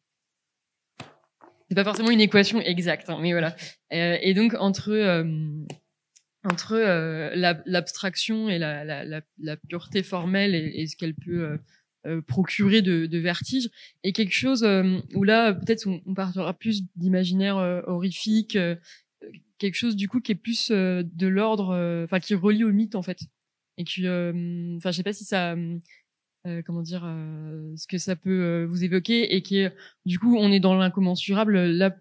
c'est 1.69 1.75
pas 1.75 1.83
forcément 1.83 2.09
une 2.09 2.21
équation 2.21 2.59
exacte, 2.61 3.09
hein, 3.09 3.19
mais 3.21 3.31
voilà. 3.31 3.55
Euh, 3.93 4.17
et 4.21 4.33
donc 4.33 4.55
entre 4.57 4.91
euh, 4.91 5.23
entre 6.43 6.73
euh, 6.73 7.29
l'abstraction 7.65 8.49
et 8.49 8.57
la, 8.57 9.21
pureté 9.67 10.01
formelle 10.01 10.55
et, 10.55 10.87
ce 10.87 10.95
qu'elle 10.95 11.13
peut 11.13 11.59
euh, 12.07 12.21
procurer 12.21 12.81
de, 12.81 13.05
de, 13.05 13.17
vertige, 13.19 13.69
et 14.03 14.13
quelque 14.13 14.33
chose 14.33 14.65
où 15.13 15.23
là 15.23 15.53
peut-être 15.53 15.85
on, 15.85 16.01
on, 16.07 16.13
partira 16.15 16.53
plus 16.53 16.83
d'imaginaire 16.95 17.57
horrifique, 17.85 18.57
quelque 19.59 19.75
chose 19.75 19.95
du 19.95 20.07
coup 20.07 20.19
qui 20.19 20.31
est 20.31 20.35
plus 20.35 20.71
de 20.71 21.27
l'ordre, 21.27 22.03
enfin 22.05 22.19
qui 22.19 22.33
relie 22.33 22.63
au 22.63 22.71
mythe 22.71 22.95
en 22.95 23.03
fait, 23.03 23.19
et 23.77 23.83
qui, 23.83 24.07
enfin 24.07 24.91
je 24.91 24.97
sais 24.97 25.03
pas 25.03 25.13
si 25.13 25.25
ça 25.25 25.55
euh, 26.47 26.61
comment 26.65 26.81
dire, 26.81 27.03
euh, 27.03 27.73
ce 27.75 27.85
que 27.85 27.97
ça 27.97 28.15
peut 28.15 28.29
euh, 28.29 28.65
vous 28.65 28.85
évoquer 28.85 29.35
et 29.35 29.41
qui 29.41 29.67
du 30.05 30.19
coup, 30.19 30.37
on 30.37 30.51
est 30.53 30.61
dans 30.61 30.73
l'incommensurable 30.73 31.59
là 31.65 31.95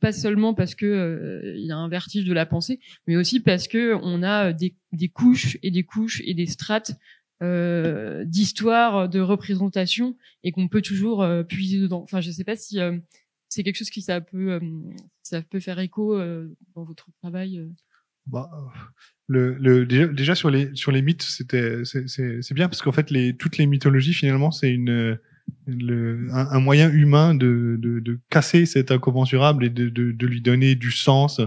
pas 0.00 0.12
seulement 0.12 0.54
parce 0.54 0.74
que 0.74 1.54
il 1.56 1.66
y 1.66 1.72
a 1.72 1.76
un 1.76 1.88
vertige 1.88 2.24
de 2.24 2.32
la 2.32 2.46
pensée, 2.46 2.80
mais 3.06 3.16
aussi 3.16 3.40
parce 3.40 3.68
que 3.68 3.94
on 4.02 4.22
a 4.22 4.52
des, 4.52 4.76
des 4.92 5.08
couches 5.08 5.58
et 5.62 5.70
des 5.70 5.82
couches 5.82 6.22
et 6.24 6.34
des 6.34 6.46
strates 6.46 6.92
euh, 7.42 8.24
d'histoire, 8.24 9.08
de 9.08 9.20
représentation, 9.20 10.16
et 10.44 10.52
qu'on 10.52 10.68
peut 10.68 10.82
toujours 10.82 11.26
puiser 11.48 11.80
dedans. 11.80 12.02
Enfin, 12.02 12.20
je 12.20 12.30
sais 12.30 12.44
pas 12.44 12.56
si 12.56 12.78
c'est 13.52 13.62
quelque 13.62 13.76
chose 13.76 13.90
qui 13.90 14.02
ça 14.02 14.20
peut 14.20 14.60
ça 15.22 15.42
peut 15.42 15.60
faire 15.60 15.78
écho 15.78 16.18
dans 16.74 16.84
votre 16.84 17.08
travail. 17.20 17.68
Bah, 18.26 18.50
le, 19.26 19.54
le 19.54 19.84
déjà, 19.84 20.34
sur 20.34 20.50
les 20.50 20.74
sur 20.74 20.92
les 20.92 21.02
mythes, 21.02 21.22
c'était 21.22 21.82
c'est 21.84 22.54
bien 22.54 22.68
parce 22.68 22.82
qu'en 22.82 22.92
fait 22.92 23.10
les 23.10 23.36
toutes 23.36 23.58
les 23.58 23.66
mythologies 23.66 24.14
finalement 24.14 24.50
c'est 24.50 24.70
une 24.72 25.18
le, 25.66 26.28
un, 26.32 26.60
moyen 26.60 26.90
humain 26.90 27.34
de, 27.34 27.76
de, 27.80 27.98
de, 27.98 28.20
casser 28.30 28.64
cet 28.64 28.92
incommensurable 28.92 29.64
et 29.64 29.70
de, 29.70 29.88
de, 29.88 30.26
lui 30.26 30.40
donner 30.40 30.76
du 30.76 30.92
sens 30.92 31.40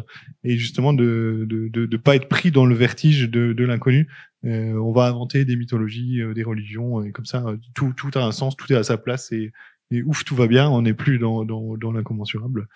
et 0.43 0.57
justement 0.57 0.91
de 0.93 1.45
de 1.47 1.97
pas 1.97 2.15
être 2.15 2.27
pris 2.27 2.51
dans 2.51 2.65
le 2.65 2.75
vertige 2.75 3.29
de, 3.29 3.63
l'inconnu. 3.63 4.07
Euh, 4.43 4.73
on 4.73 4.91
va 4.91 5.07
inventer 5.07 5.43
des 5.43 5.55
mythologies, 5.55 6.21
euh, 6.21 6.33
des 6.33 6.43
religions 6.43 7.01
et 7.01 7.11
comme 7.11 7.25
ça 7.25 7.43
tout 7.73 7.93
tout 7.97 8.11
a 8.13 8.23
un 8.23 8.31
sens, 8.31 8.55
tout 8.55 8.71
est 8.71 8.75
à 8.75 8.83
sa 8.83 8.97
place 8.97 9.31
et, 9.31 9.51
et 9.91 10.03
ouf 10.03 10.23
tout 10.23 10.35
va 10.35 10.47
bien, 10.47 10.69
on 10.69 10.81
n'est 10.81 10.93
plus 10.93 11.19
dans 11.19 11.45
dans, 11.45 11.77
dans 11.77 11.91
l'incommensurable. 11.91 12.67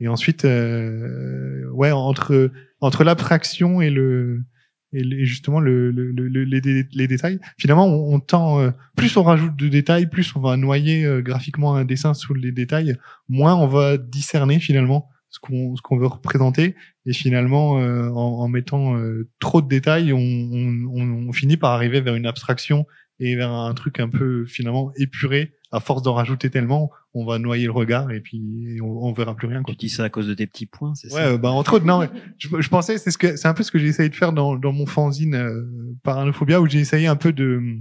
Et 0.00 0.08
ensuite, 0.08 0.44
euh, 0.44 1.68
ouais, 1.70 1.90
entre 1.90 2.50
entre 2.80 3.04
l'abstraction 3.04 3.80
et 3.80 3.90
le 3.90 4.44
et 4.92 5.24
justement 5.24 5.60
le, 5.60 5.90
le, 5.90 6.10
le, 6.10 6.44
les, 6.44 7.06
détails. 7.06 7.38
Finalement, 7.58 7.86
on, 7.86 8.20
tend 8.20 8.60
euh, 8.60 8.70
plus 8.96 9.16
on 9.16 9.22
rajoute 9.22 9.56
de 9.56 9.68
détails, 9.68 10.08
plus 10.08 10.34
on 10.36 10.40
va 10.40 10.56
noyer 10.56 11.04
euh, 11.04 11.20
graphiquement 11.20 11.74
un 11.74 11.84
dessin 11.84 12.14
sous 12.14 12.34
les 12.34 12.52
détails, 12.52 12.96
moins 13.28 13.54
on 13.56 13.66
va 13.66 13.98
discerner 13.98 14.58
finalement 14.60 15.10
ce 15.28 15.38
qu'on 15.40 15.76
ce 15.76 15.82
qu'on 15.82 15.98
veut 15.98 16.06
représenter. 16.06 16.76
Et 17.04 17.12
finalement, 17.12 17.80
euh, 17.80 18.08
en, 18.08 18.40
en, 18.40 18.48
mettant 18.48 18.96
trop 19.38 19.60
de 19.60 19.68
détails, 19.68 20.12
on, 20.12 20.18
on, 20.18 21.28
on, 21.28 21.32
finit 21.32 21.56
par 21.56 21.72
arriver 21.72 22.00
vers 22.00 22.14
une 22.14 22.26
abstraction 22.26 22.86
et 23.18 23.34
vers 23.34 23.50
un 23.50 23.74
truc 23.74 24.00
un 24.00 24.08
peu 24.08 24.44
finalement 24.46 24.92
épuré. 24.96 25.52
À 25.72 25.80
force 25.80 26.02
d'en 26.02 26.14
rajouter 26.14 26.48
tellement, 26.48 26.90
on 27.12 27.24
va 27.24 27.38
noyer 27.38 27.64
le 27.64 27.72
regard 27.72 28.12
et 28.12 28.20
puis 28.20 28.78
on, 28.80 29.08
on 29.08 29.12
verra 29.12 29.34
plus 29.34 29.48
rien. 29.48 29.62
Quoi. 29.62 29.74
Tu 29.74 29.86
dis 29.86 29.88
ça 29.88 30.04
à 30.04 30.08
cause 30.08 30.28
de 30.28 30.34
tes 30.34 30.46
petits 30.46 30.66
points, 30.66 30.94
c'est 30.94 31.12
ouais, 31.12 31.20
ça 31.20 31.36
bah 31.38 31.50
entre 31.50 31.74
autres, 31.74 31.84
non. 31.84 32.08
je, 32.38 32.48
je, 32.60 32.68
pensais, 32.68 32.98
c'est 32.98 33.10
ce 33.10 33.18
que 33.18 33.36
c'est 33.36 33.48
un 33.48 33.54
peu 33.54 33.64
ce 33.64 33.72
que 33.72 33.78
j'ai 33.78 33.88
essayé 33.88 34.08
de 34.08 34.14
faire 34.14 34.32
dans, 34.32 34.54
dans 34.54 34.72
mon 34.72 34.86
fanzine 34.86 35.34
euh, 35.34 35.64
Paranophobia, 36.04 36.60
où 36.60 36.68
j'ai 36.68 36.78
essayé 36.78 37.08
un 37.08 37.16
peu 37.16 37.32
de 37.32 37.80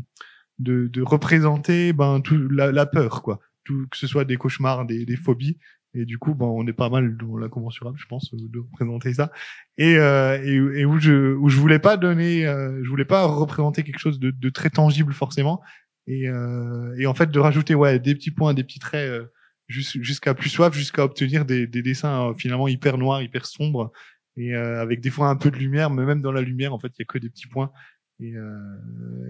de, 0.59 0.87
de 0.87 1.01
représenter 1.01 1.93
ben 1.93 2.21
tout 2.21 2.47
la, 2.49 2.71
la, 2.71 2.85
peur, 2.85 3.21
quoi. 3.21 3.39
Tout, 3.63 3.87
que 3.89 3.97
ce 3.97 4.07
soit 4.07 4.25
des 4.25 4.37
cauchemars, 4.37 4.85
des, 4.85 5.05
des 5.05 5.15
phobies. 5.15 5.57
Et 5.97 6.05
du 6.05 6.17
coup, 6.17 6.33
ben, 6.35 6.45
on 6.45 6.67
est 6.67 6.73
pas 6.73 6.89
mal 6.89 7.15
dans 7.17 7.37
la 7.37 7.47
conventionable, 7.47 7.97
je 7.97 8.05
pense, 8.05 8.33
de 8.33 8.59
représenter 8.59 9.13
ça. 9.13 9.31
Et, 9.77 9.95
euh, 9.97 10.37
et, 10.43 10.81
et, 10.81 10.85
où 10.85 10.99
je 10.99 11.33
où 11.35 11.49
je 11.49 11.57
voulais 11.57 11.79
pas 11.79 11.95
donner, 11.97 12.45
euh, 12.45 12.83
je 12.83 12.89
voulais 12.89 13.05
pas 13.05 13.25
représenter 13.25 13.83
quelque 13.83 13.99
chose 13.99 14.19
de, 14.19 14.31
de 14.31 14.49
très 14.49 14.69
tangible 14.69 15.13
forcément, 15.13 15.61
et, 16.07 16.27
euh, 16.29 16.95
et 16.97 17.07
en 17.07 17.13
fait 17.13 17.31
de 17.31 17.39
rajouter 17.39 17.75
ouais 17.75 17.99
des 17.99 18.15
petits 18.15 18.31
points, 18.31 18.53
des 18.53 18.63
petits 18.63 18.79
traits 18.79 19.09
euh, 19.09 19.25
jusqu'à 19.67 20.33
plus 20.33 20.49
soif, 20.49 20.73
jusqu'à 20.73 21.03
obtenir 21.03 21.45
des, 21.45 21.67
des 21.67 21.81
dessins 21.81 22.29
euh, 22.29 22.33
finalement 22.35 22.67
hyper 22.67 22.97
noirs, 22.97 23.21
hyper 23.21 23.45
sombres 23.45 23.91
et 24.37 24.53
avec 24.53 24.99
des 24.99 25.09
fois 25.09 25.29
un 25.29 25.37
peu 25.37 25.49
de 25.49 25.55
lumière, 25.55 25.89
mais 25.89 26.03
même 26.03 26.21
dans 26.21 26.33
la 26.33 26.41
lumière 26.41 26.73
en 26.73 26.79
fait 26.79 26.89
il 26.89 26.99
y 26.99 27.03
a 27.03 27.05
que 27.05 27.17
des 27.17 27.29
petits 27.29 27.47
points. 27.47 27.71
Et, 28.19 28.33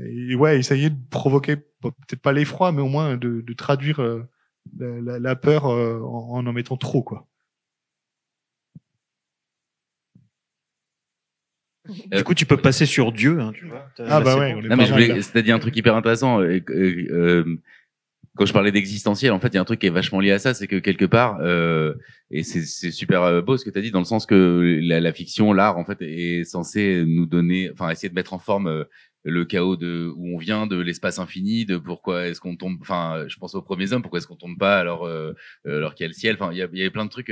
et 0.07 0.35
ouais, 0.35 0.57
essayer 0.57 0.89
de 0.89 0.97
provoquer 1.11 1.57
peut-être 1.57 2.21
pas 2.21 2.33
l'effroi, 2.33 2.71
mais 2.71 2.81
au 2.81 2.87
moins 2.87 3.15
de, 3.15 3.41
de 3.41 3.53
traduire 3.53 3.99
la, 3.99 5.01
la, 5.01 5.19
la, 5.19 5.35
peur 5.35 5.65
en, 5.65 6.37
en 6.37 6.47
en 6.47 6.53
mettant 6.53 6.75
trop 6.75 7.03
quoi. 7.03 7.27
Du 12.11 12.23
coup, 12.23 12.33
tu 12.33 12.45
peux 12.45 12.57
passer 12.57 12.85
sur 12.85 13.11
Dieu, 13.11 13.39
hein, 13.39 13.51
tu 13.53 13.65
vois. 13.67 13.87
Ah 13.99 14.21
bah 14.21 14.37
ouais. 14.37 14.53
Non, 14.53 14.75
mais 14.75 14.85
je 14.85 14.91
voulais, 14.93 15.21
c'est-à-dire 15.21 15.55
un 15.55 15.59
truc 15.59 15.75
hyper 15.75 15.95
intéressant. 15.95 16.41
Euh, 16.41 16.59
euh, 16.69 17.43
quand 18.35 18.45
je 18.45 18.53
parlais 18.53 18.71
d'existentiel, 18.71 19.31
en 19.31 19.39
fait, 19.39 19.47
il 19.47 19.55
y 19.55 19.57
a 19.57 19.61
un 19.61 19.65
truc 19.65 19.79
qui 19.79 19.87
est 19.87 19.91
vachement 19.91 20.19
lié 20.19 20.31
à 20.31 20.39
ça, 20.39 20.53
c'est 20.53 20.67
que 20.67 20.75
quelque 20.77 21.05
part, 21.05 21.37
euh, 21.41 21.93
et 22.31 22.43
c'est 22.43 22.91
super 22.91 23.23
euh, 23.23 23.41
beau 23.41 23.55
ce 23.57 23.63
que 23.63 23.69
tu 23.69 23.79
as 23.79 23.81
dit, 23.81 23.91
dans 23.91 23.99
le 23.99 24.05
sens 24.05 24.25
que 24.25 24.79
la, 24.83 24.99
la 24.99 25.13
fiction, 25.13 25.53
l'art, 25.53 25.77
en 25.77 25.85
fait, 25.85 26.01
est 26.01 26.43
censé 26.43 27.03
nous 27.07 27.25
donner, 27.25 27.69
enfin, 27.71 27.89
essayer 27.89 28.09
de 28.09 28.13
mettre 28.15 28.33
en 28.33 28.39
forme 28.39 28.67
euh, 28.67 28.83
le 29.23 29.45
chaos 29.45 29.77
de 29.77 30.11
où 30.17 30.35
on 30.35 30.37
vient, 30.37 30.67
de 30.67 30.77
l'espace 30.77 31.17
infini, 31.17 31.65
de 31.65 31.77
pourquoi 31.77 32.27
est-ce 32.27 32.41
qu'on 32.41 32.57
tombe, 32.57 32.77
enfin, 32.81 33.23
je 33.27 33.37
pense 33.37 33.55
aux 33.55 33.61
premiers 33.61 33.93
hommes, 33.93 34.01
pourquoi 34.01 34.19
est-ce 34.19 34.27
qu'on 34.27 34.35
tombe 34.35 34.57
pas 34.59 34.79
alors, 34.79 35.05
euh, 35.05 35.33
alors 35.65 35.95
qu'il 35.95 36.03
y 36.03 36.05
a 36.05 36.09
le 36.09 36.13
ciel, 36.13 36.35
enfin, 36.37 36.51
il 36.51 36.57
y, 36.57 36.61
a, 36.61 36.67
il 36.71 36.77
y 36.77 36.81
avait 36.81 36.91
plein 36.91 37.05
de 37.05 37.09
trucs 37.09 37.31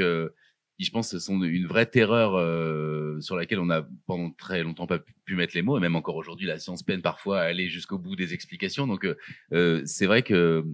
je 0.80 0.92
pense 0.92 1.18
sont 1.18 1.42
une 1.44 1.68
vraie 1.68 1.86
terreur 1.86 2.36
euh, 2.36 3.20
sur 3.22 3.36
laquelle 3.36 3.60
on 3.60 3.70
a 3.70 3.86
pendant 4.06 4.32
très 4.32 4.64
longtemps 4.64 4.88
pas 4.88 5.00
pu, 5.26 5.36
mettre 5.36 5.56
les 5.56 5.62
mots 5.62 5.78
et 5.78 5.82
même 5.82 5.96
encore 5.96 6.16
aujourd'hui 6.16 6.48
la 6.48 6.60
science 6.60 6.84
peine 6.84 7.02
parfois 7.02 7.42
à 7.42 7.44
aller 7.44 7.70
jusqu'au 7.70 7.98
bout 7.98 8.16
des 8.16 8.34
explications. 8.34 8.88
Donc 8.88 9.06
euh, 9.06 9.16
euh 9.52 9.82
c'est 9.86 10.06
vrai 10.06 10.24
que 10.24 10.66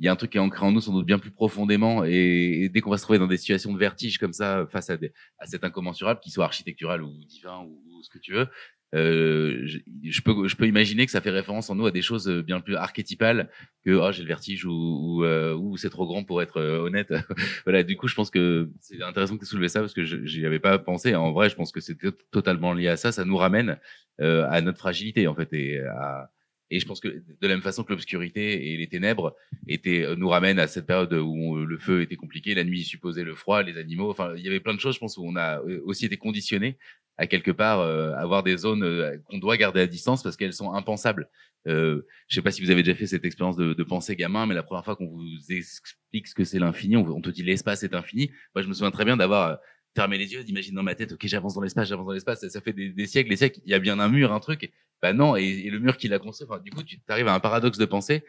il 0.00 0.06
y 0.06 0.08
a 0.08 0.12
un 0.12 0.16
truc 0.16 0.32
qui 0.32 0.38
est 0.38 0.40
ancré 0.40 0.66
en 0.66 0.72
nous 0.72 0.80
sans 0.80 0.92
doute 0.92 1.06
bien 1.06 1.20
plus 1.20 1.30
profondément 1.30 2.04
et, 2.04 2.68
dès 2.72 2.80
qu'on 2.80 2.90
va 2.90 2.98
se 2.98 3.04
trouver 3.04 3.20
dans 3.20 3.28
des 3.28 3.36
situations 3.36 3.72
de 3.72 3.78
vertige 3.78 4.18
comme 4.18 4.32
ça 4.32 4.66
face 4.70 4.90
à, 4.90 4.96
des, 4.96 5.12
à 5.38 5.46
cet 5.46 5.62
incommensurable 5.62 6.18
qui 6.20 6.30
soit 6.30 6.44
architectural 6.44 7.02
ou 7.04 7.12
divin 7.24 7.60
ou, 7.60 7.80
ou 7.90 8.02
ce 8.02 8.10
que 8.10 8.18
tu 8.18 8.32
veux 8.32 8.48
euh, 8.94 9.60
je, 9.64 9.78
je, 10.02 10.20
peux, 10.22 10.46
je 10.46 10.56
peux 10.56 10.66
imaginer 10.66 11.04
que 11.04 11.12
ça 11.12 11.20
fait 11.20 11.30
référence 11.30 11.68
en 11.68 11.74
nous 11.74 11.86
à 11.86 11.90
des 11.90 12.02
choses 12.02 12.28
bien 12.28 12.60
plus 12.60 12.76
archétypales 12.76 13.50
que 13.84 13.90
oh, 13.90 14.12
j'ai 14.12 14.22
le 14.22 14.28
vertige 14.28 14.64
ou, 14.64 14.72
ou, 14.72 15.24
euh, 15.24 15.54
ou 15.54 15.76
c'est 15.76 15.90
trop 15.90 16.06
grand 16.06 16.24
pour 16.24 16.42
être 16.42 16.58
euh, 16.58 16.78
honnête. 16.78 17.12
voilà, 17.64 17.82
du 17.82 17.96
coup, 17.96 18.08
je 18.08 18.14
pense 18.14 18.30
que 18.30 18.70
c'est 18.80 19.02
intéressant 19.02 19.36
que 19.36 19.40
tu 19.40 19.46
soulevé 19.46 19.68
ça 19.68 19.80
parce 19.80 19.94
que 19.94 20.04
j'y 20.04 20.46
avais 20.46 20.60
pas 20.60 20.78
pensé. 20.78 21.14
En 21.14 21.32
vrai, 21.32 21.50
je 21.50 21.56
pense 21.56 21.72
que 21.72 21.80
c'est 21.80 21.98
totalement 22.30 22.72
lié 22.72 22.88
à 22.88 22.96
ça. 22.96 23.10
Ça 23.10 23.24
nous 23.24 23.36
ramène 23.36 23.78
euh, 24.20 24.46
à 24.48 24.60
notre 24.60 24.78
fragilité 24.78 25.26
en 25.26 25.34
fait 25.34 25.52
et 25.52 25.80
à, 25.80 26.30
et 26.70 26.80
je 26.80 26.86
pense 26.86 27.00
que 27.00 27.08
de 27.08 27.22
la 27.42 27.48
même 27.48 27.62
façon 27.62 27.84
que 27.84 27.90
l'obscurité 27.90 28.72
et 28.72 28.76
les 28.76 28.86
ténèbres 28.88 29.36
étaient, 29.68 30.16
nous 30.16 30.28
ramènent 30.28 30.58
à 30.58 30.66
cette 30.66 30.86
période 30.86 31.12
où 31.12 31.56
le 31.56 31.78
feu 31.78 32.00
était 32.00 32.16
compliqué, 32.16 32.54
la 32.54 32.64
nuit 32.64 32.84
supposait 32.84 33.22
le 33.22 33.34
froid, 33.34 33.62
les 33.62 33.76
animaux. 33.76 34.10
Enfin, 34.10 34.32
il 34.36 34.42
y 34.42 34.48
avait 34.48 34.60
plein 34.60 34.74
de 34.74 34.80
choses, 34.80 34.94
je 34.94 35.00
pense, 35.00 35.18
où 35.18 35.24
on 35.24 35.36
a 35.36 35.60
aussi 35.84 36.06
été 36.06 36.16
conditionné 36.16 36.78
à 37.16 37.26
quelque 37.26 37.50
part 37.50 37.80
euh, 37.80 38.12
avoir 38.14 38.42
des 38.42 38.56
zones 38.56 38.82
euh, 38.82 39.16
qu'on 39.26 39.38
doit 39.38 39.56
garder 39.56 39.80
à 39.80 39.86
distance 39.86 40.22
parce 40.22 40.36
qu'elles 40.36 40.52
sont 40.52 40.72
impensables. 40.72 41.28
Euh, 41.66 42.06
je 42.28 42.34
sais 42.34 42.42
pas 42.42 42.50
si 42.50 42.62
vous 42.62 42.70
avez 42.70 42.82
déjà 42.82 42.96
fait 42.96 43.06
cette 43.06 43.24
expérience 43.24 43.56
de, 43.56 43.72
de 43.72 43.82
pensée 43.84 44.16
gamin, 44.16 44.46
mais 44.46 44.54
la 44.54 44.62
première 44.62 44.84
fois 44.84 44.96
qu'on 44.96 45.06
vous 45.06 45.26
explique 45.50 46.26
ce 46.26 46.34
que 46.34 46.44
c'est 46.44 46.58
l'infini, 46.58 46.96
on, 46.96 47.06
on, 47.08 47.20
te 47.20 47.30
dit 47.30 47.42
l'espace 47.42 47.82
est 47.82 47.94
infini. 47.94 48.30
Moi, 48.54 48.62
je 48.62 48.68
me 48.68 48.74
souviens 48.74 48.90
très 48.90 49.04
bien 49.04 49.16
d'avoir 49.16 49.58
fermer 49.94 50.18
les 50.18 50.32
yeux, 50.32 50.44
d'imaginer 50.44 50.74
dans 50.74 50.82
ma 50.82 50.94
tête, 50.94 51.12
ok, 51.12 51.20
j'avance 51.24 51.54
dans 51.54 51.60
l'espace, 51.60 51.88
j'avance 51.88 52.06
dans 52.06 52.12
l'espace, 52.12 52.46
ça, 52.46 52.60
fait 52.60 52.72
des, 52.72 52.90
des, 52.90 53.06
siècles, 53.06 53.30
des 53.30 53.36
siècles, 53.36 53.60
il 53.64 53.70
y 53.70 53.74
a 53.74 53.78
bien 53.78 53.98
un 54.00 54.08
mur, 54.08 54.32
un 54.32 54.40
truc. 54.40 54.72
Bah 55.00 55.12
non, 55.12 55.36
et, 55.36 55.68
le 55.70 55.78
mur 55.78 55.96
qui 55.96 56.08
l'a 56.08 56.18
construit. 56.18 56.46
Enfin, 56.50 56.60
du 56.60 56.70
coup, 56.70 56.82
tu 56.82 56.98
arrives 57.08 57.28
à 57.28 57.34
un 57.34 57.40
paradoxe 57.40 57.78
de 57.78 57.84
pensée 57.84 58.24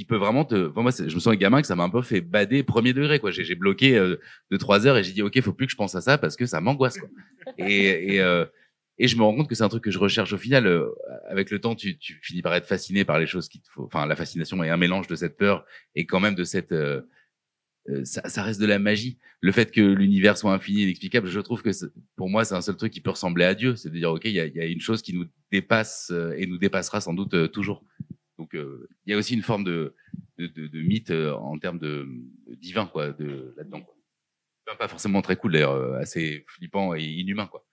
qui 0.00 0.06
peut 0.06 0.16
vraiment 0.16 0.46
te. 0.46 0.54
Moi, 0.80 0.90
je 0.96 1.04
me 1.04 1.20
sens 1.20 1.26
un 1.26 1.36
gamin 1.36 1.60
que 1.60 1.66
ça 1.66 1.76
m'a 1.76 1.84
un 1.84 1.90
peu 1.90 2.00
fait 2.00 2.22
bader 2.22 2.62
premier 2.62 2.94
degré. 2.94 3.20
J'ai 3.32 3.54
bloqué 3.54 3.98
euh, 3.98 4.16
de 4.50 4.56
trois 4.56 4.86
heures 4.86 4.96
et 4.96 5.04
j'ai 5.04 5.12
dit, 5.12 5.20
ok, 5.20 5.38
faut 5.42 5.52
plus 5.52 5.66
que 5.66 5.72
je 5.72 5.76
pense 5.76 5.94
à 5.94 6.00
ça 6.00 6.16
parce 6.16 6.36
que 6.36 6.46
ça 6.46 6.62
m'angoisse, 6.62 6.98
euh, 7.60 8.46
et 8.98 9.08
je 9.08 9.16
me 9.16 9.22
rends 9.22 9.34
compte 9.34 9.46
que 9.46 9.54
c'est 9.54 9.62
un 9.62 9.68
truc 9.68 9.84
que 9.84 9.90
je 9.90 9.98
recherche 9.98 10.32
au 10.32 10.38
final. 10.38 10.66
Euh, 10.66 10.88
avec 11.28 11.50
le 11.50 11.58
temps, 11.58 11.74
tu, 11.74 11.98
finis 12.22 12.40
par 12.40 12.54
être 12.54 12.64
fasciné 12.64 13.04
par 13.04 13.18
les 13.18 13.26
choses 13.26 13.50
qui 13.50 13.60
te 13.60 13.68
faut. 13.68 13.84
Enfin, 13.84 14.06
la 14.06 14.16
fascination 14.16 14.64
est 14.64 14.70
un 14.70 14.78
mélange 14.78 15.06
de 15.06 15.16
cette 15.16 15.36
peur 15.36 15.66
et 15.94 16.06
quand 16.06 16.20
même 16.20 16.34
de 16.34 16.44
cette 16.44 16.72
euh, 16.72 17.02
ça, 18.04 18.42
reste 18.42 18.60
de 18.60 18.66
la 18.66 18.78
magie. 18.78 19.18
Le 19.42 19.52
fait 19.52 19.70
que 19.70 19.82
l'univers 19.82 20.38
soit 20.38 20.54
infini 20.54 20.84
inexplicable, 20.84 21.28
je 21.28 21.40
trouve 21.40 21.62
que 21.62 21.70
pour 22.16 22.30
moi, 22.30 22.46
c'est 22.46 22.54
un 22.54 22.62
seul 22.62 22.76
truc 22.76 22.90
qui 22.90 23.02
peut 23.02 23.10
ressembler 23.10 23.44
à 23.44 23.54
Dieu. 23.54 23.76
C'est 23.76 23.90
de 23.90 23.98
dire, 23.98 24.10
OK, 24.10 24.24
il 24.24 24.32
y 24.32 24.40
a, 24.40 24.64
une 24.64 24.80
chose 24.80 25.02
qui 25.02 25.12
nous 25.12 25.26
dépasse 25.52 26.10
et 26.38 26.46
nous 26.46 26.56
dépassera 26.56 27.02
sans 27.02 27.12
doute 27.12 27.52
toujours. 27.52 27.84
Donc, 28.40 28.54
il 28.54 29.10
y 29.10 29.12
a 29.12 29.18
aussi 29.18 29.34
une 29.34 29.42
forme 29.42 29.64
de, 29.64 29.94
de, 30.38 30.46
de, 30.46 30.66
de 30.66 30.80
mythe 30.80 31.10
en 31.10 31.58
termes 31.58 31.78
de, 31.78 32.08
divin, 32.60 32.86
quoi, 32.86 33.10
de, 33.12 33.54
là-dedans. 33.56 33.84
Pas 34.78 34.88
forcément 34.88 35.20
très 35.20 35.36
cool, 35.36 35.52
d'ailleurs, 35.52 35.94
assez 35.96 36.44
flippant 36.48 36.94
et 36.94 37.04
inhumain, 37.04 37.46
quoi. 37.46 37.66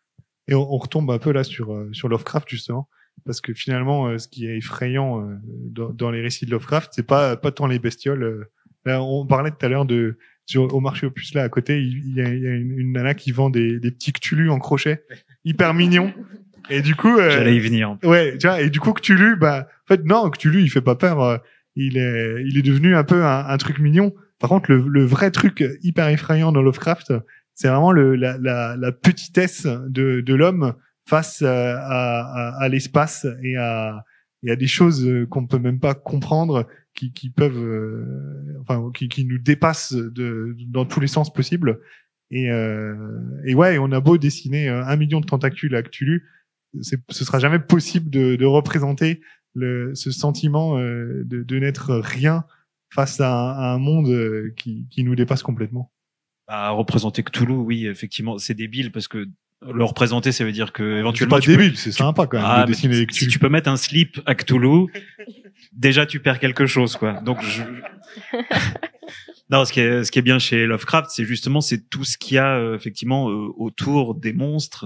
Et 0.49 0.55
on, 0.55 0.73
on, 0.73 0.77
retombe 0.77 1.09
un 1.11 1.19
peu 1.19 1.31
là 1.31 1.43
sur, 1.43 1.87
sur 1.93 2.09
Lovecraft, 2.09 2.49
justement. 2.49 2.89
Parce 3.25 3.39
que 3.39 3.53
finalement, 3.53 4.17
ce 4.17 4.27
qui 4.27 4.45
est 4.45 4.57
effrayant 4.57 5.27
dans, 5.45 5.89
dans, 5.89 6.11
les 6.11 6.21
récits 6.21 6.45
de 6.45 6.51
Lovecraft, 6.51 6.91
c'est 6.93 7.07
pas, 7.07 7.37
pas 7.37 7.51
tant 7.51 7.67
les 7.67 7.79
bestioles 7.79 8.49
on 8.95 9.25
parlait 9.25 9.51
tout 9.51 9.65
à 9.65 9.69
l'heure 9.69 9.85
de 9.85 10.17
sur, 10.45 10.73
au 10.73 10.79
marché 10.79 11.05
opus 11.05 11.33
là 11.33 11.43
à 11.43 11.49
côté, 11.49 11.81
il 11.81 12.15
y 12.15 12.21
a, 12.21 12.33
il 12.33 12.41
y 12.41 12.47
a 12.47 12.51
une, 12.51 12.71
une, 12.71 12.93
nana 12.93 13.13
qui 13.13 13.31
vend 13.31 13.49
des, 13.49 13.79
des 13.79 13.91
petits 13.91 14.13
Cthulhu 14.13 14.49
en 14.49 14.59
crochet, 14.59 15.03
hyper 15.43 15.73
mignons. 15.73 16.13
Et 16.69 16.81
du 16.81 16.95
coup, 16.95 17.17
euh, 17.17 17.29
j'allais 17.29 17.55
y 17.55 17.59
venir. 17.59 17.97
Ouais, 18.03 18.37
tu 18.37 18.47
vois. 18.47 18.61
Et 18.61 18.69
du 18.69 18.79
coup, 18.79 18.93
Cthulhu, 18.93 19.35
bah, 19.37 19.67
en 19.85 19.87
fait, 19.87 20.03
non, 20.05 20.29
Cthulhu, 20.29 20.61
il 20.61 20.69
fait 20.69 20.81
pas 20.81 20.95
peur. 20.95 21.21
Euh, 21.21 21.37
il 21.75 21.97
est, 21.97 22.43
il 22.45 22.57
est 22.57 22.63
devenu 22.63 22.95
un 22.95 23.03
peu 23.03 23.23
un, 23.23 23.45
un 23.47 23.57
truc 23.57 23.79
mignon. 23.79 24.13
Par 24.39 24.49
contre, 24.49 24.71
le, 24.71 24.85
le, 24.87 25.05
vrai 25.05 25.31
truc 25.31 25.63
hyper 25.81 26.07
effrayant 26.09 26.51
dans 26.51 26.61
Lovecraft, 26.61 27.13
c'est 27.53 27.67
vraiment 27.67 27.91
le, 27.91 28.15
la, 28.15 28.37
la, 28.37 28.75
la, 28.77 28.91
petitesse 28.91 29.65
de, 29.65 30.21
de 30.21 30.33
l'homme 30.33 30.73
face 31.07 31.41
à, 31.41 31.77
à, 31.79 32.63
à 32.63 32.67
l'espace 32.67 33.25
et 33.43 33.55
à, 33.57 34.03
et 34.43 34.51
à 34.51 34.55
des 34.55 34.67
choses 34.67 35.07
qu'on 35.29 35.47
peut 35.47 35.59
même 35.59 35.79
pas 35.79 35.93
comprendre 35.93 36.67
qui, 36.97 37.13
qui 37.13 37.29
peuvent, 37.29 37.63
euh, 37.63 38.59
enfin, 38.61 38.91
qui, 38.93 39.07
qui, 39.07 39.23
nous 39.23 39.37
dépassent 39.37 39.93
de, 39.93 40.57
dans 40.67 40.85
tous 40.85 40.99
les 40.99 41.07
sens 41.07 41.31
possibles. 41.31 41.79
Et, 42.31 42.51
euh, 42.51 42.95
et 43.45 43.55
ouais, 43.55 43.77
on 43.77 43.91
a 43.91 44.01
beau 44.01 44.17
dessiner 44.17 44.67
euh, 44.67 44.83
un 44.83 44.95
million 44.97 45.21
de 45.21 45.25
tentacules 45.25 45.75
à 45.75 45.83
Cthulhu, 45.83 46.25
ce 46.81 47.25
sera 47.25 47.39
jamais 47.39 47.59
possible 47.59 48.09
de, 48.09 48.35
de 48.35 48.45
représenter 48.45 49.21
le, 49.53 49.95
ce 49.95 50.11
sentiment 50.11 50.77
euh, 50.77 51.23
de, 51.25 51.43
de 51.43 51.59
n'être 51.59 51.95
rien 51.95 52.45
face 52.93 53.19
à 53.19 53.31
un, 53.31 53.51
à 53.51 53.73
un 53.73 53.77
monde 53.79 54.53
qui, 54.55 54.87
qui, 54.89 55.03
nous 55.03 55.15
dépasse 55.15 55.43
complètement. 55.43 55.91
À 56.47 56.69
représenter 56.71 57.23
Cthulhu, 57.23 57.53
oui, 57.53 57.87
effectivement, 57.87 58.37
c'est 58.37 58.53
débile 58.53 58.91
parce 58.91 59.07
que 59.07 59.27
le 59.65 59.83
représenter, 59.83 60.31
ça 60.31 60.45
veut 60.45 60.51
dire 60.51 60.71
que 60.71 60.99
éventuellement. 60.99 61.39
C'est 61.41 61.51
pas 61.51 61.57
débile, 61.57 61.77
c'est 61.77 61.91
sympa 61.91 62.27
quand 62.27 62.37
même 62.37 62.47
ah, 62.47 62.61
de 62.63 62.67
dessiner 62.67 63.05
Cthulhu. 63.05 63.25
Si 63.25 63.27
tu 63.27 63.39
peux 63.39 63.49
mettre 63.49 63.69
un 63.69 63.77
slip 63.77 64.21
à 64.25 64.35
Cthulhu, 64.35 64.87
déjà 65.73 66.05
tu 66.05 66.19
perds 66.19 66.39
quelque 66.39 66.65
chose, 66.65 66.95
quoi. 66.95 67.19
Donc 67.21 67.41
je... 67.41 67.63
non, 69.49 69.65
ce 69.65 69.73
qui 69.73 69.79
est 69.79 70.03
ce 70.03 70.11
qui 70.11 70.19
est 70.19 70.23
bien 70.23 70.39
chez 70.39 70.65
Lovecraft, 70.65 71.09
c'est 71.09 71.25
justement 71.25 71.61
c'est 71.61 71.89
tout 71.89 72.03
ce 72.03 72.17
qu'il 72.17 72.35
y 72.35 72.37
a 72.37 72.55
euh, 72.55 72.75
effectivement 72.75 73.29
euh, 73.29 73.47
autour 73.57 74.15
des 74.15 74.33
monstres, 74.33 74.85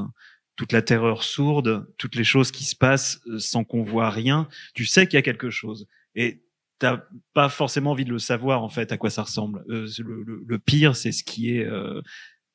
toute 0.55 0.71
la 0.71 0.81
terreur 0.81 1.23
sourde, 1.23 1.87
toutes 1.97 2.15
les 2.15 2.23
choses 2.23 2.51
qui 2.51 2.63
se 2.63 2.75
passent 2.75 3.21
euh, 3.27 3.39
sans 3.39 3.63
qu'on 3.63 3.83
voit 3.83 4.09
rien. 4.09 4.47
Tu 4.73 4.85
sais 4.85 5.07
qu'il 5.07 5.17
y 5.17 5.19
a 5.19 5.23
quelque 5.23 5.49
chose 5.49 5.87
et 6.15 6.43
t'as 6.79 7.03
pas 7.33 7.49
forcément 7.49 7.91
envie 7.91 8.05
de 8.05 8.11
le 8.11 8.19
savoir 8.19 8.63
en 8.63 8.69
fait 8.69 8.91
à 8.91 8.97
quoi 8.97 9.09
ça 9.09 9.23
ressemble. 9.23 9.63
Le, 9.67 10.23
le, 10.23 10.59
pire, 10.59 10.95
c'est 10.95 11.11
ce 11.11 11.23
qui 11.23 11.55
est 11.55 11.69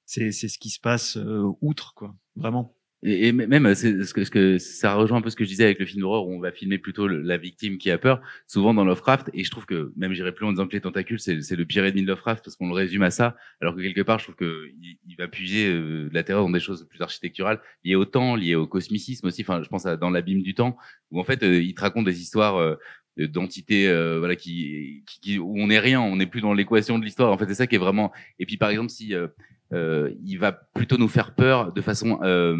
c'est 0.04 0.32
c'est 0.32 0.48
ce 0.48 0.58
qui 0.58 0.68
se 0.68 0.80
passe 0.80 1.16
outre 1.60 1.94
quoi, 1.94 2.12
vraiment. 2.34 2.76
Et, 3.02 3.30
même, 3.32 3.74
c'est 3.74 4.04
ce 4.04 4.14
que, 4.14 4.24
ce 4.24 4.30
que 4.30 4.58
ça 4.58 4.94
rejoint 4.94 5.18
un 5.18 5.20
peu 5.20 5.30
ce 5.30 5.36
que 5.36 5.44
je 5.44 5.50
disais 5.50 5.64
avec 5.64 5.78
le 5.78 5.86
film 5.86 6.00
d'horreur 6.00 6.26
où 6.26 6.32
on 6.32 6.40
va 6.40 6.50
filmer 6.50 6.78
plutôt 6.78 7.06
la 7.06 7.36
victime 7.36 7.78
qui 7.78 7.90
a 7.90 7.98
peur, 7.98 8.20
souvent 8.46 8.72
dans 8.72 8.84
Lovecraft. 8.84 9.30
Et 9.34 9.44
je 9.44 9.50
trouve 9.50 9.66
que 9.66 9.92
même 9.96 10.12
j'irais 10.14 10.32
plus 10.32 10.42
loin 10.42 10.50
en 10.50 10.52
disant 10.52 10.66
que 10.66 10.72
les 10.72 10.80
tentacules, 10.80 11.20
c'est 11.20 11.56
le 11.56 11.64
pire 11.66 11.84
ennemi 11.84 12.02
de 12.02 12.06
Lovecraft 12.08 12.44
parce 12.44 12.56
qu'on 12.56 12.68
le 12.68 12.74
résume 12.74 13.02
à 13.02 13.10
ça, 13.10 13.36
alors 13.60 13.76
que 13.76 13.80
quelque 13.80 14.00
part, 14.00 14.18
je 14.18 14.24
trouve 14.24 14.36
que 14.36 14.70
il, 15.06 15.16
va 15.16 15.28
puiser 15.28 15.68
euh, 15.68 16.08
la 16.12 16.22
terreur 16.22 16.44
dans 16.44 16.50
des 16.50 16.60
choses 16.60 16.86
plus 16.88 17.00
architecturales, 17.00 17.60
liées 17.84 17.94
au 17.94 18.04
temps, 18.04 18.34
liées 18.34 18.54
au 18.54 18.66
cosmicisme 18.66 19.26
aussi. 19.26 19.42
Enfin, 19.42 19.62
je 19.62 19.68
pense 19.68 19.86
à 19.86 19.96
dans 19.96 20.10
l'abîme 20.10 20.42
du 20.42 20.54
temps, 20.54 20.76
où 21.10 21.20
en 21.20 21.24
fait, 21.24 21.42
euh, 21.42 21.62
il 21.62 21.74
te 21.74 21.82
raconte 21.82 22.06
des 22.06 22.20
histoires. 22.20 22.56
Euh, 22.56 22.76
d'entités 23.18 23.88
voilà 24.18 24.36
qui, 24.36 25.02
où 25.38 25.58
on 25.58 25.68
n'est 25.68 25.78
rien 25.78 26.02
on 26.02 26.16
n'est 26.16 26.26
plus 26.26 26.42
dans 26.42 26.52
l'équation 26.52 26.98
de 26.98 27.04
l'histoire 27.06 27.32
en 27.32 27.38
fait 27.38 27.46
c'est 27.46 27.54
ça 27.54 27.66
qui 27.66 27.74
est 27.74 27.78
vraiment 27.78 28.12
et 28.38 28.44
puis 28.44 28.58
par 28.58 28.68
exemple 28.68 28.90
si 28.90 29.14
euh, 29.14 29.28
il 29.72 30.36
va 30.36 30.52
plutôt 30.52 30.96
nous 30.96 31.08
faire 31.08 31.34
peur 31.34 31.72
de 31.72 31.80
façon 31.80 32.18
euh, 32.22 32.56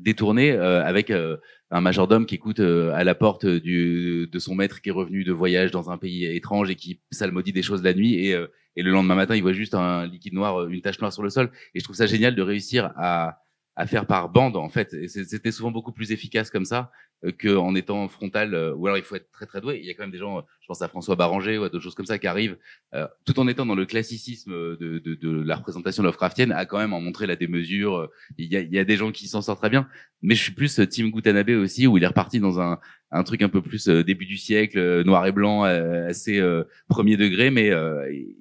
détournée 0.00 0.52
euh, 0.52 0.84
avec 0.84 1.10
euh, 1.10 1.36
un 1.70 1.80
majordome 1.80 2.26
qui 2.26 2.34
écoute 2.34 2.60
euh, 2.60 2.92
à 2.94 3.04
la 3.04 3.14
porte 3.14 3.46
du, 3.46 4.28
de 4.30 4.38
son 4.38 4.54
maître 4.54 4.80
qui 4.80 4.90
est 4.90 4.92
revenu 4.92 5.24
de 5.24 5.32
voyage 5.32 5.70
dans 5.70 5.90
un 5.90 5.98
pays 5.98 6.24
étrange 6.26 6.70
et 6.70 6.74
qui 6.74 7.00
psalmodie 7.10 7.52
des 7.52 7.62
choses 7.62 7.82
la 7.82 7.94
nuit 7.94 8.14
et, 8.14 8.36
et 8.76 8.82
le 8.82 8.90
lendemain 8.90 9.14
matin 9.14 9.36
il 9.36 9.42
voit 9.42 9.52
juste 9.52 9.74
un 9.74 10.06
liquide 10.06 10.34
noir, 10.34 10.66
une 10.68 10.80
tache 10.80 11.00
noire 11.00 11.12
sur 11.12 11.22
le 11.22 11.30
sol. 11.30 11.50
Et 11.74 11.80
je 11.80 11.84
trouve 11.84 11.96
ça 11.96 12.06
génial 12.06 12.34
de 12.34 12.42
réussir 12.42 12.92
à 12.96 13.42
à 13.80 13.86
faire 13.86 14.06
par 14.06 14.28
bande 14.28 14.56
en 14.56 14.68
fait. 14.68 14.94
C'était 15.08 15.50
souvent 15.50 15.70
beaucoup 15.70 15.92
plus 15.92 16.12
efficace 16.12 16.50
comme 16.50 16.66
ça 16.66 16.90
euh, 17.24 17.32
qu'en 17.32 17.74
étant 17.74 18.08
frontal. 18.08 18.54
Euh, 18.54 18.74
ou 18.74 18.86
alors 18.86 18.98
il 18.98 19.04
faut 19.04 19.16
être 19.16 19.30
très 19.30 19.46
très 19.46 19.62
doué. 19.62 19.80
Il 19.82 19.86
y 19.86 19.90
a 19.90 19.94
quand 19.94 20.02
même 20.02 20.10
des 20.10 20.18
gens, 20.18 20.44
je 20.60 20.66
pense 20.66 20.82
à 20.82 20.88
François 20.88 21.16
Barranger 21.16 21.56
ou 21.56 21.64
à 21.64 21.70
d'autres 21.70 21.82
choses 21.82 21.94
comme 21.94 22.04
ça 22.04 22.18
qui 22.18 22.26
arrivent, 22.26 22.58
euh, 22.94 23.06
tout 23.24 23.40
en 23.40 23.48
étant 23.48 23.64
dans 23.64 23.74
le 23.74 23.86
classicisme 23.86 24.52
de, 24.52 24.98
de, 24.98 25.14
de, 25.14 25.42
la 25.42 25.56
représentation 25.56 26.02
Lovecraftienne, 26.02 26.52
à 26.52 26.66
quand 26.66 26.76
même 26.76 26.92
en 26.92 27.00
montrer 27.00 27.26
la 27.26 27.36
démesure. 27.36 28.10
Il 28.36 28.52
y 28.52 28.56
a, 28.58 28.60
il 28.60 28.72
y 28.72 28.78
a 28.78 28.84
des 28.84 28.96
gens 28.98 29.12
qui 29.12 29.28
s'en 29.28 29.40
sortent 29.40 29.60
très 29.60 29.70
bien. 29.70 29.88
Mais 30.20 30.34
je 30.34 30.42
suis 30.42 30.52
plus 30.52 30.78
Tim 30.90 31.08
Gutanabe 31.08 31.48
aussi, 31.48 31.86
où 31.86 31.96
il 31.96 32.04
est 32.04 32.08
reparti 32.08 32.38
dans 32.38 32.60
un, 32.60 32.78
un 33.12 33.22
truc 33.22 33.40
un 33.40 33.48
peu 33.48 33.62
plus 33.62 33.88
début 33.88 34.26
du 34.26 34.36
siècle, 34.36 35.02
noir 35.04 35.26
et 35.26 35.32
blanc, 35.32 35.62
assez 35.62 36.38
premier 36.86 37.16
degré, 37.16 37.50
mais 37.50 37.70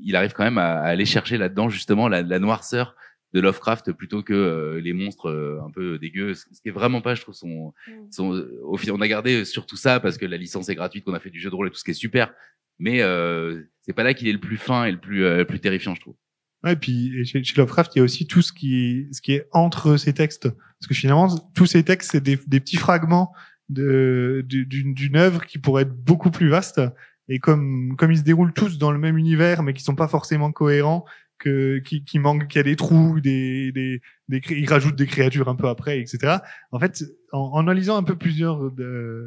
il 0.02 0.16
arrive 0.18 0.34
quand 0.34 0.44
même 0.44 0.58
à, 0.58 0.80
aller 0.80 1.06
chercher 1.06 1.38
là-dedans 1.38 1.70
justement 1.70 2.10
la, 2.10 2.22
la 2.22 2.40
noirceur 2.40 2.96
de 3.34 3.42
Lovecraft 3.42 3.92
plutôt 3.94 4.24
que 4.24 4.34
euh, 4.34 4.82
les 4.82 4.94
monstres 4.94 5.30
euh, 5.30 5.62
un 5.64 5.70
peu 5.70 6.00
dégueux. 6.00 6.34
Ce 6.34 6.46
qui 6.46 6.70
est 6.70 6.72
vraiment 6.72 7.02
pas 7.02 7.16
je 7.16 7.22
trouve 7.22 7.36
son, 7.36 7.74
mm. 7.88 8.12
son 8.12 8.32
au 8.64 8.78
on 8.92 9.02
a 9.02 9.08
gardé 9.08 9.46
surtout 9.46 9.76
ça 9.76 10.00
parce 10.00 10.18
que 10.18 10.26
la 10.26 10.38
licence 10.38 10.70
est 10.70 10.76
gratuite 10.76 11.06
qu'on 11.06 11.14
a 11.14 11.20
fait 11.20 11.30
du 11.30 11.40
jeu 11.40 11.50
de 11.50 11.56
rôle 11.56 11.68
et 11.68 11.72
tout 11.72 11.78
ce 11.78 11.84
qui 11.84 11.92
est 11.92 11.96
super. 11.96 12.34
Mais 12.80 13.02
euh, 13.02 13.62
c'est 13.82 13.94
pas 13.94 14.04
là 14.04 14.14
qu'il 14.14 14.28
est 14.28 14.34
le 14.34 14.40
plus 14.40 14.58
fin 14.58 14.86
et 14.86 14.92
le 14.92 15.00
plus 15.00 15.26
euh, 15.26 15.46
plus 15.46 15.60
terrifiant 15.60 15.96
je 15.96 16.02
trouve. 16.02 16.16
Ouais 16.64 16.74
et 16.74 16.76
puis 16.76 17.26
chez, 17.26 17.42
Lovecraft 17.56 17.96
il 17.96 18.00
y 18.00 18.02
a 18.02 18.04
aussi 18.04 18.26
tout 18.26 18.42
ce 18.42 18.52
qui 18.52 19.08
ce 19.12 19.22
qui 19.22 19.34
est 19.34 19.48
entre 19.52 19.98
ces 19.98 20.14
textes. 20.14 20.50
Parce 20.50 20.88
que 20.88 20.94
finalement 20.94 21.28
tous 21.54 21.66
ces 21.66 21.84
textes 21.84 22.12
c'est 22.12 22.24
des, 22.24 22.40
des 22.48 22.60
petits 22.60 22.78
fragments 22.78 23.34
de 23.68 24.44
d'une 24.48 24.94
d'une 24.94 25.18
œuvre 25.18 25.46
qui 25.46 25.60
pourrait 25.60 25.84
être 25.84 25.96
beaucoup 25.96 26.32
plus 26.32 26.50
vaste. 26.50 26.82
Et 27.28 27.38
comme 27.38 27.96
comme 27.96 28.12
ils 28.12 28.18
se 28.18 28.24
déroulent 28.24 28.54
tous 28.54 28.80
dans 28.80 28.92
le 28.92 28.98
même 28.98 29.18
univers 29.18 29.62
mais 29.62 29.74
qui 29.74 29.84
sont 29.84 29.96
pas 29.96 30.08
forcément 30.08 30.52
cohérents 30.52 31.06
que, 31.40 31.80
qui, 31.80 32.04
qui 32.04 32.20
manque, 32.20 32.48
qu'il 32.48 32.60
y 32.60 32.62
a 32.62 32.64
des 32.64 32.76
trous, 32.76 33.20
des, 33.20 33.72
des, 33.72 34.02
des, 34.28 34.42
ils 34.50 34.70
rajoutent 34.70 34.96
des 34.96 35.08
créatures 35.08 35.50
un 35.50 35.56
peu 35.56 35.68
après, 35.68 36.00
etc. 36.00 36.38
En 36.72 36.80
fait, 36.80 37.04
en, 37.32 37.40
en 37.54 37.60
analysant 37.62 37.98
un 37.98 38.04
peu 38.04 38.16
plusieurs 38.16 38.72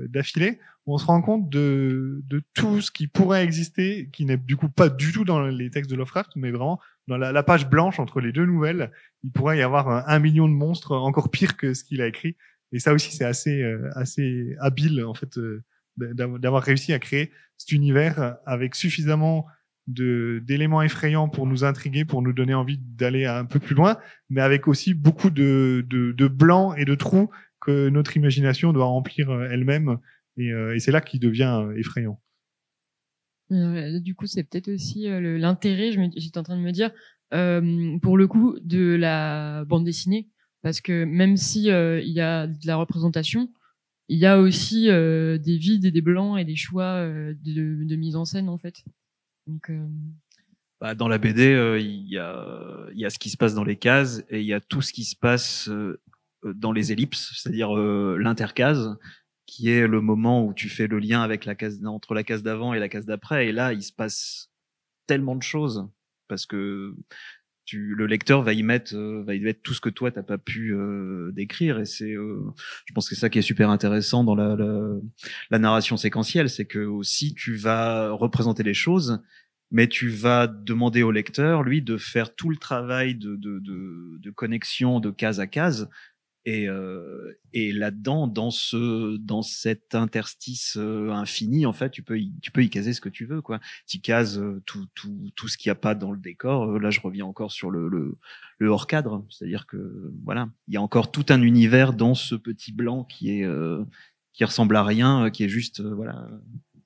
d'affilée, 0.08 0.58
on 0.86 0.98
se 0.98 1.06
rend 1.06 1.22
compte 1.22 1.48
de, 1.48 2.22
de 2.26 2.42
tout 2.54 2.80
ce 2.80 2.90
qui 2.90 3.06
pourrait 3.06 3.44
exister, 3.44 4.08
qui 4.12 4.24
n'est 4.24 4.36
du 4.36 4.56
coup 4.56 4.68
pas 4.68 4.88
du 4.88 5.12
tout 5.12 5.24
dans 5.24 5.42
les 5.46 5.70
textes 5.70 5.90
de 5.90 5.96
Lovecraft, 5.96 6.32
mais 6.36 6.50
vraiment 6.50 6.80
dans 7.08 7.16
la, 7.16 7.32
la 7.32 7.42
page 7.42 7.68
blanche 7.68 7.98
entre 8.00 8.20
les 8.20 8.32
deux 8.32 8.46
nouvelles, 8.46 8.90
il 9.22 9.30
pourrait 9.30 9.58
y 9.58 9.62
avoir 9.62 10.08
un, 10.08 10.18
million 10.18 10.48
de 10.48 10.54
monstres 10.54 10.92
encore 10.92 11.30
pire 11.30 11.56
que 11.56 11.74
ce 11.74 11.84
qu'il 11.84 12.02
a 12.02 12.06
écrit. 12.06 12.36
Et 12.72 12.78
ça 12.78 12.92
aussi, 12.92 13.14
c'est 13.14 13.24
assez, 13.24 13.62
euh, 13.62 13.90
assez 13.94 14.56
habile 14.60 15.04
en 15.04 15.14
fait 15.14 15.38
euh, 15.38 15.62
d'avoir 15.96 16.62
réussi 16.62 16.92
à 16.92 16.98
créer 16.98 17.30
cet 17.58 17.72
univers 17.72 18.36
avec 18.46 18.74
suffisamment 18.74 19.46
d'éléments 19.88 20.82
effrayants 20.82 21.28
pour 21.28 21.46
nous 21.46 21.64
intriguer, 21.64 22.04
pour 22.04 22.22
nous 22.22 22.32
donner 22.32 22.54
envie 22.54 22.78
d'aller 22.78 23.26
un 23.26 23.44
peu 23.44 23.58
plus 23.58 23.74
loin, 23.74 23.98
mais 24.30 24.40
avec 24.40 24.68
aussi 24.68 24.94
beaucoup 24.94 25.30
de, 25.30 25.84
blancs 26.28 26.74
et 26.78 26.84
de 26.84 26.94
trous 26.94 27.30
que 27.60 27.88
notre 27.88 28.16
imagination 28.16 28.72
doit 28.72 28.86
remplir 28.86 29.30
euh, 29.30 29.48
elle-même, 29.50 29.98
et, 30.36 30.50
euh, 30.50 30.74
et 30.74 30.80
c'est 30.80 30.90
là 30.90 31.00
qu'il 31.00 31.20
devient 31.20 31.60
euh, 31.62 31.78
effrayant. 31.78 32.20
du 33.50 34.14
coup, 34.14 34.26
c'est 34.26 34.44
peut-être 34.44 34.68
aussi 34.68 35.06
l'intérêt, 35.08 35.92
j'étais 36.16 36.38
en 36.38 36.42
train 36.42 36.56
de 36.56 36.62
me 36.62 36.72
dire, 36.72 36.90
pour 37.30 38.16
le 38.16 38.26
coup, 38.26 38.58
de 38.62 38.94
la 38.94 39.64
bande 39.64 39.84
dessinée, 39.84 40.28
parce 40.62 40.80
que 40.80 41.04
même 41.04 41.36
si 41.36 41.64
il 41.64 42.12
y 42.12 42.20
a 42.20 42.46
de 42.46 42.66
la 42.66 42.76
représentation, 42.76 43.50
il 44.08 44.18
y 44.18 44.26
a 44.26 44.38
aussi 44.38 44.86
des 44.86 45.56
vides 45.58 45.84
et 45.84 45.90
des 45.90 46.02
blancs 46.02 46.38
et 46.38 46.44
des 46.44 46.56
choix 46.56 47.04
de 47.04 47.96
mise 47.96 48.16
en 48.16 48.24
scène 48.24 48.48
en 48.48 48.58
fait. 48.58 48.84
Euh, 49.48 49.88
bah, 50.80 50.94
dans 50.94 51.08
la 51.08 51.18
BD, 51.18 51.52
euh, 51.52 51.78
il 51.78 52.08
y, 52.08 52.18
a, 52.18 53.10
ce 53.10 53.18
qui 53.18 53.30
se 53.30 53.36
passe 53.36 53.54
dans 53.54 53.64
les 53.64 53.76
cases 53.76 54.24
et 54.30 54.40
il 54.40 54.46
y 54.46 54.54
a 54.54 54.60
tout 54.60 54.82
ce 54.82 54.92
qui 54.92 55.04
se 55.04 55.16
passe 55.16 55.68
euh, 55.68 56.00
dans 56.42 56.72
les 56.72 56.92
ellipses, 56.92 57.32
c'est-à-dire 57.36 57.74
l'intercase, 57.74 58.98
qui 59.46 59.70
est 59.70 59.86
le 59.86 60.00
moment 60.00 60.44
où 60.44 60.54
tu 60.54 60.68
fais 60.68 60.86
le 60.86 60.98
lien 60.98 61.28
entre 61.86 62.14
la 62.14 62.24
case 62.24 62.42
d'avant 62.42 62.74
et 62.74 62.80
la 62.80 62.88
case 62.88 63.06
d'après. 63.06 63.48
Et 63.48 63.52
là, 63.52 63.72
il 63.72 63.82
se 63.82 63.92
passe 63.92 64.50
tellement 65.06 65.36
de 65.36 65.42
choses 65.42 65.88
parce 66.26 66.46
que 66.46 66.96
tu, 67.64 67.94
le 67.94 68.06
lecteur 68.06 68.42
va 68.42 68.52
y 68.52 68.62
mettre, 68.62 68.96
va 68.96 69.34
y 69.34 69.40
mettre 69.40 69.62
tout 69.62 69.74
ce 69.74 69.80
que 69.80 69.88
toi 69.88 70.10
t'as 70.10 70.22
pas 70.22 70.38
pu 70.38 70.74
décrire. 71.32 71.78
Et 71.80 71.84
c'est, 71.84 72.14
je 72.14 72.92
pense 72.94 73.08
que 73.08 73.14
c'est 73.14 73.20
ça 73.20 73.30
qui 73.30 73.38
est 73.38 73.42
super 73.42 73.70
intéressant 73.70 74.24
dans 74.24 74.34
la, 74.34 74.56
la, 74.56 74.80
la 75.50 75.58
narration 75.58 75.96
séquentielle, 75.96 76.50
c'est 76.50 76.66
que 76.66 76.80
aussi 76.80 77.34
tu 77.34 77.54
vas 77.54 78.10
représenter 78.10 78.62
les 78.62 78.74
choses 78.74 79.22
mais 79.72 79.88
tu 79.88 80.10
vas 80.10 80.46
demander 80.46 81.02
au 81.02 81.10
lecteur, 81.10 81.62
lui, 81.62 81.80
de 81.80 81.96
faire 81.96 82.34
tout 82.34 82.50
le 82.50 82.56
travail 82.56 83.14
de, 83.14 83.36
de, 83.36 83.58
de, 83.58 84.18
de 84.18 84.30
connexion 84.30 85.00
de 85.00 85.10
case 85.10 85.40
à 85.40 85.46
case. 85.46 85.88
Et, 86.44 86.68
euh, 86.68 87.38
et 87.52 87.72
là-dedans, 87.72 88.26
dans 88.26 88.50
ce, 88.50 89.16
dans 89.16 89.42
cet 89.42 89.94
interstice 89.94 90.76
euh, 90.76 91.10
infini, 91.10 91.66
en 91.66 91.72
fait, 91.72 91.90
tu 91.90 92.02
peux, 92.02 92.18
y, 92.18 92.32
tu 92.42 92.50
peux 92.50 92.64
y 92.64 92.70
caser 92.70 92.92
ce 92.94 93.00
que 93.00 93.08
tu 93.08 93.26
veux, 93.26 93.40
quoi. 93.40 93.60
Tu 93.86 94.00
cases 94.00 94.38
euh, 94.38 94.60
tout, 94.66 94.86
tout, 94.94 95.30
tout 95.36 95.46
ce 95.46 95.56
qu'il 95.56 95.70
n'y 95.70 95.72
a 95.72 95.76
pas 95.76 95.94
dans 95.94 96.10
le 96.10 96.18
décor. 96.18 96.64
Euh, 96.64 96.78
là, 96.80 96.90
je 96.90 97.00
reviens 97.00 97.26
encore 97.26 97.52
sur 97.52 97.70
le, 97.70 97.88
le, 97.88 98.18
le 98.58 98.68
hors 98.68 98.88
cadre, 98.88 99.24
c'est-à-dire 99.30 99.66
que 99.66 100.12
voilà, 100.24 100.48
il 100.66 100.74
y 100.74 100.76
a 100.76 100.82
encore 100.82 101.12
tout 101.12 101.26
un 101.28 101.42
univers 101.42 101.92
dans 101.92 102.14
ce 102.14 102.34
petit 102.34 102.72
blanc 102.72 103.04
qui 103.04 103.38
est, 103.38 103.44
euh, 103.44 103.84
qui 104.32 104.44
ressemble 104.44 104.74
à 104.74 104.82
rien, 104.82 105.30
qui 105.30 105.44
est 105.44 105.48
juste, 105.48 105.80
voilà, 105.80 106.28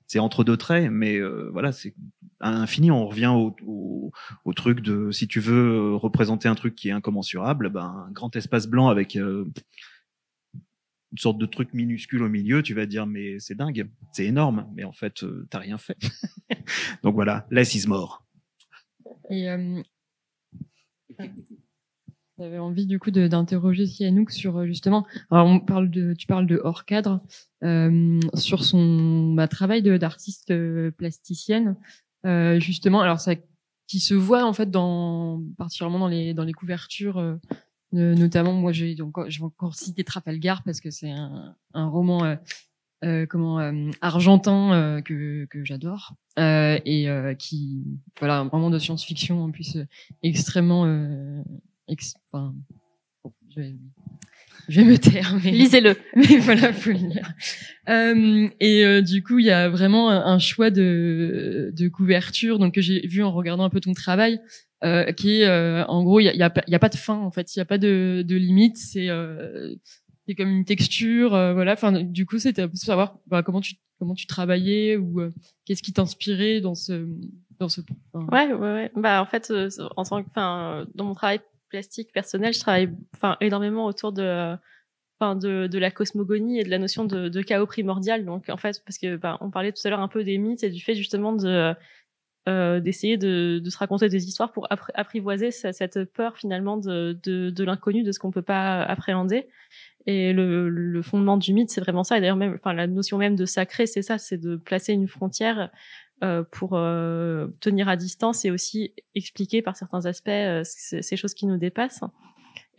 c'est 0.07 0.19
entre 0.19 0.43
deux 0.43 0.57
traits, 0.57 0.89
mais 0.91 1.17
euh, 1.17 1.49
voilà, 1.51 1.71
c'est 1.71 1.93
à 2.39 2.51
l'infini. 2.51 2.91
On 2.91 3.07
revient 3.07 3.27
au, 3.27 3.55
au, 3.65 4.11
au, 4.45 4.53
truc 4.53 4.81
de 4.81 5.11
si 5.11 5.27
tu 5.27 5.39
veux 5.39 5.95
représenter 5.95 6.47
un 6.47 6.55
truc 6.55 6.75
qui 6.75 6.89
est 6.89 6.93
incommensurable, 6.93 7.69
ben 7.69 8.05
un 8.07 8.11
grand 8.11 8.35
espace 8.35 8.67
blanc 8.67 8.87
avec 8.87 9.15
euh, 9.17 9.45
une 11.11 11.17
sorte 11.17 11.37
de 11.37 11.45
truc 11.45 11.73
minuscule 11.73 12.23
au 12.23 12.29
milieu, 12.29 12.63
tu 12.63 12.73
vas 12.73 12.85
dire 12.85 13.05
mais 13.05 13.39
c'est 13.39 13.55
dingue, 13.55 13.89
c'est 14.13 14.25
énorme, 14.25 14.69
mais 14.75 14.83
en 14.83 14.93
fait 14.93 15.23
euh, 15.23 15.47
t'as 15.49 15.59
rien 15.59 15.77
fait. 15.77 15.97
Donc 17.03 17.15
voilà, 17.15 17.47
less 17.49 17.75
is 17.75 17.87
more. 17.87 18.25
Euh, 19.31 19.83
j'avais 22.37 22.59
envie 22.59 22.85
du 22.85 22.99
coup 22.99 23.11
d'interroger 23.11 23.87
Sianouk 23.87 24.31
sur 24.31 24.57
euh, 24.57 24.65
justement. 24.65 25.05
Alors 25.31 25.47
on 25.47 25.59
parle 25.59 25.89
de, 25.89 26.13
tu 26.13 26.27
parles 26.27 26.45
de 26.45 26.61
hors 26.63 26.85
cadre 26.85 27.21
euh, 27.63 28.19
sur 28.35 28.63
son 28.63 29.33
bah, 29.33 29.47
travail 29.47 29.81
d'artiste 29.81 30.51
euh, 30.51 30.91
plasticienne. 30.91 31.75
Euh, 32.25 32.59
justement, 32.59 33.01
alors 33.01 33.19
ça 33.19 33.33
qui 33.87 33.99
se 33.99 34.13
voit 34.13 34.45
en 34.45 34.53
fait 34.53 34.69
dans 34.69 35.41
particulièrement 35.57 35.99
dans 35.99 36.07
les 36.07 36.33
dans 36.33 36.43
les 36.43 36.53
couvertures. 36.53 37.17
Euh, 37.17 37.37
notamment, 37.93 38.53
moi, 38.53 38.71
j'ai 38.73 38.95
donc 38.95 39.15
je 39.29 39.39
vais 39.39 39.45
encore 39.45 39.75
citer 39.75 40.03
Trafalgar 40.03 40.61
parce 40.63 40.81
que 40.81 40.91
c'est 40.91 41.09
un, 41.09 41.55
un 41.73 41.87
roman 41.87 42.37
euh, 43.05 43.25
comment 43.25 43.59
argentin 44.01 45.01
que 45.03 45.45
que 45.45 45.63
j'adore 45.63 46.13
et 46.37 47.07
qui 47.39 47.83
voilà 48.19 48.43
vraiment 48.43 48.69
de 48.69 48.77
science-fiction 48.77 49.41
en 49.41 49.51
plus 49.51 49.77
extrêmement 50.21 50.85
enfin, 52.31 52.53
bon, 53.23 53.33
je, 53.49 53.61
vais, 53.61 53.75
je, 54.67 54.81
vais, 54.81 54.87
me 54.87 54.97
taire. 54.97 55.35
Mais, 55.43 55.51
Lisez-le. 55.51 55.95
Mais 56.15 56.37
voilà, 56.37 56.73
faut 56.73 56.91
le 56.91 56.97
lire. 56.97 57.33
Euh, 57.89 58.49
et 58.59 58.85
euh, 58.85 59.01
du 59.01 59.23
coup, 59.23 59.39
il 59.39 59.45
y 59.45 59.51
a 59.51 59.69
vraiment 59.69 60.09
un 60.09 60.39
choix 60.39 60.69
de, 60.69 61.71
de 61.73 61.87
couverture, 61.87 62.59
donc 62.59 62.75
que 62.75 62.81
j'ai 62.81 63.05
vu 63.07 63.23
en 63.23 63.31
regardant 63.31 63.63
un 63.63 63.69
peu 63.69 63.79
ton 63.81 63.93
travail, 63.93 64.39
euh, 64.83 65.11
qui 65.11 65.41
est, 65.41 65.47
euh, 65.47 65.83
en 65.85 66.03
gros, 66.03 66.19
il 66.19 66.25
y 66.25 66.29
a, 66.29 66.35
y, 66.35 66.43
a, 66.43 66.53
y 66.67 66.75
a, 66.75 66.79
pas 66.79 66.89
de 66.89 66.95
fin 66.95 67.15
en 67.15 67.31
fait, 67.31 67.55
il 67.55 67.59
y 67.59 67.61
a 67.61 67.65
pas 67.65 67.79
de, 67.79 68.23
de 68.25 68.35
limite, 68.35 68.77
c'est 68.77 69.09
euh, 69.09 69.73
c'est 70.27 70.35
comme 70.35 70.49
une 70.49 70.65
texture, 70.65 71.33
euh, 71.33 71.53
voilà. 71.53 71.73
Enfin, 71.73 72.03
du 72.03 72.27
coup, 72.27 72.37
c'était 72.37 72.61
un 72.61 72.67
peu 72.67 72.75
savoir 72.75 73.17
bah, 73.25 73.41
comment 73.41 73.61
tu 73.61 73.75
comment 73.97 74.13
tu 74.13 74.27
travaillais 74.27 74.95
ou 74.95 75.19
qu'est-ce 75.65 75.81
qui 75.81 75.93
t'inspirait 75.93 76.61
dans 76.61 76.75
ce 76.75 77.07
dans 77.59 77.69
ce. 77.69 77.81
Enfin... 78.13 78.27
Ouais, 78.31 78.53
ouais, 78.53 78.73
ouais. 78.73 78.91
Bah 78.95 79.19
en 79.19 79.25
fait, 79.25 79.51
en 79.95 80.03
tant 80.03 80.21
que, 80.21 80.29
enfin, 80.29 80.85
dans 80.93 81.05
mon 81.05 81.15
travail 81.15 81.39
plastique 81.69 82.11
personnel, 82.13 82.53
je 82.53 82.59
travaille 82.59 82.89
enfin 83.15 83.37
énormément 83.41 83.85
autour 83.85 84.11
de 84.11 84.55
enfin 85.19 85.35
de, 85.35 85.67
de 85.67 85.79
la 85.79 85.91
cosmogonie 85.91 86.59
et 86.59 86.63
de 86.63 86.69
la 86.69 86.77
notion 86.77 87.05
de, 87.05 87.27
de 87.29 87.41
chaos 87.41 87.65
primordial. 87.65 88.25
Donc 88.25 88.49
en 88.49 88.57
fait, 88.57 88.81
parce 88.85 88.97
que 88.97 89.15
bah, 89.15 89.37
on 89.41 89.49
parlait 89.49 89.71
tout 89.71 89.81
à 89.85 89.89
l'heure 89.89 89.99
un 89.99 90.07
peu 90.07 90.23
des 90.23 90.37
mythes 90.37 90.63
et 90.63 90.69
du 90.69 90.81
fait 90.81 90.95
justement 90.95 91.33
de 91.33 91.73
euh, 92.47 92.79
d'essayer 92.79 93.17
de, 93.17 93.59
de, 93.61 93.69
se 93.69 93.77
raconter 93.77 94.07
des 94.07 94.25
histoires 94.25 94.53
pour 94.53 94.67
apprivoiser 94.69 95.51
cette 95.51 96.05
peur 96.13 96.37
finalement 96.37 96.77
de, 96.77 97.19
de, 97.23 97.49
de 97.49 97.63
l'inconnu, 97.65 98.03
de 98.03 98.13
ce 98.13 98.19
qu'on 98.19 98.31
peut 98.31 98.41
pas 98.41 98.83
appréhender. 98.83 99.49
Et 100.05 100.31
le, 100.31 100.69
le 100.69 101.01
fondement 101.01 101.35
du 101.35 101.53
mythe, 101.53 101.69
c'est 101.69 101.81
vraiment 101.81 102.05
ça. 102.05 102.17
Et 102.17 102.21
d'ailleurs 102.21 102.37
même, 102.37 102.53
enfin 102.55 102.73
la 102.73 102.87
notion 102.87 103.17
même 103.17 103.35
de 103.35 103.45
sacré, 103.45 103.85
c'est 103.85 104.01
ça, 104.01 104.17
c'est 104.17 104.37
de 104.37 104.55
placer 104.55 104.93
une 104.93 105.09
frontière 105.09 105.69
euh, 106.23 106.43
pour 106.49 106.71
euh, 106.73 107.45
tenir 107.59 107.87
à 107.89 107.95
distance 107.95 108.43
et 108.43 108.49
aussi 108.49 108.91
expliquer 109.13 109.61
par 109.61 109.77
certains 109.77 110.07
aspects 110.07 110.29
euh, 110.29 110.63
ces 110.63 111.15
choses 111.15 111.35
qui 111.35 111.45
nous 111.45 111.57
dépassent. 111.57 112.03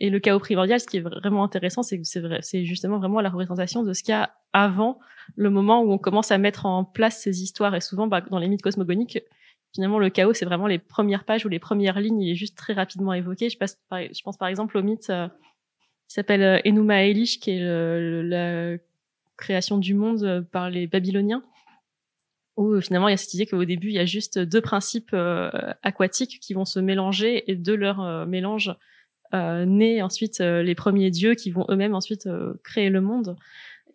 Et 0.01 0.09
le 0.09 0.19
chaos 0.19 0.39
primordial, 0.39 0.81
ce 0.81 0.85
qui 0.85 0.97
est 0.97 0.99
vraiment 0.99 1.45
intéressant, 1.45 1.81
c'est 1.81 1.97
que 1.97 2.03
c'est 2.41 2.65
justement 2.65 2.97
vraiment 2.97 3.21
la 3.21 3.29
représentation 3.29 3.81
de 3.81 3.93
ce 3.93 4.03
qu'il 4.03 4.11
y 4.11 4.15
a 4.15 4.35
avant 4.51 4.99
le 5.37 5.49
moment 5.49 5.81
où 5.81 5.93
on 5.93 5.97
commence 5.97 6.31
à 6.31 6.37
mettre 6.37 6.65
en 6.65 6.83
place 6.83 7.21
ces 7.21 7.41
histoires. 7.41 7.73
Et 7.75 7.79
souvent, 7.79 8.07
bah, 8.07 8.19
dans 8.19 8.39
les 8.39 8.49
mythes 8.49 8.61
cosmogoniques, 8.61 9.19
finalement, 9.73 9.99
le 9.99 10.09
chaos, 10.09 10.33
c'est 10.33 10.43
vraiment 10.45 10.67
les 10.67 10.79
premières 10.79 11.23
pages 11.23 11.45
ou 11.45 11.49
les 11.49 11.59
premières 11.59 12.01
lignes. 12.01 12.19
Il 12.19 12.31
est 12.31 12.35
juste 12.35 12.57
très 12.57 12.73
rapidement 12.73 13.13
évoqué. 13.13 13.49
Je, 13.49 13.57
passe 13.57 13.79
je 13.89 14.21
pense 14.21 14.35
par 14.35 14.49
exemple 14.49 14.77
au 14.77 14.81
mythe 14.81 15.09
euh, 15.11 15.29
qui 16.09 16.15
s'appelle 16.15 16.61
Enuma 16.65 17.03
Elish, 17.03 17.39
qui 17.39 17.51
est 17.51 17.59
le, 17.59 18.21
la 18.21 18.77
création 19.37 19.77
du 19.77 19.93
monde 19.93 20.45
par 20.51 20.69
les 20.69 20.87
Babyloniens 20.87 21.43
où 22.59 22.73
euh, 22.73 22.81
finalement 22.81 23.07
il 23.07 23.11
y 23.11 23.13
a 23.13 23.17
cette 23.17 23.33
idée 23.33 23.45
qu'au 23.45 23.63
début 23.63 23.87
il 23.87 23.93
y 23.93 23.99
a 23.99 24.05
juste 24.05 24.37
deux 24.37 24.59
principes 24.59 25.11
euh, 25.13 25.49
aquatiques 25.81 26.39
qui 26.41 26.53
vont 26.53 26.65
se 26.65 26.79
mélanger 26.79 27.49
et 27.49 27.55
de 27.55 27.73
leur 27.73 28.01
euh, 28.01 28.25
mélange 28.25 28.75
euh, 29.33 29.65
naît 29.65 30.01
ensuite 30.01 30.39
les 30.39 30.75
premiers 30.75 31.09
dieux 31.09 31.35
qui 31.35 31.51
vont 31.51 31.65
eux-mêmes 31.69 31.95
ensuite 31.95 32.27
créer 32.63 32.89
le 32.89 32.99
monde. 32.99 33.37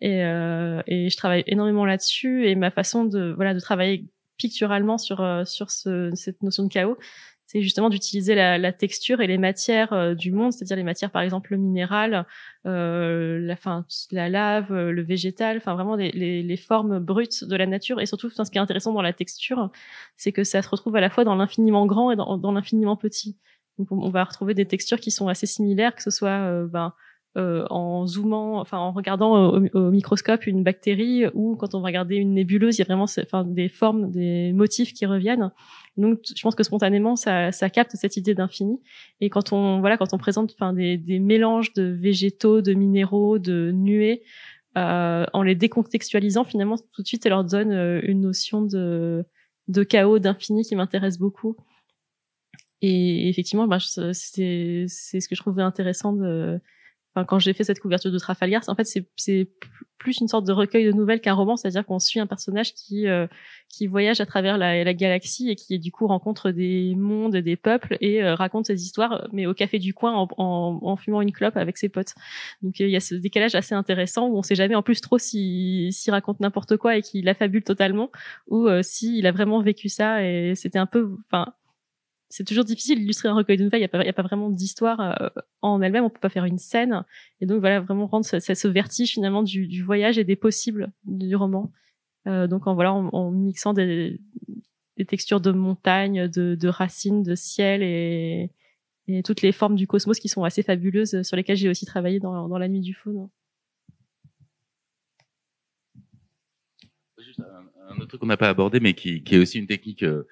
Et, 0.01 0.19
et 0.19 1.09
je 1.09 1.17
travaille 1.17 1.43
énormément 1.47 1.85
là-dessus 1.85 2.47
et 2.47 2.55
ma 2.55 2.69
façon 2.69 3.05
de 3.05 3.33
voilà 3.33 3.53
de 3.53 3.59
travailler 3.59 4.05
picturalement 4.37 4.97
sur 4.97 5.17
sur 5.45 5.71
ce, 5.71 6.11
cette 6.15 6.41
notion 6.41 6.63
de 6.63 6.69
chaos 6.69 6.97
c'est 7.47 7.61
justement 7.61 7.89
d'utiliser 7.89 8.35
la, 8.35 8.57
la, 8.57 8.73
texture 8.73 9.21
et 9.21 9.27
les 9.27 9.37
matières 9.37 9.93
euh, 9.93 10.15
du 10.15 10.31
monde, 10.31 10.51
c'est-à-dire 10.51 10.77
les 10.77 10.83
matières 10.83 11.11
par 11.11 11.21
exemple 11.21 11.51
le 11.51 11.57
minéral, 11.57 12.25
euh, 12.65 13.39
la, 13.39 13.55
fin, 13.55 13.85
la 14.11 14.29
lave, 14.29 14.71
euh, 14.71 14.91
le 14.91 15.03
végétal, 15.03 15.57
enfin 15.57 15.75
vraiment 15.75 15.95
les, 15.95 16.11
les, 16.11 16.41
les, 16.41 16.57
formes 16.57 16.99
brutes 16.99 17.43
de 17.43 17.55
la 17.55 17.67
nature. 17.67 18.01
Et 18.01 18.05
surtout, 18.05 18.29
ce 18.29 18.49
qui 18.49 18.57
est 18.57 18.61
intéressant 18.61 18.93
dans 18.93 19.01
la 19.01 19.13
texture, 19.13 19.69
c'est 20.17 20.31
que 20.31 20.43
ça 20.43 20.61
se 20.61 20.69
retrouve 20.69 20.95
à 20.95 21.01
la 21.01 21.09
fois 21.09 21.23
dans 21.23 21.35
l'infiniment 21.35 21.85
grand 21.85 22.11
et 22.11 22.15
dans, 22.15 22.37
dans 22.37 22.51
l'infiniment 22.51 22.97
petit. 22.97 23.37
Donc 23.77 23.91
on, 23.91 24.09
va 24.09 24.23
retrouver 24.23 24.53
des 24.53 24.65
textures 24.65 24.99
qui 24.99 25.11
sont 25.11 25.27
assez 25.27 25.45
similaires, 25.45 25.95
que 25.95 26.01
ce 26.01 26.11
soit 26.11 26.29
euh, 26.29 26.67
ben, 26.67 26.93
euh, 27.37 27.65
en 27.69 28.07
zoomant, 28.07 28.59
enfin 28.59 28.77
en 28.77 28.91
regardant 28.91 29.51
au, 29.53 29.91
microscope 29.91 30.47
une 30.47 30.63
bactérie 30.63 31.25
ou 31.33 31.55
quand 31.55 31.75
on 31.75 31.81
va 31.81 31.87
regarder 31.87 32.15
une 32.15 32.33
nébuleuse, 32.33 32.77
il 32.77 32.79
y 32.79 32.81
a 32.83 32.85
vraiment 32.85 33.03
enfin, 33.03 33.43
des 33.43 33.67
formes, 33.67 34.09
des 34.09 34.53
motifs 34.53 34.93
qui 34.93 35.05
reviennent. 35.05 35.51
Donc, 35.97 36.19
je 36.35 36.41
pense 36.41 36.55
que 36.55 36.63
spontanément, 36.63 37.15
ça, 37.15 37.51
ça 37.51 37.69
capte 37.69 37.91
cette 37.95 38.17
idée 38.17 38.35
d'infini. 38.35 38.79
Et 39.21 39.29
quand 39.29 39.53
on, 39.53 39.79
voilà, 39.79 39.97
quand 39.97 40.13
on 40.13 40.17
présente, 40.17 40.53
enfin, 40.53 40.73
des, 40.73 40.97
des 40.97 41.19
mélanges 41.19 41.73
de 41.73 41.83
végétaux, 41.83 42.61
de 42.61 42.73
minéraux, 42.73 43.39
de 43.39 43.71
nuées, 43.73 44.23
euh, 44.77 45.25
en 45.31 45.41
les 45.41 45.55
décontextualisant, 45.55 46.43
finalement, 46.43 46.75
tout 46.93 47.01
de 47.01 47.07
suite, 47.07 47.23
ça 47.23 47.29
leur 47.29 47.45
donne 47.45 47.71
euh, 47.71 48.01
une 48.03 48.21
notion 48.21 48.61
de, 48.61 49.25
de 49.69 49.83
chaos, 49.83 50.19
d'infini 50.19 50.63
qui 50.63 50.75
m'intéresse 50.75 51.17
beaucoup. 51.17 51.55
Et 52.81 53.29
effectivement, 53.29 53.67
c'est, 53.79 54.85
c'est 54.87 55.19
ce 55.19 55.29
que 55.29 55.35
je 55.35 55.41
trouvais 55.41 55.63
intéressant 55.63 56.11
de, 56.11 56.59
quand 57.23 57.39
j'ai 57.39 57.53
fait 57.53 57.63
cette 57.63 57.79
couverture 57.79 58.11
de 58.11 58.19
Trafalgar, 58.19 58.61
en 58.67 58.75
fait, 58.75 58.85
c'est 59.15 59.49
plus 59.97 60.19
une 60.19 60.27
sorte 60.27 60.45
de 60.45 60.51
recueil 60.51 60.85
de 60.85 60.91
nouvelles 60.91 61.21
qu'un 61.21 61.33
roman, 61.33 61.55
c'est-à-dire 61.55 61.85
qu'on 61.85 61.99
suit 61.99 62.19
un 62.19 62.27
personnage 62.27 62.73
qui 62.73 63.07
euh, 63.07 63.27
qui 63.69 63.87
voyage 63.87 64.21
à 64.21 64.25
travers 64.25 64.57
la, 64.57 64.83
la, 64.83 64.93
galaxie 64.93 65.49
et 65.49 65.55
qui 65.55 65.79
du 65.79 65.91
coup 65.91 66.05
rencontre 66.05 66.51
des 66.51 66.93
mondes, 66.95 67.35
des 67.35 67.55
peuples 67.55 67.97
et 68.01 68.23
euh, 68.23 68.35
raconte 68.35 68.67
ses 68.67 68.83
histoires, 68.83 69.27
mais 69.31 69.45
au 69.47 69.53
café 69.53 69.79
du 69.79 69.93
coin 69.93 70.13
en, 70.13 70.27
en, 70.37 70.95
fumant 70.95 71.21
une 71.21 71.31
clope 71.31 71.57
avec 71.57 71.77
ses 71.77 71.89
potes. 71.89 72.13
Donc 72.61 72.79
il 72.79 72.89
y 72.89 72.95
a 72.95 72.99
ce 72.99 73.15
décalage 73.15 73.55
assez 73.55 73.73
intéressant 73.73 74.27
où 74.27 74.37
on 74.37 74.43
sait 74.43 74.55
jamais 74.55 74.75
en 74.75 74.83
plus 74.83 75.01
trop 75.01 75.17
s'il 75.17 75.91
si, 75.91 76.11
raconte 76.11 76.39
n'importe 76.39 76.77
quoi 76.77 76.97
et 76.97 77.01
qu'il 77.01 77.27
affabule 77.27 77.63
totalement 77.63 78.11
ou 78.47 78.67
euh, 78.67 78.83
s'il 78.83 79.25
a 79.25 79.31
vraiment 79.31 79.61
vécu 79.61 79.89
ça 79.89 80.23
et 80.23 80.53
c'était 80.55 80.79
un 80.79 80.85
peu, 80.85 81.15
enfin 81.31 81.53
c'est 82.35 82.43
toujours 82.43 82.65
difficile 82.65 82.99
d'illustrer 82.99 83.29
un 83.29 83.33
recueil 83.33 83.55
de 83.55 83.63
nouvelles. 83.63 83.79
Il 83.79 83.97
n'y 83.97 84.09
a, 84.09 84.13
pas 84.13 84.21
vraiment 84.21 84.49
d'histoire 84.49 84.99
euh, 84.99 85.29
en 85.61 85.81
elle-même. 85.81 86.03
On 86.03 86.09
peut 86.09 86.19
pas 86.19 86.27
faire 86.27 86.43
une 86.43 86.57
scène. 86.57 87.05
Et 87.39 87.45
donc 87.45 87.61
voilà, 87.61 87.79
vraiment 87.79 88.07
rendre 88.07 88.25
ce, 88.25 88.67
vertige 88.67 89.13
finalement 89.13 89.41
du, 89.41 89.81
voyage 89.81 90.17
et 90.17 90.25
des 90.25 90.35
possibles 90.35 90.91
du 91.05 91.33
roman. 91.37 91.71
Euh, 92.27 92.47
donc 92.47 92.67
en 92.67 92.75
voilà, 92.75 92.91
en, 92.91 93.31
mixant 93.31 93.71
des, 93.71 94.19
textures 95.07 95.39
de 95.39 95.51
montagne, 95.51 96.27
de, 96.27 96.67
racines, 96.67 97.23
de 97.23 97.35
ciel 97.35 97.81
et, 97.81 98.51
toutes 99.23 99.41
les 99.41 99.53
formes 99.53 99.75
du 99.75 99.87
cosmos 99.87 100.19
qui 100.19 100.27
sont 100.27 100.43
assez 100.43 100.61
fabuleuses, 100.61 101.21
sur 101.21 101.37
lesquelles 101.37 101.55
j'ai 101.55 101.69
aussi 101.69 101.85
travaillé 101.85 102.19
dans, 102.19 102.57
la 102.57 102.67
nuit 102.67 102.81
du 102.81 102.93
faune. 102.93 103.29
Juste 107.17 107.39
un, 107.39 107.95
autre 107.95 108.07
truc 108.07 108.19
qu'on 108.19 108.27
n'a 108.27 108.35
pas 108.35 108.49
abordé, 108.49 108.81
mais 108.81 108.93
qui, 108.93 109.23
est 109.25 109.37
aussi 109.37 109.57
une 109.57 109.67
technique 109.67 110.03
euh, 110.03 110.27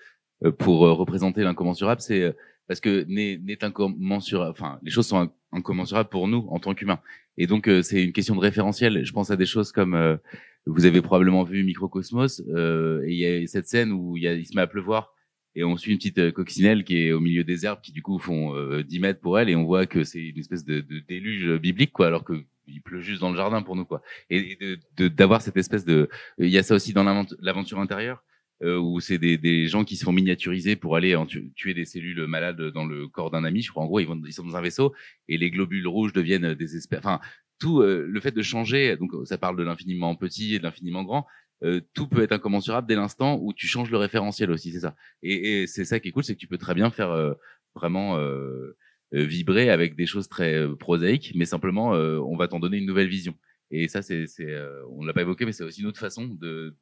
pour 0.51 0.85
euh, 0.85 0.93
représenter 0.93 1.43
l'incommensurable, 1.43 2.01
c'est 2.01 2.21
euh, 2.21 2.31
parce 2.67 2.79
que 2.79 3.05
n'est 3.07 3.63
incommensurable. 3.63 4.51
Enfin, 4.51 4.79
les 4.83 4.91
choses 4.91 5.07
sont 5.07 5.29
incommensurables 5.51 6.09
pour 6.09 6.27
nous 6.27 6.47
en 6.49 6.59
tant 6.59 6.73
qu'humains. 6.73 6.99
Et 7.37 7.47
donc, 7.47 7.67
euh, 7.67 7.81
c'est 7.81 8.03
une 8.03 8.13
question 8.13 8.35
de 8.35 8.39
référentiel. 8.39 9.05
Je 9.05 9.11
pense 9.11 9.31
à 9.31 9.35
des 9.35 9.45
choses 9.45 9.71
comme 9.71 9.95
euh, 9.95 10.17
vous 10.65 10.85
avez 10.85 11.01
probablement 11.01 11.43
vu 11.43 11.63
Microcosmos. 11.63 12.41
Euh, 12.49 13.03
et 13.05 13.11
il 13.11 13.17
y 13.17 13.25
a 13.25 13.47
cette 13.47 13.67
scène 13.67 13.91
où 13.91 14.17
il, 14.17 14.45
se 14.45 14.55
met 14.55 14.61
à 14.61 14.67
pleuvoir 14.67 15.13
et 15.55 15.63
on 15.63 15.77
suit 15.77 15.91
une 15.91 15.97
petite 15.97 16.19
euh, 16.19 16.31
coccinelle 16.31 16.83
qui 16.83 16.97
est 16.97 17.11
au 17.11 17.19
milieu 17.19 17.43
des 17.43 17.65
herbes 17.65 17.81
qui 17.81 17.91
du 17.91 18.01
coup 18.01 18.17
font 18.19 18.55
euh, 18.55 18.83
10 18.83 18.99
mètres 18.99 19.19
pour 19.19 19.37
elle 19.39 19.49
et 19.49 19.55
on 19.55 19.65
voit 19.65 19.85
que 19.85 20.03
c'est 20.03 20.21
une 20.21 20.39
espèce 20.39 20.65
de, 20.65 20.81
de 20.81 20.99
déluge 20.99 21.59
biblique 21.59 21.91
quoi 21.91 22.07
alors 22.07 22.23
que 22.23 22.43
il 22.67 22.81
pleut 22.81 23.01
juste 23.01 23.21
dans 23.21 23.29
le 23.29 23.35
jardin 23.35 23.61
pour 23.61 23.75
nous 23.75 23.85
quoi 23.85 24.01
et, 24.31 24.53
et 24.53 24.77
de 24.97 25.07
d'avoir 25.09 25.41
cette 25.43 25.57
espèce 25.57 25.85
de 25.85 26.09
il 26.39 26.47
y 26.47 26.57
a 26.57 26.63
ça 26.63 26.73
aussi 26.73 26.93
dans 26.93 27.03
l'aventure 27.39 27.79
intérieure 27.79 28.23
euh, 28.23 28.32
où 28.63 28.99
c'est 28.99 29.17
des, 29.17 29.37
des 29.37 29.67
gens 29.67 29.83
qui 29.83 29.97
se 29.97 30.03
font 30.05 30.11
miniaturiser 30.11 30.75
pour 30.75 30.95
aller 30.95 31.15
en 31.15 31.25
tu- 31.25 31.51
tuer 31.55 31.73
des 31.73 31.85
cellules 31.85 32.25
malades 32.27 32.61
dans 32.71 32.85
le 32.85 33.07
corps 33.07 33.31
d'un 33.31 33.43
ami 33.43 33.61
je 33.61 33.71
crois 33.71 33.83
en 33.83 33.87
gros 33.87 33.99
ils 33.99 34.07
vont 34.07 34.21
ils 34.25 34.33
sont 34.33 34.45
dans 34.45 34.55
un 34.55 34.61
vaisseau 34.61 34.93
et 35.27 35.37
les 35.37 35.51
globules 35.51 35.87
rouges 35.87 36.13
deviennent 36.13 36.53
des 36.53 36.75
espèces 36.77 36.99
enfin 36.99 37.19
tout 37.59 37.81
euh, 37.81 38.05
le 38.07 38.19
fait 38.19 38.31
de 38.31 38.41
changer 38.41 38.95
donc 38.97 39.11
ça 39.25 39.37
parle 39.37 39.57
de 39.57 39.63
l'infiniment 39.63 40.15
petit 40.15 40.55
et 40.55 40.59
de 40.59 40.63
l'infiniment 40.63 41.03
grand 41.03 41.25
euh, 41.63 41.81
tout 41.93 42.07
peut 42.07 42.21
être 42.23 42.33
incommensurable 42.33 42.87
dès 42.87 42.95
l'instant 42.95 43.39
où 43.41 43.53
tu 43.53 43.67
changes 43.67 43.89
le 43.89 43.97
référentiel 43.97 44.51
aussi, 44.51 44.71
c'est 44.73 44.81
ça. 44.81 44.95
Et, 45.21 45.61
et 45.61 45.67
c'est 45.67 45.85
ça 45.85 45.99
qui 46.01 46.09
est 46.09 46.11
cool, 46.11 46.23
c'est 46.23 46.33
que 46.35 46.39
tu 46.39 46.47
peux 46.47 46.57
très 46.57 46.73
bien 46.73 46.89
faire 46.91 47.09
euh, 47.11 47.33
vraiment 47.75 48.17
euh, 48.17 48.75
euh, 49.13 49.23
vibrer 49.23 49.69
avec 49.69 49.95
des 49.95 50.05
choses 50.05 50.27
très 50.27 50.55
euh, 50.55 50.75
prosaïques, 50.75 51.31
mais 51.35 51.45
simplement 51.45 51.95
euh, 51.95 52.19
on 52.19 52.35
va 52.35 52.47
t'en 52.49 52.59
donner 52.59 52.77
une 52.77 52.85
nouvelle 52.85 53.07
vision. 53.07 53.33
Et 53.71 53.87
ça, 53.87 54.01
c'est, 54.01 54.25
euh, 54.41 54.83
on 54.89 55.05
l'a 55.05 55.13
pas 55.13 55.21
évoqué, 55.21 55.45
mais 55.45 55.53
c'est 55.53 55.63
aussi 55.63 55.81
une 55.81 55.87
autre 55.87 55.99
façon 55.99 56.27
de, 56.27 56.75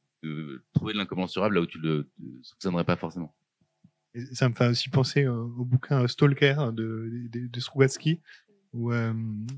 trouver 0.74 0.94
de 0.94 0.98
l'incommensurable 0.98 1.56
là 1.56 1.62
où 1.62 1.66
tu 1.66 1.80
le 1.80 2.10
le 2.24 2.40
soupçonnerais 2.44 2.84
pas 2.86 2.96
forcément. 2.98 3.34
Et 4.14 4.26
ça 4.36 4.50
me 4.50 4.54
fait 4.54 4.68
aussi 4.68 4.90
penser 4.90 5.24
euh, 5.24 5.32
au 5.34 5.64
bouquin 5.66 6.06
Stalker 6.08 6.56
de, 6.74 7.10
de, 7.32 7.48
de 7.48 7.60
Strugatsky, 7.60 8.20
où, 8.74 8.92
euh, 8.92 9.14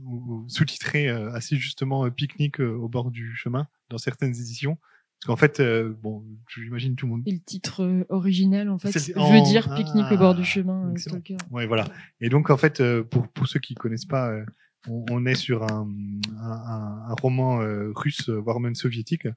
où- 0.06 0.46
sous-titré 0.48 1.10
euh, 1.10 1.32
assez 1.34 1.56
justement 1.56 2.06
euh, 2.06 2.12
Pique-nique 2.12 2.60
euh, 2.62 2.74
au 2.76 2.88
bord 2.88 3.10
du 3.10 3.36
chemin 3.36 3.68
dans 3.90 3.98
certaines 3.98 4.32
éditions. 4.36 4.78
Parce 5.20 5.28
qu'en 5.28 5.36
fait, 5.38 5.60
euh, 5.60 5.94
bon, 6.04 6.24
j'imagine 6.54 6.96
tout 6.96 7.06
le 7.08 7.14
monde. 7.14 7.24
Et 7.26 7.32
le 7.32 7.40
titre 7.40 7.82
euh, 7.84 8.04
original, 8.10 8.70
en 8.70 8.78
fait, 8.78 8.92
veut 9.16 9.22
en- 9.22 9.44
dire 9.44 9.74
pique-nique 9.74 10.12
au 10.12 10.18
bord 10.18 10.36
du 10.36 10.44
chemin, 10.46 10.90
euh. 10.90 10.94
Ouais, 11.50 11.66
voilà. 11.66 11.86
Et 12.22 12.30
donc, 12.30 12.50
en 12.50 12.58
fait, 12.58 12.80
euh, 12.82 13.04
pour, 13.04 13.28
pour 13.30 13.48
ceux 13.48 13.60
qui 13.60 13.74
connaissent 13.74 14.06
pas, 14.06 14.30
euh, 14.32 14.46
on, 14.90 15.06
on 15.10 15.26
est 15.26 15.36
sur 15.36 15.64
un, 15.64 15.88
un, 16.38 16.52
un- 16.52 17.06
un 17.10 17.14
roman 17.22 17.62
euh, 17.62 17.92
russe, 17.96 18.30
euh, 18.30 18.36
voire 18.36 18.60
même 18.60 18.76
soviétique, 18.76 19.28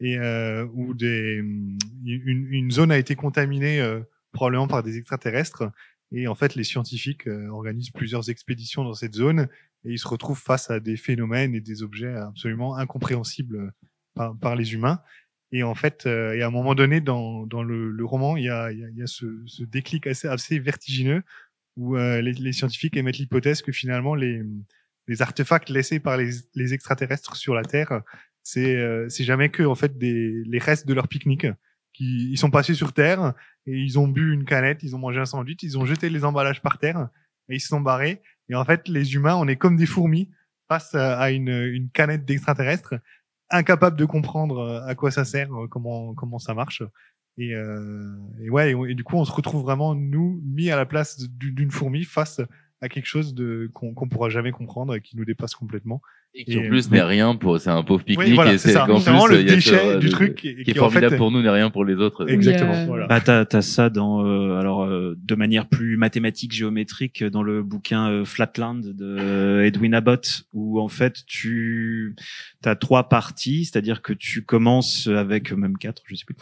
et 0.00 0.18
euh, 0.18 0.66
où 0.74 0.94
des, 0.94 1.36
une, 1.36 2.46
une 2.50 2.70
zone 2.70 2.92
a 2.92 2.98
été 2.98 3.14
contaminée 3.14 3.80
euh, 3.80 4.00
probablement 4.32 4.68
par 4.68 4.82
des 4.82 4.96
extraterrestres. 4.96 5.70
Et 6.12 6.26
en 6.26 6.34
fait, 6.34 6.54
les 6.54 6.64
scientifiques 6.64 7.26
euh, 7.26 7.48
organisent 7.48 7.90
plusieurs 7.90 8.30
expéditions 8.30 8.84
dans 8.84 8.94
cette 8.94 9.14
zone 9.14 9.48
et 9.84 9.92
ils 9.92 9.98
se 9.98 10.08
retrouvent 10.08 10.40
face 10.40 10.70
à 10.70 10.80
des 10.80 10.96
phénomènes 10.96 11.54
et 11.54 11.60
des 11.60 11.82
objets 11.82 12.14
absolument 12.14 12.76
incompréhensibles 12.76 13.56
euh, 13.56 13.70
par, 14.14 14.38
par 14.38 14.56
les 14.56 14.72
humains. 14.72 15.00
Et 15.50 15.62
en 15.62 15.74
fait, 15.74 16.06
euh, 16.06 16.34
et 16.34 16.42
à 16.42 16.46
un 16.46 16.50
moment 16.50 16.74
donné 16.74 17.00
dans, 17.00 17.46
dans 17.46 17.62
le, 17.62 17.90
le 17.90 18.04
roman, 18.04 18.36
il 18.36 18.44
y 18.44 18.50
a, 18.50 18.70
il 18.70 18.96
y 18.96 19.02
a, 19.02 19.06
ce, 19.06 19.26
ce 19.46 19.64
déclic 19.64 20.06
assez, 20.06 20.28
assez 20.28 20.58
vertigineux 20.58 21.22
où 21.76 21.96
euh, 21.96 22.20
les, 22.20 22.32
les 22.32 22.52
scientifiques 22.52 22.96
émettent 22.96 23.18
l'hypothèse 23.18 23.62
que 23.62 23.72
finalement 23.72 24.14
les, 24.14 24.42
les 25.06 25.22
artefacts 25.22 25.70
laissés 25.70 26.00
par 26.00 26.16
les, 26.16 26.30
les 26.54 26.74
extraterrestres 26.74 27.36
sur 27.36 27.54
la 27.54 27.62
Terre, 27.62 28.02
c'est 28.42 28.76
euh, 28.76 29.08
c'est 29.08 29.24
jamais 29.24 29.48
que 29.50 29.62
en 29.62 29.74
fait 29.74 29.98
des 29.98 30.42
les 30.44 30.58
restes 30.58 30.86
de 30.86 30.94
leur 30.94 31.08
pique-nique. 31.08 31.46
Qui, 31.94 32.30
ils 32.30 32.38
sont 32.38 32.50
passés 32.50 32.74
sur 32.74 32.92
Terre 32.92 33.32
et 33.66 33.72
ils 33.76 33.98
ont 33.98 34.06
bu 34.06 34.32
une 34.32 34.44
canette, 34.44 34.82
ils 34.82 34.94
ont 34.94 34.98
mangé 34.98 35.18
un 35.18 35.24
sandwich, 35.24 35.62
ils 35.62 35.78
ont 35.78 35.84
jeté 35.86 36.10
les 36.10 36.24
emballages 36.24 36.62
par 36.62 36.78
terre 36.78 37.08
et 37.48 37.56
ils 37.56 37.60
se 37.60 37.68
sont 37.68 37.80
barrés. 37.80 38.22
Et 38.48 38.54
en 38.54 38.64
fait, 38.64 38.86
les 38.88 39.14
humains, 39.14 39.34
on 39.36 39.48
est 39.48 39.56
comme 39.56 39.76
des 39.76 39.86
fourmis 39.86 40.30
face 40.68 40.94
à 40.94 41.30
une, 41.30 41.48
une 41.48 41.90
canette 41.90 42.24
d'extraterrestres, 42.24 42.94
incapables 43.50 43.96
de 43.96 44.04
comprendre 44.04 44.58
euh, 44.58 44.86
à 44.86 44.94
quoi 44.94 45.10
ça 45.10 45.24
sert, 45.24 45.52
euh, 45.52 45.66
comment 45.66 46.14
comment 46.14 46.38
ça 46.38 46.54
marche. 46.54 46.82
Et, 47.38 47.54
euh, 47.54 48.16
et 48.42 48.50
ouais, 48.50 48.74
et, 48.90 48.94
du 48.94 49.02
coup, 49.02 49.16
on 49.16 49.24
se 49.24 49.32
retrouve 49.32 49.62
vraiment 49.62 49.94
nous 49.94 50.40
mis 50.44 50.70
à 50.70 50.76
la 50.76 50.86
place 50.86 51.18
du- 51.18 51.52
d'une 51.52 51.70
fourmi 51.70 52.04
face 52.04 52.40
à 52.80 52.88
quelque 52.88 53.06
chose 53.06 53.34
de 53.34 53.70
qu'on 53.74 53.92
qu'on 53.94 54.08
pourra 54.08 54.28
jamais 54.28 54.52
comprendre 54.52 54.94
et 54.94 55.00
qui 55.00 55.16
nous 55.16 55.24
dépasse 55.24 55.54
complètement. 55.54 56.00
Et 56.34 56.44
qui 56.44 56.58
en 56.58 56.68
plus 56.68 56.88
euh, 56.88 56.90
n'est 56.90 57.02
rien 57.02 57.34
pour, 57.34 57.58
c'est 57.58 57.70
un 57.70 57.82
pauvre 57.82 58.04
pique-nique 58.04 58.28
Oui, 58.28 58.34
voilà, 58.34 58.52
et 58.52 58.58
c'est 58.58 58.72
vraiment 58.74 59.00
plus 59.00 59.34
le 59.36 59.40
il 59.40 59.46
y 59.46 59.50
a 59.50 59.50
ce- 59.52 59.54
déchet 59.54 59.94
le- 59.94 59.98
du 59.98 60.08
truc 60.10 60.44
et, 60.44 60.54
qui 60.56 60.60
est 60.60 60.64
qui, 60.64 60.70
en 60.72 60.74
fait, 60.74 60.78
formidable 61.00 61.16
pour 61.16 61.30
nous 61.32 61.40
n'est 61.42 61.48
rien 61.50 61.70
pour 61.70 61.84
les 61.86 61.94
autres. 61.94 62.28
Exactement. 62.28 62.74
Il 62.74 62.76
y 62.76 62.82
a- 62.82 62.86
Voilà. 62.86 63.06
Bah, 63.06 63.20
t'as, 63.22 63.46
t'as 63.46 63.62
ça 63.62 63.88
dans, 63.88 64.24
euh, 64.26 64.58
alors, 64.58 64.84
euh, 64.84 65.16
de 65.18 65.34
manière 65.34 65.68
plus 65.68 65.96
mathématique, 65.96 66.52
géométrique, 66.52 67.24
dans 67.24 67.42
le 67.42 67.62
bouquin 67.62 68.10
euh, 68.10 68.24
Flatland 68.26 68.80
de 68.82 69.16
euh, 69.18 69.64
Edwin 69.64 69.94
Abbott, 69.94 70.42
où 70.52 70.78
en 70.80 70.88
fait 70.88 71.14
tu 71.26 72.14
as 72.64 72.76
trois 72.76 73.08
parties, 73.08 73.64
c'est-à-dire 73.64 74.02
que 74.02 74.12
tu 74.12 74.44
commences 74.44 75.06
avec 75.08 75.50
même 75.52 75.78
quatre, 75.78 76.02
je 76.06 76.14
sais 76.14 76.26
plus. 76.26 76.36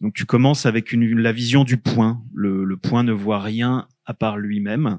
Donc 0.00 0.14
tu 0.14 0.24
commences 0.26 0.66
avec 0.66 0.92
une, 0.92 1.16
la 1.20 1.30
vision 1.32 1.62
du 1.62 1.76
point. 1.76 2.20
Le, 2.34 2.64
le 2.64 2.76
point 2.76 3.04
ne 3.04 3.12
voit 3.12 3.38
rien 3.40 3.86
à 4.04 4.14
part 4.14 4.36
lui-même. 4.36 4.98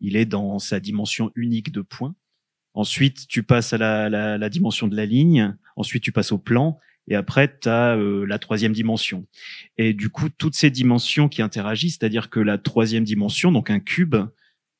Il 0.00 0.16
est 0.16 0.26
dans 0.26 0.58
sa 0.58 0.80
dimension 0.80 1.30
unique 1.34 1.72
de 1.72 1.82
point. 1.82 2.14
Ensuite, 2.74 3.26
tu 3.26 3.42
passes 3.42 3.72
à 3.72 3.78
la, 3.78 4.08
la, 4.08 4.38
la 4.38 4.48
dimension 4.48 4.88
de 4.88 4.96
la 4.96 5.06
ligne. 5.06 5.56
Ensuite, 5.76 6.02
tu 6.02 6.12
passes 6.12 6.32
au 6.32 6.38
plan. 6.38 6.78
Et 7.08 7.16
après, 7.16 7.58
tu 7.60 7.68
as 7.68 7.96
la 7.96 8.38
troisième 8.38 8.72
dimension. 8.72 9.26
Et 9.78 9.94
du 9.94 10.10
coup, 10.10 10.28
toutes 10.28 10.54
ces 10.54 10.70
dimensions 10.70 11.28
qui 11.28 11.42
interagissent, 11.42 11.98
c'est-à-dire 11.98 12.30
que 12.30 12.38
la 12.38 12.56
troisième 12.56 13.02
dimension, 13.02 13.50
donc 13.50 13.68
un 13.70 13.80
cube, 13.80 14.14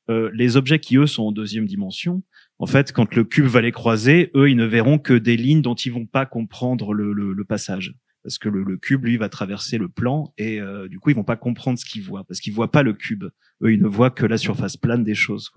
euh, 0.09 0.31
les 0.33 0.55
objets 0.55 0.79
qui, 0.79 0.95
eux, 0.95 1.07
sont 1.07 1.23
en 1.23 1.31
deuxième 1.33 1.65
dimension, 1.65 2.23
en 2.57 2.67
fait, 2.67 2.93
quand 2.93 3.15
le 3.15 3.23
cube 3.25 3.45
va 3.45 3.59
les 3.59 3.71
croiser, 3.71 4.31
eux, 4.35 4.49
ils 4.49 4.55
ne 4.55 4.65
verront 4.65 4.97
que 4.97 5.13
des 5.13 5.35
lignes 5.35 5.61
dont 5.61 5.75
ils 5.75 5.91
vont 5.91 6.05
pas 6.05 6.25
comprendre 6.25 6.93
le, 6.93 7.11
le, 7.11 7.33
le 7.33 7.43
passage. 7.43 7.95
Parce 8.23 8.37
que 8.37 8.49
le, 8.49 8.63
le 8.63 8.77
cube, 8.77 9.03
lui, 9.03 9.17
va 9.17 9.29
traverser 9.29 9.77
le 9.77 9.89
plan 9.89 10.31
et 10.37 10.61
euh, 10.61 10.87
du 10.87 10.99
coup, 10.99 11.09
ils 11.09 11.15
vont 11.15 11.23
pas 11.23 11.37
comprendre 11.37 11.79
ce 11.79 11.85
qu'ils 11.85 12.03
voient 12.03 12.23
parce 12.23 12.39
qu'ils 12.39 12.53
voient 12.53 12.71
pas 12.71 12.83
le 12.83 12.93
cube. 12.93 13.25
Eux, 13.61 13.73
ils 13.73 13.81
ne 13.81 13.87
voient 13.87 14.11
que 14.11 14.25
la 14.25 14.37
surface 14.37 14.77
plane 14.77 15.03
des 15.03 15.15
choses. 15.15 15.51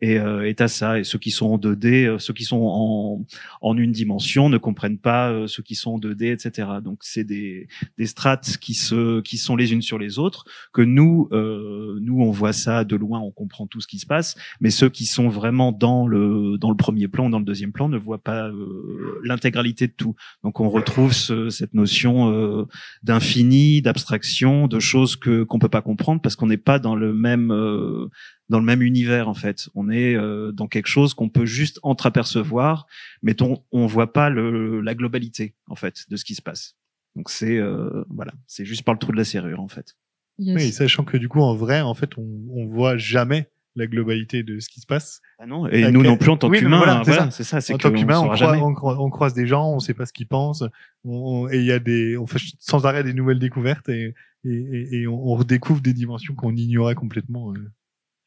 Et 0.00 0.18
euh, 0.18 0.48
et 0.48 0.54
ça. 0.68 0.98
Et 0.98 1.04
ceux 1.04 1.18
qui 1.18 1.30
sont 1.30 1.46
en 1.46 1.58
2D, 1.58 2.06
euh, 2.06 2.18
ceux 2.18 2.32
qui 2.32 2.44
sont 2.44 2.60
en, 2.60 3.24
en 3.60 3.76
une 3.76 3.92
dimension 3.92 4.48
ne 4.48 4.58
comprennent 4.58 4.98
pas 4.98 5.30
euh, 5.30 5.46
ceux 5.46 5.62
qui 5.62 5.74
sont 5.74 5.92
en 5.92 5.98
2D, 5.98 6.32
etc. 6.32 6.68
Donc 6.82 6.98
c'est 7.02 7.24
des, 7.24 7.68
des 7.96 8.06
strates 8.06 8.58
qui 8.58 8.74
se 8.74 9.20
qui 9.20 9.38
sont 9.38 9.56
les 9.56 9.72
unes 9.72 9.82
sur 9.82 9.98
les 9.98 10.18
autres. 10.18 10.44
Que 10.72 10.82
nous 10.82 11.28
euh, 11.32 11.98
nous 12.00 12.20
on 12.20 12.30
voit 12.30 12.52
ça 12.52 12.84
de 12.84 12.96
loin, 12.96 13.18
on 13.20 13.32
comprend 13.32 13.66
tout 13.66 13.80
ce 13.80 13.88
qui 13.88 13.98
se 13.98 14.06
passe. 14.06 14.36
Mais 14.60 14.70
ceux 14.70 14.88
qui 14.88 15.06
sont 15.06 15.28
vraiment 15.28 15.72
dans 15.72 16.06
le 16.06 16.58
dans 16.58 16.70
le 16.70 16.76
premier 16.76 17.08
plan, 17.08 17.28
dans 17.28 17.40
le 17.40 17.44
deuxième 17.44 17.72
plan, 17.72 17.88
ne 17.88 17.98
voient 17.98 18.22
pas 18.22 18.48
euh, 18.48 19.20
l'intégralité 19.24 19.88
de 19.88 19.92
tout. 19.92 20.14
Donc 20.44 20.60
on 20.60 20.68
retrouve 20.68 21.12
ce, 21.12 21.50
cette 21.50 21.74
notion 21.74 22.32
euh, 22.32 22.66
d'infini, 23.02 23.82
d'abstraction, 23.82 24.68
de 24.68 24.78
choses 24.78 25.16
que 25.16 25.42
qu'on 25.42 25.58
peut 25.58 25.68
pas 25.68 25.82
comprendre 25.82 26.20
parce 26.20 26.36
qu'on 26.36 26.46
n'est 26.46 26.56
pas 26.56 26.78
dans 26.78 26.94
le 26.94 27.12
même 27.12 27.50
euh, 27.50 28.08
dans 28.48 28.58
le 28.58 28.64
même 28.64 28.82
univers 28.82 29.28
en 29.28 29.34
fait. 29.34 29.68
On 29.74 29.90
est 29.90 30.14
euh, 30.14 30.52
dans 30.52 30.66
quelque 30.68 30.86
chose 30.88 31.14
qu'on 31.14 31.28
peut 31.28 31.46
juste 31.46 31.78
entreapercevoir, 31.82 32.86
mais 33.22 33.34
dont 33.34 33.62
on 33.72 33.86
voit 33.86 34.12
pas 34.12 34.30
le, 34.30 34.80
la 34.80 34.94
globalité 34.94 35.54
en 35.68 35.74
fait 35.76 36.04
de 36.08 36.16
ce 36.16 36.24
qui 36.24 36.34
se 36.34 36.42
passe. 36.42 36.76
Donc 37.16 37.30
c'est 37.30 37.56
euh, 37.58 38.04
voilà, 38.10 38.32
c'est 38.46 38.64
juste 38.64 38.82
par 38.82 38.94
le 38.94 38.98
trou 38.98 39.12
de 39.12 39.16
la 39.16 39.24
serrure 39.24 39.60
en 39.60 39.68
fait. 39.68 39.96
Yes. 40.38 40.56
Oui, 40.56 40.70
sachant 40.72 41.04
que 41.04 41.16
du 41.16 41.28
coup, 41.28 41.40
en 41.40 41.54
vrai, 41.54 41.80
en 41.80 41.94
fait, 41.94 42.16
on, 42.16 42.24
on 42.52 42.66
voit 42.66 42.96
jamais 42.96 43.48
la 43.74 43.86
globalité 43.88 44.44
de 44.44 44.60
ce 44.60 44.68
qui 44.68 44.80
se 44.80 44.86
passe. 44.86 45.20
Ah 45.40 45.46
non, 45.46 45.66
et 45.68 45.90
nous 45.90 46.02
non 46.02 46.16
plus 46.16 46.30
en 46.30 46.36
tant 46.36 46.48
Oui, 46.48 46.58
qu'humains, 46.60 46.78
voilà, 46.78 46.98
hein, 47.00 47.02
c'est 47.04 47.12
voilà, 47.44 47.60
ça. 47.60 47.74
En 47.74 47.78
tant 47.78 47.90
qu'humain, 47.92 48.18
on, 48.20 48.72
croise- 48.74 48.98
on, 48.98 49.10
on 49.12 49.28
des 49.34 49.46
gens, 49.46 49.68
on 49.72 49.80
sait 49.80 49.94
pas 49.94 50.06
ce 50.06 50.12
qu'ils 50.12 50.28
pensent, 50.28 50.62
on, 51.04 51.10
on- 51.44 51.48
et 51.48 51.58
il 51.58 51.64
y 51.64 51.72
a 51.72 51.78
des, 51.80 52.16
on 52.16 52.26
fait 52.26 52.38
sans 52.60 52.86
arrêt 52.86 53.02
des 53.02 53.14
nouvelles 53.14 53.38
découvertes 53.40 53.88
et, 53.88 54.14
et, 54.44 54.48
et, 54.52 55.00
et 55.00 55.06
on, 55.08 55.14
on 55.28 55.34
redécouvre 55.34 55.80
des 55.80 55.92
dimensions 55.92 56.34
qu'on 56.34 56.54
ignorait 56.54 56.94
complètement 56.94 57.52
euh, 57.52 57.70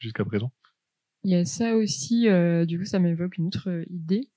jusqu'à 0.02 0.26
présent. 0.26 0.52
Il 1.24 1.32
y 1.32 1.36
a 1.36 1.46
ça 1.46 1.76
aussi, 1.76 2.28
euh, 2.28 2.66
du 2.66 2.80
coup, 2.80 2.86
ça 2.86 3.00
m'évoque 3.00 3.38
une 3.38 3.48
autre 3.48 3.70
euh, 3.70 3.86
idée. 3.90 4.28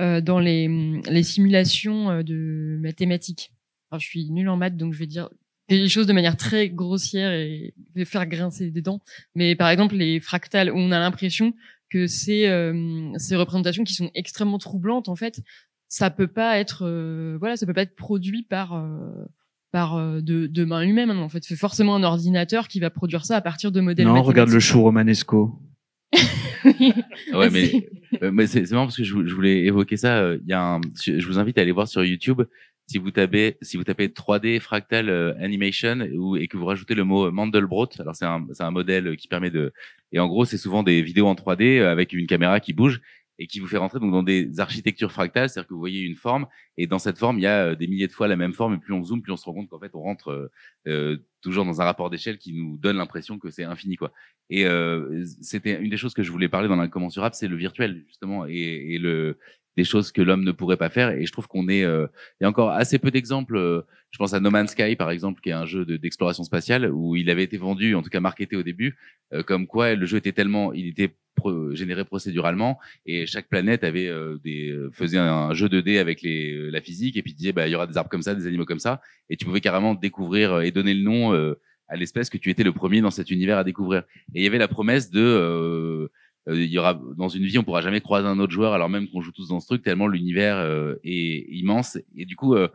Euh, 0.00 0.20
dans 0.20 0.38
les, 0.38 0.66
hum, 0.66 1.02
les 1.08 1.22
simulations 1.22 2.22
de 2.22 2.78
mathématiques. 2.80 3.52
Je 3.92 3.98
suis 4.04 4.30
nulle 4.30 4.48
en 4.48 4.56
maths, 4.56 4.76
donc 4.76 4.92
je 4.92 4.98
vais 4.98 5.06
dire 5.06 5.30
des 5.68 5.88
choses 5.88 6.06
de 6.06 6.12
manière 6.12 6.36
très 6.36 6.68
grossière 6.68 7.32
et 7.32 7.74
vais 7.94 8.04
faire 8.04 8.26
grincer 8.26 8.70
des 8.70 8.82
dents. 8.82 9.00
Mais 9.34 9.56
par 9.56 9.70
exemple, 9.70 9.96
les 9.96 10.20
fractales, 10.20 10.70
où 10.70 10.76
on 10.76 10.92
a 10.92 10.98
l'impression 10.98 11.54
que 11.90 12.06
ces, 12.06 12.44
ces 13.16 13.36
représentations 13.36 13.84
qui 13.84 13.94
sont 13.94 14.10
extrêmement 14.14 14.58
troublantes, 14.58 15.08
en 15.08 15.16
fait, 15.16 15.40
ça 15.88 16.10
peut 16.10 16.26
pas 16.26 16.58
être, 16.58 16.86
voilà, 17.38 17.56
ça 17.56 17.66
peut 17.66 17.72
pas 17.72 17.82
être 17.82 17.96
produit 17.96 18.42
par, 18.42 18.74
par 19.72 19.96
euh, 19.96 20.20
de, 20.20 20.46
de 20.46 20.64
main 20.64 20.82
humaine. 20.82 21.10
En 21.10 21.28
fait, 21.28 21.42
c'est 21.44 21.56
forcément 21.56 21.94
un 21.96 22.02
ordinateur 22.02 22.68
qui 22.68 22.80
va 22.80 22.90
produire 22.90 23.24
ça 23.24 23.36
à 23.36 23.40
partir 23.40 23.70
de 23.72 23.80
modèles. 23.80 24.06
Non, 24.06 24.22
regarde 24.22 24.50
le 24.50 24.60
show 24.60 24.82
romanesco. 24.82 25.58
Ouais, 27.34 27.50
mais, 27.50 27.88
euh, 28.22 28.30
mais 28.32 28.46
c'est 28.46 28.64
c'est 28.66 28.74
marrant 28.74 28.86
parce 28.86 28.96
que 28.96 29.04
je, 29.04 29.14
vou- 29.14 29.26
je 29.26 29.34
voulais 29.34 29.64
évoquer 29.64 29.96
ça. 29.96 30.18
euh, 30.18 30.38
Il 30.42 30.48
y 30.48 30.52
a 30.52 30.62
un, 30.62 30.80
je 31.04 31.24
vous 31.26 31.38
invite 31.38 31.58
à 31.58 31.62
aller 31.62 31.72
voir 31.72 31.88
sur 31.88 32.04
YouTube. 32.04 32.42
Si 32.90 32.96
vous 32.96 33.10
tapez, 33.10 33.58
si 33.60 33.76
vous 33.76 33.84
tapez 33.84 34.08
3D 34.08 34.60
fractal 34.60 35.10
euh, 35.10 35.34
animation 35.40 35.98
ou, 36.16 36.36
et 36.36 36.48
que 36.48 36.56
vous 36.56 36.64
rajoutez 36.64 36.94
le 36.94 37.04
mot 37.04 37.30
Mandelbrot, 37.30 37.88
alors 37.98 38.16
c'est 38.16 38.24
un, 38.24 38.46
c'est 38.54 38.62
un 38.62 38.70
modèle 38.70 39.14
qui 39.18 39.28
permet 39.28 39.50
de, 39.50 39.72
et 40.12 40.18
en 40.18 40.26
gros 40.26 40.46
c'est 40.46 40.56
souvent 40.56 40.82
des 40.82 41.02
vidéos 41.02 41.26
en 41.26 41.34
3D 41.34 41.80
euh, 41.80 41.92
avec 41.92 42.14
une 42.14 42.26
caméra 42.26 42.60
qui 42.60 42.72
bouge 42.72 43.02
et 43.38 43.46
qui 43.46 43.60
vous 43.60 43.66
fait 43.66 43.76
rentrer 43.76 44.00
donc 44.00 44.12
dans 44.12 44.22
des 44.22 44.60
architectures 44.60 45.12
fractales, 45.12 45.48
c'est-à-dire 45.48 45.68
que 45.68 45.74
vous 45.74 45.80
voyez 45.80 46.02
une 46.02 46.16
forme 46.16 46.46
et 46.76 46.86
dans 46.86 46.98
cette 46.98 47.18
forme 47.18 47.38
il 47.38 47.42
y 47.42 47.46
a 47.46 47.68
euh, 47.68 47.74
des 47.76 47.86
milliers 47.86 48.08
de 48.08 48.12
fois 48.12 48.28
la 48.28 48.36
même 48.36 48.52
forme 48.52 48.74
et 48.74 48.78
plus 48.78 48.92
on 48.92 49.04
zoome, 49.04 49.22
plus 49.22 49.32
on 49.32 49.36
se 49.36 49.44
rend 49.44 49.54
compte 49.54 49.68
qu'en 49.68 49.78
fait 49.78 49.94
on 49.94 50.00
rentre 50.00 50.28
euh, 50.30 50.50
euh, 50.88 51.18
toujours 51.40 51.64
dans 51.64 51.80
un 51.80 51.84
rapport 51.84 52.10
d'échelle 52.10 52.38
qui 52.38 52.52
nous 52.52 52.76
donne 52.78 52.96
l'impression 52.96 53.38
que 53.38 53.50
c'est 53.50 53.64
infini 53.64 53.96
quoi. 53.96 54.12
Et 54.50 54.66
euh, 54.66 55.24
c'était 55.42 55.80
une 55.80 55.90
des 55.90 55.96
choses 55.96 56.14
que 56.14 56.22
je 56.22 56.32
voulais 56.32 56.48
parler 56.48 56.68
dans 56.68 56.76
l'incommensurable, 56.76 57.34
c'est 57.34 57.48
le 57.48 57.56
virtuel 57.56 58.04
justement 58.08 58.46
et, 58.46 58.52
et 58.94 58.98
le 58.98 59.38
des 59.78 59.84
choses 59.92 60.12
que 60.12 60.20
l'homme 60.22 60.44
ne 60.44 60.52
pourrait 60.52 60.76
pas 60.84 60.90
faire. 60.90 61.10
Et 61.10 61.24
je 61.26 61.32
trouve 61.32 61.46
qu'on 61.48 61.68
est, 61.68 61.84
euh, 61.84 62.06
il 62.40 62.44
y 62.44 62.46
a 62.46 62.48
encore 62.48 62.70
assez 62.70 62.98
peu 62.98 63.10
d'exemples. 63.10 63.56
euh, 63.56 63.82
je 64.10 64.18
pense 64.18 64.32
à 64.34 64.40
No 64.40 64.50
Man's 64.50 64.72
Sky 64.72 64.96
par 64.96 65.10
exemple, 65.10 65.40
qui 65.42 65.50
est 65.50 65.58
un 65.64 65.66
jeu 65.66 65.84
de- 65.84 65.96
d'exploration 65.96 66.42
spatiale 66.44 66.90
où 66.92 67.14
il 67.16 67.28
avait 67.30 67.44
été 67.44 67.56
vendu, 67.58 67.94
en 67.94 68.02
tout 68.02 68.10
cas 68.10 68.20
marketé 68.20 68.56
au 68.56 68.62
début, 68.62 68.96
euh, 69.34 69.42
comme 69.42 69.66
quoi 69.66 69.94
le 69.94 70.06
jeu 70.06 70.16
était 70.18 70.32
tellement, 70.32 70.72
il 70.72 70.86
était 70.88 71.10
pro- 71.36 71.74
généré 71.74 72.04
procéduralement 72.04 72.78
et 73.06 73.26
chaque 73.26 73.48
planète 73.48 73.84
avait 73.84 74.08
euh, 74.08 74.38
des 74.44 74.70
euh, 74.70 74.90
faisait 74.92 75.18
un 75.18 75.52
jeu 75.54 75.68
2D 75.68 75.98
avec 76.00 76.22
les 76.22 76.52
euh, 76.54 76.70
la 76.70 76.80
physique 76.80 77.16
et 77.18 77.22
puis 77.22 77.34
disait 77.34 77.52
bah 77.52 77.68
il 77.68 77.72
y 77.72 77.76
aura 77.76 77.86
des 77.86 77.96
arbres 77.98 78.10
comme 78.10 78.22
ça, 78.22 78.34
des 78.34 78.46
animaux 78.46 78.64
comme 78.64 78.80
ça 78.88 79.00
et 79.30 79.36
tu 79.36 79.44
pouvais 79.44 79.60
carrément 79.60 79.94
découvrir 79.94 80.60
et 80.62 80.70
donner 80.72 80.94
le 80.94 81.02
nom 81.02 81.32
à 81.90 81.96
l'espèce 81.96 82.28
que 82.30 82.38
tu 82.38 82.50
étais 82.50 82.64
le 82.64 82.72
premier 82.72 83.00
dans 83.00 83.10
cet 83.18 83.30
univers 83.30 83.56
à 83.58 83.64
découvrir. 83.64 84.00
Et 84.34 84.40
il 84.40 84.42
y 84.42 84.46
avait 84.46 84.58
la 84.66 84.68
promesse 84.68 85.10
de 85.10 86.10
il 86.54 86.66
y 86.66 86.78
aura 86.78 87.00
dans 87.16 87.28
une 87.28 87.44
vie 87.44 87.58
on 87.58 87.64
pourra 87.64 87.80
jamais 87.80 88.00
croiser 88.00 88.26
un 88.26 88.38
autre 88.38 88.52
joueur 88.52 88.72
alors 88.72 88.88
même 88.88 89.08
qu'on 89.08 89.20
joue 89.20 89.32
tous 89.32 89.48
dans 89.48 89.60
ce 89.60 89.66
truc 89.66 89.82
tellement 89.82 90.06
l'univers 90.06 90.56
euh, 90.56 90.96
est 91.04 91.46
immense. 91.50 91.98
Et 92.16 92.24
du 92.24 92.36
coup 92.36 92.54
euh, 92.54 92.68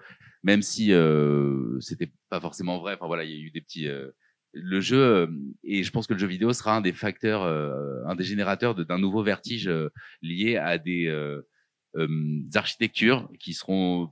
même 0.43 0.61
si 0.61 0.93
euh, 0.93 1.79
c'était 1.79 2.11
pas 2.29 2.39
forcément 2.39 2.79
vrai 2.79 2.93
enfin 2.95 3.07
voilà 3.07 3.23
il 3.23 3.31
y 3.31 3.35
a 3.35 3.37
eu 3.37 3.51
des 3.51 3.61
petits 3.61 3.87
euh, 3.87 4.11
le 4.53 4.81
jeu 4.81 4.99
euh, 4.99 5.27
et 5.63 5.83
je 5.83 5.91
pense 5.91 6.07
que 6.07 6.13
le 6.13 6.19
jeu 6.19 6.27
vidéo 6.27 6.53
sera 6.53 6.75
un 6.75 6.81
des 6.81 6.93
facteurs 6.93 7.43
euh, 7.43 8.03
un 8.05 8.15
des 8.15 8.23
générateurs 8.23 8.75
d'un 8.75 8.99
nouveau 8.99 9.23
vertige 9.23 9.67
euh, 9.67 9.89
lié 10.21 10.57
à 10.57 10.77
des 10.77 11.07
euh, 11.07 11.41
euh, 11.95 12.41
architectures 12.55 13.29
qui 13.39 13.53
seront 13.53 14.11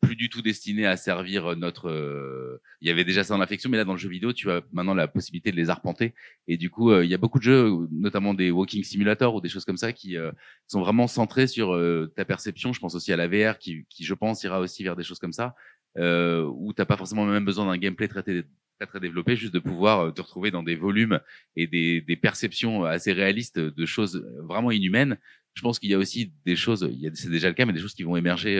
plus 0.00 0.16
du 0.16 0.28
tout 0.28 0.42
destinées 0.42 0.86
à 0.86 0.96
servir 0.96 1.56
notre 1.56 1.88
euh, 1.90 2.60
il 2.80 2.88
y 2.88 2.90
avait 2.90 3.04
déjà 3.04 3.24
ça 3.24 3.34
dans 3.34 3.40
la 3.40 3.46
fiction 3.46 3.68
mais 3.68 3.76
là 3.76 3.84
dans 3.84 3.92
le 3.92 3.98
jeu 3.98 4.08
vidéo 4.08 4.32
tu 4.32 4.50
as 4.50 4.62
maintenant 4.72 4.94
la 4.94 5.08
possibilité 5.08 5.50
de 5.50 5.56
les 5.56 5.70
arpenter 5.70 6.14
et 6.46 6.56
du 6.56 6.70
coup, 6.70 6.90
euh, 6.90 7.04
il 7.04 7.10
y 7.10 7.14
a 7.14 7.18
beaucoup 7.18 7.38
de 7.38 7.44
jeux, 7.44 7.70
notamment 7.92 8.34
des 8.34 8.50
walking 8.50 8.82
simulators 8.82 9.34
ou 9.34 9.40
des 9.40 9.48
choses 9.48 9.64
comme 9.64 9.76
ça, 9.76 9.92
qui 9.92 10.16
euh, 10.16 10.32
sont 10.66 10.80
vraiment 10.80 11.06
centrés 11.06 11.46
sur 11.46 11.74
euh, 11.74 12.12
ta 12.16 12.24
perception. 12.24 12.72
Je 12.72 12.80
pense 12.80 12.94
aussi 12.94 13.12
à 13.12 13.16
la 13.16 13.28
VR, 13.28 13.58
qui, 13.58 13.84
qui 13.90 14.04
je 14.04 14.14
pense 14.14 14.42
ira 14.44 14.60
aussi 14.60 14.82
vers 14.82 14.96
des 14.96 15.04
choses 15.04 15.18
comme 15.18 15.32
ça, 15.32 15.54
euh, 15.98 16.44
où 16.44 16.72
t'as 16.72 16.86
pas 16.86 16.96
forcément 16.96 17.26
même 17.26 17.44
besoin 17.44 17.66
d'un 17.66 17.76
gameplay 17.76 18.08
très, 18.08 18.22
très 18.22 18.44
très 18.86 19.00
développé, 19.00 19.36
juste 19.36 19.52
de 19.52 19.58
pouvoir 19.58 20.00
euh, 20.00 20.10
te 20.10 20.22
retrouver 20.22 20.50
dans 20.50 20.62
des 20.62 20.76
volumes 20.76 21.20
et 21.56 21.66
des, 21.66 22.00
des 22.00 22.16
perceptions 22.16 22.84
assez 22.84 23.12
réalistes 23.12 23.58
de 23.58 23.86
choses 23.86 24.24
vraiment 24.42 24.70
inhumaines. 24.70 25.18
Je 25.54 25.62
pense 25.62 25.78
qu'il 25.78 25.90
y 25.90 25.94
a 25.94 25.98
aussi 25.98 26.32
des 26.46 26.56
choses, 26.56 26.88
il 26.90 27.00
y 27.00 27.08
a 27.08 27.10
c'est 27.14 27.28
déjà 27.30 27.48
le 27.48 27.54
cas, 27.54 27.66
mais 27.66 27.72
des 27.72 27.80
choses 27.80 27.94
qui 27.94 28.04
vont 28.04 28.16
émerger. 28.16 28.58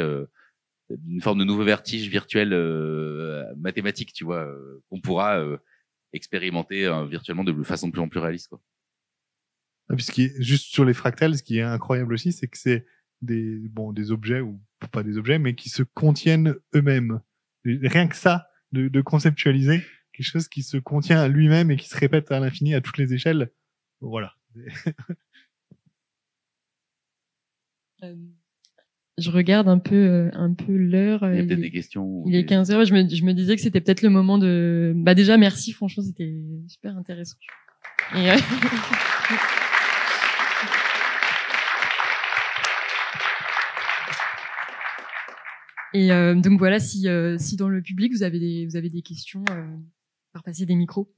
D'une 0.91 1.21
forme 1.21 1.39
de 1.39 1.45
nouveau 1.45 1.65
vertige 1.65 2.09
virtuel 2.09 2.53
euh, 2.53 3.45
mathématique, 3.57 4.13
tu 4.13 4.25
vois, 4.25 4.47
euh, 4.47 4.83
qu'on 4.89 5.01
pourra 5.01 5.39
euh, 5.39 5.59
expérimenter 6.13 6.87
euh, 6.87 7.05
virtuellement 7.07 7.45
de 7.45 7.63
façon 7.63 7.89
de 7.89 7.93
plus 7.93 8.01
en 8.01 8.09
plus 8.09 8.21
réaliste. 8.21 8.49
Quoi. 8.49 8.63
Ah, 9.91 9.95
puis 9.95 10.05
ce 10.05 10.13
qui 10.13 10.25
est, 10.25 10.43
juste 10.43 10.67
sur 10.67 10.85
les 10.85 10.95
fractales, 10.95 11.37
ce 11.37 11.43
qui 11.43 11.59
est 11.59 11.63
incroyable 11.63 12.15
aussi, 12.15 12.33
c'est 12.33 12.49
que 12.49 12.59
c'est 12.59 12.87
des, 13.21 13.69
bon, 13.69 13.93
des 13.93 14.11
objets, 14.11 14.41
ou 14.41 14.61
pas 14.93 15.03
des 15.03 15.19
objets, 15.19 15.39
mais 15.39 15.55
qui 15.55 15.69
se 15.69 15.83
contiennent 15.83 16.55
eux-mêmes. 16.75 17.21
Rien 17.65 18.09
que 18.09 18.17
ça, 18.17 18.49
de, 18.73 18.89
de 18.89 19.01
conceptualiser 19.01 19.83
quelque 20.13 20.27
chose 20.27 20.49
qui 20.49 20.63
se 20.63 20.77
contient 20.79 21.21
à 21.21 21.29
lui-même 21.29 21.71
et 21.71 21.77
qui 21.77 21.89
se 21.89 21.97
répète 21.97 22.31
à 22.33 22.41
l'infini 22.41 22.75
à 22.75 22.81
toutes 22.81 22.99
les 22.99 23.13
échelles. 23.15 23.51
Voilà. 24.01 24.35
Euh, 28.05 28.15
Je 29.19 29.31
regarde 29.31 29.69
un 29.69 29.79
peu, 29.79 29.95
euh, 29.97 30.31
un 30.33 30.55
peu 30.55 30.77
l'heure. 30.77 31.21
Il 31.25 31.35
y 31.37 31.39
a 31.39 31.43
euh, 31.43 31.47
peut-être 31.47 31.61
des 31.61 31.71
questions. 31.71 32.25
Il 32.27 32.35
est 32.35 32.43
des- 32.43 32.47
15 32.47 32.71
heures. 32.71 32.85
Je 32.85 32.95
me, 32.95 33.09
je 33.09 33.25
me 33.25 33.33
disais 33.35 33.57
que 33.57 33.63
c'était 33.63 33.81
peut-être 33.81 34.03
le 34.03 34.11
moment 34.11 34.39
de. 34.39 34.93
Bah 34.97 35.15
déjà, 35.15 35.37
merci. 35.37 35.73
Franchement, 35.73 36.03
c'était 36.05 36.35
super 36.69 36.97
intéressant. 36.97 37.37
Et, 38.15 38.31
euh, 38.31 38.37
Et 45.95 46.13
euh, 46.13 46.35
donc 46.35 46.59
voilà, 46.59 46.79
si, 46.81 47.09
euh, 47.09 47.39
si 47.39 47.57
dans 47.57 47.69
le 47.69 47.81
public 47.83 48.13
vous 48.13 48.23
avez 48.23 48.39
des, 48.39 48.67
vous 48.67 48.77
avez 48.77 48.91
des 48.91 49.03
questions, 49.03 49.43
euh, 49.51 49.67
par 50.33 50.43
passer 50.43 50.67
des 50.67 50.75
micros. 50.75 51.11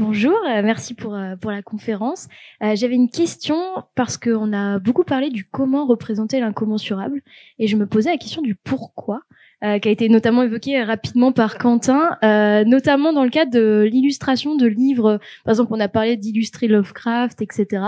Bonjour, 0.00 0.38
euh, 0.48 0.62
merci 0.62 0.94
pour, 0.94 1.14
euh, 1.14 1.36
pour 1.36 1.50
la 1.50 1.60
conférence. 1.60 2.28
Euh, 2.62 2.74
J'avais 2.74 2.94
une 2.94 3.10
question 3.10 3.60
parce 3.94 4.16
qu'on 4.16 4.50
a 4.54 4.78
beaucoup 4.78 5.04
parlé 5.04 5.28
du 5.28 5.44
comment 5.44 5.84
représenter 5.84 6.40
l'incommensurable 6.40 7.20
et 7.58 7.66
je 7.66 7.76
me 7.76 7.86
posais 7.86 8.10
la 8.10 8.16
question 8.16 8.40
du 8.40 8.54
pourquoi, 8.54 9.20
euh, 9.62 9.78
qui 9.78 9.88
a 9.88 9.90
été 9.90 10.08
notamment 10.08 10.42
évoqué 10.42 10.82
rapidement 10.82 11.32
par 11.32 11.58
Quentin, 11.58 12.16
euh, 12.24 12.64
notamment 12.64 13.12
dans 13.12 13.24
le 13.24 13.28
cadre 13.28 13.52
de 13.52 13.86
l'illustration 13.92 14.56
de 14.56 14.66
livres. 14.66 15.20
Par 15.44 15.52
exemple, 15.52 15.74
on 15.74 15.80
a 15.80 15.88
parlé 15.88 16.16
d'illustrer 16.16 16.66
Lovecraft, 16.66 17.42
etc. 17.42 17.84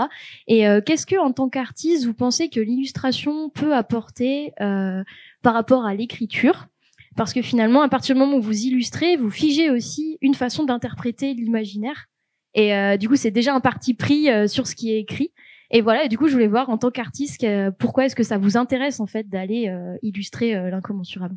Et 0.47 0.67
euh, 0.67 0.81
qu'est-ce 0.85 1.07
que, 1.07 1.19
en 1.19 1.31
tant 1.31 1.49
qu'artiste, 1.49 2.05
vous 2.05 2.13
pensez 2.13 2.47
que 2.49 2.59
l'illustration 2.59 3.49
peut 3.49 3.73
apporter 3.73 4.53
euh, 4.61 5.03
par 5.41 5.55
rapport 5.55 5.83
à 5.83 5.95
l'écriture? 5.95 6.67
Parce 7.15 7.33
que 7.33 7.41
finalement, 7.41 7.81
à 7.81 7.89
partir 7.89 8.15
du 8.15 8.19
moment 8.19 8.37
où 8.37 8.41
vous 8.41 8.65
illustrez, 8.65 9.17
vous 9.17 9.29
figez 9.29 9.69
aussi 9.69 10.17
une 10.21 10.33
façon 10.33 10.63
d'interpréter 10.63 11.33
l'imaginaire. 11.33 12.07
Et 12.53 12.75
euh, 12.75 12.97
du 12.97 13.07
coup, 13.07 13.15
c'est 13.15 13.31
déjà 13.31 13.53
un 13.53 13.59
parti 13.59 13.93
pris 13.93 14.29
euh, 14.29 14.47
sur 14.47 14.67
ce 14.67 14.75
qui 14.75 14.91
est 14.91 14.99
écrit. 14.99 15.31
Et 15.71 15.81
voilà, 15.81 16.05
et 16.05 16.09
du 16.09 16.17
coup, 16.17 16.27
je 16.27 16.33
voulais 16.33 16.47
voir 16.47 16.69
en 16.69 16.77
tant 16.77 16.91
qu'artiste, 16.91 17.41
que- 17.41 17.71
pourquoi 17.71 18.05
est-ce 18.05 18.15
que 18.15 18.23
ça 18.23 18.37
vous 18.37 18.57
intéresse 18.57 18.99
en 18.99 19.07
fait 19.07 19.27
d'aller 19.27 19.69
euh, 19.69 19.97
illustrer 20.03 20.55
euh, 20.55 20.69
l'incommensurable? 20.69 21.35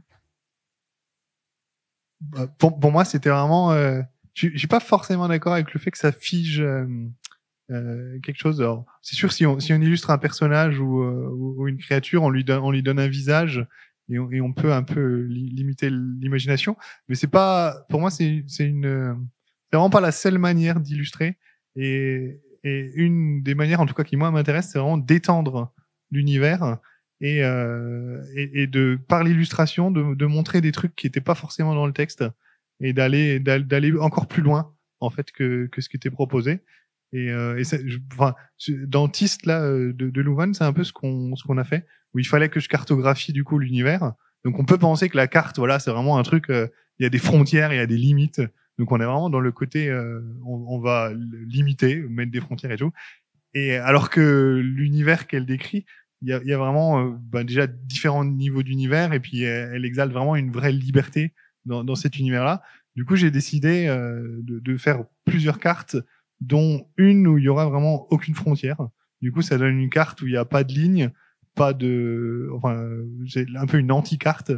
Bah, 2.21 2.47
pour, 2.59 2.93
moi, 2.93 3.05
c'était 3.05 3.31
vraiment. 3.31 3.73
Euh, 3.73 4.03
je 4.35 4.57
suis 4.57 4.67
pas 4.67 4.81
forcément 4.81 5.29
d'accord 5.29 5.55
avec 5.55 5.73
le 5.73 5.81
fait 5.81 5.91
que 5.91 5.99
ça 5.99 6.13
fige 6.13 6.61
euh, 6.61 6.87
euh, 7.71 8.19
quelque 8.21 8.39
chose. 8.39 8.63
C'est 9.01 9.17
sûr, 9.17 9.33
si 9.33 9.47
on, 9.47 9.59
illustre 9.59 10.11
un 10.11 10.19
personnage 10.19 10.79
ou, 10.81 11.01
euh, 11.01 11.67
une 11.67 11.79
créature, 11.79 12.23
on 12.23 12.31
lui 12.31 12.45
donne 12.45 12.99
un 12.99 13.09
visage 13.09 13.67
et 14.09 14.19
on, 14.19 14.31
et 14.31 14.41
on 14.41 14.53
peut 14.53 14.73
un 14.73 14.83
peu 14.83 15.23
li- 15.23 15.51
limiter 15.51 15.91
l'imagination. 15.91 16.77
Mais 17.09 17.15
c'est 17.15 17.27
pas, 17.27 17.87
pour 17.89 18.01
moi, 18.01 18.11
c'est 18.11 18.27
une, 18.29 18.49
c'est 18.49 19.77
vraiment 19.77 19.91
pas 19.91 20.01
la 20.01 20.13
seule 20.13 20.39
manière 20.39 20.81
d'illustrer. 20.81 21.39
Et, 21.77 22.41
et 22.65 22.93
une 22.95 23.43
des 23.43 23.55
manières, 23.55 23.81
en 23.81 23.87
tout 23.87 23.95
cas, 23.95 24.05
qui 24.05 24.17
moi 24.17 24.31
m'intéresse, 24.31 24.71
c'est 24.73 24.79
vraiment 24.79 24.99
d'étendre 24.99 25.73
l'univers 26.11 26.79
et, 27.21 27.43
euh, 27.45 28.23
et, 28.35 28.63
et 28.63 28.67
de 28.67 28.99
par 29.09 29.25
l'illustration 29.25 29.91
de, 29.91 30.15
de 30.15 30.27
montrer 30.27 30.61
des 30.61 30.73
trucs 30.73 30.95
qui 30.95 31.07
étaient 31.07 31.21
pas 31.21 31.35
forcément 31.35 31.75
dans 31.75 31.87
le 31.87 31.93
texte 31.93 32.25
et 32.81 32.93
d'aller 32.93 33.41
d'al- 33.41 33.67
d'aller 33.67 33.93
encore 33.99 34.29
plus 34.29 34.43
loin 34.43 34.75
en 35.01 35.11
fait 35.11 35.33
que, 35.33 35.67
que 35.67 35.81
ce 35.81 35.89
qui 35.89 35.97
était 35.97 36.11
proposé 36.11 36.61
et, 37.13 37.31
euh, 37.31 37.59
et 37.59 37.65
ça, 37.65 37.79
enfin 38.13 38.35
dans 38.87 39.11
là 39.45 39.63
euh, 39.63 39.93
de, 39.93 40.11
de 40.11 40.21
Louvain 40.21 40.53
c'est 40.53 40.65
un 40.65 40.73
peu 40.73 40.85
ce 40.85 40.93
qu'on 40.93 41.35
ce 41.37 41.45
qu'on 41.45 41.59
a 41.59 41.65
fait 41.65 41.87
où 42.17 42.19
il 42.19 42.27
fallait 42.27 42.49
que 42.49 42.61
je 42.61 42.69
cartographie 42.69 43.35
du 43.35 43.45
coup 43.45 43.59
l'univers 43.59 44.15
donc 44.45 44.59
on 44.59 44.65
peut 44.65 44.79
penser 44.79 45.11
que 45.11 45.19
la 45.19 45.29
carte 45.29 45.59
voilà 45.59 45.79
c'est 45.79 45.91
vraiment 45.91 46.19
un 46.19 46.23
truc 46.23 46.49
euh, 46.49 46.67
il 46.99 47.03
y 47.03 47.07
a 47.07 47.11
des 47.11 47.19
frontières 47.19 47.75
il 47.75 47.77
y 47.77 47.81
a 47.81 47.87
des 47.87 47.99
limites 47.99 48.41
donc 48.79 48.91
on 48.91 48.97
est 48.97 49.05
vraiment 49.05 49.29
dans 49.29 49.41
le 49.41 49.53
côté 49.53 49.91
euh, 49.91 50.21
on, 50.45 50.81
va 50.81 51.13
limiter 51.47 51.97
mettre 51.97 52.33
des 52.33 52.41
frontières 52.41 52.73
et 52.73 52.79
tout 52.79 52.91
et 53.53 53.77
alors 53.77 54.09
que 54.09 54.61
l'univers 54.65 55.27
qu'elle 55.27 55.45
décrit 55.45 55.85
il 56.23 56.29
y 56.29 56.53
a, 56.53 56.59
vraiment 56.59 56.99
euh, 56.99 57.11
bah, 57.21 57.45
déjà 57.45 57.67
différents 57.67 58.25
niveaux 58.25 58.63
d'univers 58.63 59.13
et 59.13 59.21
puis 59.21 59.43
elle, 59.43 59.85
exalte 59.85 60.13
vraiment 60.13 60.35
une 60.35 60.51
vraie 60.51 60.73
liberté 60.73 61.35
dans, 61.67 61.95
cet 61.95 62.19
univers-là. 62.19 62.63
Du 62.95 63.05
coup, 63.05 63.17
j'ai 63.17 63.31
décidé 63.31 63.87
de, 63.87 64.61
de 64.61 64.77
faire 64.77 65.05
plusieurs 65.25 65.59
cartes, 65.59 65.97
dont 66.41 66.89
une 66.97 67.27
où 67.27 67.39
il 67.39 67.45
y 67.45 67.49
aura 67.49 67.69
vraiment 67.69 68.07
aucune 68.11 68.35
frontière. 68.35 68.79
Du 69.21 69.33
coup, 69.33 69.43
ça 69.43 69.59
donne 69.59 69.79
une 69.79 69.91
carte 69.91 70.23
où 70.23 70.27
il 70.27 70.31
n'y 70.31 70.39
a 70.39 70.45
pas 70.45 70.65
de 70.65 70.73
ligne, 70.73 71.11
pas 71.57 71.73
de, 71.73 72.51
enfin, 72.55 72.89
j'ai 73.25 73.47
un 73.57 73.67
peu 73.67 73.79
une 73.79 73.91
anti-carte 73.93 74.53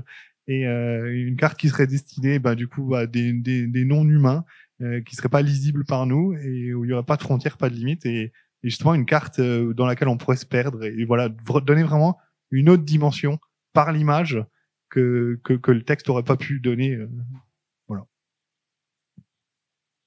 et 0.47 0.67
euh, 0.67 1.13
une 1.15 1.37
carte 1.37 1.59
qui 1.59 1.69
serait 1.69 1.87
destinée, 1.87 2.39
bah, 2.39 2.55
du 2.55 2.69
coup, 2.69 2.95
à 2.95 3.07
des, 3.07 3.33
des, 3.33 3.67
des 3.67 3.85
non-humains 3.85 4.45
euh, 4.83 5.01
qui 5.03 5.17
seraient 5.17 5.29
pas 5.29 5.43
lisibles 5.43 5.85
par 5.85 6.07
nous 6.07 6.35
et 6.35 6.75
où 6.75 6.85
il 6.85 6.91
y 6.91 6.93
aura 6.93 7.05
pas 7.05 7.17
de 7.17 7.23
frontières, 7.23 7.57
pas 7.59 7.71
de 7.71 7.75
limites 7.75 8.07
et 8.07 8.33
et 8.65 8.71
justement 8.71 8.95
une 8.95 9.07
carte 9.07 9.39
euh, 9.39 9.73
dans 9.73 9.87
laquelle 9.87 10.09
on 10.09 10.17
pourrait 10.17 10.37
se 10.37 10.47
perdre 10.47 10.85
et, 10.85 11.05
voilà 11.05 11.29
donner 11.65 11.85
vraiment 11.85 12.19
une 12.51 12.69
autre 12.71 12.83
dimension 12.83 13.39
par 13.73 13.93
l'image 13.93 14.45
que, 14.91 15.39
que 15.45 15.53
que 15.55 15.71
le 15.71 15.83
texte 15.83 16.09
aurait 16.09 16.25
pas 16.25 16.37
pu 16.37 16.59
donner. 16.61 16.95
euh. 16.95 17.09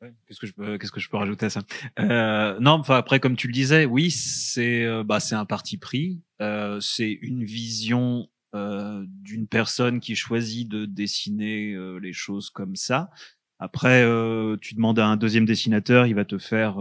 Ouais, 0.01 0.11
Qu'est-ce 0.25 0.39
que 0.39 0.47
je 0.47 0.53
peux, 0.53 0.77
qu'est-ce 0.79 0.91
que 0.91 0.99
je 0.99 1.09
peux 1.09 1.17
rajouter 1.17 1.45
à 1.45 1.49
ça? 1.51 1.61
Euh, 1.99 2.59
Non, 2.59 2.71
enfin 2.71 2.97
après, 2.97 3.19
comme 3.19 3.35
tu 3.35 3.45
le 3.47 3.53
disais, 3.53 3.85
oui, 3.85 4.09
c'est, 4.09 4.83
euh, 4.83 5.03
bah, 5.03 5.19
c'est 5.19 5.35
un 5.35 5.45
parti 5.45 5.77
pris. 5.77 6.19
Euh, 6.41 6.79
c'est 6.79 7.11
une 7.11 7.43
vision 7.43 8.27
euh, 8.55 9.05
d'une 9.07 9.47
personne 9.47 9.99
qui 9.99 10.15
choisit 10.15 10.67
de 10.67 10.85
dessiner 10.85 11.73
euh, 11.73 11.97
les 11.97 12.13
choses 12.13 12.49
comme 12.49 12.75
ça. 12.75 13.09
Après, 13.59 14.03
tu 14.59 14.73
demandes 14.73 14.97
à 14.97 15.05
un 15.05 15.17
deuxième 15.17 15.45
dessinateur, 15.45 16.07
il 16.07 16.15
va 16.15 16.25
te 16.25 16.39
faire 16.39 16.77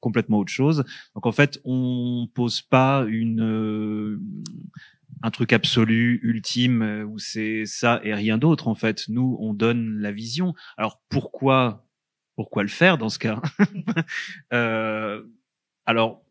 complètement 0.00 0.38
autre 0.38 0.50
chose. 0.50 0.84
Donc 1.14 1.26
en 1.26 1.32
fait, 1.32 1.60
on 1.66 2.30
pose 2.32 2.62
pas 2.62 3.04
une 3.06 4.18
un 5.22 5.30
truc 5.30 5.52
absolu, 5.52 6.18
ultime, 6.22 7.06
où 7.10 7.18
c'est 7.18 7.66
ça 7.66 8.00
et 8.04 8.14
rien 8.14 8.38
d'autre. 8.38 8.68
En 8.68 8.74
fait, 8.74 9.04
nous, 9.08 9.36
on 9.38 9.52
donne 9.52 9.98
la 9.98 10.12
vision. 10.12 10.54
Alors 10.78 11.02
pourquoi 11.10 11.84
pourquoi 12.36 12.62
le 12.62 12.68
faire 12.68 12.98
dans 12.98 13.08
ce 13.08 13.18
cas? 13.18 13.40
Euh, 14.52 15.22
Alors, 15.86 16.24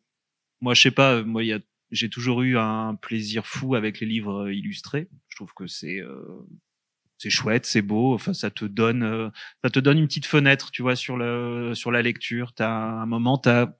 moi, 0.61 0.73
je 0.73 0.81
sais 0.81 0.91
pas. 0.91 1.23
Moi, 1.23 1.43
il 1.43 1.47
y 1.47 1.53
a, 1.53 1.59
j'ai 1.91 2.09
toujours 2.09 2.41
eu 2.41 2.57
un 2.57 2.95
plaisir 2.95 3.45
fou 3.45 3.75
avec 3.75 3.99
les 3.99 4.07
livres 4.07 4.45
euh, 4.45 4.53
illustrés. 4.53 5.09
Je 5.29 5.35
trouve 5.35 5.53
que 5.53 5.67
c'est 5.67 5.99
euh, 5.99 6.47
c'est 7.17 7.29
chouette, 7.29 7.65
c'est 7.65 7.81
beau. 7.81 8.13
Enfin, 8.13 8.33
ça 8.33 8.49
te 8.49 8.65
donne 8.65 9.03
euh, 9.03 9.29
ça 9.63 9.69
te 9.69 9.79
donne 9.79 9.99
une 9.99 10.07
petite 10.07 10.25
fenêtre, 10.25 10.71
tu 10.71 10.81
vois, 10.81 10.95
sur 10.95 11.17
le 11.17 11.73
sur 11.75 11.91
la 11.91 12.01
lecture. 12.01 12.53
T'as 12.53 12.71
un 12.71 13.05
moment, 13.05 13.37
t'as 13.37 13.73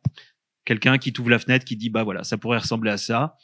quelqu'un 0.66 0.97
qui 0.97 1.14
t'ouvre 1.14 1.30
la 1.30 1.39
fenêtre, 1.39 1.66
qui 1.66 1.78
dit 1.78 1.89
bah 1.89 2.03
voilà, 2.03 2.24
ça 2.24 2.38
pourrait 2.38 2.59
ressembler 2.59 2.91
à 2.91 2.97
ça. 2.97 3.38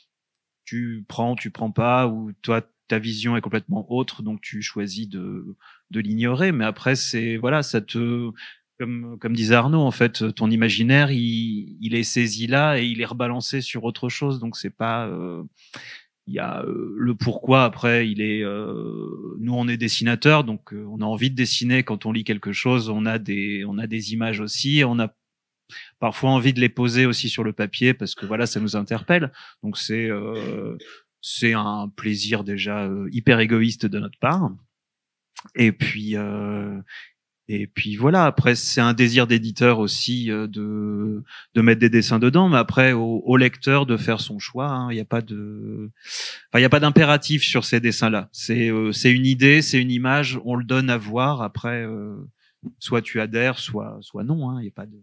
Tu 0.66 1.06
prends, 1.08 1.36
tu 1.36 1.52
prends 1.52 1.72
pas, 1.72 2.08
ou 2.08 2.34
toi 2.42 2.62
ta 2.90 3.00
vision 3.00 3.36
est 3.38 3.42
complètement 3.42 3.92
autre, 3.92 4.24
donc 4.24 4.42
tu 4.42 4.62
choisis 4.62 5.08
de 5.10 5.58
de 5.92 6.00
l'ignorer. 6.00 6.52
Mais 6.52 6.66
après, 6.66 6.96
c'est 6.96 7.38
voilà, 7.38 7.64
ça 7.64 7.82
te 7.82 8.32
comme, 8.80 9.18
comme 9.20 9.36
disait 9.36 9.56
Arnaud, 9.56 9.82
en 9.82 9.92
fait, 9.92 10.34
ton 10.36 10.50
imaginaire, 10.52 11.12
il, 11.12 11.78
il 11.82 11.96
est 11.96 12.04
saisi 12.04 12.48
là 12.48 12.80
et 12.80 12.86
il 12.86 13.02
est 13.02 13.06
rebalancé 13.06 13.62
sur 13.62 13.84
autre 13.84 14.10
chose. 14.10 14.40
Donc 14.40 14.56
c'est 14.56 14.76
pas, 14.76 15.08
euh, 15.08 15.44
il 16.28 16.34
y 16.34 16.40
a 16.40 16.62
euh, 16.64 16.94
le 16.98 17.16
pourquoi. 17.16 17.64
Après, 17.64 18.10
il 18.10 18.22
est, 18.22 18.44
euh, 18.44 19.36
nous 19.40 19.54
on 19.54 19.68
est 19.68 19.78
dessinateurs, 19.78 20.44
donc 20.44 20.74
euh, 20.74 20.86
on 20.90 21.02
a 21.02 21.06
envie 21.06 21.32
de 21.32 21.36
dessiner 21.36 21.84
quand 21.84 22.06
on 22.06 22.12
lit 22.12 22.24
quelque 22.24 22.52
chose. 22.52 22.90
On 22.90 23.06
a 23.06 23.18
des, 23.18 23.64
on 23.66 23.78
a 23.78 23.88
des 23.88 24.14
images 24.14 24.40
aussi. 24.40 24.84
On 24.86 25.00
a 25.00 25.14
parfois 26.00 26.30
envie 26.30 26.54
de 26.54 26.60
les 26.60 26.70
poser 26.70 27.06
aussi 27.06 27.30
sur 27.30 27.44
le 27.44 27.54
papier 27.54 27.94
parce 27.94 28.16
que 28.16 28.26
voilà, 28.26 28.46
ça 28.46 28.60
nous 28.60 28.76
interpelle. 28.76 29.32
Donc 29.64 29.78
c'est, 29.78 30.10
euh, 30.10 30.78
c'est 31.22 31.54
un 31.54 31.92
plaisir 31.96 32.44
déjà 32.44 32.86
euh, 32.86 33.10
hyper 33.12 33.40
égoïste 33.40 33.86
de 33.86 34.00
notre 34.00 34.20
part. 34.20 34.52
Et 35.56 35.72
puis, 35.72 36.16
euh, 36.16 36.80
et 37.50 37.68
puis 37.68 37.96
voilà, 37.96 38.26
après 38.26 38.56
c'est 38.56 38.82
un 38.82 38.94
désir 38.94 39.26
d'éditeur 39.28 39.80
aussi 39.80 40.32
euh, 40.32 40.48
de 40.48 41.24
de 41.56 41.62
mettre 41.62 41.80
des 41.80 41.90
dessins 41.90 42.20
dedans, 42.20 42.50
mais 42.50 42.58
après 42.58 42.92
au, 42.94 43.22
au 43.26 43.38
lecteur 43.38 43.86
de 43.86 43.98
faire 43.98 44.20
son 44.20 44.40
choix. 44.40 44.68
hein. 44.70 44.92
Il 44.92 44.96
n'y 44.96 45.02
a 45.02 45.06
pas 45.06 45.22
de, 45.22 45.90
enfin 46.52 46.60
y 46.62 46.66
a 46.66 46.70
pas 46.70 46.80
d'impératif 46.80 47.44
sur 47.44 47.64
ces 47.66 47.80
dessins-là. 47.80 48.30
C'est 48.32 48.70
euh, 48.70 48.92
c'est 48.92 49.12
une 49.12 49.26
idée, 49.26 49.62
c'est 49.62 49.82
une 49.82 49.92
image, 49.92 50.40
on 50.46 50.56
le 50.56 50.66
donne 50.66 50.90
à 50.90 50.98
voir. 50.98 51.42
Après, 51.42 51.84
euh, 51.86 52.16
soit 52.80 53.02
tu 53.02 53.22
adhères, 53.22 53.60
soit 53.60 53.98
soit 54.02 54.24
non. 54.24 54.50
hein. 54.50 54.62
Il 54.62 54.66
y 54.66 54.70
a 54.70 54.72
pas 54.72 54.86
de. 54.86 54.98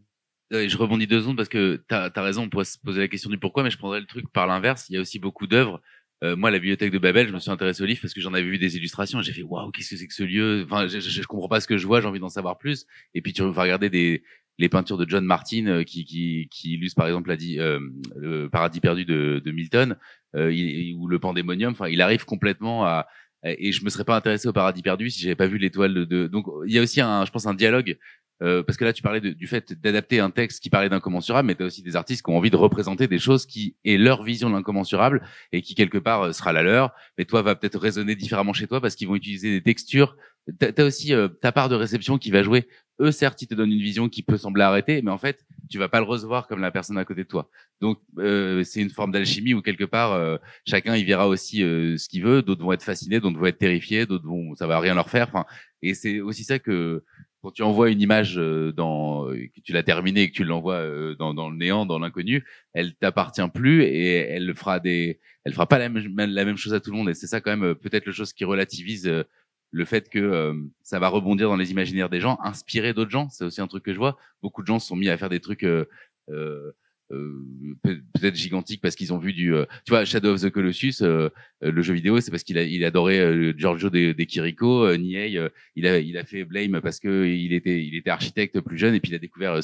Ouais, 0.53 0.69
je 0.69 0.77
rebondis 0.77 1.07
deux 1.07 1.21
secondes 1.21 1.37
parce 1.39 1.49
que 1.49 1.83
tu 1.89 1.95
as, 1.95 2.11
raison, 2.17 2.43
on 2.43 2.49
pourrait 2.51 2.67
se 2.67 2.79
poser 2.79 3.01
la 3.01 3.09
question 3.09 3.31
du 3.31 3.39
pourquoi, 3.39 3.63
mais 3.63 3.71
je 3.71 3.79
prendrais 3.79 4.01
le 4.01 4.07
truc 4.07 4.31
par 4.33 4.47
l'inverse. 4.47 4.87
Il 4.89 4.95
y 4.95 4.99
a 4.99 5.01
aussi 5.01 5.19
beaucoup 5.19 5.47
d'œuvres. 5.47 5.81
Euh, 6.25 6.37
moi, 6.37 6.51
la 6.51 6.59
bibliothèque 6.59 6.91
de 6.93 6.99
Babel, 6.99 7.29
je 7.29 7.33
me 7.33 7.39
suis 7.39 7.51
intéressé 7.51 7.83
au 7.83 7.87
livre 7.87 8.01
parce 8.01 8.15
que 8.15 8.21
j'en 8.21 8.33
avais 8.35 8.45
vu 8.49 8.59
des 8.59 8.77
illustrations 8.77 9.21
et 9.21 9.23
j'ai 9.23 9.33
fait 9.33 9.43
waouh, 9.43 9.71
qu'est-ce 9.71 9.91
que 9.91 9.97
c'est 9.97 10.07
que 10.07 10.15
ce 10.15 10.23
lieu? 10.23 10.65
Enfin, 10.65 10.87
je, 10.89 10.99
je, 11.01 11.11
je 11.11 11.23
comprends 11.27 11.49
pas 11.49 11.61
ce 11.61 11.67
que 11.69 11.77
je 11.77 11.87
vois, 11.87 12.01
j'ai 12.01 12.07
envie 12.09 12.21
d'en 12.21 12.29
savoir 12.31 12.59
plus. 12.59 12.87
Et 13.15 13.21
puis 13.23 13.33
tu 13.33 13.43
vas 13.43 13.63
regarder 13.63 13.91
des 13.91 14.23
les 14.59 14.69
peintures 14.69 14.97
de 14.99 15.07
John 15.09 15.25
Martin 15.25 15.67
euh, 15.67 15.83
qui 15.83 16.05
qui 16.05 16.49
qui 16.51 16.79
par 16.97 17.07
exemple 17.09 17.29
la 17.29 17.37
euh, 17.63 17.81
le 18.17 18.49
Paradis 18.49 18.81
perdu 18.81 19.05
de, 19.05 19.43
de 19.45 19.51
Milton 19.51 19.97
euh, 20.37 20.53
il- 20.53 20.95
ou 20.97 21.09
le 21.09 21.19
Pandémonium. 21.19 21.73
Enfin, 21.73 21.89
il 21.89 22.01
arrive 22.01 22.25
complètement 22.25 22.85
à 22.87 23.07
et 23.47 23.73
je 23.73 23.85
me 23.85 23.91
serais 23.91 24.05
pas 24.05 24.17
intéressé 24.17 24.49
au 24.49 24.55
Paradis 24.55 24.81
perdu 24.81 25.11
si 25.11 25.21
j'avais 25.21 25.35
pas 25.35 25.47
vu 25.47 25.59
l'étoile 25.59 25.93
de, 25.93 26.05
de- 26.05 26.27
Donc 26.29 26.47
il 26.67 26.73
y 26.73 26.79
a 26.79 26.83
aussi 26.83 27.01
un, 27.03 27.25
je 27.27 27.31
pense, 27.31 27.47
un 27.47 27.53
dialogue 27.55 27.99
euh, 28.43 28.63
parce 28.63 28.77
que 28.77 28.85
là, 28.85 28.93
tu 28.93 29.03
parlais 29.03 29.21
du 29.21 29.47
fait 29.47 29.73
d'adapter 29.81 30.21
un 30.21 30.31
texte 30.31 30.63
qui 30.63 30.71
parlait 30.71 30.89
d'incommensurable, 30.89 31.47
mais 31.47 31.55
tu 31.55 31.63
as 31.63 31.67
aussi 31.67 31.83
des 31.83 31.97
artistes 31.97 32.25
qui 32.25 32.31
ont 32.31 32.37
envie 32.37 32.51
de 32.51 32.57
représenter 32.57 33.07
des 33.07 33.19
choses 33.19 33.47
qui 33.47 33.77
est 33.85 33.97
leur 33.97 34.23
vision 34.23 34.51
de 34.51 34.55
l'incommensurable 34.55 35.23
et 35.53 35.63
qui 35.63 35.75
quelque 35.75 35.99
part 35.99 36.23
euh, 36.23 36.33
sera 36.33 36.53
la 36.53 36.63
leur. 36.63 36.93
Mais 37.19 37.25
toi, 37.25 37.43
va 37.43 37.55
peut-être 37.55 37.79
résonner 37.79 38.17
différemment 38.17 38.53
chez 38.53 38.67
toi 38.67 38.81
parce 38.81 38.97
qu'ils 38.97 39.09
vont 39.09 39.15
utiliser 39.15 39.51
des 39.53 39.63
textures. 39.63 40.17
Tu 40.61 40.67
as 40.77 40.85
aussi 40.85 41.15
euh, 41.15 41.29
ta 41.29 41.53
part 41.53 41.69
de 41.69 41.75
réception 41.75 42.19
qui 42.19 42.31
va 42.31 42.43
jouer. 42.43 42.67
Eux, 43.01 43.11
certes, 43.11 43.43
ils 43.43 43.49
te 43.49 43.55
donnent 43.55 43.73
une 43.73 43.83
vision 43.83 44.09
qui 44.09 44.23
peut 44.23 44.37
sembler 44.37 44.63
arrêtée, 44.63 45.03
mais 45.03 45.11
en 45.11 45.19
fait, 45.19 45.45
tu 45.69 45.79
vas 45.79 45.89
pas 45.89 45.99
le 45.99 46.07
recevoir 46.07 46.47
comme 46.47 46.61
la 46.61 46.71
personne 46.71 46.97
à 46.97 47.05
côté 47.05 47.25
de 47.25 47.29
toi. 47.29 47.51
Donc, 47.81 47.99
euh, 48.19 48.63
c'est 48.63 48.81
une 48.81 48.91
forme 48.91 49.11
d'alchimie 49.11 49.53
où 49.53 49.63
quelque 49.63 49.85
part, 49.85 50.13
euh, 50.13 50.37
chacun 50.65 50.95
il 50.95 51.05
verra 51.05 51.27
aussi 51.27 51.65
euh, 51.65 51.97
ce 51.97 52.09
qu'il 52.09 52.23
veut. 52.23 52.43
D'autres 52.43 52.63
vont 52.63 52.73
être 52.73 52.85
fascinés, 52.85 53.19
d'autres 53.19 53.39
vont 53.39 53.47
être 53.47 53.59
terrifiés, 53.59 54.07
d'autres 54.07 54.27
vont, 54.27 54.55
ça 54.55 54.69
va 54.69 54.79
rien 54.79 54.95
leur 54.95 55.11
faire. 55.11 55.27
Enfin, 55.29 55.45
et 55.83 55.95
c'est 55.95 56.21
aussi 56.21 56.45
ça 56.45 56.61
que 56.61 57.03
quand 57.45 57.51
tu 57.51 57.63
envoies 57.63 57.91
une 57.91 58.01
image 58.01 58.39
euh, 58.39 58.73
dans 58.73 59.27
que 59.27 59.61
tu 59.63 59.75
l'as 59.75 59.83
terminée 59.83 60.23
et 60.23 60.31
que 60.31 60.35
tu 60.35 60.45
l'envoies 60.45 60.77
euh, 60.77 61.15
dans, 61.17 61.35
dans 61.35 61.51
le 61.51 61.57
néant, 61.57 61.85
dans 61.85 61.99
l'inconnu, 61.99 62.43
elle 62.73 62.95
t'appartient 62.95 63.47
plus 63.53 63.83
et 63.83 64.15
elle 64.15 64.55
fera 64.57 64.81
des, 64.81 65.21
elle 65.45 65.53
fera 65.53 65.67
pas 65.67 65.79
la 65.79 65.91
même, 65.91 66.17
la 66.17 66.45
même 66.47 66.57
chose 66.57 66.73
à 66.73 66.81
tout 66.81 66.91
le 66.91 66.97
monde. 66.97 67.11
Et 67.11 67.15
c'est 67.15 67.27
ça 67.27 67.43
quand 67.43 67.51
même 67.51 67.65
euh, 67.65 67.75
peut-être 67.75 68.07
le 68.07 68.13
chose 68.13 68.33
qui 68.33 68.47
relativise 68.47 69.07
euh, 69.07 69.25
le 69.73 69.85
fait 69.85 70.09
que 70.09 70.19
euh, 70.19 70.55
ça 70.83 70.99
va 70.99 71.09
rebondir 71.09 71.51
dans 71.51 71.57
les 71.57 71.71
imaginaires 71.71 72.09
des 72.09 72.21
gens, 72.21 72.39
inspirer 72.43 72.95
d'autres 72.95 73.11
gens. 73.11 73.29
C'est 73.29 73.45
aussi 73.45 73.61
un 73.61 73.67
truc 73.67 73.85
que 73.85 73.93
je 73.93 73.99
vois. 73.99 74.17
Beaucoup 74.41 74.63
de 74.63 74.67
gens 74.67 74.79
sont 74.79 74.97
mis 74.97 75.11
à 75.11 75.19
faire 75.19 75.29
des 75.29 75.41
trucs. 75.41 75.65
Euh, 75.65 75.85
euh, 76.31 76.33
euh, 76.33 76.73
peut-être 77.11 78.35
gigantiques 78.35 78.81
parce 78.81 78.95
qu'ils 78.95 79.13
ont 79.13 79.19
vu 79.19 79.33
du 79.33 79.55
euh, 79.55 79.67
tu 79.85 79.91
vois 79.91 80.05
Shadow 80.05 80.35
of 80.35 80.41
the 80.41 80.51
Colossus 80.51 81.03
euh, 81.03 81.29
euh, 81.63 81.71
le 81.71 81.83
jeu 81.83 81.93
vidéo 81.93 82.21
c'est 82.21 82.31
parce 82.31 82.43
qu'il 82.45 82.57
a 82.57 82.63
il 82.63 82.85
adorait 82.85 83.19
euh, 83.19 83.53
Giorgio 83.57 83.91
de, 83.91 84.13
de 84.13 84.25
Chirico 84.25 84.87
euh, 84.87 84.97
Niei 84.97 85.37
euh, 85.37 85.49
il 85.77 85.87
a 85.87 85.99
il 85.99 86.17
a 86.17 86.25
fait 86.25 86.45
Blame 86.45 86.81
parce 86.81 87.01
que 87.01 87.27
il 87.27 87.53
était 87.53 87.85
il 87.85 87.95
était 87.95 88.11
architecte 88.11 88.59
plus 88.61 88.79
jeune 88.79 88.95
et 88.95 89.01
puis 89.01 89.11
il 89.13 89.15
a 89.15 89.19
découvert 89.19 89.53
euh, 89.53 89.61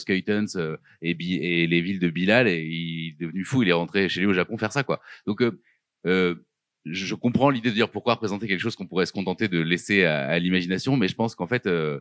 euh, 0.57 0.77
et, 1.03 1.63
et 1.63 1.67
les 1.67 1.81
villes 1.81 1.99
de 1.99 2.11
Bilal 2.11 2.47
et 2.47 2.63
il 2.63 3.09
est 3.09 3.21
devenu 3.21 3.45
fou 3.45 3.63
il 3.63 3.69
est 3.69 3.73
rentré 3.73 4.09
chez 4.09 4.21
lui 4.21 4.27
au 4.27 4.35
Japon 4.35 4.59
faire 4.59 4.73
ça 4.73 4.83
quoi. 4.83 5.01
Donc 5.27 5.41
euh, 5.41 5.59
euh, 6.07 6.35
je, 6.85 7.15
comprends 7.15 7.51
l'idée 7.51 7.71
de 7.71 7.75
dire 7.75 7.91
pourquoi 7.91 8.15
représenter 8.15 8.49
quelque 8.49 8.61
chose 8.61 8.77
qu'on 8.77 8.87
pourrait 8.87 9.07
se 9.07 9.13
contenter 9.13 9.49
de 9.49 9.61
laisser 9.61 10.05
à, 10.05 10.27
à 10.27 10.39
l'imagination 10.39 10.97
mais 10.97 11.09
je 11.09 11.15
pense 11.15 11.35
qu'en 11.35 11.47
fait 11.47 11.67
euh, 11.67 12.01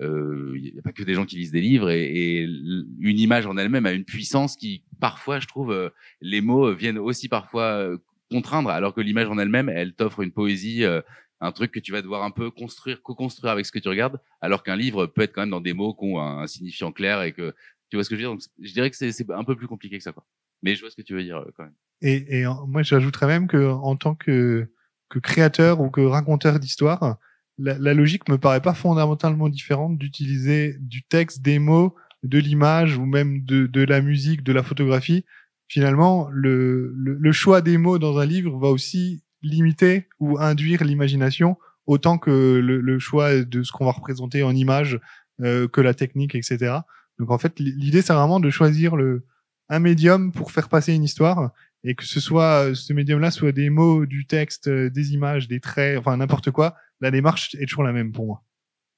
il 0.00 0.70
n'y 0.72 0.78
a 0.78 0.82
pas 0.82 0.92
que 0.92 1.02
des 1.02 1.14
gens 1.14 1.24
qui 1.24 1.36
lisent 1.36 1.52
des 1.52 1.60
livres 1.60 1.90
et, 1.90 2.04
et 2.04 2.42
une 2.42 3.18
image 3.18 3.46
en 3.46 3.56
elle-même 3.56 3.86
a 3.86 3.92
une 3.92 4.04
puissance 4.04 4.56
qui 4.56 4.84
parfois 5.00 5.40
je 5.40 5.46
trouve 5.46 5.72
euh, 5.72 5.90
les 6.20 6.40
mots 6.40 6.74
viennent 6.74 6.98
aussi 6.98 7.28
parfois 7.28 7.64
euh, 7.64 7.98
contraindre 8.30 8.70
alors 8.70 8.94
que 8.94 9.00
l'image 9.00 9.28
en 9.28 9.38
elle-même 9.38 9.68
elle 9.68 9.94
t'offre 9.94 10.20
une 10.20 10.32
poésie 10.32 10.84
euh, 10.84 11.00
un 11.40 11.52
truc 11.52 11.72
que 11.72 11.80
tu 11.80 11.92
vas 11.92 12.02
devoir 12.02 12.24
un 12.24 12.30
peu 12.30 12.50
construire 12.50 13.02
co-construire 13.02 13.52
avec 13.52 13.66
ce 13.66 13.72
que 13.72 13.78
tu 13.78 13.88
regardes 13.88 14.20
alors 14.40 14.62
qu'un 14.62 14.76
livre 14.76 15.06
peut 15.06 15.22
être 15.22 15.32
quand 15.32 15.42
même 15.42 15.50
dans 15.50 15.60
des 15.60 15.72
mots 15.72 15.94
qui 15.94 16.04
ont 16.04 16.20
un, 16.20 16.46
signifiant 16.46 16.92
clair 16.92 17.22
et 17.22 17.32
que 17.32 17.54
tu 17.90 17.96
vois 17.96 18.04
ce 18.04 18.10
que 18.10 18.16
je 18.16 18.22
veux 18.22 18.28
dire? 18.28 18.32
Donc 18.32 18.42
je 18.60 18.72
dirais 18.72 18.90
que 18.90 18.96
c'est 18.96 19.30
un 19.30 19.44
peu 19.44 19.56
plus 19.56 19.68
compliqué 19.68 19.98
que 19.98 20.02
ça 20.02 20.12
quoi. 20.12 20.26
Mais 20.62 20.74
je 20.74 20.80
vois 20.80 20.90
ce 20.90 20.96
que 20.96 21.02
tu 21.02 21.14
veux 21.14 21.22
dire 21.22 21.38
euh, 21.38 21.50
quand 21.56 21.64
même. 21.64 21.74
Et, 22.02 22.40
et 22.40 22.46
moi, 22.66 22.82
j'ajouterais 22.82 23.26
même 23.26 23.46
que 23.46 23.70
en 23.70 23.96
tant 23.96 24.14
que, 24.14 24.70
que 25.08 25.18
créateur 25.18 25.80
ou 25.80 25.90
que 25.90 26.00
raconteur 26.00 26.58
d'histoire, 26.58 27.18
la, 27.58 27.78
la 27.78 27.94
logique 27.94 28.28
me 28.28 28.38
paraît 28.38 28.60
pas 28.60 28.74
fondamentalement 28.74 29.48
différente 29.48 29.98
d'utiliser 29.98 30.76
du 30.80 31.02
texte, 31.02 31.42
des 31.42 31.58
mots, 31.58 31.94
de 32.22 32.38
l'image 32.38 32.98
ou 32.98 33.06
même 33.06 33.44
de, 33.44 33.66
de 33.66 33.82
la 33.82 34.00
musique, 34.00 34.42
de 34.42 34.52
la 34.52 34.62
photographie. 34.62 35.24
Finalement, 35.68 36.28
le, 36.30 36.92
le, 36.96 37.14
le 37.14 37.32
choix 37.32 37.60
des 37.60 37.78
mots 37.78 37.98
dans 37.98 38.18
un 38.18 38.26
livre 38.26 38.58
va 38.58 38.68
aussi 38.68 39.22
limiter 39.42 40.08
ou 40.20 40.38
induire 40.38 40.84
l'imagination 40.84 41.56
autant 41.86 42.18
que 42.18 42.60
le, 42.62 42.80
le 42.80 42.98
choix 42.98 43.44
de 43.44 43.62
ce 43.62 43.72
qu'on 43.72 43.84
va 43.84 43.92
représenter 43.92 44.42
en 44.42 44.54
image, 44.54 45.00
euh, 45.40 45.68
que 45.68 45.80
la 45.80 45.94
technique, 45.94 46.34
etc. 46.34 46.78
Donc 47.18 47.30
en 47.30 47.38
fait, 47.38 47.58
l'idée 47.58 48.02
c'est 48.02 48.12
vraiment 48.12 48.40
de 48.40 48.50
choisir 48.50 48.96
le 48.96 49.24
un 49.68 49.78
médium 49.80 50.32
pour 50.32 50.52
faire 50.52 50.68
passer 50.68 50.94
une 50.94 51.02
histoire 51.02 51.50
et 51.82 51.94
que 51.94 52.04
ce 52.04 52.20
soit 52.20 52.74
ce 52.74 52.92
médium-là 52.92 53.30
soit 53.30 53.52
des 53.52 53.70
mots, 53.70 54.06
du 54.06 54.26
texte, 54.26 54.68
euh, 54.68 54.90
des 54.90 55.12
images, 55.12 55.48
des 55.48 55.60
traits, 55.60 55.98
enfin 55.98 56.16
n'importe 56.16 56.50
quoi, 56.50 56.76
la 57.00 57.10
démarche 57.10 57.54
est 57.56 57.66
toujours 57.66 57.84
la 57.84 57.92
même 57.92 58.12
pour 58.12 58.26
moi. 58.26 58.42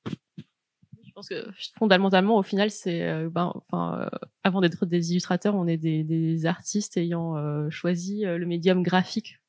Je 0.07 1.13
pense 1.15 1.29
que 1.29 1.51
fondamentalement, 1.77 2.37
au 2.37 2.43
final, 2.43 2.71
c'est, 2.71 3.03
euh, 3.03 3.29
ben, 3.29 3.53
enfin, 3.55 4.03
euh, 4.03 4.19
avant 4.45 4.61
d'être 4.61 4.87
des 4.87 5.11
illustrateurs, 5.11 5.57
on 5.57 5.67
est 5.67 5.77
des, 5.77 6.47
artistes 6.47 6.97
ayant 6.97 7.37
euh, 7.37 7.69
choisi 7.71 8.23
le 8.23 8.47
médium 8.47 8.83
graphique, 8.83 9.41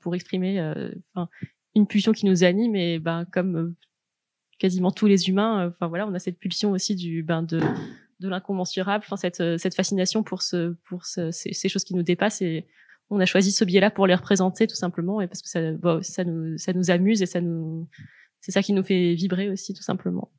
pour 0.00 0.14
exprimer, 0.14 0.60
une 1.74 1.88
pulsion 1.88 2.12
qui 2.12 2.24
nous 2.26 2.44
anime 2.44 2.76
et 2.76 3.00
ben, 3.00 3.24
comme 3.24 3.74
quasiment 4.60 4.92
tous 4.92 5.06
les 5.06 5.28
humains, 5.28 5.74
voilà, 5.80 6.06
on 6.06 6.14
a 6.14 6.20
cette 6.20 6.38
pulsion 6.38 6.70
aussi 6.70 6.94
du, 6.94 7.22
ben, 7.24 7.42
de 7.42 7.60
de 8.20 8.28
l'incommensurable, 8.28 9.04
cette 9.16 9.58
cette 9.58 9.74
fascination 9.74 10.22
pour 10.22 10.42
ce 10.42 10.76
pour 10.84 11.04
ce, 11.04 11.32
ces, 11.32 11.68
choses 11.68 11.82
qui 11.82 11.96
nous 11.96 12.04
dépassent 12.04 12.44
on 13.12 13.20
a 13.20 13.26
choisi 13.26 13.52
ce 13.52 13.64
biais-là 13.64 13.90
pour 13.90 14.06
les 14.06 14.14
représenter 14.14 14.66
tout 14.66 14.74
simplement 14.74 15.20
et 15.20 15.26
parce 15.26 15.42
que 15.42 15.48
ça 15.48 15.72
bon, 15.72 16.02
ça 16.02 16.24
nous 16.24 16.56
ça 16.56 16.72
nous 16.72 16.90
amuse 16.90 17.22
et 17.22 17.26
ça 17.26 17.40
nous 17.40 17.88
c'est 18.40 18.52
ça 18.52 18.62
qui 18.62 18.72
nous 18.72 18.82
fait 18.82 19.14
vibrer 19.14 19.50
aussi 19.50 19.74
tout 19.74 19.82
simplement. 19.82 20.30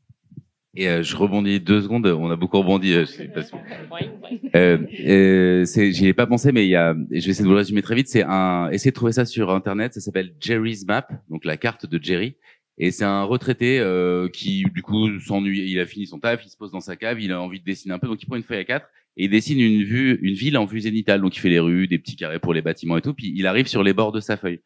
Et 0.76 0.90
euh, 0.90 1.04
je 1.04 1.16
rebondis 1.16 1.60
deux 1.60 1.84
secondes. 1.84 2.08
On 2.08 2.32
a 2.32 2.36
beaucoup 2.36 2.58
rebondi. 2.58 2.94
Euh, 2.94 3.06
euh, 4.56 4.78
euh, 5.08 5.66
J'y 5.66 6.08
ai 6.08 6.14
pas 6.14 6.26
pensé, 6.26 6.52
mais 6.52 6.66
il 6.66 6.70
y 6.70 6.76
a. 6.76 6.96
Je 7.12 7.26
vais 7.26 7.30
essayer 7.30 7.44
de 7.44 7.48
vous 7.48 7.52
le 7.52 7.58
résumer 7.58 7.84
très 7.84 7.94
vite. 7.94 8.08
C'est 8.08 8.24
un. 8.24 8.70
Essayez 8.72 8.90
de 8.90 8.96
trouver 8.96 9.12
ça 9.12 9.26
sur 9.26 9.52
internet. 9.52 9.94
Ça 9.94 10.02
s'appelle 10.02 10.34
Jerry's 10.40 10.84
Map, 10.88 11.08
donc 11.30 11.46
la 11.46 11.58
carte 11.58 11.86
de 11.86 12.04
Jerry. 12.04 12.38
Et 12.78 12.92
c'est 12.92 13.06
un 13.06 13.24
retraité 13.24 13.80
euh, 13.80 14.30
qui, 14.30 14.64
du 14.74 14.82
coup, 14.82 15.20
s'ennuie. 15.20 15.70
Il 15.70 15.80
a 15.80 15.86
fini 15.86 16.08
son 16.08 16.20
taf, 16.20 16.44
il 16.44 16.50
se 16.50 16.58
pose 16.58 16.72
dans 16.72 16.80
sa 16.80 16.96
cave, 16.96 17.20
il 17.20 17.32
a 17.32 17.40
envie 17.40 17.60
de 17.60 17.66
dessiner 17.66 17.94
un 17.94 18.00
peu, 18.00 18.08
donc 18.08 18.22
il 18.22 18.26
prend 18.26 18.36
une 18.36 18.44
feuille 18.44 18.60
à 18.60 18.66
quatre 18.66 18.88
et 19.18 19.26
il 19.26 19.30
dessine 19.30 19.60
une 19.60 19.84
vue, 19.84 20.20
une 20.22 20.34
ville 20.34 20.58
en 20.58 20.66
vue 20.66 20.82
zénitale. 20.82 21.22
Donc 21.22 21.36
il 21.36 21.40
fait 21.40 21.50
les 21.50 21.60
rues, 21.60 21.88
des 21.88 22.00
petits 22.00 22.16
carrés 22.16 22.40
pour 22.40 22.54
les 22.54 22.62
bâtiments 22.62 22.98
et 22.98 23.02
tout. 23.02 23.14
Puis 23.14 23.32
il 23.36 23.46
arrive 23.48 23.68
sur 23.68 23.84
les 23.84 23.94
bords 23.94 24.12
de 24.12 24.20
sa 24.20 24.38
feuille. 24.38 24.62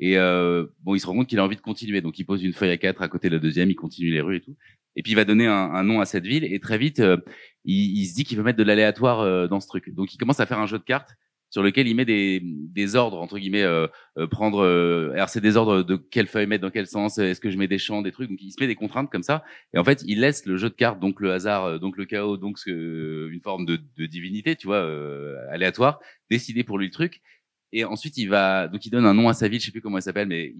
Et 0.00 0.18
euh, 0.18 0.66
bon, 0.80 0.94
il 0.96 1.00
se 1.00 1.06
rend 1.06 1.14
compte 1.14 1.28
qu'il 1.28 1.38
a 1.38 1.44
envie 1.44 1.56
de 1.56 1.60
continuer, 1.60 2.00
donc 2.00 2.18
il 2.18 2.24
pose 2.24 2.42
une 2.42 2.52
feuille 2.52 2.70
à 2.70 2.76
quatre 2.76 3.02
à 3.02 3.08
côté 3.08 3.28
de 3.28 3.34
la 3.34 3.40
deuxième, 3.40 3.70
il 3.70 3.76
continue 3.76 4.10
les 4.10 4.20
rues 4.20 4.36
et 4.36 4.40
tout. 4.40 4.56
Et 4.96 5.02
puis 5.02 5.12
il 5.12 5.14
va 5.14 5.24
donner 5.24 5.46
un, 5.46 5.84
nom 5.84 6.00
à 6.00 6.06
cette 6.06 6.26
ville, 6.26 6.44
et 6.44 6.58
très 6.58 6.76
vite, 6.76 6.98
euh, 6.98 7.18
il, 7.64 7.98
il, 7.98 8.06
se 8.06 8.14
dit 8.14 8.24
qu'il 8.24 8.36
veut 8.36 8.42
mettre 8.42 8.58
de 8.58 8.64
l'aléatoire 8.64 9.20
euh, 9.20 9.46
dans 9.46 9.60
ce 9.60 9.68
truc. 9.68 9.94
Donc 9.94 10.12
il 10.12 10.18
commence 10.18 10.40
à 10.40 10.46
faire 10.46 10.58
un 10.58 10.66
jeu 10.66 10.78
de 10.78 10.82
cartes 10.82 11.14
sur 11.52 11.62
lequel 11.62 11.86
il 11.86 11.94
met 11.94 12.04
des, 12.04 12.40
des 12.42 12.96
ordres 12.96 13.20
entre 13.20 13.38
guillemets, 13.38 13.62
euh, 13.62 13.86
euh 14.18 14.26
prendre. 14.26 14.64
alors 15.14 15.28
c'est 15.28 15.40
des 15.40 15.56
ordres 15.56 15.82
de 15.82 15.96
quelle 15.96 16.26
feuille 16.26 16.46
mettre 16.46 16.62
dans 16.62 16.70
quel 16.70 16.88
sens, 16.88 17.18
est-ce 17.18 17.40
que 17.40 17.50
je 17.50 17.58
mets 17.58 17.68
des 17.68 17.78
champs, 17.78 18.02
des 18.02 18.10
trucs. 18.10 18.28
Donc 18.28 18.42
il 18.42 18.50
se 18.50 18.60
met 18.60 18.66
des 18.66 18.74
contraintes 18.74 19.10
comme 19.10 19.22
ça, 19.22 19.44
et 19.74 19.78
en 19.78 19.84
fait 19.84 20.02
il 20.06 20.20
laisse 20.20 20.46
le 20.46 20.56
jeu 20.56 20.70
de 20.70 20.74
cartes, 20.74 20.98
donc 20.98 21.20
le 21.20 21.32
hasard, 21.32 21.78
donc 21.78 21.96
le 21.96 22.06
chaos, 22.06 22.38
donc 22.38 22.58
une 22.66 23.40
forme 23.44 23.66
de, 23.66 23.78
de 23.96 24.06
divinité, 24.06 24.56
tu 24.56 24.66
vois, 24.66 24.84
aléatoire, 25.50 26.00
décider 26.30 26.64
pour 26.64 26.78
lui 26.78 26.86
le 26.86 26.92
truc. 26.92 27.22
Et 27.72 27.84
ensuite, 27.84 28.18
il 28.18 28.28
va, 28.28 28.68
donc 28.68 28.84
il 28.84 28.90
donne 28.90 29.06
un 29.06 29.14
nom 29.14 29.28
à 29.28 29.34
sa 29.34 29.48
ville, 29.48 29.60
je 29.60 29.66
sais 29.66 29.72
plus 29.72 29.80
comment 29.80 29.96
elle 29.96 30.02
s'appelle, 30.02 30.28
mais 30.28 30.54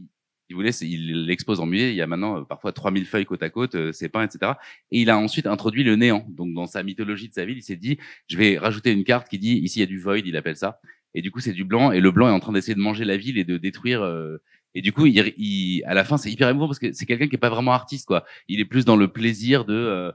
il 0.60 1.26
l'expose 1.26 1.60
en 1.60 1.66
musée. 1.66 1.90
Il 1.90 1.96
y 1.96 2.02
a 2.02 2.06
maintenant 2.06 2.38
euh, 2.38 2.44
parfois 2.44 2.72
3000 2.72 3.06
feuilles 3.06 3.24
côte 3.24 3.42
à 3.42 3.50
côte, 3.50 3.74
euh, 3.74 3.92
c'est 3.92 4.08
peint, 4.08 4.22
etc. 4.22 4.52
Et 4.90 5.00
il 5.02 5.10
a 5.10 5.18
ensuite 5.18 5.46
introduit 5.46 5.84
le 5.84 5.96
néant. 5.96 6.26
Donc, 6.28 6.52
dans 6.54 6.66
sa 6.66 6.82
mythologie 6.82 7.28
de 7.28 7.34
sa 7.34 7.44
ville, 7.44 7.58
il 7.58 7.62
s'est 7.62 7.76
dit, 7.76 7.98
je 8.28 8.36
vais 8.36 8.58
rajouter 8.58 8.92
une 8.92 9.04
carte 9.04 9.28
qui 9.28 9.38
dit, 9.38 9.58
ici, 9.58 9.78
il 9.78 9.80
y 9.80 9.84
a 9.84 9.86
du 9.86 9.98
void, 9.98 10.18
il 10.18 10.36
appelle 10.36 10.56
ça. 10.56 10.80
Et 11.14 11.22
du 11.22 11.30
coup, 11.30 11.40
c'est 11.40 11.52
du 11.52 11.64
blanc. 11.64 11.92
Et 11.92 12.00
le 12.00 12.10
blanc 12.10 12.28
est 12.28 12.32
en 12.32 12.40
train 12.40 12.52
d'essayer 12.52 12.74
de 12.74 12.80
manger 12.80 13.04
la 13.04 13.16
ville 13.16 13.38
et 13.38 13.44
de 13.44 13.58
détruire. 13.58 14.02
Euh, 14.02 14.38
et 14.74 14.80
du 14.80 14.92
coup, 14.92 15.04
il, 15.04 15.34
il, 15.36 15.84
à 15.84 15.92
la 15.92 16.04
fin, 16.04 16.16
c'est 16.16 16.30
hyper 16.30 16.48
émouvant 16.48 16.66
parce 16.66 16.78
que 16.78 16.92
c'est 16.92 17.04
quelqu'un 17.04 17.28
qui 17.28 17.34
est 17.34 17.38
pas 17.38 17.50
vraiment 17.50 17.72
artiste, 17.72 18.06
quoi. 18.06 18.24
Il 18.48 18.58
est 18.60 18.64
plus 18.64 18.86
dans 18.86 18.96
le 18.96 19.08
plaisir 19.08 19.66
de 19.66 20.14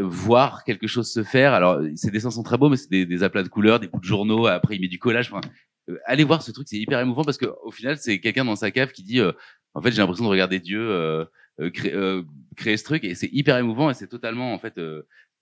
voir 0.00 0.64
quelque 0.64 0.86
chose 0.86 1.10
se 1.10 1.22
faire. 1.22 1.54
Alors, 1.54 1.80
ses 1.94 2.10
dessins 2.10 2.30
sont 2.30 2.42
très 2.42 2.58
beaux, 2.58 2.68
mais 2.68 2.76
c'est 2.76 2.90
des, 2.90 3.06
des, 3.06 3.22
aplats 3.22 3.42
de 3.42 3.48
couleurs, 3.48 3.80
des 3.80 3.88
bouts 3.88 4.00
de 4.00 4.04
journaux. 4.04 4.46
Après, 4.46 4.76
il 4.76 4.82
met 4.82 4.88
du 4.88 4.98
collage. 4.98 5.32
Euh, 5.32 5.40
allez 6.06 6.24
voir 6.24 6.42
ce 6.42 6.50
truc, 6.50 6.66
c'est 6.68 6.78
hyper 6.78 7.00
émouvant 7.00 7.24
parce 7.24 7.38
que 7.38 7.46
au 7.62 7.70
final, 7.70 7.96
c'est 7.98 8.20
quelqu'un 8.20 8.44
dans 8.44 8.56
sa 8.56 8.70
cave 8.70 8.92
qui 8.92 9.02
dit, 9.02 9.20
en 9.74 9.82
fait, 9.82 9.90
j'ai 9.92 9.98
l'impression 9.98 10.24
de 10.24 10.30
regarder 10.30 10.60
Dieu 10.60 11.26
créer, 11.72 11.94
créer, 12.56 12.76
ce 12.76 12.84
truc 12.84 13.04
et 13.04 13.14
c'est 13.14 13.30
hyper 13.32 13.58
émouvant 13.58 13.90
et 13.90 13.94
c'est 13.94 14.08
totalement 14.08 14.52
en 14.52 14.58
fait 14.58 14.78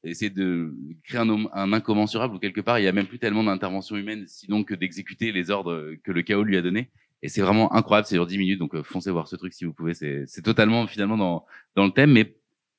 essayer 0.04 0.30
de 0.30 0.74
créer 1.04 1.20
un, 1.20 1.46
un, 1.52 1.72
incommensurable 1.72 2.34
où 2.34 2.38
quelque 2.38 2.60
part 2.60 2.78
il 2.78 2.84
y 2.84 2.88
a 2.88 2.92
même 2.92 3.06
plus 3.06 3.18
tellement 3.18 3.44
d'intervention 3.44 3.96
humaine 3.96 4.24
sinon 4.26 4.64
que 4.64 4.74
d'exécuter 4.74 5.32
les 5.32 5.50
ordres 5.50 5.94
que 6.02 6.12
le 6.12 6.22
chaos 6.22 6.42
lui 6.42 6.56
a 6.56 6.62
donné 6.62 6.90
et 7.22 7.28
c'est 7.28 7.40
vraiment 7.40 7.72
incroyable 7.74 8.06
c'est 8.06 8.16
sur 8.16 8.26
10 8.26 8.38
minutes 8.38 8.58
donc 8.58 8.80
foncez 8.82 9.10
voir 9.10 9.28
ce 9.28 9.36
truc 9.36 9.52
si 9.52 9.64
vous 9.64 9.72
pouvez 9.72 9.94
c'est 9.94 10.42
totalement 10.42 10.86
finalement 10.86 11.16
dans 11.16 11.46
dans 11.76 11.84
le 11.84 11.92
thème 11.92 12.12
mais 12.12 12.36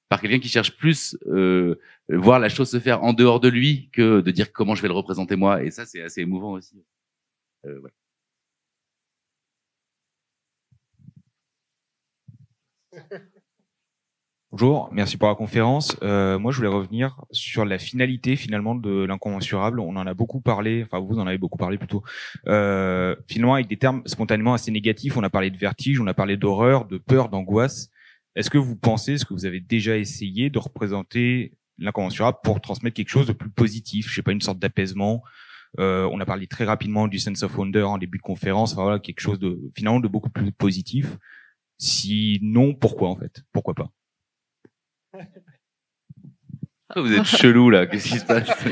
par 0.09 0.21
quelqu'un 0.21 0.39
qui 0.39 0.49
cherche 0.49 0.75
plus 0.75 1.17
euh, 1.27 1.75
voir 2.09 2.39
la 2.39 2.49
chose 2.49 2.69
se 2.69 2.79
faire 2.79 3.03
en 3.03 3.13
dehors 3.13 3.39
de 3.39 3.47
lui 3.47 3.89
que 3.91 4.21
de 4.21 4.31
dire 4.31 4.51
comment 4.51 4.75
je 4.75 4.81
vais 4.81 4.89
le 4.89 4.93
représenter 4.93 5.35
moi 5.35 5.63
et 5.63 5.71
ça 5.71 5.85
c'est 5.85 6.01
assez 6.01 6.21
émouvant 6.21 6.51
aussi 6.51 6.83
euh, 7.65 7.81
Bonjour, 14.51 14.89
merci 14.91 15.17
pour 15.17 15.27
la 15.27 15.33
conférence. 15.33 15.97
Euh, 16.03 16.37
moi, 16.37 16.51
je 16.51 16.57
voulais 16.57 16.69
revenir 16.69 17.25
sur 17.31 17.65
la 17.65 17.79
finalité 17.79 18.35
finalement 18.35 18.75
de 18.75 19.03
l'incommensurable. 19.03 19.79
On 19.79 19.95
en 19.95 20.05
a 20.05 20.13
beaucoup 20.13 20.41
parlé, 20.41 20.83
enfin 20.83 20.99
vous 20.99 21.17
en 21.17 21.25
avez 21.25 21.39
beaucoup 21.39 21.57
parlé 21.57 21.79
plutôt. 21.79 22.03
Euh, 22.45 23.15
finalement, 23.27 23.55
avec 23.55 23.65
des 23.65 23.77
termes 23.77 24.03
spontanément 24.05 24.53
assez 24.53 24.69
négatifs, 24.69 25.17
on 25.17 25.23
a 25.23 25.31
parlé 25.31 25.49
de 25.49 25.57
vertige, 25.57 25.99
on 25.99 26.05
a 26.05 26.13
parlé 26.13 26.37
d'horreur, 26.37 26.85
de 26.85 26.99
peur, 26.99 27.29
d'angoisse. 27.29 27.89
Est-ce 28.35 28.51
que 28.51 28.59
vous 28.59 28.75
pensez, 28.75 29.13
est-ce 29.13 29.25
que 29.25 29.33
vous 29.33 29.47
avez 29.47 29.59
déjà 29.59 29.97
essayé 29.97 30.51
de 30.51 30.59
représenter 30.59 31.57
l'incommensurable 31.79 32.37
pour 32.43 32.61
transmettre 32.61 32.95
quelque 32.95 33.09
chose 33.09 33.25
de 33.25 33.33
plus 33.33 33.49
positif 33.49 34.07
Je 34.07 34.13
sais 34.13 34.21
pas, 34.21 34.33
une 34.33 34.41
sorte 34.41 34.59
d'apaisement, 34.59 35.23
euh, 35.79 36.07
on 36.11 36.19
a 36.19 36.25
parlé 36.25 36.47
très 36.47 36.65
rapidement 36.65 37.07
du 37.07 37.19
sense 37.19 37.43
of 37.43 37.57
wonder 37.57 37.83
en 37.83 37.97
début 37.97 38.17
de 38.17 38.23
conférence. 38.23 38.73
Enfin, 38.73 38.83
voilà, 38.83 38.99
quelque 38.99 39.19
chose 39.19 39.39
de 39.39 39.59
finalement 39.75 39.99
de 39.99 40.07
beaucoup 40.07 40.29
plus 40.29 40.51
positif. 40.51 41.17
Sinon, 41.77 42.73
pourquoi 42.73 43.09
en 43.09 43.15
fait? 43.15 43.43
Pourquoi 43.51 43.73
pas? 43.73 43.89
Vous 46.95 47.11
êtes 47.11 47.25
chelou 47.25 47.69
là. 47.69 47.87
Qu'est-ce 47.87 48.09
qui 48.09 48.19
se 48.19 48.25
passe? 48.25 48.49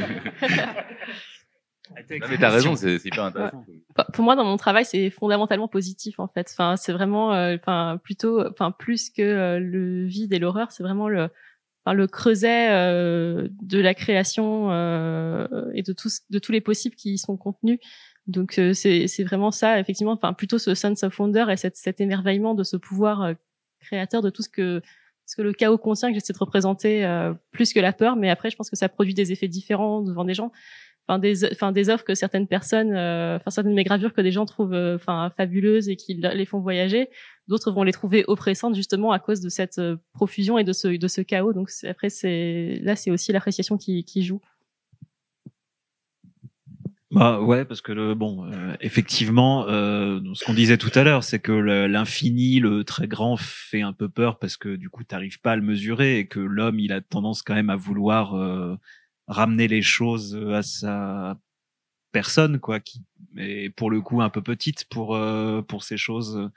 Non, 2.10 2.28
mais 2.30 2.38
t'as 2.38 2.49
raison, 2.49 2.76
c'est 2.76 3.04
hyper 3.06 3.26
intéressant. 3.26 3.66
Pour 4.14 4.24
moi, 4.24 4.36
dans 4.36 4.45
mon 4.45 4.58
travail, 4.58 4.86
c'est 4.86 5.10
fondamentalement 5.10 5.68
positif 5.68 6.20
en 6.20 6.28
fait. 6.28 6.49
Enfin, 6.52 6.76
c'est 6.78 6.93
vraiment, 6.93 7.34
euh, 7.34 7.56
enfin, 7.56 7.99
plutôt, 8.04 8.47
enfin, 8.47 8.72
plus 8.72 9.10
que 9.10 9.22
euh, 9.22 9.60
le 9.60 10.06
vide 10.06 10.34
et 10.34 10.39
l'horreur, 10.39 10.72
c'est 10.72 10.84
vraiment 10.84 11.10
le, 11.10 11.30
enfin, 11.84 11.94
le 11.94 12.08
creuset 12.08 12.70
euh, 12.72 13.48
de 13.62 13.80
la 13.80 13.94
création 13.94 14.72
euh, 14.72 15.48
et 15.74 15.84
de 15.84 15.94
tous 15.94 16.22
de 16.30 16.40
tous 16.40 16.52
les 16.52 16.62
possibles 16.62 16.96
qui 16.96 17.14
y 17.14 17.18
sont 17.18 17.38
contenus. 17.38 17.80
Donc 18.28 18.60
euh, 18.60 18.74
c'est 18.74 19.24
vraiment 19.24 19.52
ça 19.52 19.80
effectivement, 19.80 20.14
enfin 20.14 20.34
plutôt 20.34 20.60
ce 20.60 20.76
sense 20.76 21.04
of 21.04 21.20
wonder 21.20 21.46
et 21.50 21.58
cette, 21.58 21.76
cet 21.76 22.02
émerveillement 22.02 22.54
de 22.54 22.64
ce 22.64 22.78
pouvoir 22.78 23.22
euh, 23.24 23.34
créateur 23.80 24.22
de 24.22 24.30
tout 24.30 24.44
ce 24.44 24.50
que 24.50 24.82
ce 25.26 25.36
que 25.36 25.42
le 25.42 25.54
chaos 25.54 25.78
contient 25.78 26.10
que 26.10 26.16
j'essaie 26.16 26.34
de 26.34 26.38
représenter 26.38 27.32
plus 27.52 27.72
que 27.72 27.80
la 27.80 27.94
peur. 27.94 28.18
Mais 28.18 28.30
après, 28.30 28.50
je 28.50 28.58
pense 28.58 28.70
que 28.70 28.76
ça 28.76 28.90
produit 28.90 29.14
des 29.14 29.32
effets 29.32 29.48
différents 29.48 30.02
devant 30.02 30.26
des 30.26 30.34
gens 30.34 30.52
enfin 31.12 31.20
des 31.20 31.45
enfin 31.45 31.74
offres 31.93 32.05
que 32.05 32.16
certaines 32.16 32.47
personnes 32.47 32.93
euh, 32.93 33.36
enfin 33.36 33.51
certaines 33.51 33.72
de 33.72 33.76
mes 33.76 33.84
gravures 33.84 34.14
que 34.14 34.22
des 34.22 34.32
gens 34.32 34.45
trouvent 34.45 34.74
euh, 34.74 34.95
enfin 34.95 35.32
fabuleuses 35.36 35.89
et 35.89 35.95
qui 35.95 36.14
les 36.14 36.45
font 36.45 36.59
voyager 36.59 37.09
d'autres 37.47 37.72
vont 37.72 37.84
les 37.84 37.91
trouver 37.91 38.24
oppressantes 38.28 38.76
justement 38.76 39.12
à 39.12 39.20
cause 39.20 39.41
de 39.41 39.49
cette 39.49 39.80
euh, 39.80 39.97
profusion 40.14 40.57
et 40.57 40.64
de 40.64 40.74
ce 40.74 41.22
chaos. 41.22 41.53
Donc 41.53 41.70
après 41.88 42.09
c'est 42.09 42.80
là 42.82 42.95
c'est 42.95 43.12
aussi 43.12 43.32
l'appréciation 43.32 43.78
qui 43.78 44.03
qui 44.05 44.24
joue. 44.24 44.41
Bah 47.12 47.41
ouais, 47.41 47.66
parce 47.66 47.82
que 47.82 47.91
le, 47.91 48.16
bon, 48.16 48.49
effectivement, 48.80 49.66
ce 49.68 50.45
qu'on 50.45 50.53
disait 50.53 50.78
tout 50.78 50.91
à 50.95 51.03
l'heure, 51.03 51.26
c'est 51.26 51.39
que 51.39 51.51
l'infini, 51.51 52.62
le 52.62 52.86
très 52.86 53.05
grand, 53.05 53.36
fait 53.36 53.82
un 53.82 53.91
peu 53.91 54.07
peur 54.07 54.39
parce 54.39 54.55
que 54.55 54.78
du 54.78 54.89
coup, 54.89 55.03
t'arrives 55.03 55.41
pas 55.41 55.51
à 55.51 55.55
le 55.57 55.62
mesurer 55.62 56.20
et 56.20 56.28
que 56.28 56.39
l'homme, 56.39 56.80
il 56.80 56.93
a 56.93 57.01
tendance 57.01 57.41
quand 57.41 57.53
même 57.53 57.70
à 57.70 57.76
vouloir 57.76 58.34
ramener 59.32 59.68
les 59.68 59.82
choses 59.82 60.36
euh, 60.36 60.54
à 60.54 60.64
sa 60.64 61.40
personne, 62.12 62.60
quoi, 62.60 62.80
qui 62.80 63.04
est 63.38 63.74
pour 63.76 63.89
le 63.89 64.01
coup 64.01 64.22
un 64.22 64.30
peu 64.30 64.42
petite 64.42 64.86
pour 64.86 65.16
euh, 65.16 65.62
pour 65.62 65.84
ces 65.84 65.97
choses 65.97 66.38
euh, 66.38 66.50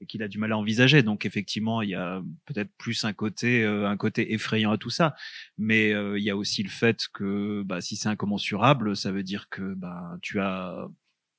et 0.00 0.06
qu'il 0.06 0.22
a 0.22 0.28
du 0.28 0.38
mal 0.38 0.52
à 0.52 0.58
envisager. 0.58 1.02
Donc 1.02 1.26
effectivement, 1.26 1.82
il 1.82 1.90
y 1.90 1.94
a 1.94 2.22
peut-être 2.46 2.70
plus 2.78 3.04
un 3.04 3.12
côté 3.12 3.64
un 3.66 3.96
côté 3.96 4.32
effrayant 4.32 4.72
à 4.72 4.78
tout 4.78 4.90
ça, 4.90 5.14
mais 5.58 5.90
il 5.90 6.22
y 6.22 6.30
a 6.30 6.36
aussi 6.36 6.62
le 6.62 6.70
fait 6.70 7.06
que 7.12 7.62
bah, 7.64 7.82
si 7.82 7.96
c'est 7.96 8.08
incommensurable, 8.08 8.96
ça 8.96 9.12
veut 9.12 9.22
dire 9.22 9.48
que 9.50 9.74
bah 9.74 10.16
tu 10.22 10.40
as 10.40 10.88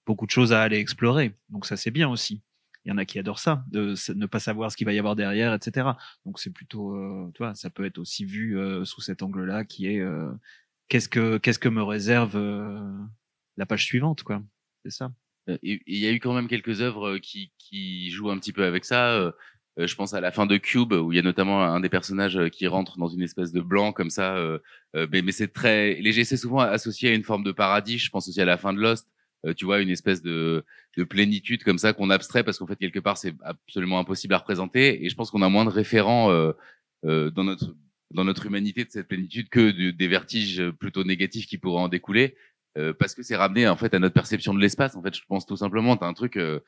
beaucoup 0.06 0.28
de 0.28 0.32
choses 0.32 0.53
à 0.53 0.61
aller 0.61 0.78
explorer. 0.78 1.36
Donc 1.49 1.65
ça 1.65 1.76
c'est 1.78 1.91
bien 1.91 2.10
aussi. 2.10 2.44
Il 2.86 2.90
y 2.90 2.91
en 2.91 2.98
a 2.98 3.06
qui 3.06 3.20
adorent 3.20 3.40
ça, 3.40 3.64
de 3.72 3.95
ne 4.14 4.26
pas 4.26 4.40
savoir 4.40 4.72
ce 4.72 4.78
qu'il 4.78 4.86
va 4.86 4.94
y 4.94 4.99
avoir 4.99 5.15
derrière, 5.15 5.53
etc. 5.53 5.90
Donc 6.26 6.40
c'est 6.40 6.49
plutôt, 6.52 6.95
euh, 6.95 7.32
tu 7.34 7.44
vois, 7.44 7.53
ça 7.53 7.70
peut 7.70 7.86
être 7.86 7.99
aussi 7.99 8.26
vu 8.26 8.57
sous 8.86 9.02
cet 9.02 9.22
angle-là, 9.24 9.65
qui 9.65 9.88
est 9.88 10.02
qu'est-ce 10.91 11.07
que 11.07 11.38
qu'est-ce 11.38 11.57
que 11.57 11.69
me 11.69 11.81
réserve 11.81 12.35
euh, 12.35 12.77
la 13.55 13.65
page 13.65 13.85
suivante, 13.85 14.23
quoi. 14.23 14.43
C'est 14.84 14.91
ça. 14.91 15.11
Euh, 15.49 15.57
il 15.63 15.80
y 15.88 16.05
a 16.05 16.11
eu 16.11 16.19
quand 16.19 16.34
même 16.34 16.49
quelques 16.49 16.81
œuvres 16.81 17.13
euh, 17.13 17.18
qui, 17.18 17.53
qui 17.57 18.11
jouent 18.11 18.30
un 18.30 18.38
petit 18.38 18.51
peu 18.51 18.65
avec 18.65 18.84
ça. 18.84 19.34
je 19.77 19.95
pense 19.95 20.13
à 20.13 20.19
la 20.19 20.31
fin 20.31 20.45
de 20.45 20.57
Cube 20.57 20.91
où 20.91 21.13
il 21.13 21.15
y 21.15 21.19
a 21.19 21.22
notamment 21.22 21.63
un 21.63 21.80
des 21.80 21.89
personnages 21.89 22.38
qui 22.49 22.68
rentre 22.68 22.97
dans 22.97 23.07
une 23.07 23.22
espèce 23.22 23.53
de 23.53 23.61
blanc 23.61 23.93
comme 23.93 24.09
ça. 24.09 24.35
mais, 24.93 25.31
c'est 25.31 25.53
très 25.53 25.95
léger. 26.01 26.26
C'est 26.26 26.38
souvent 26.38 26.59
associé 26.59 27.09
à 27.09 27.13
une 27.13 27.23
forme 27.23 27.43
de 27.43 27.53
paradis. 27.53 27.97
Je 27.97 28.09
pense 28.09 28.27
aussi 28.27 28.41
à 28.41 28.45
la 28.45 28.57
fin 28.57 28.73
de 28.73 28.80
Lost. 28.80 29.07
tu 29.57 29.65
vois, 29.65 29.80
une 29.80 29.89
espèce 29.89 30.22
de, 30.22 30.65
de 30.97 31.03
plénitude 31.05 31.63
comme 31.63 31.77
ça 31.77 31.93
qu'on 31.93 32.09
abstrait 32.09 32.43
parce 32.43 32.59
qu'en 32.59 32.68
fait 32.68 32.76
quelque 32.76 32.99
part 32.99 33.18
c'est 33.18 33.34
absolument 33.43 33.99
impossible 33.99 34.34
à 34.34 34.39
représenter. 34.39 35.05
Et 35.05 35.09
je 35.09 35.15
pense 35.15 35.31
qu'on 35.31 35.41
a 35.41 35.49
moins 35.49 35.65
de 35.65 35.69
référents 35.69 36.30
dans 37.03 37.43
notre 37.43 37.73
dans 38.14 38.24
notre 38.24 38.46
humanité 38.46 38.84
de 38.84 38.92
cette 38.92 39.08
plénitude 39.08 39.50
que 39.50 39.92
des 39.92 40.08
vertiges 40.08 40.64
plutôt 40.80 41.04
négatifs 41.04 41.48
qui 41.48 41.58
pourraient 41.58 41.82
en 41.82 41.90
découler, 41.90 42.36
euh, 42.78 42.94
parce 42.94 43.16
que 43.16 43.24
c'est 43.24 43.36
ramené 43.36 43.68
en 43.68 43.76
fait 43.76 43.94
à 43.94 44.00
notre 44.00 44.14
perception 44.14 44.54
de 44.54 44.60
l'espace. 44.60 44.96
En 44.96 45.04
fait, 45.04 45.16
je 45.16 45.22
pense 45.28 45.46
tout 45.46 45.58
simplement, 45.58 45.98
t'as 45.98 46.08
un 46.08 46.14
truc, 46.14 46.38
euh, 46.38 46.60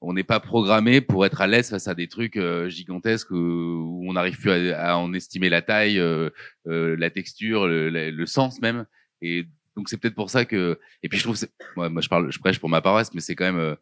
on 0.00 0.12
n'est 0.12 0.24
pas 0.24 0.40
programmé 0.40 1.00
pour 1.00 1.24
être 1.26 1.40
à 1.40 1.46
l'aise 1.46 1.70
face 1.70 1.88
à 1.88 1.94
des 1.94 2.08
trucs 2.08 2.36
euh, 2.36 2.68
gigantesques 2.68 3.30
où, 3.30 3.36
où 3.36 4.04
on 4.08 4.12
n'arrive 4.12 4.38
plus 4.38 4.50
à, 4.50 4.92
à, 4.92 4.96
en 4.96 5.12
estimer 5.12 5.48
la 5.48 5.62
taille, 5.62 5.98
euh, 5.98 6.30
euh, 6.66 6.96
la 6.96 7.10
texture, 7.10 7.66
le, 7.66 7.90
le, 7.90 8.10
le, 8.10 8.26
sens 8.26 8.60
même. 8.60 8.86
Et 9.22 9.46
donc 9.76 9.88
c'est 9.88 9.96
peut-être 9.96 10.14
pour 10.14 10.30
ça 10.30 10.44
que. 10.44 10.78
Et 11.02 11.08
puis 11.08 11.18
je 11.18 11.24
trouve, 11.24 11.38
moi, 11.76 11.88
moi 11.88 12.02
je 12.02 12.08
parle, 12.08 12.30
je 12.30 12.38
prêche 12.38 12.58
pour 12.58 12.68
ma 12.68 12.80
paroisse, 12.80 13.14
mais 13.14 13.20
c'est 13.20 13.34
quand 13.34 13.44
même 13.44 13.58
euh, 13.58 13.74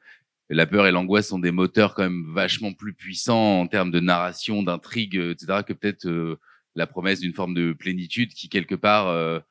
la 0.48 0.66
peur 0.66 0.86
et 0.86 0.92
l'angoisse 0.92 1.28
sont 1.28 1.38
des 1.38 1.52
moteurs 1.52 1.94
quand 1.94 2.02
même 2.02 2.24
vachement 2.32 2.72
plus 2.72 2.94
puissants 2.94 3.60
en 3.60 3.66
termes 3.66 3.90
de 3.90 4.00
narration, 4.00 4.62
d'intrigue, 4.62 5.16
etc. 5.16 5.60
que 5.66 5.72
peut-être 5.72 6.38
la 6.74 6.86
promesse 6.86 7.20
d'une 7.20 7.34
forme 7.34 7.54
de 7.54 7.72
plénitude 7.72 8.32
qui 8.32 8.48
quelque 8.48 8.74
part 8.74 9.42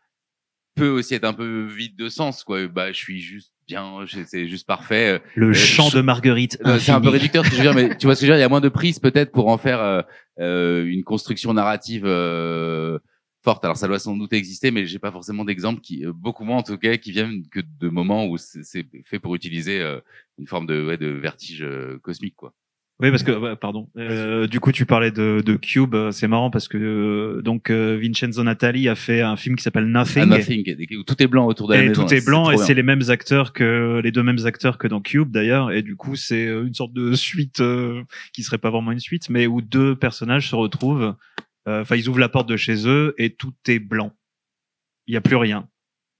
peut 0.76 0.90
aussi 0.90 1.14
être 1.16 1.26
un 1.26 1.34
peu 1.34 1.66
vide 1.66 1.96
de 1.96 2.10
sens. 2.10 2.44
Quoi. 2.44 2.68
Bah, 2.68 2.92
je 2.92 2.98
suis 2.98 3.20
juste 3.22 3.52
bien, 3.68 4.06
c'est 4.26 4.48
juste 4.48 4.66
parfait. 4.68 5.22
Le 5.36 5.50
Euh, 5.50 5.54
chant 5.54 5.90
je- 5.90 5.98
de 5.98 6.02
Marguerite. 6.02 6.58
Euh, 6.66 6.80
C'est 6.80 6.92
un 6.92 7.02
peu 7.02 7.10
réducteur 7.10 7.46
ce 7.46 7.50
que 7.52 7.56
je 7.58 7.62
veux 7.62 7.68
dire, 7.74 7.76
mais 7.76 7.98
tu 7.98 8.06
vois 8.08 8.16
ce 8.16 8.22
que 8.22 8.28
je 8.28 8.32
veux 8.32 8.36
dire. 8.38 8.40
Il 8.40 8.42
y 8.42 8.46
a 8.46 8.50
moins 8.50 8.62
de 8.62 8.70
prise 8.70 9.00
peut-être 9.00 9.32
pour 9.32 9.48
en 9.50 9.58
faire 9.58 9.80
euh, 9.82 10.02
euh, 10.40 10.86
une 10.86 11.04
construction 11.04 11.54
narrative 11.54 12.04
euh, 12.06 13.00
forte. 13.44 13.64
Alors 13.66 13.78
ça 13.78 13.88
doit 13.88 14.00
sans 14.00 14.16
doute 14.16 14.34
exister, 14.34 14.72
mais 14.72 14.86
j'ai 14.86 15.00
pas 15.00 15.12
forcément 15.12 15.44
d'exemples 15.46 15.82
qui, 15.82 16.06
euh, 16.06 16.14
beaucoup 16.14 16.44
moins 16.46 16.58
en 16.58 16.64
tout 16.64 16.78
cas, 16.78 16.98
qui 16.98 17.12
viennent 17.12 17.48
que 17.50 17.60
de 17.80 17.90
moments 17.90 18.26
où 18.28 18.38
c'est 18.38 18.86
fait 19.06 19.20
pour 19.20 19.36
utiliser 19.36 19.82
euh, 19.82 20.00
une 20.38 20.48
forme 20.48 20.68
de, 20.68 20.86
ouais, 20.86 20.98
de 20.98 21.08
vertige 21.08 21.62
euh, 21.64 21.98
cosmique, 22.00 22.36
quoi. 22.36 22.54
Oui, 23.02 23.10
parce 23.10 23.24
que 23.24 23.32
ouais, 23.32 23.56
pardon. 23.56 23.90
Euh, 23.98 24.46
du 24.48 24.60
coup, 24.60 24.72
tu 24.72 24.86
parlais 24.86 25.12
de, 25.12 25.42
de 25.44 25.56
Cube. 25.56 25.96
C'est 26.12 26.28
marrant 26.28 26.52
parce 26.52 26.68
que 26.68 26.78
euh, 26.78 27.42
donc 27.42 27.70
euh, 27.70 27.98
Vincenzo 28.00 28.44
Natali 28.44 28.88
a 28.88 28.96
fait 28.96 29.22
un 29.22 29.36
film 29.36 29.56
qui 29.56 29.64
s'appelle 29.64 29.88
Nothing. 29.88 30.24
Ah, 30.24 30.38
Nothing, 30.38 30.76
où 31.00 31.04
tout 31.04 31.22
est 31.22 31.28
blanc 31.28 31.48
autour 31.48 31.68
de 31.68 31.74
la 31.74 31.82
et 31.82 31.90
maison. 31.90 32.06
tout 32.06 32.14
est 32.14 32.24
blanc 32.24 32.52
et 32.52 32.58
c'est 32.58 32.74
les 32.74 32.84
mêmes 32.84 33.10
acteurs 33.10 33.54
que 33.54 34.00
les 34.04 34.12
deux 34.12 34.24
mêmes 34.24 34.46
acteurs 34.46 34.78
que 34.78 34.88
dans 34.88 35.02
Cube 35.02 35.32
d'ailleurs 35.32 35.72
et 35.72 35.82
du 35.82 35.96
coup 35.96 36.16
c'est 36.16 36.46
euh, 36.46 36.66
une 36.66 36.74
sorte 36.74 36.94
de 36.94 37.14
suite 37.14 37.60
euh, 37.60 38.04
qui 38.34 38.44
serait 38.44 38.58
pas 38.58 38.70
vraiment 38.70 38.92
une 38.92 39.00
suite 39.00 39.30
mais 39.30 39.48
où 39.48 39.62
deux 39.62 39.96
personnages 39.96 40.50
se 40.50 40.56
retrouvent 40.56 41.16
euh, 41.68 41.82
enfin 41.82 41.96
ils 41.96 42.08
ouvrent 42.10 42.20
la 42.20 42.30
porte 42.30 42.48
de 42.50 42.58
chez 42.58 42.88
eux 42.88 43.16
et 43.18 43.34
tout 43.34 43.54
est 43.68 43.80
blanc 43.80 44.14
il 45.08 45.14
y 45.14 45.18
a 45.18 45.22
plus 45.22 45.36
rien 45.36 45.68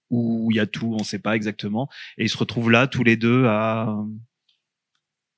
ou 0.10 0.50
il 0.52 0.58
y 0.58 0.60
a 0.60 0.66
tout 0.66 0.96
on 1.00 1.04
sait 1.04 1.20
pas 1.20 1.36
exactement 1.36 1.90
et 2.18 2.24
ils 2.24 2.30
se 2.30 2.38
retrouvent 2.38 2.72
là 2.72 2.88
tous 2.88 3.04
les 3.04 3.18
deux 3.18 3.46
à 3.46 3.96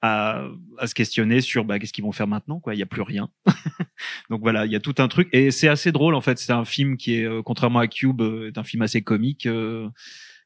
à, 0.03 0.43
à 0.79 0.87
se 0.87 0.93
questionner 0.93 1.39
sur 1.39 1.63
bah, 1.63 1.79
qu'est-ce 1.79 1.93
qu'ils 1.93 2.03
vont 2.03 2.11
faire 2.11 2.27
maintenant 2.27 2.59
quoi. 2.59 2.75
Il 2.75 2.77
y 2.77 2.83
a 2.83 2.85
plus 2.85 3.01
rien. 3.01 3.29
Donc 4.29 4.41
voilà 4.41 4.65
il 4.65 4.71
y 4.71 4.75
a 4.75 4.81
tout 4.81 4.95
un 4.97 5.07
truc. 5.07 5.29
Et 5.31 5.49
c'est 5.49 5.69
assez 5.69 5.93
drôle 5.93 6.13
en 6.13 6.21
fait. 6.21 6.37
C'est 6.37 6.51
un 6.51 6.65
film 6.65 6.97
qui 6.97 7.15
est 7.15 7.23
euh, 7.23 7.41
contrairement 7.41 7.79
à 7.79 7.87
Cube 7.87 8.21
euh, 8.21 8.49
est 8.49 8.57
un 8.57 8.65
film 8.65 8.83
assez 8.83 9.01
comique 9.01 9.45
euh, 9.45 9.89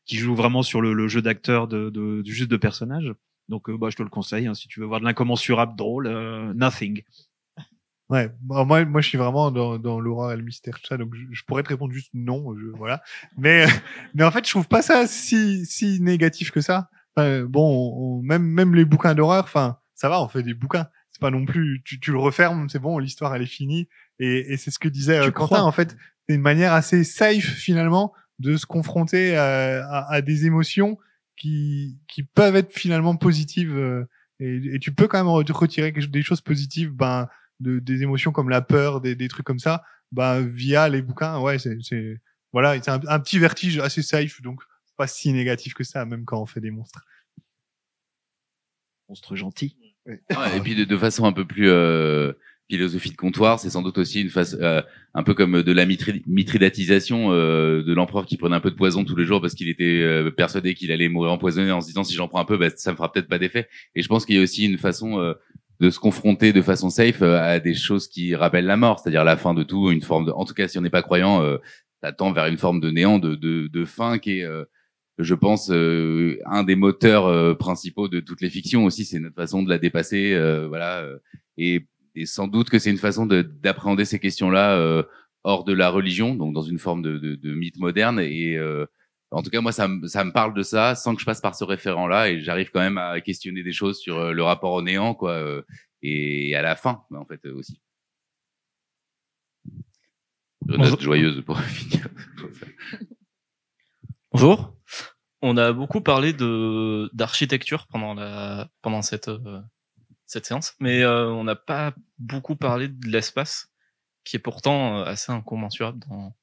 qui 0.05 0.17
joue 0.17 0.35
vraiment 0.35 0.61
sur 0.61 0.79
le, 0.79 0.93
le 0.93 1.07
jeu 1.07 1.23
d'acteur 1.23 1.67
de, 1.67 1.89
de, 1.89 2.23
juste 2.23 2.51
de 2.51 2.57
personnages 2.57 3.11
donc 3.49 3.67
euh, 3.69 3.77
bah, 3.77 3.89
je 3.89 3.95
te 3.97 4.03
le 4.03 4.09
conseille 4.09 4.45
hein, 4.45 4.53
si 4.53 4.67
tu 4.67 4.79
veux 4.79 4.85
voir 4.85 4.99
de 4.99 5.05
l'incommensurable 5.05 5.75
drôle 5.75 6.07
Nothing. 6.53 7.01
Ouais, 8.09 8.31
bon, 8.39 8.63
moi, 8.65 8.85
moi, 8.85 9.01
je 9.01 9.09
suis 9.09 9.17
vraiment 9.17 9.51
dans, 9.51 9.77
dans 9.77 9.99
l'horreur 9.99 10.31
et 10.31 10.37
le 10.37 10.43
mystère, 10.43 10.79
tout 10.79 10.87
ça, 10.87 10.95
donc 10.95 11.13
je, 11.13 11.43
pourrais 11.43 11.63
te 11.63 11.67
répondre 11.67 11.91
juste 11.91 12.11
non, 12.13 12.55
voilà. 12.77 13.01
Mais, 13.37 13.65
mais 14.15 14.23
en 14.23 14.31
fait, 14.31 14.45
je 14.45 14.51
trouve 14.51 14.67
pas 14.67 14.81
ça 14.81 15.07
si, 15.07 15.65
si 15.65 15.99
négatif 15.99 16.51
que 16.51 16.61
ça. 16.61 16.89
Enfin, 17.17 17.43
bon, 17.45 17.93
on- 17.97 18.21
même, 18.21 18.43
même 18.43 18.75
les 18.75 18.85
bouquins 18.85 19.15
d'horreur, 19.15 19.43
enfin, 19.43 19.77
ça 19.95 20.07
va, 20.09 20.21
on 20.21 20.27
fait 20.27 20.43
des 20.43 20.53
bouquins. 20.53 20.87
C'est 21.11 21.19
pas 21.21 21.31
non 21.31 21.45
plus, 21.45 21.81
tu, 21.83 21.99
tu 21.99 22.11
le 22.11 22.19
refermes, 22.19 22.69
c'est 22.69 22.77
bon, 22.79 22.99
l'histoire, 22.99 23.35
elle 23.35 23.41
est 23.41 23.45
finie. 23.47 23.87
Et, 24.19 24.53
et 24.53 24.57
c'est 24.57 24.69
ce 24.71 24.77
que 24.77 24.87
disait 24.87 25.19
Tu 25.21 25.27
euh, 25.29 25.31
Quentin, 25.31 25.45
crois 25.47 25.61
en 25.63 25.71
fait. 25.71 25.95
C'est 26.29 26.35
une 26.35 26.41
manière 26.41 26.73
assez 26.73 27.03
safe, 27.03 27.43
finalement, 27.45 28.13
de 28.39 28.55
se 28.55 28.65
confronter 28.67 29.35
à, 29.35 29.83
à, 29.87 30.13
à 30.13 30.21
des 30.21 30.45
émotions 30.45 30.97
qui, 31.37 31.97
qui 32.07 32.21
peuvent 32.23 32.55
être 32.55 32.71
finalement 32.71 33.15
positives. 33.15 33.75
euh, 33.75 34.05
et, 34.39 34.75
et 34.75 34.79
tu 34.79 34.91
peux 34.93 35.07
quand 35.07 35.17
même 35.17 35.27
re- 35.33 35.51
retirer 35.51 35.91
des 35.91 36.21
choses 36.21 36.41
positives, 36.41 36.91
ben, 36.91 37.27
de, 37.59 37.79
des 37.79 38.03
émotions 38.03 38.31
comme 38.31 38.49
la 38.49 38.61
peur, 38.61 39.01
des, 39.01 39.15
des 39.15 39.27
trucs 39.27 39.45
comme 39.45 39.57
ça, 39.59 39.83
bah, 40.11 40.39
via 40.41 40.87
les 40.89 41.01
bouquins, 41.01 41.39
ouais, 41.39 41.57
c'est, 41.57 41.77
c'est, 41.81 42.21
voilà, 42.53 42.79
c'est 42.81 42.91
un, 42.91 42.99
un 43.07 43.19
petit 43.19 43.39
vertige 43.39 43.79
assez 43.79 44.03
safe, 44.03 44.41
donc 44.43 44.61
pas 44.97 45.07
si 45.07 45.31
négatif 45.31 45.73
que 45.73 45.83
ça, 45.83 46.05
même 46.05 46.25
quand 46.25 46.41
on 46.41 46.45
fait 46.45 46.61
des 46.61 46.71
monstres. 46.71 47.05
monstre 49.09 49.35
gentil 49.35 49.75
Ouais, 50.05 50.57
et 50.57 50.59
puis 50.63 50.75
de, 50.75 50.83
de 50.85 50.97
façon 50.97 51.25
un 51.25 51.33
peu 51.33 51.45
plus 51.45 51.69
euh, 51.69 52.31
philosophie 52.69 53.11
de 53.11 53.15
comptoir, 53.15 53.59
c'est 53.59 53.69
sans 53.69 53.81
doute 53.81 53.97
aussi 53.97 54.21
une 54.21 54.29
face 54.29 54.55
euh, 54.61 54.81
un 55.13 55.23
peu 55.23 55.33
comme 55.33 55.63
de 55.63 55.71
la 55.71 55.85
mitri- 55.85 56.23
mitridatisation 56.27 57.31
euh, 57.31 57.83
de 57.83 57.93
l'empereur 57.93 58.25
qui 58.25 58.37
prenait 58.37 58.55
un 58.55 58.59
peu 58.61 58.71
de 58.71 58.75
poison 58.75 59.03
tous 59.05 59.15
les 59.15 59.25
jours 59.25 59.41
parce 59.41 59.53
qu'il 59.53 59.69
était 59.69 60.01
euh, 60.01 60.31
persuadé 60.31 60.75
qu'il 60.75 60.91
allait 60.91 61.09
mourir 61.09 61.31
empoisonné 61.31 61.71
en 61.71 61.81
se 61.81 61.87
disant 61.87 62.03
si 62.03 62.13
j'en 62.15 62.27
prends 62.27 62.39
un 62.39 62.45
peu, 62.45 62.57
bah, 62.57 62.69
ça 62.75 62.91
me 62.91 62.97
fera 62.97 63.11
peut-être 63.11 63.27
pas 63.27 63.39
d'effet. 63.39 63.67
Et 63.95 64.01
je 64.01 64.07
pense 64.07 64.25
qu'il 64.25 64.35
y 64.35 64.39
a 64.39 64.41
aussi 64.41 64.65
une 64.65 64.77
façon 64.77 65.19
euh, 65.19 65.33
de 65.79 65.89
se 65.89 65.99
confronter 65.99 66.53
de 66.53 66.61
façon 66.61 66.89
safe 66.89 67.21
euh, 67.21 67.37
à 67.37 67.59
des 67.59 67.73
choses 67.73 68.07
qui 68.07 68.33
rappellent 68.35 68.65
la 68.65 68.77
mort, 68.77 68.99
c'est-à-dire 68.99 69.23
la 69.25 69.37
fin 69.37 69.53
de 69.53 69.63
tout, 69.63 69.91
une 69.91 70.01
forme 70.01 70.25
de, 70.25 70.31
en 70.31 70.45
tout 70.45 70.53
cas 70.53 70.67
si 70.67 70.77
on 70.77 70.81
n'est 70.81 70.89
pas 70.89 71.03
croyant, 71.03 71.41
euh, 71.41 71.57
t'attends 72.01 72.31
vers 72.31 72.45
une 72.47 72.57
forme 72.57 72.79
de 72.79 72.89
néant, 72.91 73.19
de, 73.19 73.35
de, 73.35 73.67
de 73.67 73.85
fin 73.85 74.19
qui 74.19 74.39
est 74.39 74.43
euh, 74.43 74.63
je 75.19 75.33
pense, 75.33 75.69
euh, 75.71 76.37
un 76.45 76.63
des 76.63 76.75
moteurs 76.75 77.25
euh, 77.25 77.53
principaux 77.55 78.07
de 78.07 78.19
toutes 78.19 78.41
les 78.41 78.49
fictions 78.49 78.85
aussi, 78.85 79.03
c'est 79.05 79.19
notre 79.19 79.35
façon 79.35 79.63
de 79.63 79.69
la 79.69 79.77
dépasser, 79.79 80.33
euh, 80.33 80.67
voilà. 80.67 80.99
euh, 80.99 81.17
et, 81.57 81.87
et 82.15 82.25
sans 82.25 82.47
doute 82.47 82.69
que 82.69 82.79
c'est 82.79 82.91
une 82.91 82.97
façon 82.97 83.25
de- 83.25 83.41
d'appréhender 83.41 84.05
ces 84.05 84.19
questions-là 84.19 84.77
euh, 84.77 85.03
hors 85.43 85.63
de 85.63 85.73
la 85.73 85.89
religion, 85.89 86.35
donc 86.35 86.53
dans 86.53 86.61
une 86.61 86.79
forme 86.79 87.01
de, 87.01 87.17
de, 87.17 87.35
de 87.35 87.53
mythe 87.55 87.77
moderne. 87.79 88.19
Et 88.19 88.55
euh, 88.57 88.85
en 89.31 89.41
tout 89.41 89.49
cas, 89.49 89.61
moi, 89.61 89.71
ça, 89.71 89.87
me- 89.87 90.07
ça 90.07 90.23
me 90.23 90.31
parle 90.31 90.53
de 90.53 90.61
ça 90.63 90.93
sans 90.95 91.13
que 91.15 91.21
je 91.21 91.25
passe 91.25 91.41
par 91.41 91.55
ce 91.55 91.63
référent-là, 91.63 92.29
et 92.29 92.39
j'arrive 92.41 92.69
quand 92.71 92.79
même 92.79 92.97
à 92.97 93.19
questionner 93.21 93.63
des 93.63 93.71
choses 93.73 93.99
sur 93.99 94.33
le 94.33 94.43
rapport 94.43 94.73
au 94.73 94.81
néant, 94.81 95.13
quoi, 95.15 95.31
euh, 95.31 95.61
et 96.03 96.55
à 96.55 96.61
la 96.61 96.75
fin, 96.75 97.01
en 97.15 97.25
fait, 97.25 97.43
aussi. 97.47 97.81
Note 100.67 100.79
Bonjour. 100.79 100.99
joyeuse 100.99 101.41
pour 101.45 101.59
finir. 101.61 102.07
Bonjour. 104.39 104.71
On 105.41 105.57
a 105.57 105.73
beaucoup 105.73 105.99
parlé 105.99 106.31
de 106.31 107.09
d'architecture 107.11 107.87
pendant 107.87 108.13
la 108.13 108.69
pendant 108.83 109.01
cette 109.01 109.29
euh, 109.29 109.59
cette 110.27 110.45
séance, 110.45 110.75
mais 110.79 111.01
euh, 111.01 111.25
on 111.31 111.43
n'a 111.43 111.55
pas 111.55 111.95
beaucoup 112.19 112.55
parlé 112.55 112.87
de 112.87 113.07
l'espace, 113.07 113.71
qui 114.23 114.35
est 114.35 114.39
pourtant 114.39 114.99
euh, 114.99 115.05
assez 115.05 115.31
incommensurable 115.31 115.97
dans 116.07 116.35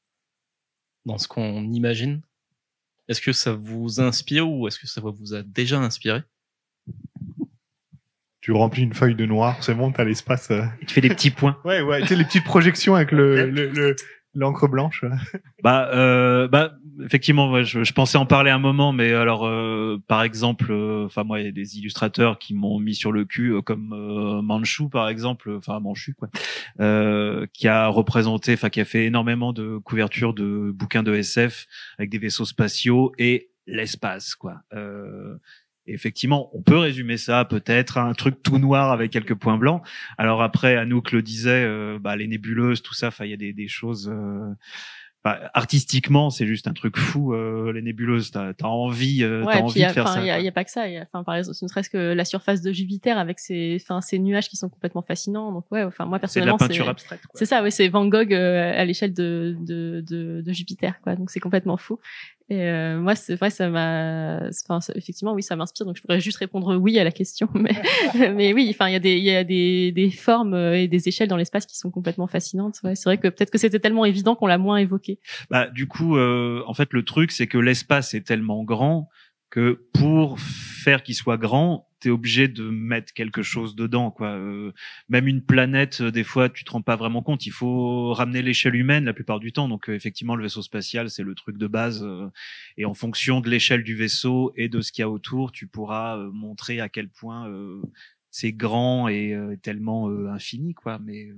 dans 1.06 1.18
ce 1.18 1.28
qu'on 1.28 1.62
imagine. 1.70 2.20
Est-ce 3.06 3.20
que 3.20 3.32
ça 3.32 3.52
vous 3.52 4.00
inspire 4.00 4.50
ou 4.50 4.66
est-ce 4.66 4.80
que 4.80 4.88
ça 4.88 5.00
vous 5.00 5.32
a 5.34 5.44
déjà 5.44 5.78
inspiré? 5.78 6.24
Tu 8.40 8.50
remplis 8.50 8.82
une 8.82 8.94
feuille 8.94 9.14
de 9.14 9.24
noir, 9.24 9.62
c'est 9.62 9.74
bon, 9.74 9.92
t'as 9.92 10.02
l'espace. 10.02 10.50
euh. 10.50 10.64
tu 10.88 10.94
fais 10.94 11.00
des 11.00 11.10
petits 11.10 11.30
points 11.30 11.60
Ouais, 11.64 11.80
ouais, 11.80 12.00
tu 12.00 12.08
sais, 12.08 12.16
les 12.16 12.24
petites 12.24 12.44
projections 12.44 12.96
avec 12.96 13.12
le, 13.12 13.48
le, 13.52 13.70
le- 13.70 13.94
l'encre 14.34 14.68
blanche. 14.68 15.04
Bah, 15.62 15.88
euh, 15.94 16.46
bah, 16.46 16.74
effectivement, 17.02 17.62
je, 17.62 17.92
pensais 17.94 18.18
en 18.18 18.26
parler 18.26 18.50
un 18.50 18.58
moment, 18.58 18.92
mais 18.92 19.14
alors, 19.14 19.46
euh, 19.46 19.98
par 20.08 20.22
exemple, 20.22 20.70
euh, 20.70 21.06
enfin 21.06 21.24
moi, 21.24 21.40
il 21.40 21.46
y 21.46 21.48
a 21.48 21.52
des 21.52 21.78
illustrateurs 21.78 22.38
qui 22.38 22.52
m'ont 22.52 22.78
mis 22.78 22.94
sur 22.94 23.12
le 23.12 23.24
cul, 23.24 23.62
comme 23.62 24.42
Manchu, 24.42 24.90
par 24.90 25.08
exemple, 25.08 25.54
enfin 25.56 25.80
Manchu, 25.80 26.14
quoi, 26.14 26.28
qui 27.54 27.68
a 27.68 27.88
représenté, 27.88 28.52
enfin 28.52 28.68
qui 28.68 28.80
a 28.82 28.84
fait 28.84 29.06
énormément 29.06 29.54
de 29.54 29.78
couvertures 29.78 30.34
de 30.34 30.70
bouquins 30.70 31.02
de 31.02 31.14
SF 31.14 31.66
avec 31.98 32.10
des 32.10 32.18
vaisseaux 32.18 32.44
spatiaux 32.44 33.12
et 33.18 33.50
l'espace, 33.66 34.34
quoi. 34.34 34.60
Effectivement, 35.86 36.50
on 36.54 36.62
peut 36.62 36.78
résumer 36.78 37.16
ça 37.18 37.44
peut-être 37.44 37.98
à 37.98 38.02
un 38.04 38.14
truc 38.14 38.42
tout 38.42 38.58
noir 38.58 38.90
avec 38.90 39.10
quelques 39.12 39.34
points 39.34 39.58
blancs. 39.58 39.82
Alors 40.18 40.42
après, 40.42 40.76
Anouk 40.76 41.12
le 41.12 41.20
disait, 41.22 41.64
euh, 41.64 41.98
bah, 42.00 42.16
les 42.16 42.26
nébuleuses, 42.26 42.80
tout 42.82 42.94
ça, 42.94 43.10
il 43.20 43.26
y 43.30 43.34
a 43.34 43.36
des, 43.36 43.52
des 43.52 43.68
choses. 43.68 44.08
euh, 44.12 44.50
bah, 45.24 45.50
artistiquement, 45.54 46.28
c'est 46.28 46.46
juste 46.46 46.66
un 46.68 46.74
truc 46.74 46.98
fou. 46.98 47.32
euh, 47.32 47.72
les 47.72 47.80
nébuleuses, 47.80 48.30
t'as 48.30 48.52
as 48.60 48.66
envie, 48.66 49.22
euh, 49.22 49.42
Ouais, 49.44 49.56
envie 49.56 49.80
de 49.82 49.88
faire 49.88 50.06
ça. 50.06 50.20
il 50.20 50.26
y, 50.26 50.30
a- 50.30 50.38
y 50.38 50.50
pas 50.50 50.64
que 50.64 50.70
ça. 50.70 50.86
il 50.86 50.92
y 50.92 50.96
a- 50.98 51.02
Enfin, 51.10 51.24
par 51.24 51.34
exemple, 51.34 51.56
ne 51.62 51.66
serait-ce 51.68 51.88
que 51.88 52.12
la 52.12 52.26
surface 52.26 52.60
de 52.60 52.72
Jupiter 52.74 53.16
avec 53.16 53.38
ses, 53.38 53.78
enfin, 53.80 54.02
ces 54.02 54.18
nuages 54.18 54.50
qui 54.50 54.56
sont 54.56 54.68
complètement 54.68 55.00
fascinants. 55.00 55.50
Donc 55.50 55.64
ouais, 55.70 55.82
enfin 55.82 56.04
moi 56.04 56.18
C'est 56.26 56.40
de 56.40 56.44
la 56.46 56.52
personnellement, 56.52 56.58
peinture 56.58 56.88
abstraite. 56.90 57.20
C'est 57.32 57.46
ça, 57.46 57.62
oui, 57.62 57.72
c'est 57.72 57.88
Van 57.88 58.04
Gogh 58.06 58.34
euh, 58.34 58.78
à 58.78 58.84
l'échelle 58.84 59.14
de, 59.14 59.56
de, 59.60 60.04
de, 60.06 60.42
de 60.42 60.52
Jupiter, 60.52 61.00
quoi. 61.00 61.16
Donc 61.16 61.30
c'est 61.30 61.40
complètement 61.40 61.78
fou. 61.78 61.98
Et 62.50 62.60
euh, 62.60 63.00
moi, 63.00 63.14
c'est 63.14 63.36
vrai, 63.36 63.48
ça 63.48 63.70
m'a, 63.70 64.50
enfin, 64.68 64.78
effectivement, 64.94 65.32
oui, 65.32 65.42
ça 65.42 65.56
m'inspire. 65.56 65.86
Donc 65.86 65.96
je 65.96 66.02
pourrais 66.02 66.20
juste 66.20 66.36
répondre 66.36 66.76
oui 66.76 66.98
à 66.98 67.04
la 67.04 67.10
question, 67.10 67.48
mais, 67.54 67.74
mais 68.34 68.52
oui, 68.52 68.68
enfin, 68.70 68.88
il 68.88 68.92
y 68.92 68.96
a 68.96 69.00
des, 69.00 69.16
il 69.16 69.24
y 69.24 69.34
a 69.34 69.44
des, 69.44 69.92
des 69.92 70.10
formes 70.10 70.52
euh, 70.52 70.78
et 70.78 70.86
des 70.86 71.08
échelles 71.08 71.28
dans 71.28 71.38
l'espace 71.38 71.64
qui 71.64 71.78
sont 71.78 71.90
complètement 71.90 72.26
fascinantes. 72.26 72.80
Ouais, 72.84 72.94
c'est 72.96 73.04
vrai 73.04 73.16
que 73.16 73.28
peut-être 73.28 73.50
que 73.50 73.58
c'était 73.58 73.80
tellement 73.80 74.04
évident 74.04 74.34
qu'on 74.34 74.46
l'a 74.46 74.58
moins 74.58 74.76
évoqué. 74.76 75.18
Bah, 75.48 75.68
du 75.68 75.86
coup, 75.86 76.16
euh, 76.16 76.62
en 76.66 76.74
fait, 76.74 76.92
le 76.92 77.02
truc, 77.04 77.32
c'est 77.32 77.46
que 77.46 77.56
l'espace 77.58 78.12
est 78.12 78.26
tellement 78.26 78.62
grand 78.62 79.08
que 79.54 79.86
pour 79.92 80.40
faire 80.40 81.04
qu'il 81.04 81.14
soit 81.14 81.36
grand, 81.36 81.88
t'es 82.00 82.10
obligé 82.10 82.48
de 82.48 82.68
mettre 82.68 83.14
quelque 83.14 83.42
chose 83.42 83.76
dedans, 83.76 84.10
quoi. 84.10 84.30
Euh, 84.30 84.72
même 85.08 85.28
une 85.28 85.44
planète, 85.44 86.00
euh, 86.00 86.10
des 86.10 86.24
fois, 86.24 86.48
tu 86.48 86.64
te 86.64 86.72
rends 86.72 86.82
pas 86.82 86.96
vraiment 86.96 87.22
compte. 87.22 87.46
Il 87.46 87.52
faut 87.52 88.12
ramener 88.14 88.42
l'échelle 88.42 88.74
humaine 88.74 89.04
la 89.04 89.12
plupart 89.12 89.38
du 89.38 89.52
temps. 89.52 89.68
Donc, 89.68 89.88
euh, 89.88 89.94
effectivement, 89.94 90.34
le 90.34 90.42
vaisseau 90.42 90.60
spatial, 90.60 91.08
c'est 91.08 91.22
le 91.22 91.36
truc 91.36 91.56
de 91.56 91.68
base. 91.68 92.04
et 92.76 92.84
en 92.84 92.94
fonction 92.94 93.40
de 93.40 93.48
l'échelle 93.48 93.84
du 93.84 93.94
vaisseau 93.94 94.52
et 94.56 94.68
de 94.68 94.80
ce 94.80 94.90
qu'il 94.90 95.02
y 95.02 95.04
a 95.04 95.08
autour, 95.08 95.52
tu 95.52 95.68
pourras 95.68 96.16
montrer 96.32 96.80
à 96.80 96.88
quel 96.88 97.08
point 97.08 97.48
c'est 98.32 98.52
grand 98.52 99.06
et 99.06 99.36
tellement 99.62 100.08
infini, 100.28 100.74
quoi. 100.74 100.98
Mais 100.98 101.28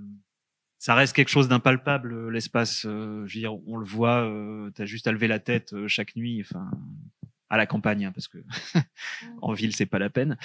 ça 0.79 0.95
reste 0.95 1.15
quelque 1.15 1.29
chose 1.29 1.49
d'impalpable, 1.49 2.31
l'espace. 2.31 2.81
je 2.85 2.89
veux 2.89 3.27
dire, 3.27 3.55
on 3.69 3.77
le 3.77 3.85
voit. 3.85 4.27
tu 4.75 4.81
as 4.81 4.87
juste 4.87 5.07
à 5.07 5.13
lever 5.13 5.29
la 5.29 5.39
tête 5.39 5.75
chaque 5.87 6.17
nuit. 6.17 6.41
Enfin, 6.41 6.71
à 7.49 7.57
la 7.57 7.67
campagne 7.67 8.05
hein, 8.05 8.13
parce 8.13 8.29
que 8.29 8.39
en 9.43 9.53
ville 9.53 9.75
c'est 9.75 9.87
pas 9.87 9.99
la 9.99 10.11
peine. 10.11 10.37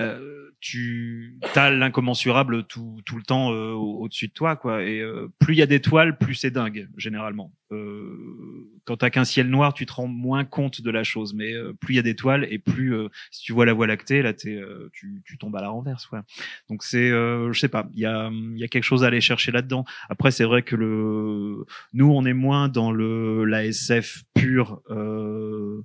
Euh, 0.00 0.50
tu 0.60 1.38
as 1.54 1.70
l'incommensurable 1.70 2.64
tout, 2.64 3.00
tout 3.04 3.16
le 3.16 3.22
temps 3.22 3.52
euh, 3.52 3.72
au-dessus 3.72 4.28
de 4.28 4.32
toi 4.32 4.56
quoi. 4.56 4.82
Et 4.82 5.00
euh, 5.00 5.28
plus 5.38 5.54
il 5.54 5.58
y 5.58 5.62
a 5.62 5.66
d'étoiles 5.66 6.16
plus 6.18 6.34
c'est 6.34 6.50
dingue 6.50 6.88
généralement. 6.96 7.52
Euh, 7.72 8.70
quand 8.84 8.98
t'as 8.98 9.10
qu'un 9.10 9.24
ciel 9.24 9.48
noir 9.48 9.74
tu 9.74 9.86
te 9.86 9.92
rends 9.92 10.06
moins 10.06 10.44
compte 10.44 10.80
de 10.80 10.90
la 10.90 11.04
chose. 11.04 11.34
Mais 11.34 11.52
euh, 11.52 11.72
plus 11.74 11.94
il 11.94 11.96
y 11.96 12.00
a 12.00 12.02
d'étoiles 12.02 12.46
et 12.50 12.58
plus 12.58 12.94
si 13.30 13.42
tu 13.42 13.52
vois 13.52 13.66
la 13.66 13.72
voie 13.72 13.86
lactée 13.86 14.22
là 14.22 14.32
t'es 14.32 14.60
tu, 14.92 15.22
tu 15.24 15.38
tombes 15.38 15.56
à 15.56 15.60
la 15.60 15.68
renverse 15.68 16.06
quoi. 16.06 16.24
Donc 16.70 16.82
c'est 16.82 17.10
je 17.10 17.58
sais 17.58 17.68
pas. 17.68 17.88
Il 17.92 18.00
y 18.00 18.06
a 18.06 18.30
il 18.32 18.58
y 18.58 18.64
a 18.64 18.68
quelque 18.68 18.84
chose 18.84 19.04
à 19.04 19.08
aller 19.08 19.20
chercher 19.20 19.52
là-dedans. 19.52 19.84
Après 20.08 20.30
c'est 20.30 20.44
vrai 20.44 20.62
que 20.62 20.76
le 20.76 21.64
nous 21.92 22.10
on 22.10 22.24
est 22.24 22.34
moins 22.34 22.68
dans 22.68 22.92
le 22.92 23.44
la 23.44 23.66
SF 23.66 24.22
pure 24.34 24.80
euh, 24.90 25.84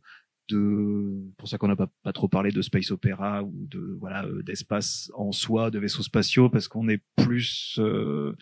de 0.51 1.21
pour 1.37 1.47
ça 1.47 1.57
qu'on 1.57 1.67
n'a 1.67 1.75
pas, 1.75 1.89
pas 2.03 2.13
trop 2.13 2.27
parlé 2.27 2.51
de 2.51 2.61
space 2.61 2.91
opéra 2.91 3.43
ou 3.43 3.67
de 3.67 3.97
voilà 3.99 4.25
euh, 4.25 4.43
d'espace 4.43 5.11
en 5.15 5.31
soi 5.31 5.71
de 5.71 5.79
vaisseaux 5.79 6.03
spatiaux 6.03 6.49
parce 6.49 6.67
qu'on 6.67 6.87
est 6.89 7.01
plus 7.15 7.77
euh, 7.79 8.35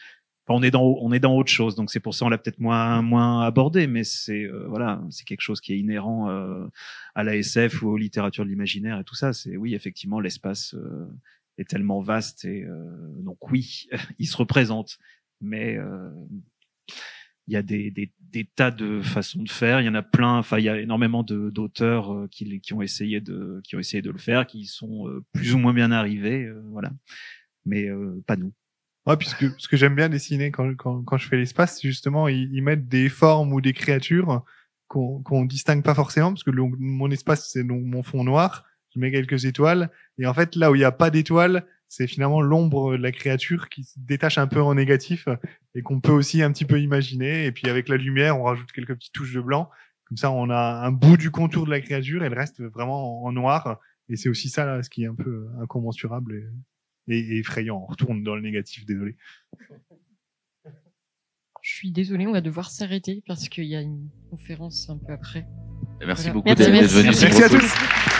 on 0.47 0.63
est 0.63 0.71
dans 0.71 0.83
on 0.83 1.11
est 1.11 1.19
dans 1.19 1.35
autre 1.35 1.51
chose. 1.51 1.75
Donc 1.75 1.91
c'est 1.91 1.99
pour 1.99 2.15
ça 2.15 2.25
on 2.25 2.29
l'a 2.29 2.37
peut-être 2.37 2.59
moins 2.59 3.01
moins 3.01 3.41
abordé 3.41 3.87
mais 3.87 4.03
c'est 4.03 4.43
euh, 4.43 4.65
voilà 4.67 5.01
c'est 5.09 5.25
quelque 5.25 5.41
chose 5.41 5.61
qui 5.61 5.73
est 5.73 5.79
inhérent 5.79 6.27
à 7.15 7.23
la 7.23 7.35
SF 7.35 7.81
ou 7.83 7.89
aux 7.89 7.97
littératures 7.97 8.45
de 8.45 8.49
l'imaginaire 8.49 8.99
et 8.99 9.03
tout 9.03 9.15
ça. 9.15 9.33
C'est 9.33 9.57
oui 9.57 9.75
effectivement 9.75 10.19
l'espace 10.19 10.75
est 11.57 11.69
tellement 11.69 12.01
vaste 12.01 12.45
et 12.45 12.65
donc 13.19 13.51
oui 13.51 13.87
il 14.19 14.27
se 14.27 14.37
représente. 14.37 14.97
Mais 15.41 15.77
il 17.49 17.53
y 17.53 17.57
a 17.57 17.63
des, 17.63 17.89
des, 17.89 18.11
des, 18.31 18.45
tas 18.45 18.69
de 18.69 19.01
façons 19.01 19.41
de 19.41 19.49
faire. 19.49 19.81
Il 19.81 19.85
y 19.85 19.89
en 19.89 19.95
a 19.95 20.03
plein. 20.03 20.37
Enfin, 20.37 20.59
il 20.59 20.65
y 20.65 20.69
a 20.69 20.79
énormément 20.79 21.23
d'auteurs 21.23 22.13
euh, 22.13 22.27
qui, 22.29 22.61
qui 22.61 22.73
ont 22.73 22.81
essayé 22.83 23.21
de 23.21 23.59
qui 23.63 23.75
ont 23.75 23.79
essayé 23.79 24.03
de 24.03 24.11
le 24.11 24.19
faire, 24.19 24.45
qui 24.45 24.65
sont 24.65 25.07
euh, 25.07 25.23
plus 25.33 25.55
ou 25.55 25.57
moins 25.57 25.73
bien 25.73 25.91
arrivés, 25.91 26.45
euh, 26.45 26.61
voilà. 26.71 26.91
Mais 27.65 27.89
pas 28.25 28.35
nous. 28.35 28.53
Ouais, 29.05 29.17
puisque 29.17 29.45
ce 29.59 29.67
que 29.67 29.77
j'aime 29.77 29.95
bien 29.95 30.09
dessiner 30.09 30.51
quand, 30.51 30.73
quand, 30.75 31.03
quand 31.03 31.17
je 31.17 31.27
fais 31.27 31.37
l'espace, 31.37 31.81
justement, 31.81 32.27
ils, 32.27 32.61
mettent 32.61 32.87
des 32.87 33.09
formes 33.09 33.53
ou 33.53 33.61
des 33.61 33.73
créatures 33.73 34.43
qu'on 34.87 35.21
qu'on 35.21 35.45
distingue 35.45 35.83
pas 35.83 35.93
forcément, 35.95 36.31
parce 36.31 36.43
que 36.43 36.51
mon 36.51 37.11
espace 37.11 37.49
c'est 37.51 37.63
mon 37.63 38.03
fond 38.03 38.23
noir. 38.23 38.65
Je 38.93 38.99
mets 38.99 39.11
quelques 39.11 39.45
étoiles, 39.45 39.91
et 40.17 40.25
en 40.25 40.33
fait 40.33 40.55
là 40.55 40.71
où 40.71 40.75
il 40.75 40.79
n'y 40.79 40.83
a 40.83 40.91
pas 40.91 41.09
d'étoiles, 41.09 41.65
c'est 41.89 42.05
finalement 42.05 42.39
l'ombre 42.39 42.95
de 42.95 43.01
la 43.01 43.11
créature 43.11 43.67
qui 43.67 43.83
se 43.83 43.99
détache 43.99 44.37
un 44.37 44.47
peu 44.47 44.61
en 44.61 44.75
négatif 44.75 45.27
et 45.73 45.81
qu'on 45.81 45.99
peut 45.99 46.11
aussi 46.11 46.43
un 46.43 46.51
petit 46.51 46.65
peu 46.65 46.79
imaginer. 46.79 47.45
Et 47.45 47.51
puis 47.51 47.67
avec 47.67 47.89
la 47.89 47.97
lumière, 47.97 48.39
on 48.39 48.43
rajoute 48.43 48.71
quelques 48.71 48.93
petites 48.93 49.11
touches 49.11 49.33
de 49.33 49.41
blanc. 49.41 49.69
Comme 50.05 50.17
ça, 50.17 50.31
on 50.31 50.49
a 50.51 50.85
un 50.85 50.91
bout 50.91 51.17
du 51.17 51.31
contour 51.31 51.65
de 51.65 51.71
la 51.71 51.81
créature 51.81 52.23
et 52.23 52.29
le 52.29 52.35
reste 52.35 52.61
vraiment 52.61 53.23
en 53.23 53.31
noir. 53.31 53.79
Et 54.07 54.15
c'est 54.15 54.29
aussi 54.29 54.49
ça, 54.49 54.65
là, 54.65 54.83
ce 54.83 54.89
qui 54.89 55.03
est 55.03 55.07
un 55.07 55.15
peu 55.15 55.47
incommensurable 55.61 56.51
et, 57.07 57.39
effrayant. 57.39 57.81
On 57.83 57.85
retourne 57.87 58.23
dans 58.23 58.35
le 58.35 58.41
négatif, 58.41 58.85
désolé. 58.85 59.15
Je 61.61 61.75
suis 61.75 61.91
désolé, 61.91 62.27
on 62.27 62.31
va 62.31 62.41
devoir 62.41 62.69
s'arrêter 62.69 63.23
parce 63.27 63.49
qu'il 63.49 63.65
y 63.65 63.75
a 63.75 63.81
une 63.81 64.09
conférence 64.29 64.89
un 64.89 64.97
peu 64.97 65.11
après. 65.11 65.45
Merci 66.05 66.29
beaucoup 66.31 66.47
d'être 66.47 66.61
venu. 66.61 67.05
Merci 67.05 67.43
à 67.43 67.49
tous. 67.49 68.15